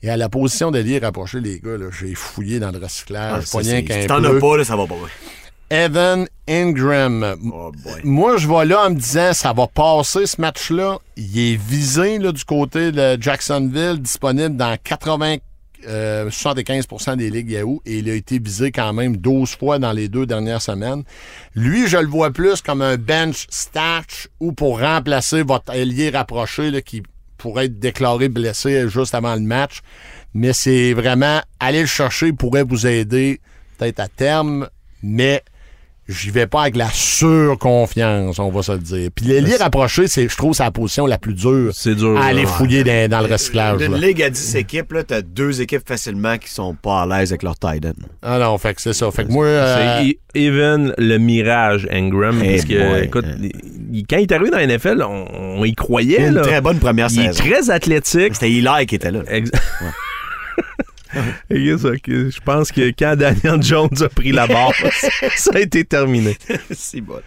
Et 0.03 0.09
à 0.09 0.17
la 0.17 0.29
position 0.29 0.69
d'ailier 0.71 0.99
rapproché, 0.99 1.39
les 1.39 1.59
gars, 1.59 1.77
j'ai 1.99 2.13
fouillé 2.13 2.59
dans 2.59 2.71
le 2.71 2.77
recyclage. 2.79 3.43
Ah, 3.53 3.57
rien 3.57 3.63
c'est- 3.63 3.83
qu'un 3.83 4.01
si 4.01 4.07
t'en 4.07 4.23
as 4.23 4.39
pas, 4.39 4.57
là, 4.57 4.63
ça 4.63 4.75
va 4.75 4.85
pas. 4.85 4.95
Evan 5.71 6.27
Ingram. 6.47 7.35
Oh. 7.51 7.71
Moi, 8.03 8.37
je 8.37 8.47
vais 8.47 8.65
là 8.65 8.85
en 8.85 8.89
me 8.91 8.95
disant, 8.95 9.33
ça 9.33 9.51
va 9.51 9.65
passer 9.65 10.27
ce 10.27 10.39
match-là. 10.39 10.99
Il 11.17 11.39
est 11.39 11.55
visé 11.55 12.19
là, 12.19 12.31
du 12.31 12.43
côté 12.45 12.91
de 12.91 13.17
Jacksonville, 13.19 13.97
disponible 13.99 14.55
dans 14.57 14.77
80, 14.83 15.37
euh, 15.87 16.29
75% 16.29 17.17
des 17.17 17.29
ligues 17.29 17.51
Yahoo, 17.51 17.81
et 17.85 17.99
il 17.99 18.09
a 18.09 18.13
été 18.13 18.39
visé 18.39 18.71
quand 18.71 18.93
même 18.93 19.17
12 19.17 19.55
fois 19.55 19.79
dans 19.79 19.91
les 19.91 20.07
deux 20.07 20.25
dernières 20.25 20.61
semaines. 20.61 21.03
Lui, 21.55 21.87
je 21.87 21.97
le 21.97 22.07
vois 22.07 22.31
plus 22.31 22.61
comme 22.61 22.81
un 22.81 22.97
bench 22.97 23.47
stash 23.49 24.27
ou 24.39 24.51
pour 24.51 24.79
remplacer 24.79 25.43
votre 25.43 25.73
ailier 25.73 26.09
rapproché 26.09 26.81
qui 26.81 27.03
pourrait 27.37 27.65
être 27.65 27.79
déclaré 27.79 28.29
blessé 28.29 28.87
juste 28.89 29.15
avant 29.15 29.35
le 29.35 29.41
match. 29.41 29.81
Mais 30.33 30.53
c'est 30.53 30.93
vraiment, 30.93 31.41
aller 31.59 31.81
le 31.81 31.87
chercher 31.87 32.33
pourrait 32.33 32.63
vous 32.63 32.87
aider 32.87 33.39
peut-être 33.77 33.99
à 33.99 34.07
terme, 34.07 34.69
mais 35.01 35.43
j'y 36.07 36.29
vais 36.29 36.45
pas 36.47 36.61
avec 36.61 36.75
la 36.75 36.87
surconfiance, 36.91 38.37
on 38.39 38.49
va 38.49 38.61
se 38.63 38.71
le 38.73 38.77
dire. 38.79 39.09
Puis 39.15 39.25
les 39.25 39.41
liens 39.41 39.57
rapprochés, 39.57 40.07
c'est, 40.07 40.29
je 40.29 40.35
trouve, 40.37 40.53
c'est 40.53 40.63
la 40.63 40.71
position 40.71 41.05
la 41.07 41.17
plus 41.17 41.33
dure 41.33 41.71
C'est 41.73 41.95
dur. 41.95 42.17
à 42.19 42.25
aller 42.25 42.45
fouiller 42.45 42.83
dans, 42.83 43.09
dans 43.09 43.21
le 43.21 43.31
recyclage. 43.31 43.77
D'une 43.79 43.93
là. 43.93 43.97
ligue 44.07 44.21
à 44.21 44.29
10 44.29 44.55
équipes, 44.55 44.91
là, 44.93 45.03
t'as 45.03 45.21
deux 45.21 45.61
équipes 45.61 45.87
facilement 45.87 46.37
qui 46.37 46.49
sont 46.49 46.75
pas 46.75 47.01
à 47.01 47.05
l'aise 47.07 47.31
avec 47.31 47.43
leur 47.43 47.57
tight 47.57 47.85
end. 47.85 47.93
Ah 48.21 48.37
non, 48.39 48.57
fait 48.57 48.73
que 48.75 48.81
c'est 48.81 48.93
ça. 48.93 49.09
Fait 49.11 49.25
que 49.25 49.31
moi, 49.31 49.45
euh, 49.45 50.01
C'est 50.03 50.09
E- 50.11 50.13
Even 50.37 50.93
le 50.97 51.17
mirage 51.17 51.87
Ingram. 51.91 52.37
Parce 52.43 52.65
que, 52.65 52.89
boy. 52.91 53.03
écoute, 53.05 53.25
il- 53.91 54.05
quand 54.05 54.17
il 54.17 54.23
est 54.23 54.31
arrivé 54.33 54.49
dans 54.51 54.57
la 54.57 54.63
NFL, 54.67 55.01
on, 55.01 55.25
on 55.33 55.63
y 55.63 55.73
croyait. 55.73 56.27
Une 56.27 56.33
là. 56.35 56.41
très 56.41 56.61
bonne 56.61 56.79
première 56.79 57.07
Il 57.11 57.19
est 57.21 57.33
saison. 57.33 57.43
très 57.45 57.69
athlétique. 57.69 58.33
C'était 58.33 58.51
Eli 58.51 58.85
qui 58.85 58.95
était 58.95 59.11
là. 59.11 59.21
Ex- 59.29 59.49
Et 59.49 59.53
ça, 59.53 60.93
que 60.93 60.94
Je 61.49 62.39
pense 62.41 62.71
que 62.71 62.91
quand 62.97 63.15
Daniel 63.15 63.61
Jones 63.63 63.89
a 64.01 64.09
pris 64.09 64.31
la 64.31 64.47
barre, 64.47 64.73
ça 65.35 65.51
a 65.53 65.59
été 65.59 65.83
terminé. 65.85 66.37
C'est 66.71 67.01
bon. 67.01 67.19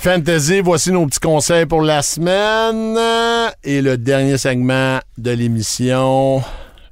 Fantasy, 0.00 0.60
voici 0.60 0.92
nos 0.92 1.06
petits 1.06 1.18
conseils 1.18 1.66
pour 1.66 1.82
la 1.82 2.02
semaine. 2.02 2.96
Et 3.64 3.82
le 3.82 3.98
dernier 3.98 4.38
segment 4.38 5.00
de 5.16 5.30
l'émission, 5.32 6.42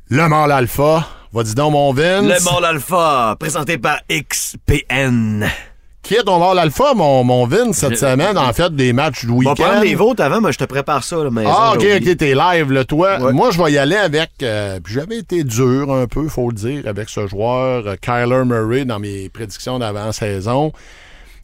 le 0.08 0.28
mâle 0.28 0.52
alpha. 0.52 1.06
Va-dis 1.32 1.54
donc, 1.54 1.72
mon 1.72 1.92
Vince. 1.92 2.22
Le 2.22 2.44
Mall 2.44 2.64
Alpha, 2.64 3.36
présenté 3.38 3.76
par 3.76 4.00
XPN. 4.08 5.46
Qui 6.06 6.14
est 6.14 6.22
ton 6.22 6.38
mâle 6.38 6.58
alpha, 6.60 6.94
mon, 6.94 7.24
mon 7.24 7.46
Vince, 7.48 7.78
cette 7.78 7.96
semaine, 7.98 8.38
en 8.38 8.52
fait, 8.52 8.74
des 8.74 8.92
matchs 8.92 9.24
du 9.24 9.30
On 9.32 9.40
va 9.40 9.50
week-end? 9.50 9.54
prendre 9.64 9.82
les 9.84 9.94
vôtres 9.96 10.22
avant, 10.22 10.40
mais 10.40 10.52
je 10.52 10.58
te 10.58 10.64
prépare 10.64 11.02
ça, 11.02 11.16
là, 11.16 11.30
maison. 11.30 11.50
Ah, 11.52 11.72
ok, 11.74 11.84
ok, 11.96 12.16
t'es 12.16 12.34
live, 12.34 12.70
là, 12.70 12.84
toi. 12.84 13.18
Ouais. 13.20 13.32
Moi, 13.32 13.50
je 13.50 13.60
vais 13.60 13.72
y 13.72 13.78
aller 13.78 13.96
avec. 13.96 14.30
euh, 14.42 14.78
puis 14.82 14.94
j'avais 14.94 15.18
été 15.18 15.42
dur 15.42 15.92
un 15.92 16.06
peu, 16.06 16.28
faut 16.28 16.48
le 16.48 16.54
dire, 16.54 16.82
avec 16.86 17.08
ce 17.08 17.26
joueur, 17.26 17.84
euh, 17.88 17.96
Kyler 18.00 18.44
Murray, 18.44 18.84
dans 18.84 19.00
mes 19.00 19.28
prédictions 19.30 19.80
d'avant-saison. 19.80 20.72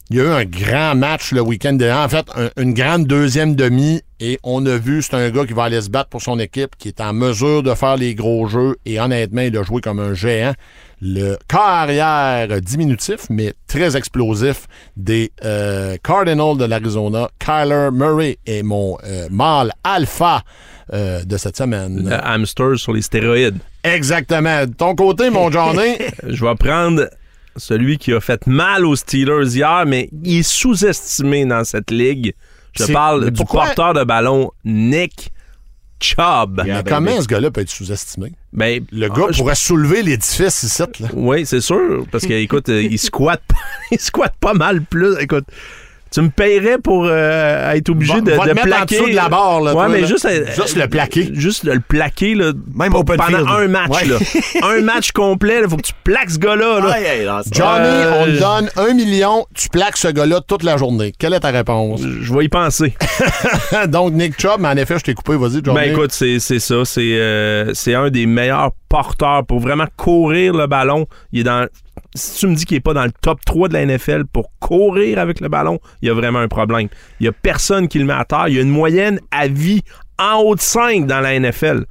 Il 0.09 0.17
y 0.17 0.21
a 0.21 0.23
eu 0.23 0.27
un 0.29 0.45
grand 0.45 0.95
match 0.95 1.31
le 1.33 1.41
week-end 1.41 1.73
dernier. 1.73 2.01
En 2.05 2.09
fait, 2.09 2.25
un- 2.37 2.61
une 2.61 2.73
grande 2.73 3.05
deuxième 3.05 3.55
demi. 3.55 4.01
Et 4.21 4.39
on 4.43 4.65
a 4.65 4.77
vu, 4.77 5.01
c'est 5.01 5.15
un 5.15 5.29
gars 5.29 5.45
qui 5.45 5.51
va 5.53 5.63
aller 5.63 5.81
se 5.81 5.89
battre 5.89 6.09
pour 6.09 6.21
son 6.21 6.39
équipe, 6.39 6.77
qui 6.77 6.87
est 6.87 7.01
en 7.01 7.11
mesure 7.11 7.63
de 7.63 7.73
faire 7.73 7.97
les 7.97 8.15
gros 8.15 8.47
jeux. 8.47 8.77
Et 8.85 8.99
honnêtement, 9.01 9.41
il 9.41 9.57
a 9.57 9.63
joué 9.63 9.81
comme 9.81 9.99
un 9.99 10.13
géant. 10.13 10.53
Le 11.05 11.35
corps 11.49 11.59
arrière 11.59 12.61
diminutif, 12.61 13.25
mais 13.29 13.53
très 13.67 13.97
explosif 13.97 14.67
des 14.95 15.33
euh, 15.43 15.97
Cardinals 16.01 16.55
de 16.55 16.63
l'Arizona. 16.63 17.29
Kyler 17.39 17.89
Murray 17.91 18.37
est 18.45 18.63
mon 18.63 18.97
euh, 19.03 19.27
mâle 19.29 19.73
alpha 19.83 20.43
euh, 20.93 21.25
de 21.25 21.35
cette 21.35 21.57
semaine. 21.57 22.07
Le 22.09 22.25
hamster 22.25 22.79
sur 22.79 22.93
les 22.93 23.01
stéroïdes. 23.01 23.57
Exactement. 23.83 24.65
De 24.65 24.71
ton 24.71 24.95
côté, 24.95 25.29
mon 25.29 25.51
Johnny, 25.51 25.97
Je 26.25 26.45
vais 26.45 26.55
prendre 26.55 27.09
celui 27.57 27.97
qui 27.97 28.13
a 28.13 28.21
fait 28.21 28.47
mal 28.47 28.85
aux 28.85 28.95
Steelers 28.95 29.57
hier, 29.57 29.83
mais 29.85 30.09
il 30.23 30.39
est 30.39 30.43
sous-estimé 30.43 31.43
dans 31.43 31.65
cette 31.65 31.91
ligue. 31.91 32.33
Je 32.79 32.85
parle 32.85 33.29
du 33.29 33.43
porteur 33.43 33.93
de 33.93 34.05
ballon 34.05 34.51
Nick 34.63 35.33
Chubb. 36.03 36.61
Yeah. 36.65 36.83
mais 36.83 36.89
comment 36.89 37.21
ce 37.21 37.27
gars-là 37.27 37.49
peut 37.51 37.61
être 37.61 37.69
sous-estimé? 37.69 38.33
Ben, 38.51 38.85
Le 38.91 39.07
gars 39.09 39.25
ah, 39.29 39.31
je- 39.31 39.37
pourrait 39.37 39.55
soulever 39.55 40.03
l'édifice 40.03 40.63
ici, 40.63 40.83
là. 40.99 41.07
Oui, 41.13 41.45
c'est 41.45 41.61
sûr. 41.61 42.05
Parce 42.11 42.25
que, 42.25 42.33
écoute, 42.33 42.69
euh, 42.69 42.83
il 42.83 42.99
squatte, 42.99 43.41
pas- 43.47 43.55
il 43.91 43.99
squatte 43.99 44.35
pas 44.39 44.53
mal 44.53 44.83
plus. 44.83 45.15
Écoute, 45.19 45.45
tu 46.13 46.21
me 46.21 46.29
payerais 46.29 46.77
pour 46.77 47.05
euh, 47.09 47.71
être 47.71 47.89
obligé 47.89 48.13
Va- 48.13 48.21
de, 48.21 48.31
va 48.33 48.43
de 48.45 48.49
te 48.51 48.55
mettre 48.55 48.67
en 48.67 48.85
plaquer. 48.85 49.09
de 49.11 49.15
la 49.15 49.29
barre, 49.29 49.61
là, 49.61 49.71
ouais, 49.71 49.73
toi, 49.73 49.89
mais 49.89 50.01
là. 50.01 50.07
juste, 50.07 50.25
euh, 50.25 50.45
Juste 50.55 50.75
le 50.77 50.87
plaquer. 50.87 51.29
Juste 51.33 51.63
le 51.63 51.79
plaquer, 51.79 52.35
là, 52.35 52.51
Même 52.75 52.91
pendant 52.93 53.23
field. 53.25 53.47
un 53.49 53.67
match, 53.67 53.89
Ouais. 53.89 54.05
là. 54.05 54.17
un 54.77 54.81
match 54.81 55.11
complet, 55.11 55.61
il 55.63 55.69
faut 55.69 55.77
que 55.77 55.81
tu 55.81 55.93
plaques 56.03 56.29
ce 56.29 56.37
gars-là, 56.37 56.79
là. 56.79 57.41
Johnny, 57.51 57.87
Euh, 57.87 58.21
on 58.21 58.25
te 58.25 58.39
donne 58.39 58.69
un 58.89 58.93
million, 58.93 59.45
tu 59.55 59.69
plaques 59.69 59.97
ce 59.97 60.07
gars-là 60.09 60.41
toute 60.47 60.63
la 60.63 60.77
journée. 60.77 61.13
Quelle 61.17 61.33
est 61.33 61.39
ta 61.39 61.49
réponse? 61.49 62.01
Je 62.01 62.33
vais 62.33 62.45
y 62.45 62.49
penser. 62.49 62.93
Donc, 63.87 64.13
Nick 64.13 64.39
Chubb, 64.39 64.59
mais 64.59 64.67
en 64.69 64.77
effet, 64.77 64.95
je 64.99 65.03
t'ai 65.03 65.13
coupé. 65.13 65.35
Vas-y, 65.35 65.63
Johnny. 65.63 65.73
Ben 65.75 65.91
écoute, 65.91 66.11
c'est 66.11 66.39
c'est 66.39 66.59
ça. 66.59 66.85
C'est 66.85 67.01
euh, 67.19 67.71
c'est 67.73 67.95
un 67.95 68.09
des 68.09 68.25
meilleurs 68.25 68.71
porteurs 68.89 69.45
pour 69.45 69.59
vraiment 69.59 69.87
courir 69.97 70.53
le 70.53 70.67
ballon. 70.67 71.07
Il 71.31 71.39
est 71.41 71.43
dans. 71.43 71.65
Si 72.15 72.39
tu 72.39 72.47
me 72.47 72.55
dis 72.55 72.65
qu'il 72.65 72.77
est 72.77 72.81
pas 72.81 72.93
dans 72.93 73.05
le 73.05 73.11
top 73.21 73.43
3 73.45 73.69
de 73.69 73.73
la 73.73 73.85
NFL 73.85 74.25
pour 74.25 74.51
courir 74.59 75.17
avec 75.19 75.39
le 75.39 75.49
ballon, 75.49 75.79
il 76.01 76.07
y 76.07 76.11
a 76.11 76.13
vraiment 76.13 76.39
un 76.39 76.47
problème. 76.47 76.87
Il 77.19 77.25
y 77.25 77.29
a 77.29 77.31
personne 77.31 77.87
qui 77.87 77.99
le 77.99 78.05
met 78.05 78.13
à 78.13 78.25
terre. 78.25 78.47
Il 78.47 78.55
y 78.55 78.59
a 78.59 78.61
une 78.61 78.69
moyenne 78.69 79.19
à 79.31 79.47
vie 79.47 79.81
en 80.19 80.37
haut 80.41 80.55
de 80.55 80.61
5 80.61 81.07
dans 81.07 81.19
la 81.19 81.39
NFL. 81.39 81.85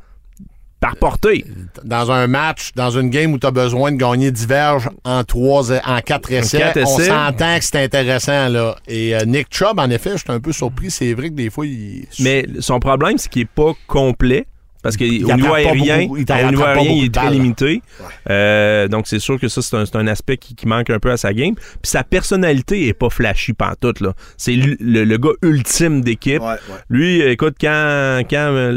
Par 0.81 0.97
portée. 0.97 1.45
dans 1.85 2.11
un 2.11 2.27
match, 2.27 2.73
dans 2.75 2.91
une 2.91 3.09
game 3.09 3.33
où 3.33 3.39
tu 3.39 3.47
as 3.47 3.53
besoin 3.53 3.93
de 3.93 3.97
gagner 3.97 4.33
diverges 4.33 4.91
en 5.05 5.23
trois, 5.23 5.71
en 5.71 6.01
quatre 6.01 6.33
essais, 6.33 6.59
quatre 6.59 6.81
on 6.85 6.99
s'entend 6.99 7.59
que 7.59 7.65
c'est 7.65 7.85
intéressant. 7.85 8.49
là. 8.49 8.75
Et 8.89 9.15
euh, 9.15 9.25
Nick 9.25 9.47
Chubb, 9.55 9.79
en 9.79 9.89
effet, 9.91 10.17
j'étais 10.17 10.33
un 10.33 10.41
peu 10.41 10.51
surpris. 10.51 10.91
C'est 10.91 11.15
vrai 11.15 11.29
que 11.29 11.35
des 11.35 11.51
fois, 11.51 11.67
il... 11.67 12.09
Mais 12.19 12.45
son 12.59 12.81
problème, 12.81 13.17
c'est 13.17 13.31
qu'il 13.31 13.43
est 13.43 13.45
pas 13.45 13.75
complet. 13.87 14.49
Parce 14.83 14.97
qu'au 14.97 15.05
niveau 15.05 15.55
aérien, 15.55 16.03
beaucoup- 16.03 16.17
il 16.17 16.25
niveau 16.51 16.65
aérien, 16.65 16.91
il 16.93 17.05
est 17.05 17.15
très 17.15 17.25
balles. 17.27 17.33
limité. 17.35 17.83
Euh, 18.31 18.89
donc, 18.89 19.07
c'est 19.07 19.19
sûr 19.21 19.39
que 19.39 19.49
ça, 19.49 19.63
c'est 19.63 19.77
un, 19.77 19.85
un 19.95 20.07
aspect 20.09 20.37
qui, 20.37 20.55
qui 20.55 20.67
manque 20.67 20.91
un 20.91 20.99
peu 20.99 21.11
à 21.11 21.17
sa 21.17 21.33
game. 21.33 21.55
Puis 21.55 21.65
sa 21.85 22.03
personnalité 22.05 22.89
est 22.89 22.93
pas 22.95 23.09
flashy 23.11 23.53
pantoute, 23.53 24.01
là. 24.01 24.15
C'est 24.37 24.55
le, 24.55 24.77
le- 24.81 25.05
le 25.05 25.17
gars 25.19 25.31
ultime 25.43 26.01
d'équipe. 26.03 26.41
Ouais, 26.43 26.49
ouais. 26.49 26.81
Lui, 26.91 27.21
écoute, 27.23 27.55
quand, 27.61 28.23
quand 28.29 28.37
euh, 28.53 28.73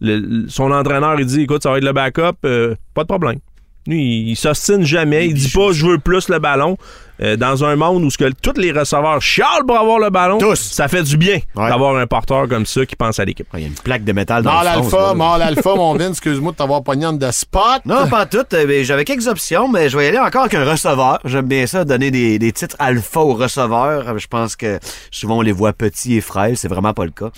le- 0.00 0.16
le- 0.18 0.48
son 0.48 0.70
entraîneur, 0.70 1.18
il 1.18 1.26
dit, 1.26 1.42
écoute, 1.42 1.62
ça 1.62 1.70
va 1.70 1.78
être 1.78 1.84
le 1.84 1.92
backup, 1.92 2.36
euh, 2.44 2.74
pas 2.94 3.02
de 3.02 3.08
problème. 3.08 3.38
Lui, 3.86 4.30
il, 4.30 4.36
s'ostine 4.36 4.82
jamais. 4.84 5.26
Il 5.28 5.34
dit 5.34 5.50
pas, 5.50 5.72
je 5.72 5.84
veux 5.86 5.98
plus 5.98 6.28
le 6.28 6.38
ballon. 6.38 6.76
Euh, 7.22 7.36
dans 7.36 7.62
un 7.64 7.76
monde 7.76 8.02
où 8.02 8.10
ce 8.10 8.18
que 8.18 8.28
tous 8.42 8.58
les 8.58 8.72
receveurs 8.72 9.22
chialent 9.22 9.64
pour 9.64 9.78
avoir 9.78 10.00
le 10.00 10.10
ballon, 10.10 10.38
Tous. 10.38 10.56
ça 10.58 10.88
fait 10.88 11.04
du 11.04 11.16
bien 11.16 11.38
Ouais. 11.54 11.68
d'avoir 11.68 11.94
un 11.94 12.06
porteur 12.08 12.48
comme 12.48 12.66
ça 12.66 12.84
qui 12.86 12.96
pense 12.96 13.20
à 13.20 13.24
l'équipe. 13.24 13.46
Il 13.54 13.60
y 13.60 13.64
a 13.64 13.66
une 13.68 13.74
plaque 13.74 14.02
de 14.02 14.12
métal 14.12 14.42
dans 14.42 14.50
Mort 14.52 14.64
le 14.64 14.68
fond. 14.70 14.80
l'alpha, 14.80 15.08
ça. 15.10 15.14
mort 15.14 15.38
l'alpha, 15.38 15.74
mon 15.76 15.94
Vince, 15.94 16.08
excuse-moi 16.10 16.50
de 16.52 16.56
t'avoir 16.56 16.82
pogné 16.82 17.06
en 17.06 17.12
de 17.12 17.30
spot. 17.30 17.82
Non, 17.84 18.08
pas 18.08 18.26
tout. 18.26 18.38
Euh, 18.52 18.82
J'avais 18.82 19.04
quelques 19.04 19.28
options, 19.28 19.68
mais 19.68 19.88
je 19.88 19.96
vais 19.96 20.06
y 20.06 20.08
aller 20.08 20.18
encore 20.18 20.40
avec 20.42 20.54
un 20.54 20.68
receveur. 20.68 21.20
J'aime 21.24 21.46
bien 21.46 21.66
ça, 21.68 21.84
donner 21.84 22.10
des, 22.10 22.40
des 22.40 22.50
titres 22.50 22.74
alpha 22.80 23.20
aux 23.20 23.34
receveurs. 23.34 24.18
Je 24.18 24.26
pense 24.26 24.56
que 24.56 24.80
souvent 25.12 25.36
on 25.38 25.42
les 25.42 25.52
voit 25.52 25.72
petits 25.72 26.16
et 26.16 26.20
frêles. 26.20 26.56
C'est 26.56 26.68
vraiment 26.68 26.94
pas 26.94 27.04
le 27.04 27.12
cas. 27.12 27.30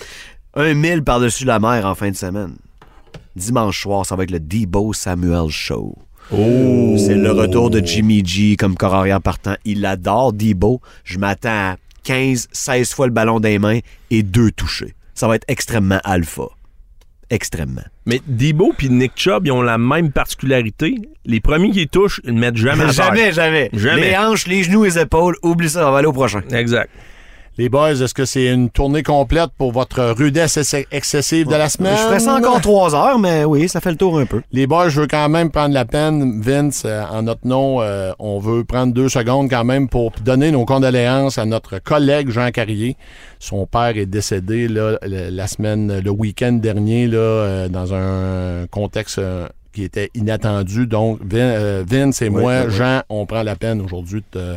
Un 0.55 0.73
mille 0.73 1.03
par-dessus 1.03 1.45
la 1.45 1.59
mer 1.59 1.85
en 1.85 1.93
fin 1.93 2.09
de 2.09 2.15
semaine. 2.15 2.55
Dimanche 3.35 3.79
soir, 3.79 4.07
ça 4.07 4.15
va 4.15 4.23
être 4.23 4.31
le 4.31 4.39
Debo 4.39 4.91
Samuel 4.93 5.49
Show. 5.49 5.95
C'est 6.29 7.15
le 7.15 7.31
retour 7.31 7.69
de 7.69 7.79
Jimmy 7.79 8.25
G 8.25 8.55
comme 8.57 8.75
corps 8.75 8.95
arrière 8.95 9.21
partant. 9.21 9.55
Il 9.65 9.85
adore 9.85 10.33
Debo. 10.33 10.81
Je 11.03 11.19
m'attends 11.19 11.49
à 11.49 11.75
15, 12.03 12.49
16 12.51 12.93
fois 12.93 13.07
le 13.07 13.13
ballon 13.13 13.39
des 13.39 13.59
mains 13.59 13.79
et 14.11 14.23
deux 14.23 14.51
touchés. 14.51 14.93
Ça 15.13 15.27
va 15.27 15.35
être 15.35 15.45
extrêmement 15.47 15.99
alpha. 16.03 16.43
Extrêmement. 17.29 17.83
Mais 18.05 18.21
Debo 18.27 18.73
puis 18.77 18.89
Nick 18.89 19.13
Chubb, 19.15 19.45
ils 19.45 19.51
ont 19.51 19.61
la 19.61 19.77
même 19.77 20.11
particularité. 20.11 20.95
Les 21.25 21.39
premiers 21.39 21.71
qui 21.71 21.87
touchent, 21.87 22.21
ils 22.23 22.33
ne 22.33 22.39
mettent 22.39 22.57
jamais 22.57 22.85
à. 22.85 22.91
Jamais, 22.91 23.31
jamais. 23.33 23.69
Jamais. 23.73 24.09
Les 24.09 24.17
hanches, 24.17 24.47
les 24.47 24.63
genoux, 24.63 24.83
les 24.85 24.97
épaules, 24.99 25.35
oublie 25.43 25.69
ça, 25.69 25.87
on 25.87 25.91
va 25.91 25.97
aller 25.99 26.07
au 26.07 26.13
prochain. 26.13 26.41
Exact. 26.51 26.89
Les 27.59 27.69
boys, 27.69 27.91
est-ce 27.93 28.13
que 28.13 28.25
c'est 28.25 28.53
une 28.53 28.69
tournée 28.69 29.01
complète 29.01 29.49
pour 29.57 29.71
votre 29.71 30.11
rudesse 30.11 30.57
ex- 30.57 30.85
excessive 30.91 31.47
de 31.47 31.55
la 31.55 31.69
semaine? 31.69 31.95
Je 31.97 32.01
ferais 32.03 32.19
ça 32.19 32.35
encore 32.35 32.61
trois 32.61 32.93
heures, 32.93 33.17
mais 33.17 33.45
oui, 33.45 33.67
ça 33.67 33.81
fait 33.81 33.89
le 33.89 33.97
tour 33.97 34.19
un 34.19 34.25
peu. 34.27 34.41
Les 34.51 34.67
boys, 34.67 34.89
je 34.89 35.01
veux 35.01 35.07
quand 35.07 35.27
même 35.27 35.49
prendre 35.49 35.73
la 35.73 35.85
peine, 35.85 36.39
Vince, 36.39 36.83
euh, 36.85 37.01
en 37.11 37.23
notre 37.23 37.47
nom, 37.47 37.81
euh, 37.81 38.11
on 38.19 38.37
veut 38.39 38.63
prendre 38.63 38.93
deux 38.93 39.09
secondes 39.09 39.49
quand 39.49 39.63
même 39.63 39.89
pour 39.89 40.11
donner 40.23 40.51
nos 40.51 40.65
condoléances 40.65 41.39
à 41.39 41.45
notre 41.45 41.79
collègue 41.79 42.29
Jean 42.29 42.51
Carrier. 42.51 42.95
Son 43.39 43.65
père 43.65 43.97
est 43.97 44.05
décédé 44.05 44.67
là, 44.67 44.99
la 45.01 45.47
semaine, 45.47 45.99
le 45.99 46.11
week-end 46.11 46.53
dernier, 46.53 47.07
là, 47.07 47.17
euh, 47.17 47.69
dans 47.69 47.91
un 47.95 48.67
contexte 48.67 49.19
qui 49.73 49.83
était 49.83 50.11
inattendu. 50.13 50.85
Donc, 50.85 51.19
Vin- 51.23 51.83
Vince 51.83 52.21
et 52.21 52.29
moi, 52.29 52.65
oui. 52.67 52.71
Jean, 52.75 53.01
on 53.09 53.25
prend 53.25 53.41
la 53.43 53.55
peine 53.55 53.81
aujourd'hui 53.81 54.23
de 54.33 54.55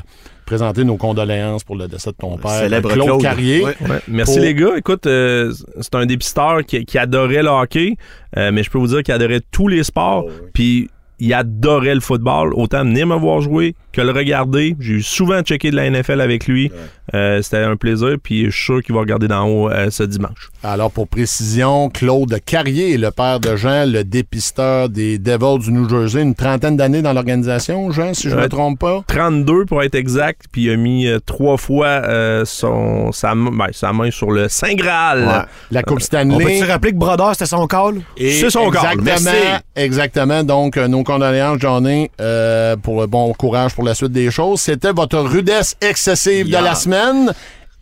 présenter 0.51 0.82
nos 0.82 0.96
condoléances 0.96 1.62
pour 1.62 1.76
le 1.76 1.86
décès 1.86 2.11
de 2.11 2.16
ton 2.16 2.36
père, 2.36 2.51
Célèbre 2.51 2.90
Claude, 2.90 3.07
Claude. 3.07 3.22
Carrier. 3.22 3.62
Ouais. 3.62 3.76
Ouais. 3.88 4.01
Merci 4.09 4.34
Pour- 4.34 4.42
les 4.42 4.55
gars. 4.55 4.76
Écoute, 4.76 5.07
euh, 5.07 5.53
c'est 5.80 5.94
un 5.94 6.07
dépisteur 6.07 6.64
qui, 6.66 6.84
qui 6.84 6.98
adorait 6.98 7.44
le 7.44 7.51
hockey, 7.51 7.94
euh, 8.36 8.51
mais 8.53 8.64
je 8.64 8.70
peux 8.70 8.78
vous 8.78 8.88
dire 8.88 9.05
qu'il 9.05 9.14
adorait 9.14 9.42
tous 9.53 9.68
les 9.68 9.84
sports. 9.84 10.24
Puis 10.53 10.90
il 11.20 11.32
adorait 11.34 11.94
le 11.94 12.01
football, 12.01 12.53
autant 12.55 12.82
venir 12.82 13.07
me 13.07 13.14
voir 13.14 13.40
jouer 13.42 13.76
que 13.93 14.01
le 14.01 14.12
regarder. 14.12 14.76
J'ai 14.80 14.95
eu 14.95 15.03
souvent 15.03 15.41
checké 15.43 15.70
de 15.70 15.76
la 15.76 15.91
NFL 15.91 16.20
avec 16.20 16.47
lui. 16.47 16.70
Euh, 17.14 17.43
C'était 17.43 17.59
un 17.59 17.74
plaisir, 17.76 18.16
puis 18.22 18.45
je 18.47 18.51
suis 18.51 18.64
sûr 18.66 18.82
qu'il 18.82 18.95
va 18.95 19.01
regarder 19.01 19.26
d'en 19.26 19.45
haut 19.49 19.68
euh, 19.68 19.91
ce 19.91 20.05
dimanche. 20.05 20.49
Alors, 20.62 20.93
pour 20.93 21.09
précision, 21.09 21.91
Claude 21.91 22.38
Carrier 22.47 22.95
est 22.95 22.99
le 22.99 23.11
père 23.11 23.41
de 23.41 23.57
Jean, 23.57 23.84
le 23.91 24.05
dépisteur 24.05 24.88
des 24.88 25.18
Devils 25.18 25.59
du 25.59 25.72
New 25.72 25.88
Jersey. 25.88 26.22
Une 26.22 26.36
trentaine 26.36 26.76
d'années 26.76 27.03
dans 27.03 27.12
l'organisation, 27.12 27.91
Jean, 27.91 28.14
si 28.14 28.24
je 28.28 28.30
ne 28.30 28.36
me 28.36 28.43
Ouais. 28.43 28.49
trompe 28.49 28.78
pas. 28.78 29.03
32 29.09 29.64
pour 29.64 29.82
être 29.82 29.97
exact, 29.97 30.43
puis 30.53 30.64
il 30.66 30.70
a 30.70 30.76
mis 30.76 31.09
euh, 31.09 31.18
trois 31.24 31.57
fois 31.57 31.86
euh, 31.88 32.45
son, 32.45 33.11
sa, 33.11 33.34
main- 33.34 33.51
ben, 33.51 33.72
sa 33.72 33.93
main 33.93 34.11
sur 34.12 34.30
le 34.30 34.49
Saint 34.49 34.74
Graal. 34.74 35.47
La 35.72 35.82
Coupe 35.82 35.97
On 35.97 36.01
Stanley. 36.01 36.45
peut-tu 36.45 36.64
rappeler 36.70 36.93
que 36.93 36.97
Brodeur, 36.97 37.32
c'était 37.32 37.47
son 37.47 37.66
call? 37.66 38.03
Et 38.16 38.30
C'est 38.32 38.51
son 38.51 38.70
corps. 38.70 38.86
exactement, 38.93 39.30
Merci. 39.32 39.62
exactement. 39.74 40.45
Donc, 40.45 40.76
euh, 40.76 40.86
nos 40.86 41.03
condoléances, 41.03 41.59
Johnny, 41.61 42.09
euh, 42.20 42.76
pour 42.76 43.01
le 43.01 43.07
bon 43.09 43.32
courage 43.32 43.74
pour 43.74 43.80
la 43.85 43.95
suite 43.95 44.12
des 44.12 44.31
choses. 44.31 44.61
C'était 44.61 44.93
votre 44.93 45.18
rudesse 45.18 45.76
excessive 45.81 46.47
de 46.47 46.57
la 46.57 46.74
semaine. 46.74 47.33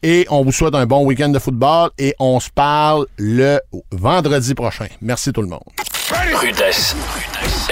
Et 0.02 0.26
on 0.30 0.44
vous 0.44 0.52
souhaite 0.52 0.74
un 0.76 0.86
bon 0.86 1.04
week-end 1.04 1.28
de 1.28 1.40
football 1.40 1.90
et 1.98 2.14
on 2.20 2.38
se 2.38 2.50
parle 2.50 3.06
le 3.16 3.58
vendredi 3.90 4.54
prochain. 4.54 4.86
Merci 5.00 5.32
tout 5.32 5.42
le 5.42 5.48
monde. 5.48 5.64
Rudesse. 6.40 6.94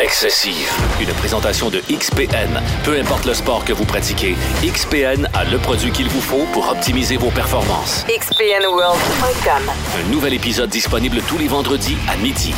Excessive. 0.02 0.68
Une 1.00 1.12
présentation 1.14 1.70
de 1.70 1.80
XPN. 1.90 2.60
Peu 2.84 2.98
importe 2.98 3.24
le 3.24 3.34
sport 3.34 3.64
que 3.64 3.72
vous 3.72 3.84
pratiquez, 3.84 4.34
XPN 4.62 5.28
a 5.34 5.44
le 5.44 5.58
produit 5.58 5.90
qu'il 5.92 6.08
vous 6.08 6.20
faut 6.20 6.46
pour 6.52 6.68
optimiser 6.68 7.16
vos 7.16 7.30
performances. 7.30 8.04
XPNWorld.com. 8.08 9.70
Un 9.70 10.10
nouvel 10.10 10.34
épisode 10.34 10.70
disponible 10.70 11.20
tous 11.28 11.38
les 11.38 11.48
vendredis 11.48 11.96
à 12.08 12.16
midi. 12.16 12.54